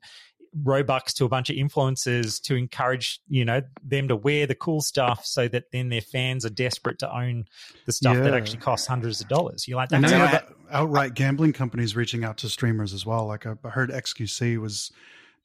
Robux 0.62 1.12
to 1.14 1.24
a 1.24 1.28
bunch 1.28 1.50
of 1.50 1.56
influencers 1.56 2.40
to 2.42 2.54
encourage, 2.54 3.20
you 3.28 3.44
know, 3.44 3.62
them 3.82 4.08
to 4.08 4.16
wear 4.16 4.46
the 4.46 4.54
cool 4.54 4.80
stuff 4.80 5.24
so 5.26 5.48
that 5.48 5.64
then 5.72 5.88
their 5.88 6.00
fans 6.00 6.44
are 6.44 6.50
desperate 6.50 6.98
to 7.00 7.14
own 7.14 7.44
the 7.84 7.92
stuff 7.92 8.16
that 8.16 8.34
actually 8.34 8.58
costs 8.58 8.86
hundreds 8.86 9.20
of 9.20 9.28
dollars. 9.28 9.68
You 9.68 9.76
like 9.76 9.90
that? 9.90 10.04
And 10.04 10.10
you 10.10 10.54
outright 10.70 11.14
gambling 11.14 11.52
companies 11.52 11.94
reaching 11.96 12.24
out 12.24 12.38
to 12.38 12.48
streamers 12.48 12.92
as 12.92 13.04
well. 13.04 13.26
Like 13.26 13.46
I 13.46 13.54
I 13.64 13.70
heard 13.70 13.90
XQC 13.90 14.58
was 14.58 14.92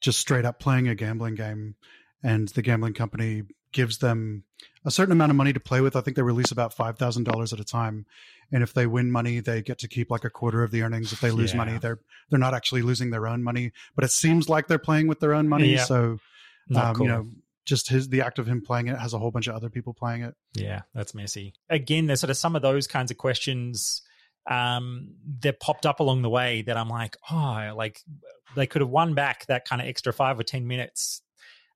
just 0.00 0.18
straight 0.18 0.44
up 0.44 0.58
playing 0.58 0.88
a 0.88 0.94
gambling 0.94 1.34
game, 1.34 1.74
and 2.22 2.48
the 2.48 2.62
gambling 2.62 2.94
company 2.94 3.42
gives 3.72 3.98
them 3.98 4.44
a 4.84 4.90
certain 4.90 5.12
amount 5.12 5.30
of 5.30 5.36
money 5.36 5.52
to 5.52 5.60
play 5.60 5.80
with. 5.80 5.96
I 5.96 6.00
think 6.00 6.16
they 6.16 6.22
release 6.22 6.50
about 6.50 6.74
five 6.74 6.98
thousand 6.98 7.24
dollars 7.24 7.52
at 7.52 7.60
a 7.60 7.64
time, 7.64 8.06
and 8.50 8.62
if 8.62 8.74
they 8.74 8.86
win 8.86 9.10
money, 9.10 9.40
they 9.40 9.62
get 9.62 9.78
to 9.78 9.88
keep 9.88 10.10
like 10.10 10.24
a 10.24 10.30
quarter 10.30 10.62
of 10.62 10.70
the 10.70 10.82
earnings. 10.82 11.12
If 11.12 11.20
they 11.20 11.30
lose 11.30 11.52
Yeah. 11.52 11.58
money, 11.58 11.78
they're 11.78 12.00
they're 12.30 12.38
not 12.38 12.54
actually 12.54 12.82
losing 12.82 13.10
their 13.10 13.26
own 13.26 13.42
money, 13.42 13.72
but 13.94 14.04
it 14.04 14.10
seems 14.10 14.48
like 14.48 14.68
they're 14.68 14.78
playing 14.78 15.06
with 15.06 15.20
their 15.20 15.34
own 15.34 15.48
money. 15.48 15.74
Yeah. 15.74 15.84
So, 15.84 16.18
um, 16.74 16.94
cool. 16.94 17.06
you 17.06 17.12
know, 17.12 17.28
just 17.64 17.88
his 17.88 18.08
the 18.08 18.22
act 18.22 18.38
of 18.38 18.46
him 18.46 18.60
playing 18.60 18.88
it 18.88 18.98
has 18.98 19.14
a 19.14 19.18
whole 19.18 19.30
bunch 19.30 19.46
of 19.46 19.54
other 19.54 19.70
people 19.70 19.94
playing 19.94 20.22
it. 20.22 20.34
Yeah, 20.54 20.82
that's 20.94 21.14
messy. 21.14 21.54
Again, 21.70 22.06
there's 22.06 22.20
sort 22.20 22.30
of 22.30 22.36
some 22.36 22.56
of 22.56 22.62
those 22.62 22.86
kinds 22.86 23.10
of 23.10 23.18
questions 23.18 24.02
um, 24.50 25.14
that 25.40 25.60
popped 25.60 25.86
up 25.86 26.00
along 26.00 26.22
the 26.22 26.30
way 26.30 26.62
that 26.62 26.76
I'm 26.76 26.88
like, 26.88 27.16
oh, 27.30 27.72
like 27.76 28.00
they 28.56 28.66
could 28.66 28.80
have 28.82 28.90
won 28.90 29.14
back 29.14 29.46
that 29.46 29.64
kind 29.64 29.80
of 29.80 29.86
extra 29.86 30.12
five 30.12 30.38
or 30.38 30.42
10 30.42 30.66
minutes 30.66 31.22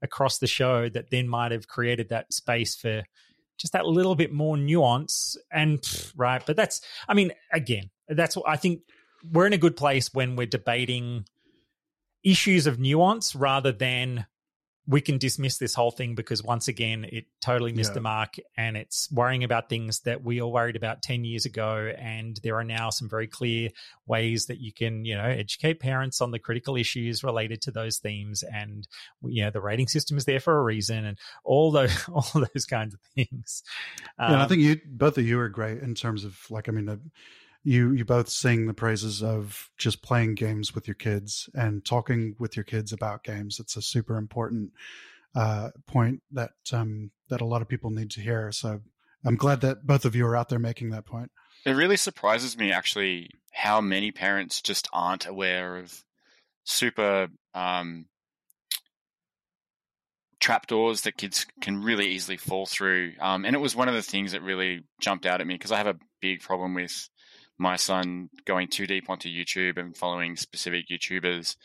across 0.03 0.39
the 0.39 0.47
show 0.47 0.89
that 0.89 1.11
then 1.11 1.29
might 1.29 1.53
have 1.53 1.69
created 1.69 2.09
that 2.11 2.33
space 2.33 2.77
for 2.77 3.05
just 3.59 3.73
that 3.73 3.87
little 3.87 4.15
bit 4.15 4.33
more 4.33 4.57
nuance. 4.57 5.37
And 5.51 5.81
pff, 5.81 6.13
right, 6.17 6.43
but 6.45 6.57
that's, 6.57 6.81
I 7.09 7.15
mean, 7.15 7.33
again, 7.53 7.91
that's 8.09 8.37
what 8.37 8.49
I 8.49 8.57
think 8.57 8.83
we're 9.33 9.47
in 9.47 9.53
a 9.53 9.59
good 9.59 9.77
place 9.77 10.13
when 10.13 10.37
we're 10.37 10.47
debating 10.47 11.27
issues 12.23 12.67
of 12.67 12.79
nuance 12.79 13.35
rather 13.35 13.73
than 13.73 14.27
we 14.89 15.01
can 15.01 15.19
dismiss 15.19 15.59
this 15.59 15.75
whole 15.75 15.91
thing 15.91 16.15
because 16.15 16.43
once 16.43 16.69
again 16.69 17.05
it 17.11 17.25
totally 17.41 17.73
missed 17.73 17.91
Yeah. 17.91 17.95
the 17.95 18.01
mark 18.01 18.37
and 18.57 18.77
it's 18.77 19.11
worrying 19.11 19.43
about 19.43 19.69
things 19.69 20.01
that 20.01 20.23
we 20.23 20.41
all 20.41 20.53
worried 20.53 20.77
about 20.77 21.03
10 21.03 21.25
years 21.25 21.45
ago 21.45 21.93
and 21.99 22.39
there 22.43 22.57
are 22.57 22.65
now 22.65 22.91
some 22.91 23.09
very 23.09 23.27
clear 23.27 23.71
ways 24.07 24.47
that 24.47 24.61
you 24.61 24.73
can 24.73 25.05
you 25.05 25.17
know 25.17 25.25
educate 25.25 25.81
parents 25.81 26.21
on 26.21 26.31
the 26.31 26.39
critical 26.39 26.77
issues 26.77 27.25
related 27.25 27.61
to 27.63 27.71
those 27.73 27.99
themes 27.99 28.45
and 28.45 28.87
you 29.25 29.43
know 29.43 29.51
the 29.51 29.61
rating 29.61 29.89
system 29.89 30.17
is 30.17 30.25
there 30.25 30.41
for 30.41 30.59
a 30.59 30.63
reason 30.63 31.05
and 31.05 31.19
all 31.45 31.71
those 31.73 32.09
all 32.13 32.47
those 32.55 32.65
kinds 32.65 32.95
of 32.95 33.01
things 33.15 33.63
Yeah, 34.27 34.35
and 34.35 34.43
I 34.43 34.47
Um, 34.47 34.49
think 34.49 34.61
you 34.63 34.81
both 34.87 35.19
of 35.19 35.27
you 35.27 35.39
are 35.41 35.49
great 35.49 35.79
in 35.79 35.95
terms 35.95 36.25
of 36.25 36.39
like 36.51 36.69
I 36.69 36.73
mean, 36.73 36.89
uh, 36.89 36.97
you 37.67 37.91
you 37.91 38.05
both 38.05 38.29
sing 38.29 38.69
the 38.69 38.75
praises 38.75 39.25
of 39.25 39.71
just 39.77 40.01
playing 40.01 40.37
games 40.37 40.73
with 40.73 40.87
your 40.87 40.95
kids 40.95 41.51
and 41.53 41.85
talking 41.85 42.37
with 42.39 42.57
your 42.57 42.63
kids 42.63 42.93
about 42.93 43.25
games. 43.25 43.59
It's 43.59 43.77
a 43.77 43.83
super 43.83 44.17
important 44.17 44.71
uh, 45.35 45.71
point 45.85 46.23
that 46.31 46.53
um, 46.73 47.11
that 47.29 47.41
a 47.41 47.45
lot 47.45 47.63
of 47.63 47.69
people 47.69 47.91
need 47.91 48.13
to 48.13 48.21
hear. 48.21 48.53
So 48.53 48.83
I'm 49.25 49.35
glad 49.35 49.63
that 49.63 49.85
both 49.85 50.05
of 50.05 50.15
you 50.15 50.25
are 50.27 50.37
out 50.37 50.49
there 50.49 50.61
making 50.61 50.91
that 50.91 51.07
point. 51.07 51.33
It 51.65 51.73
really 51.73 51.97
surprises 51.97 52.57
me 52.57 52.71
actually 52.71 53.31
how 53.53 53.81
many 53.81 54.13
parents 54.13 54.63
just 54.63 54.89
aren't 54.93 55.27
aware 55.27 55.79
of 55.79 56.05
super 56.63 57.27
um, 57.53 58.07
trapdoors 60.39 61.01
that 61.01 61.17
kids 61.17 61.47
can 61.61 61.83
really 61.83 62.11
easily 62.11 62.37
fall 62.37 62.67
through. 62.67 63.15
Um, 63.21 63.45
and 63.45 63.57
it 63.57 63.61
was 63.61 63.75
one 63.75 63.89
of 63.89 63.95
the 63.95 64.03
things 64.03 64.31
that 64.33 64.43
really 64.43 64.85
jumped 65.01 65.27
out 65.27 65.41
at 65.41 65.47
me 65.49 65.55
because 65.55 65.73
I 65.73 65.79
have 65.79 65.89
a 65.89 65.99
big 66.21 66.43
problem 66.43 66.75
with 66.75 67.09
my 67.59 67.77
son 67.77 68.29
going 68.45 68.69
too 68.69 68.87
deep 68.87 69.09
onto 69.09 69.29
YouTube 69.29 69.79
and 69.79 69.97
following 69.97 70.37
specific 70.37 70.89
YouTubers. 70.89 71.57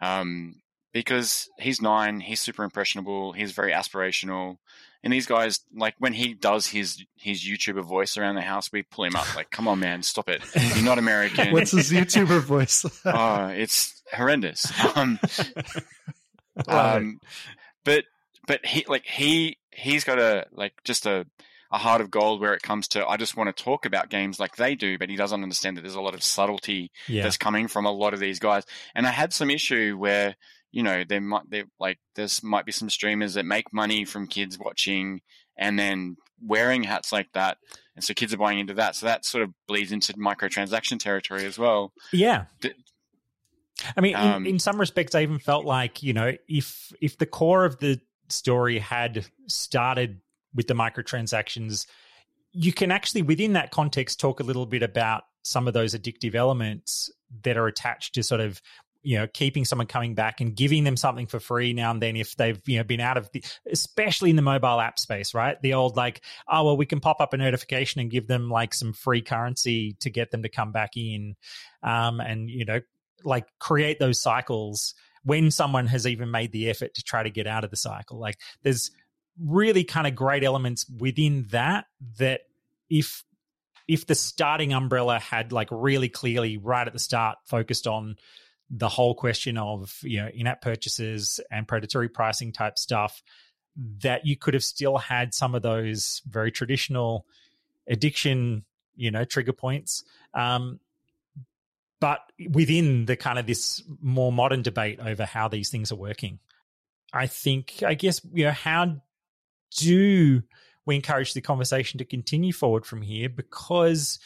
Um, 0.00 0.56
because 0.92 1.48
he's 1.58 1.82
nine, 1.82 2.20
he's 2.20 2.40
super 2.40 2.62
impressionable, 2.62 3.32
he's 3.32 3.52
very 3.52 3.72
aspirational. 3.72 4.58
And 5.02 5.12
these 5.12 5.26
guys, 5.26 5.60
like 5.76 5.94
when 5.98 6.14
he 6.14 6.32
does 6.32 6.68
his 6.68 7.04
his 7.16 7.44
YouTuber 7.44 7.84
voice 7.84 8.16
around 8.16 8.36
the 8.36 8.40
house, 8.40 8.72
we 8.72 8.82
pull 8.82 9.04
him 9.04 9.16
up. 9.16 9.34
Like, 9.36 9.50
come 9.50 9.68
on, 9.68 9.80
man, 9.80 10.02
stop 10.02 10.30
it! 10.30 10.42
You're 10.54 10.84
not 10.84 10.98
American. 10.98 11.52
What's 11.52 11.72
his 11.72 11.90
YouTuber 11.90 12.40
voice? 12.40 12.86
oh, 13.04 13.48
it's 13.48 14.02
horrendous. 14.10 14.72
Um, 14.96 15.18
um, 16.68 17.20
but 17.84 18.04
but 18.46 18.64
he 18.64 18.86
like 18.88 19.04
he 19.04 19.58
he's 19.72 20.04
got 20.04 20.18
a 20.18 20.46
like 20.52 20.72
just 20.84 21.04
a 21.04 21.26
a 21.74 21.78
heart 21.78 22.00
of 22.00 22.08
gold 22.08 22.40
where 22.40 22.54
it 22.54 22.62
comes 22.62 22.86
to 22.86 23.04
I 23.04 23.16
just 23.16 23.36
want 23.36 23.54
to 23.54 23.64
talk 23.64 23.84
about 23.84 24.08
games 24.08 24.38
like 24.38 24.54
they 24.54 24.76
do, 24.76 24.96
but 24.96 25.10
he 25.10 25.16
doesn't 25.16 25.42
understand 25.42 25.76
that 25.76 25.80
there's 25.80 25.96
a 25.96 26.00
lot 26.00 26.14
of 26.14 26.22
subtlety 26.22 26.92
yeah 27.08 27.24
that's 27.24 27.36
coming 27.36 27.66
from 27.66 27.84
a 27.84 27.90
lot 27.90 28.14
of 28.14 28.20
these 28.20 28.38
guys. 28.38 28.64
And 28.94 29.06
I 29.06 29.10
had 29.10 29.32
some 29.32 29.50
issue 29.50 29.96
where 29.98 30.36
you 30.70 30.84
know 30.84 31.02
there 31.06 31.20
might 31.20 31.50
there 31.50 31.64
like 31.80 31.98
there's 32.14 32.42
might 32.44 32.64
be 32.64 32.70
some 32.72 32.88
streamers 32.88 33.34
that 33.34 33.44
make 33.44 33.72
money 33.72 34.04
from 34.04 34.28
kids 34.28 34.56
watching 34.56 35.20
and 35.56 35.76
then 35.76 36.16
wearing 36.40 36.84
hats 36.84 37.12
like 37.12 37.32
that, 37.32 37.58
and 37.96 38.04
so 38.04 38.14
kids 38.14 38.32
are 38.32 38.38
buying 38.38 38.60
into 38.60 38.74
that. 38.74 38.94
So 38.94 39.06
that 39.06 39.24
sort 39.24 39.42
of 39.42 39.50
bleeds 39.66 39.90
into 39.90 40.12
microtransaction 40.14 41.00
territory 41.00 41.44
as 41.44 41.58
well. 41.58 41.92
Yeah. 42.12 42.44
Th- 42.60 42.76
I 43.96 44.00
mean, 44.00 44.14
Um, 44.14 44.46
in, 44.46 44.54
in 44.54 44.58
some 44.60 44.78
respects, 44.78 45.16
I 45.16 45.22
even 45.22 45.40
felt 45.40 45.64
like 45.64 46.04
you 46.04 46.12
know, 46.12 46.32
if 46.48 46.92
if 47.00 47.18
the 47.18 47.26
core 47.26 47.64
of 47.64 47.78
the 47.78 48.00
story 48.28 48.78
had 48.78 49.26
started 49.48 50.20
with 50.54 50.66
the 50.66 50.74
microtransactions, 50.74 51.86
you 52.52 52.72
can 52.72 52.90
actually 52.90 53.22
within 53.22 53.54
that 53.54 53.70
context 53.70 54.20
talk 54.20 54.40
a 54.40 54.44
little 54.44 54.66
bit 54.66 54.82
about 54.82 55.24
some 55.42 55.68
of 55.68 55.74
those 55.74 55.94
addictive 55.94 56.34
elements 56.34 57.10
that 57.42 57.56
are 57.56 57.66
attached 57.66 58.14
to 58.14 58.22
sort 58.22 58.40
of 58.40 58.62
you 59.02 59.18
know 59.18 59.26
keeping 59.26 59.64
someone 59.64 59.86
coming 59.86 60.14
back 60.14 60.40
and 60.40 60.56
giving 60.56 60.84
them 60.84 60.96
something 60.96 61.26
for 61.26 61.38
free 61.38 61.74
now 61.74 61.90
and 61.90 62.00
then 62.00 62.16
if 62.16 62.36
they've 62.36 62.60
you 62.64 62.78
know 62.78 62.84
been 62.84 63.00
out 63.00 63.18
of 63.18 63.30
the 63.32 63.44
especially 63.70 64.30
in 64.30 64.36
the 64.36 64.42
mobile 64.42 64.80
app 64.80 64.98
space 64.98 65.34
right? 65.34 65.60
The 65.60 65.74
old 65.74 65.96
like 65.96 66.22
oh 66.48 66.64
well 66.64 66.76
we 66.76 66.86
can 66.86 67.00
pop 67.00 67.20
up 67.20 67.34
a 67.34 67.36
notification 67.36 68.00
and 68.00 68.10
give 68.10 68.26
them 68.26 68.48
like 68.48 68.72
some 68.72 68.92
free 68.92 69.20
currency 69.20 69.96
to 70.00 70.08
get 70.08 70.30
them 70.30 70.44
to 70.44 70.48
come 70.48 70.72
back 70.72 70.96
in 70.96 71.34
um 71.82 72.20
and 72.20 72.48
you 72.48 72.64
know 72.64 72.80
like 73.24 73.46
create 73.58 73.98
those 73.98 74.20
cycles 74.20 74.94
when 75.24 75.50
someone 75.50 75.86
has 75.86 76.06
even 76.06 76.30
made 76.30 76.52
the 76.52 76.70
effort 76.70 76.94
to 76.94 77.02
try 77.02 77.22
to 77.22 77.30
get 77.30 77.46
out 77.46 77.64
of 77.64 77.70
the 77.70 77.76
cycle. 77.76 78.18
Like 78.18 78.38
there's 78.62 78.90
really 79.40 79.84
kind 79.84 80.06
of 80.06 80.14
great 80.14 80.44
elements 80.44 80.86
within 80.88 81.46
that 81.50 81.86
that 82.18 82.42
if 82.88 83.24
if 83.86 84.06
the 84.06 84.14
starting 84.14 84.72
umbrella 84.72 85.18
had 85.18 85.52
like 85.52 85.68
really 85.70 86.08
clearly 86.08 86.56
right 86.56 86.86
at 86.86 86.92
the 86.92 86.98
start 86.98 87.38
focused 87.44 87.86
on 87.86 88.16
the 88.70 88.88
whole 88.88 89.14
question 89.14 89.58
of 89.58 89.98
you 90.02 90.20
know 90.20 90.28
in-app 90.28 90.62
purchases 90.62 91.40
and 91.50 91.68
predatory 91.68 92.08
pricing 92.08 92.52
type 92.52 92.78
stuff 92.78 93.22
that 93.76 94.24
you 94.24 94.36
could 94.36 94.54
have 94.54 94.64
still 94.64 94.98
had 94.98 95.34
some 95.34 95.54
of 95.54 95.62
those 95.62 96.22
very 96.26 96.50
traditional 96.50 97.26
addiction 97.88 98.64
you 98.96 99.10
know 99.10 99.24
trigger 99.24 99.52
points. 99.52 100.04
Um 100.32 100.80
but 102.00 102.20
within 102.50 103.06
the 103.06 103.16
kind 103.16 103.38
of 103.38 103.46
this 103.46 103.82
more 104.02 104.30
modern 104.30 104.62
debate 104.62 105.00
over 105.00 105.24
how 105.24 105.48
these 105.48 105.70
things 105.70 105.90
are 105.90 105.96
working 105.96 106.38
i 107.14 107.26
think 107.26 107.82
i 107.86 107.94
guess 107.94 108.20
you 108.32 108.44
know 108.44 108.50
how 108.50 109.00
do 109.76 110.42
we 110.86 110.94
encourage 110.96 111.32
the 111.34 111.40
conversation 111.40 111.98
to 111.98 112.04
continue 112.04 112.52
forward 112.52 112.84
from 112.84 113.02
here 113.02 113.28
because 113.28 114.18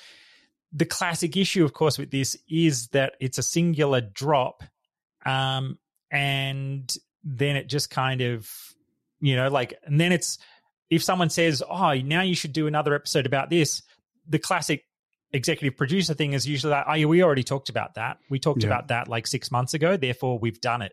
the 0.73 0.85
classic 0.85 1.37
issue 1.37 1.65
of 1.65 1.73
course 1.73 1.99
with 1.99 2.11
this 2.11 2.37
is 2.49 2.89
that 2.89 3.15
it's 3.21 3.39
a 3.39 3.43
singular 3.43 4.01
drop 4.01 4.63
um 5.25 5.79
and 6.11 6.97
then 7.25 7.57
it 7.57 7.69
just 7.69 7.91
kind 7.91 8.21
of 8.21 8.51
you 9.21 9.37
know 9.37 9.49
like 9.49 9.75
and 9.85 10.01
then 10.01 10.13
it's 10.13 10.39
if 10.91 11.03
someone 11.03 11.31
says 11.31 11.63
oh 11.69 11.95
now 11.95 12.23
you 12.23 12.35
should 12.35 12.53
do 12.53 12.67
another 12.67 12.95
episode 12.95 13.27
about 13.27 13.51
this 13.51 13.83
the 14.29 14.39
classic 14.39 14.85
executive 15.33 15.77
producer 15.77 16.15
thing 16.15 16.33
is 16.33 16.47
usually 16.47 16.71
like 16.73 16.85
oh 16.89 17.07
we 17.07 17.23
already 17.23 17.45
talked 17.45 17.69
about 17.69 17.95
that 17.95 18.19
we 18.31 18.39
talked 18.39 18.63
Yeah. 18.63 18.69
about 18.69 18.89
that 18.89 19.09
like 19.09 19.27
six 19.27 19.51
months 19.51 19.75
ago 19.75 19.97
therefore 19.97 20.39
we've 20.39 20.61
done 20.61 20.83
it 20.83 20.93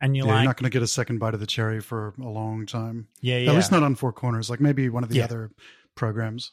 and 0.00 0.16
you're 0.16 0.26
Yeah, 0.26 0.32
like 0.32 0.42
you're 0.42 0.48
not 0.50 0.56
going 0.56 0.70
to 0.70 0.74
get 0.74 0.82
a 0.82 0.86
second 0.88 1.18
bite 1.18 1.34
of 1.34 1.40
the 1.40 1.46
cherry 1.46 1.80
for 1.80 2.14
a 2.20 2.28
long 2.28 2.66
time. 2.66 3.08
yeah 3.20 3.38
yeah 3.38 3.50
At 3.50 3.56
least 3.56 3.72
not 3.72 3.82
on 3.82 3.94
Four 3.94 4.12
Corners, 4.12 4.50
like 4.50 4.60
maybe 4.60 4.88
one 4.88 5.02
of 5.02 5.10
the 5.10 5.16
Yeah. 5.18 5.24
other 5.24 5.50
programs. 5.94 6.52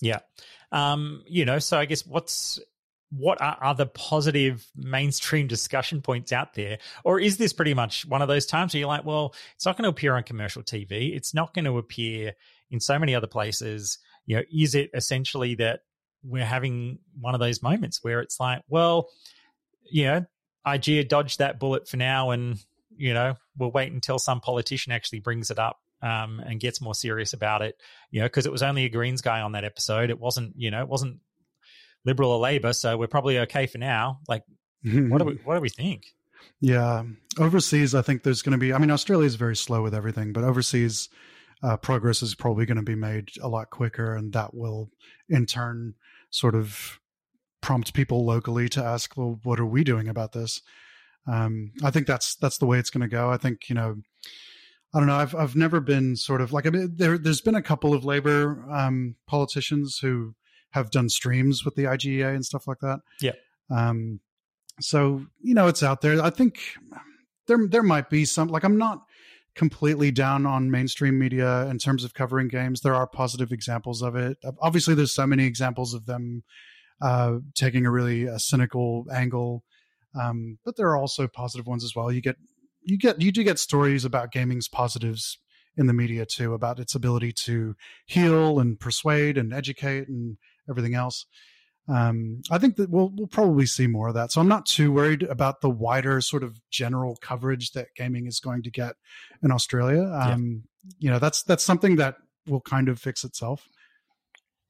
Yeah. 0.00 0.20
Um, 0.72 1.22
you 1.26 1.44
know, 1.44 1.58
so 1.58 1.78
I 1.78 1.84
guess 1.86 2.04
what's 2.06 2.58
what 3.10 3.40
are 3.40 3.56
other 3.62 3.84
positive 3.84 4.66
mainstream 4.74 5.46
discussion 5.46 6.02
points 6.02 6.32
out 6.32 6.54
there? 6.54 6.78
Or 7.04 7.20
is 7.20 7.36
this 7.36 7.52
pretty 7.52 7.72
much 7.72 8.04
one 8.06 8.22
of 8.22 8.28
those 8.28 8.44
times 8.44 8.74
where 8.74 8.80
you're 8.80 8.88
like, 8.88 9.04
well, 9.04 9.34
it's 9.54 9.64
not 9.64 9.76
going 9.76 9.84
to 9.84 9.90
appear 9.90 10.16
on 10.16 10.24
commercial 10.24 10.62
TV. 10.64 11.14
It's 11.14 11.32
not 11.32 11.54
going 11.54 11.66
to 11.66 11.78
appear 11.78 12.32
in 12.72 12.80
so 12.80 12.98
many 12.98 13.14
other 13.14 13.28
places. 13.28 13.98
You 14.26 14.36
know, 14.36 14.42
is 14.52 14.74
it 14.74 14.90
essentially 14.94 15.54
that 15.56 15.80
we're 16.24 16.44
having 16.44 16.98
one 17.20 17.34
of 17.34 17.40
those 17.40 17.62
moments 17.62 18.02
where 18.02 18.18
it's 18.20 18.40
like, 18.40 18.62
well, 18.68 19.10
you 19.88 20.04
know, 20.06 20.26
IG 20.66 20.86
had 20.96 21.08
dodged 21.08 21.38
that 21.38 21.60
bullet 21.60 21.88
for 21.88 21.98
now 21.98 22.30
and, 22.30 22.58
you 22.96 23.14
know, 23.14 23.34
we'll 23.58 23.70
wait 23.70 23.92
until 23.92 24.18
some 24.18 24.40
politician 24.40 24.92
actually 24.92 25.20
brings 25.20 25.50
it 25.50 25.58
up 25.58 25.78
um, 26.02 26.40
and 26.40 26.60
gets 26.60 26.80
more 26.80 26.94
serious 26.94 27.32
about 27.32 27.62
it 27.62 27.76
you 28.14 28.20
know, 28.20 28.26
because 28.26 28.46
it 28.46 28.52
was 28.52 28.62
only 28.62 28.84
a 28.84 28.88
Greens 28.88 29.22
guy 29.22 29.40
on 29.40 29.52
that 29.52 29.64
episode. 29.64 30.08
It 30.08 30.20
wasn't, 30.20 30.54
you 30.56 30.70
know, 30.70 30.80
it 30.80 30.88
wasn't 30.88 31.18
Liberal 32.04 32.30
or 32.30 32.38
Labor, 32.38 32.72
so 32.72 32.96
we're 32.96 33.08
probably 33.08 33.40
okay 33.40 33.66
for 33.66 33.78
now. 33.78 34.20
Like, 34.28 34.44
what 34.84 35.18
do 35.18 35.24
we, 35.24 35.34
what 35.44 35.56
do 35.56 35.60
we 35.60 35.68
think? 35.68 36.04
Yeah, 36.60 37.02
overseas, 37.40 37.92
I 37.92 38.02
think 38.02 38.22
there's 38.22 38.40
going 38.40 38.52
to 38.52 38.58
be. 38.58 38.72
I 38.72 38.78
mean, 38.78 38.92
Australia 38.92 39.26
is 39.26 39.34
very 39.34 39.56
slow 39.56 39.82
with 39.82 39.96
everything, 39.96 40.32
but 40.32 40.44
overseas, 40.44 41.08
uh, 41.60 41.76
progress 41.76 42.22
is 42.22 42.36
probably 42.36 42.66
going 42.66 42.76
to 42.76 42.82
be 42.82 42.94
made 42.94 43.30
a 43.42 43.48
lot 43.48 43.70
quicker, 43.70 44.14
and 44.14 44.32
that 44.34 44.54
will, 44.54 44.90
in 45.28 45.44
turn, 45.44 45.94
sort 46.30 46.54
of 46.54 47.00
prompt 47.62 47.94
people 47.94 48.24
locally 48.24 48.68
to 48.68 48.84
ask, 48.84 49.16
"Well, 49.16 49.40
what 49.42 49.58
are 49.58 49.66
we 49.66 49.82
doing 49.82 50.06
about 50.06 50.32
this?" 50.32 50.62
Um, 51.26 51.72
I 51.82 51.90
think 51.90 52.06
that's 52.06 52.36
that's 52.36 52.58
the 52.58 52.66
way 52.66 52.78
it's 52.78 52.90
going 52.90 53.02
to 53.02 53.08
go. 53.08 53.30
I 53.30 53.36
think 53.36 53.68
you 53.68 53.74
know, 53.74 53.96
I 54.94 54.98
don't 54.98 55.06
know. 55.06 55.16
I've 55.16 55.34
I've 55.34 55.56
never 55.56 55.80
been 55.80 56.16
sort 56.16 56.40
of 56.40 56.52
like 56.52 56.66
I 56.66 56.70
mean, 56.70 56.94
there. 56.96 57.18
There's 57.18 57.40
been 57.40 57.54
a 57.54 57.62
couple 57.62 57.94
of 57.94 58.04
labor 58.04 58.64
um, 58.70 59.16
politicians 59.26 59.98
who 59.98 60.34
have 60.70 60.90
done 60.90 61.08
streams 61.08 61.64
with 61.64 61.76
the 61.76 61.84
IGEA 61.84 62.34
and 62.34 62.44
stuff 62.44 62.66
like 62.66 62.80
that. 62.80 62.98
Yeah. 63.20 63.32
Um, 63.70 64.20
so 64.80 65.24
you 65.40 65.54
know, 65.54 65.68
it's 65.68 65.82
out 65.82 66.00
there. 66.00 66.22
I 66.22 66.30
think 66.30 66.58
there 67.46 67.66
there 67.68 67.82
might 67.82 68.10
be 68.10 68.24
some. 68.24 68.48
Like 68.48 68.64
I'm 68.64 68.78
not 68.78 69.02
completely 69.54 70.10
down 70.10 70.46
on 70.46 70.70
mainstream 70.70 71.18
media 71.18 71.66
in 71.68 71.78
terms 71.78 72.04
of 72.04 72.14
covering 72.14 72.48
games. 72.48 72.80
There 72.80 72.94
are 72.94 73.06
positive 73.06 73.52
examples 73.52 74.02
of 74.02 74.16
it. 74.16 74.36
Obviously, 74.60 74.94
there's 74.94 75.14
so 75.14 75.26
many 75.26 75.44
examples 75.44 75.94
of 75.94 76.06
them 76.06 76.42
uh, 77.00 77.36
taking 77.54 77.86
a 77.86 77.90
really 77.90 78.28
uh, 78.28 78.38
cynical 78.38 79.06
angle, 79.12 79.62
um, 80.20 80.58
but 80.64 80.76
there 80.76 80.88
are 80.88 80.96
also 80.96 81.26
positive 81.26 81.66
ones 81.66 81.84
as 81.84 81.94
well. 81.94 82.10
You 82.12 82.20
get 82.20 82.36
you 82.82 82.98
get 82.98 83.20
you 83.20 83.32
do 83.32 83.42
get 83.42 83.58
stories 83.58 84.04
about 84.04 84.32
gaming's 84.32 84.68
positives 84.68 85.38
in 85.76 85.86
the 85.86 85.92
media 85.92 86.24
too 86.24 86.54
about 86.54 86.78
its 86.78 86.94
ability 86.94 87.32
to 87.32 87.74
heal 88.06 88.60
and 88.60 88.78
persuade 88.78 89.36
and 89.36 89.52
educate 89.52 90.08
and 90.08 90.36
everything 90.68 90.94
else. 90.94 91.26
Um, 91.88 92.42
I 92.50 92.58
think 92.58 92.76
that 92.76 92.90
we'll 92.90 93.10
we'll 93.14 93.26
probably 93.26 93.66
see 93.66 93.86
more 93.86 94.08
of 94.08 94.14
that. 94.14 94.32
So 94.32 94.40
I'm 94.40 94.48
not 94.48 94.66
too 94.66 94.92
worried 94.92 95.22
about 95.24 95.60
the 95.60 95.70
wider 95.70 96.20
sort 96.20 96.42
of 96.42 96.58
general 96.70 97.16
coverage 97.20 97.72
that 97.72 97.88
gaming 97.96 98.26
is 98.26 98.40
going 98.40 98.62
to 98.62 98.70
get 98.70 98.94
in 99.42 99.50
Australia. 99.50 100.02
Um, 100.02 100.62
yeah. 100.84 100.92
You 100.98 101.10
know, 101.10 101.18
that's 101.18 101.42
that's 101.42 101.64
something 101.64 101.96
that 101.96 102.16
will 102.46 102.60
kind 102.60 102.88
of 102.88 102.98
fix 102.98 103.24
itself. 103.24 103.68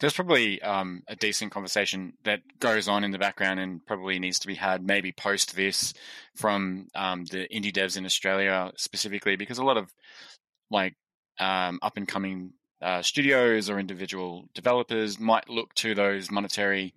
There's 0.04 0.12
probably 0.12 0.60
um, 0.60 1.02
a 1.08 1.16
decent 1.16 1.50
conversation 1.50 2.12
that 2.24 2.42
goes 2.60 2.88
on 2.88 3.04
in 3.04 3.10
the 3.10 3.18
background 3.18 3.58
and 3.58 3.86
probably 3.86 4.18
needs 4.18 4.38
to 4.40 4.46
be 4.46 4.54
had 4.54 4.86
maybe 4.86 5.12
post 5.12 5.56
this 5.56 5.94
from 6.34 6.88
um, 6.94 7.24
the 7.24 7.48
indie 7.48 7.72
devs 7.72 7.96
in 7.96 8.04
Australia 8.04 8.70
specifically 8.76 9.36
because 9.36 9.56
a 9.56 9.64
lot 9.64 9.78
of 9.78 9.90
like 10.70 10.94
um, 11.40 11.78
up 11.80 11.96
and 11.96 12.06
coming 12.06 12.52
uh, 12.82 13.00
studios 13.00 13.70
or 13.70 13.78
individual 13.78 14.46
developers 14.52 15.18
might 15.18 15.48
look 15.48 15.72
to 15.76 15.94
those 15.94 16.30
monetary 16.30 16.92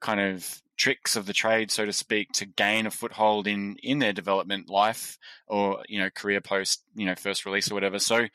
kind 0.00 0.18
of 0.18 0.62
tricks 0.76 1.14
of 1.14 1.26
the 1.26 1.32
trade, 1.32 1.70
so 1.70 1.86
to 1.86 1.92
speak, 1.92 2.32
to 2.32 2.44
gain 2.44 2.86
a 2.86 2.90
foothold 2.90 3.46
in 3.46 3.76
in 3.84 4.00
their 4.00 4.12
development 4.12 4.68
life 4.68 5.16
or 5.46 5.84
you 5.88 6.00
know 6.00 6.10
career 6.10 6.40
post 6.40 6.82
you 6.96 7.06
know 7.06 7.14
first 7.14 7.46
release 7.46 7.70
or 7.70 7.74
whatever. 7.74 8.00
So 8.00 8.26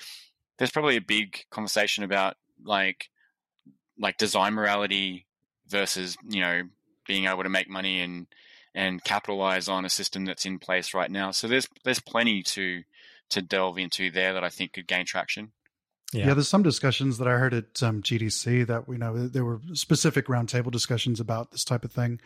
there's 0.58 0.72
probably 0.72 0.96
a 0.96 1.02
big 1.02 1.44
conversation 1.52 2.06
about 2.06 2.38
like 2.64 3.10
like 4.00 4.18
design 4.18 4.54
morality 4.54 5.26
versus 5.68 6.18
you 6.28 6.42
know 6.42 6.64
being 7.08 7.26
able 7.26 7.44
to 7.44 7.50
make 7.50 7.70
money 7.70 8.02
and 8.02 8.28
and 8.76 9.04
capitalize 9.04 9.68
on 9.68 9.86
a 9.86 9.90
system 9.90 10.26
that's 10.26 10.46
in 10.46 10.60
place 10.60 10.94
right 10.94 11.10
now. 11.10 11.32
So 11.32 11.48
there's 11.48 11.68
there's 11.84 12.00
plenty 12.00 12.44
to 12.44 12.84
to 13.30 13.42
delve 13.42 13.78
into 13.78 14.12
there 14.12 14.34
that 14.34 14.44
I 14.44 14.50
think 14.50 14.74
could 14.74 14.88
gain 14.88 15.06
traction. 15.06 15.52
Yeah. 16.14 16.28
yeah. 16.28 16.34
there's 16.36 16.48
some 16.48 16.64
discussions 16.64 17.18
that 17.18 17.28
I 17.28 17.32
heard 17.32 17.54
at 17.54 17.84
um, 17.84 18.02
GDC 18.02 18.66
that 18.68 18.88
we 18.88 18.98
know 18.98 19.28
there 19.28 19.44
were 19.44 19.60
specific 19.74 20.28
roundtable 20.28 20.72
discussions 20.72 21.20
about 21.20 21.52
this 21.52 21.66
type 21.66 21.84
of 21.84 21.92
thing, 21.92 22.22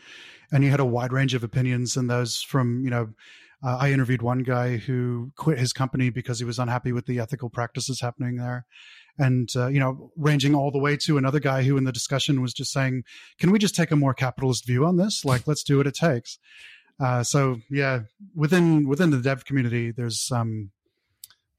and 0.52 0.64
you 0.64 0.69
had 0.69 0.80
a 0.80 0.85
wide 0.85 1.14
range 1.14 1.34
of 1.34 1.43
opinions. 1.43 1.98
And 1.98 2.10
those 2.10 2.41
from 2.41 2.84
you 2.84 2.91
know, 2.91 3.10
uh, 3.64 3.77
I 3.80 3.91
interviewed 3.91 4.22
one 4.22 4.43
guy 4.43 4.77
who 4.77 5.31
quit 5.38 5.57
his 5.57 5.73
company 5.73 6.10
because 6.10 6.38
he 6.38 6.45
was 6.45 6.60
unhappy 6.60 6.91
with 6.91 7.06
the 7.06 7.19
ethical 7.19 7.49
practices 7.49 8.02
happening 8.02 8.35
there, 8.35 8.65
and 9.17 9.49
uh, 9.55 9.67
you 9.67 9.79
know, 9.79 10.11
ranging 10.15 10.55
all 10.55 10.71
the 10.71 10.79
way 10.79 10.97
to 10.97 11.17
another 11.17 11.39
guy 11.39 11.63
who 11.63 11.77
in 11.77 11.83
the 11.83 11.91
discussion 11.91 12.41
was 12.41 12.53
just 12.53 12.71
saying, 12.71 13.03
"Can 13.39 13.51
we 13.51 13.59
just 13.59 13.75
take 13.75 13.91
a 13.91 13.95
more 13.95 14.13
capitalist 14.13 14.65
view 14.65 14.85
on 14.85 14.97
this? 14.97 15.25
Like, 15.25 15.47
let's 15.47 15.63
do 15.63 15.77
what 15.77 15.88
it 15.88 15.95
takes." 15.95 16.39
Uh, 16.99 17.23
so 17.23 17.57
yeah, 17.69 18.01
within 18.35 18.88
within 18.88 19.09
the 19.11 19.21
dev 19.21 19.45
community, 19.45 19.91
there's 19.91 20.31
um, 20.31 20.71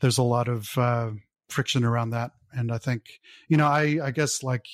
there's 0.03 0.19
a 0.19 0.23
lot 0.23 0.49
of 0.49 0.77
uh, 0.77 1.11
friction 1.49 1.85
around 1.85 2.11
that. 2.11 2.33
And 2.53 2.71
I 2.71 2.79
think, 2.79 3.21
you 3.49 3.57
know, 3.57 3.67
I, 3.67 3.99
I 4.03 4.11
guess 4.11 4.43
like, 4.43 4.67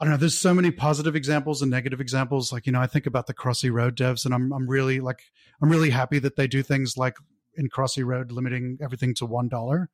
I 0.00 0.04
don't 0.04 0.12
know, 0.12 0.16
there's 0.16 0.38
so 0.38 0.54
many 0.54 0.70
positive 0.70 1.14
examples 1.14 1.60
and 1.60 1.70
negative 1.70 2.00
examples. 2.00 2.52
Like, 2.52 2.64
you 2.64 2.72
know, 2.72 2.80
I 2.80 2.86
think 2.86 3.06
about 3.06 3.26
the 3.26 3.34
Crossy 3.34 3.70
Road 3.70 3.96
devs 3.96 4.24
and 4.24 4.32
I'm, 4.32 4.52
I'm 4.52 4.66
really 4.66 5.00
like, 5.00 5.20
I'm 5.60 5.68
really 5.68 5.90
happy 5.90 6.18
that 6.20 6.36
they 6.36 6.46
do 6.46 6.62
things 6.62 6.96
like 6.96 7.16
in 7.60 7.68
Crossy 7.68 8.04
Road 8.04 8.32
limiting 8.32 8.78
everything 8.82 9.14
to 9.16 9.26
$1. 9.26 9.86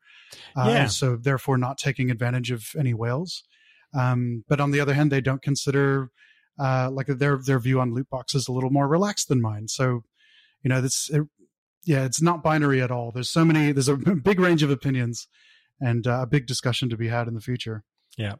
Uh, 0.56 0.64
yeah. 0.68 0.86
so 0.86 1.16
therefore 1.16 1.58
not 1.58 1.76
taking 1.76 2.10
advantage 2.10 2.50
of 2.50 2.64
any 2.78 2.94
whales. 2.94 3.42
Um, 3.92 4.44
but 4.48 4.60
on 4.60 4.70
the 4.70 4.80
other 4.80 4.94
hand, 4.94 5.10
they 5.10 5.20
don't 5.20 5.42
consider, 5.42 6.10
uh, 6.58 6.90
like 6.90 7.08
their, 7.08 7.38
their 7.38 7.58
view 7.58 7.80
on 7.80 7.92
loot 7.92 8.08
boxes 8.08 8.48
a 8.48 8.52
little 8.52 8.70
more 8.70 8.88
relaxed 8.88 9.28
than 9.28 9.42
mine. 9.42 9.68
So, 9.68 10.04
you 10.62 10.68
know, 10.68 10.80
this, 10.80 11.10
it, 11.10 11.22
yeah, 11.84 12.04
it's 12.04 12.22
not 12.22 12.42
binary 12.42 12.80
at 12.80 12.90
all. 12.90 13.12
There's 13.12 13.30
so 13.30 13.44
many, 13.44 13.72
there's 13.72 13.88
a 13.88 13.96
big 14.22 14.40
range 14.40 14.62
of 14.62 14.70
opinions 14.70 15.28
and 15.80 16.06
uh, 16.06 16.20
a 16.22 16.26
big 16.26 16.46
discussion 16.46 16.88
to 16.90 16.96
be 16.96 17.08
had 17.08 17.28
in 17.28 17.34
the 17.34 17.40
future. 17.40 17.84
Yeah. 18.16 18.36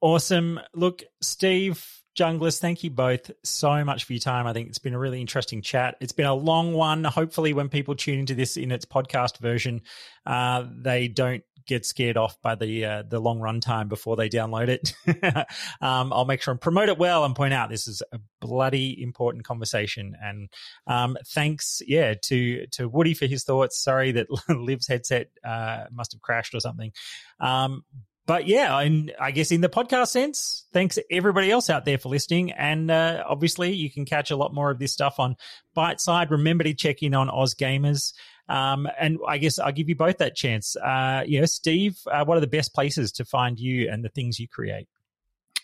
Awesome. 0.00 0.60
Look, 0.74 1.02
Steve, 1.20 2.02
Junglist, 2.18 2.58
thank 2.58 2.82
you 2.82 2.90
both 2.90 3.30
so 3.44 3.84
much 3.84 4.02
for 4.02 4.12
your 4.12 4.18
time. 4.18 4.48
I 4.48 4.52
think 4.52 4.68
it's 4.68 4.80
been 4.80 4.92
a 4.92 4.98
really 4.98 5.20
interesting 5.20 5.62
chat. 5.62 5.96
It's 6.00 6.12
been 6.12 6.26
a 6.26 6.34
long 6.34 6.74
one. 6.74 7.04
Hopefully, 7.04 7.52
when 7.52 7.68
people 7.68 7.94
tune 7.94 8.18
into 8.18 8.34
this 8.34 8.56
in 8.56 8.72
its 8.72 8.84
podcast 8.84 9.38
version, 9.38 9.82
uh, 10.26 10.64
they 10.68 11.06
don't 11.06 11.44
get 11.68 11.86
scared 11.86 12.16
off 12.16 12.40
by 12.42 12.56
the 12.56 12.84
uh, 12.84 13.02
the 13.08 13.20
long 13.20 13.38
run 13.38 13.60
time 13.60 13.86
before 13.86 14.16
they 14.16 14.28
download 14.28 14.66
it. 14.66 14.94
um, 15.80 16.12
I'll 16.12 16.24
make 16.24 16.42
sure 16.42 16.50
and 16.50 16.60
promote 16.60 16.88
it 16.88 16.98
well 16.98 17.24
and 17.24 17.36
point 17.36 17.54
out 17.54 17.70
this 17.70 17.86
is 17.86 18.02
a 18.12 18.18
bloody 18.40 19.00
important 19.00 19.44
conversation. 19.44 20.16
And 20.20 20.48
um, 20.88 21.16
thanks, 21.24 21.80
yeah, 21.86 22.14
to 22.24 22.66
to 22.72 22.88
Woody 22.88 23.14
for 23.14 23.26
his 23.26 23.44
thoughts. 23.44 23.80
Sorry 23.80 24.10
that 24.12 24.26
Liv's 24.48 24.88
headset 24.88 25.28
uh, 25.44 25.84
must 25.92 26.10
have 26.12 26.20
crashed 26.20 26.54
or 26.54 26.60
something. 26.60 26.90
Um, 27.38 27.84
but 28.28 28.46
yeah, 28.46 28.78
and 28.78 29.10
I 29.18 29.30
guess 29.30 29.50
in 29.50 29.62
the 29.62 29.70
podcast 29.70 30.08
sense, 30.08 30.66
thanks 30.74 30.98
everybody 31.10 31.50
else 31.50 31.70
out 31.70 31.86
there 31.86 31.96
for 31.96 32.10
listening. 32.10 32.52
And 32.52 32.90
uh, 32.90 33.24
obviously, 33.26 33.72
you 33.72 33.90
can 33.90 34.04
catch 34.04 34.30
a 34.30 34.36
lot 34.36 34.52
more 34.52 34.70
of 34.70 34.78
this 34.78 34.92
stuff 34.92 35.18
on 35.18 35.34
Byteside. 35.74 36.30
Remember 36.30 36.62
to 36.62 36.74
check 36.74 37.02
in 37.02 37.14
on 37.14 37.28
AusGamers. 37.28 38.12
Um, 38.46 38.86
and 39.00 39.18
I 39.26 39.38
guess 39.38 39.58
I'll 39.58 39.72
give 39.72 39.88
you 39.88 39.96
both 39.96 40.18
that 40.18 40.36
chance. 40.36 40.76
Uh, 40.76 41.22
you 41.26 41.40
know, 41.40 41.46
Steve, 41.46 41.96
uh, 42.06 42.22
what 42.26 42.36
are 42.36 42.42
the 42.42 42.46
best 42.46 42.74
places 42.74 43.12
to 43.12 43.24
find 43.24 43.58
you 43.58 43.90
and 43.90 44.04
the 44.04 44.10
things 44.10 44.38
you 44.38 44.46
create? 44.46 44.88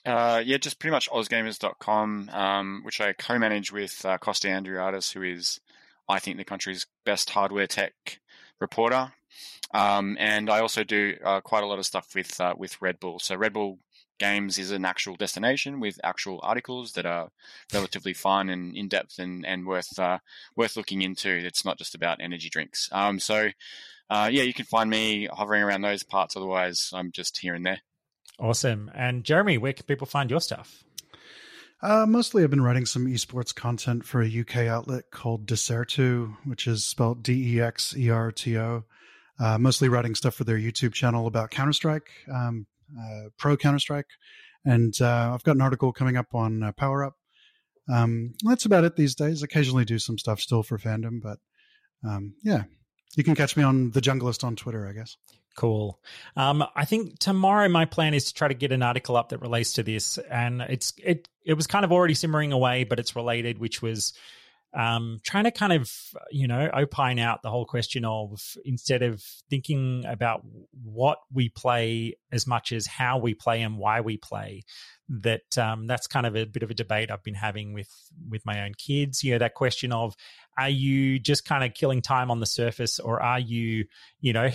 Uh, 0.06 0.42
yeah, 0.42 0.56
just 0.56 0.78
pretty 0.78 0.92
much 0.92 1.10
ausgamers.com, 1.10 2.30
um, 2.32 2.80
which 2.82 2.98
I 2.98 3.12
co-manage 3.12 3.72
with 3.72 4.02
uh, 4.06 4.16
Kosta 4.16 4.48
Andreadis, 4.48 5.12
who 5.12 5.20
is, 5.20 5.60
I 6.08 6.18
think, 6.18 6.38
the 6.38 6.44
country's 6.44 6.86
best 7.04 7.28
hardware 7.28 7.66
tech 7.66 7.92
reporter. 8.58 9.12
Um, 9.72 10.16
and 10.20 10.50
I 10.50 10.60
also 10.60 10.84
do 10.84 11.16
uh, 11.24 11.40
quite 11.40 11.64
a 11.64 11.66
lot 11.66 11.78
of 11.78 11.86
stuff 11.86 12.14
with 12.14 12.40
uh, 12.40 12.54
with 12.56 12.80
Red 12.80 13.00
Bull. 13.00 13.18
So 13.18 13.34
Red 13.34 13.52
Bull 13.52 13.78
Games 14.18 14.58
is 14.58 14.70
an 14.70 14.84
actual 14.84 15.16
destination 15.16 15.80
with 15.80 15.98
actual 16.04 16.38
articles 16.42 16.92
that 16.92 17.06
are 17.06 17.30
relatively 17.72 18.14
fun 18.14 18.48
and 18.48 18.76
in 18.76 18.86
depth 18.86 19.18
and, 19.18 19.44
and 19.44 19.66
worth 19.66 19.98
uh, 19.98 20.18
worth 20.56 20.76
looking 20.76 21.02
into. 21.02 21.28
It's 21.30 21.64
not 21.64 21.78
just 21.78 21.94
about 21.94 22.20
energy 22.20 22.48
drinks. 22.48 22.88
Um, 22.92 23.18
so 23.18 23.50
uh, 24.10 24.28
yeah, 24.30 24.42
you 24.42 24.54
can 24.54 24.66
find 24.66 24.88
me 24.88 25.28
hovering 25.32 25.62
around 25.62 25.82
those 25.82 26.02
parts. 26.02 26.36
Otherwise, 26.36 26.90
I'm 26.94 27.10
just 27.10 27.38
here 27.38 27.54
and 27.54 27.66
there. 27.66 27.80
Awesome. 28.38 28.90
And 28.94 29.24
Jeremy, 29.24 29.58
where 29.58 29.72
can 29.72 29.86
people 29.86 30.06
find 30.06 30.30
your 30.30 30.40
stuff? 30.40 30.84
Uh, 31.82 32.06
mostly, 32.06 32.42
I've 32.42 32.50
been 32.50 32.62
writing 32.62 32.86
some 32.86 33.06
esports 33.06 33.54
content 33.54 34.04
for 34.04 34.22
a 34.22 34.40
UK 34.40 34.68
outlet 34.68 35.10
called 35.10 35.46
Dexerto, 35.46 36.36
which 36.44 36.66
is 36.66 36.84
spelled 36.84 37.22
D 37.22 37.56
E 37.56 37.60
X 37.60 37.96
E 37.96 38.10
R 38.10 38.32
T 38.32 38.56
O. 38.58 38.84
Uh, 39.40 39.58
mostly 39.58 39.88
writing 39.88 40.14
stuff 40.14 40.34
for 40.34 40.44
their 40.44 40.58
YouTube 40.58 40.92
channel 40.92 41.26
about 41.26 41.50
Counter 41.50 41.72
Strike, 41.72 42.08
um, 42.32 42.66
uh, 42.98 43.28
pro 43.36 43.56
Counter 43.56 43.80
Strike, 43.80 44.06
and 44.64 44.94
uh, 45.00 45.32
I've 45.34 45.42
got 45.42 45.56
an 45.56 45.62
article 45.62 45.92
coming 45.92 46.16
up 46.16 46.34
on 46.34 46.62
uh, 46.62 46.72
Power 46.72 47.04
Up. 47.04 47.14
Um, 47.92 48.34
that's 48.44 48.64
about 48.64 48.84
it 48.84 48.96
these 48.96 49.14
days. 49.14 49.42
Occasionally 49.42 49.84
do 49.84 49.98
some 49.98 50.18
stuff 50.18 50.40
still 50.40 50.62
for 50.62 50.78
fandom, 50.78 51.20
but 51.20 51.38
um, 52.08 52.34
yeah, 52.42 52.64
you 53.16 53.24
can 53.24 53.34
catch 53.34 53.56
me 53.56 53.62
on 53.62 53.90
the 53.90 54.00
Junglist 54.00 54.44
on 54.44 54.56
Twitter, 54.56 54.86
I 54.86 54.92
guess. 54.92 55.16
Cool. 55.56 56.00
Um, 56.36 56.64
I 56.74 56.84
think 56.84 57.18
tomorrow 57.18 57.68
my 57.68 57.84
plan 57.84 58.14
is 58.14 58.24
to 58.26 58.34
try 58.34 58.48
to 58.48 58.54
get 58.54 58.72
an 58.72 58.82
article 58.82 59.16
up 59.16 59.28
that 59.28 59.40
relates 59.40 59.74
to 59.74 59.82
this, 59.82 60.18
and 60.18 60.60
it's 60.62 60.92
it 61.02 61.28
it 61.44 61.54
was 61.54 61.66
kind 61.66 61.84
of 61.84 61.92
already 61.92 62.14
simmering 62.14 62.52
away, 62.52 62.84
but 62.84 62.98
it's 62.98 63.14
related, 63.14 63.58
which 63.58 63.80
was 63.80 64.14
um, 64.74 65.18
trying 65.22 65.44
to 65.44 65.50
kind 65.50 65.72
of 65.72 65.90
you 66.30 66.46
know 66.46 66.68
opine 66.74 67.18
out 67.18 67.42
the 67.42 67.50
whole 67.50 67.64
question 67.64 68.04
of 68.04 68.56
instead 68.64 69.02
of 69.02 69.22
thinking 69.48 70.04
about 70.06 70.42
what 70.82 71.18
we 71.32 71.48
play 71.48 72.16
as 72.32 72.46
much 72.46 72.72
as 72.72 72.86
how 72.86 73.18
we 73.18 73.34
play 73.34 73.62
and 73.62 73.78
why 73.78 74.00
we 74.00 74.16
play 74.16 74.62
that 75.08 75.58
um, 75.58 75.86
that's 75.86 76.06
kind 76.06 76.26
of 76.26 76.34
a 76.34 76.46
bit 76.46 76.62
of 76.62 76.70
a 76.70 76.74
debate 76.74 77.10
I've 77.10 77.22
been 77.22 77.34
having 77.34 77.74
with 77.74 77.90
with 78.28 78.44
my 78.46 78.64
own 78.64 78.72
kids. 78.74 79.22
You 79.22 79.32
know, 79.32 79.38
that 79.38 79.54
question 79.54 79.92
of 79.92 80.16
are 80.56 80.68
you 80.68 81.18
just 81.18 81.44
kind 81.44 81.64
of 81.64 81.74
killing 81.74 82.00
time 82.00 82.30
on 82.30 82.40
the 82.40 82.46
surface, 82.46 82.98
or 82.98 83.22
are 83.22 83.38
you, 83.38 83.86
you 84.20 84.32
know, 84.32 84.48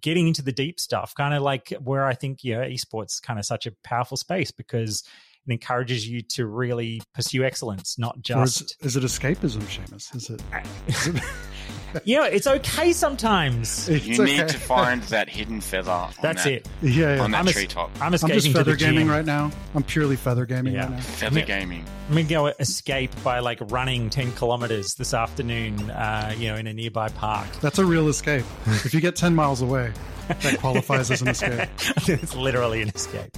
getting 0.00 0.26
into 0.26 0.42
the 0.42 0.52
deep 0.52 0.80
stuff? 0.80 1.14
Kind 1.14 1.34
of 1.34 1.42
like 1.42 1.72
where 1.82 2.04
I 2.04 2.14
think 2.14 2.42
you 2.42 2.56
know, 2.56 2.62
esports 2.62 3.22
kind 3.22 3.38
of 3.38 3.44
such 3.44 3.66
a 3.66 3.72
powerful 3.84 4.16
space 4.16 4.50
because 4.50 5.04
it 5.46 5.52
encourages 5.52 6.08
you 6.08 6.22
to 6.22 6.46
really 6.46 7.02
pursue 7.14 7.44
excellence, 7.44 7.98
not 7.98 8.20
just. 8.20 8.76
Is, 8.80 8.96
is, 8.96 8.96
it 8.96 9.04
escapism, 9.04 9.62
Seamus? 9.62 10.14
Is 10.14 10.30
it? 10.30 10.42
Is 10.86 11.06
it... 11.08 11.22
you 12.04 12.16
know, 12.16 12.24
it's 12.24 12.46
okay 12.46 12.92
sometimes. 12.92 13.88
It's 13.92 14.06
you 14.06 14.24
need 14.24 14.40
okay. 14.40 14.52
to 14.52 14.58
find 14.58 15.02
that 15.04 15.28
hidden 15.28 15.60
feather. 15.60 16.08
That's 16.22 16.44
that, 16.44 16.52
it. 16.52 16.68
Yeah, 16.80 17.16
yeah. 17.16 17.22
On 17.22 17.30
that 17.32 17.40
I'm, 17.40 17.48
es- 17.48 17.54
treetop. 17.54 17.90
I'm 17.96 18.08
I'm 18.08 18.14
escaping 18.14 18.34
just 18.36 18.46
to 18.46 18.52
feather 18.52 18.70
the 18.72 18.76
gaming 18.76 19.06
gym. 19.06 19.10
right 19.10 19.24
now. 19.24 19.50
I'm 19.74 19.82
purely 19.82 20.16
feather 20.16 20.46
gaming 20.46 20.74
Yeah. 20.74 20.84
right 20.84 20.90
now. 20.90 21.00
Feather 21.00 21.40
Yeah. 21.40 21.44
gaming. 21.44 21.84
I'm 22.08 22.14
gonna 22.14 22.28
go 22.28 22.46
escape 22.46 23.10
by 23.22 23.40
like 23.40 23.58
running 23.70 24.10
ten 24.10 24.32
kilometers 24.32 24.94
this 24.94 25.12
afternoon. 25.12 25.90
Uh, 25.90 26.34
you 26.38 26.48
know, 26.48 26.56
in 26.56 26.66
a 26.66 26.72
nearby 26.72 27.08
park. 27.08 27.48
That's 27.60 27.78
a 27.78 27.84
real 27.84 28.08
escape. 28.08 28.44
if 28.66 28.94
you 28.94 29.00
get 29.00 29.16
10 29.16 29.34
miles 29.34 29.60
away, 29.62 29.92
that 30.28 30.58
qualifies 30.58 31.10
as 31.10 31.22
an 31.22 31.28
escape. 31.28 31.68
it's 32.08 32.34
literally 32.34 32.82
an 32.82 32.90
escape. 32.90 33.36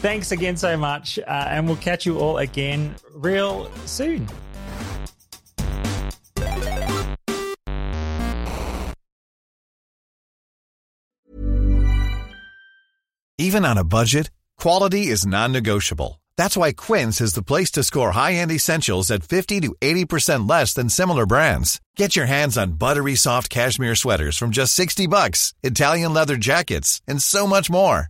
Thanks 0.00 0.32
again 0.32 0.56
so 0.56 0.78
much, 0.78 1.18
uh, 1.18 1.30
and 1.30 1.66
we'll 1.66 1.76
catch 1.76 2.06
you 2.06 2.18
all 2.18 2.38
again 2.38 2.94
real 3.14 3.70
soon. 3.84 4.26
Even 13.36 13.64
on 13.64 13.78
a 13.78 13.84
budget, 13.84 14.30
quality 14.58 15.06
is 15.06 15.26
non-negotiable. 15.26 16.20
That's 16.36 16.56
why 16.56 16.72
Quince 16.72 17.20
is 17.20 17.34
the 17.34 17.42
place 17.42 17.70
to 17.72 17.82
score 17.82 18.12
high-end 18.12 18.50
essentials 18.50 19.10
at 19.10 19.24
50 19.24 19.60
to 19.60 19.74
80% 19.80 20.48
less 20.48 20.72
than 20.74 20.88
similar 20.88 21.26
brands. 21.26 21.80
Get 21.96 22.16
your 22.16 22.26
hands 22.26 22.56
on 22.56 22.78
buttery 22.78 23.16
soft 23.16 23.50
cashmere 23.50 23.94
sweaters 23.94 24.38
from 24.38 24.50
just 24.50 24.74
60 24.74 25.06
bucks, 25.06 25.52
Italian 25.62 26.14
leather 26.14 26.36
jackets, 26.36 27.00
and 27.06 27.22
so 27.22 27.46
much 27.46 27.70
more. 27.70 28.09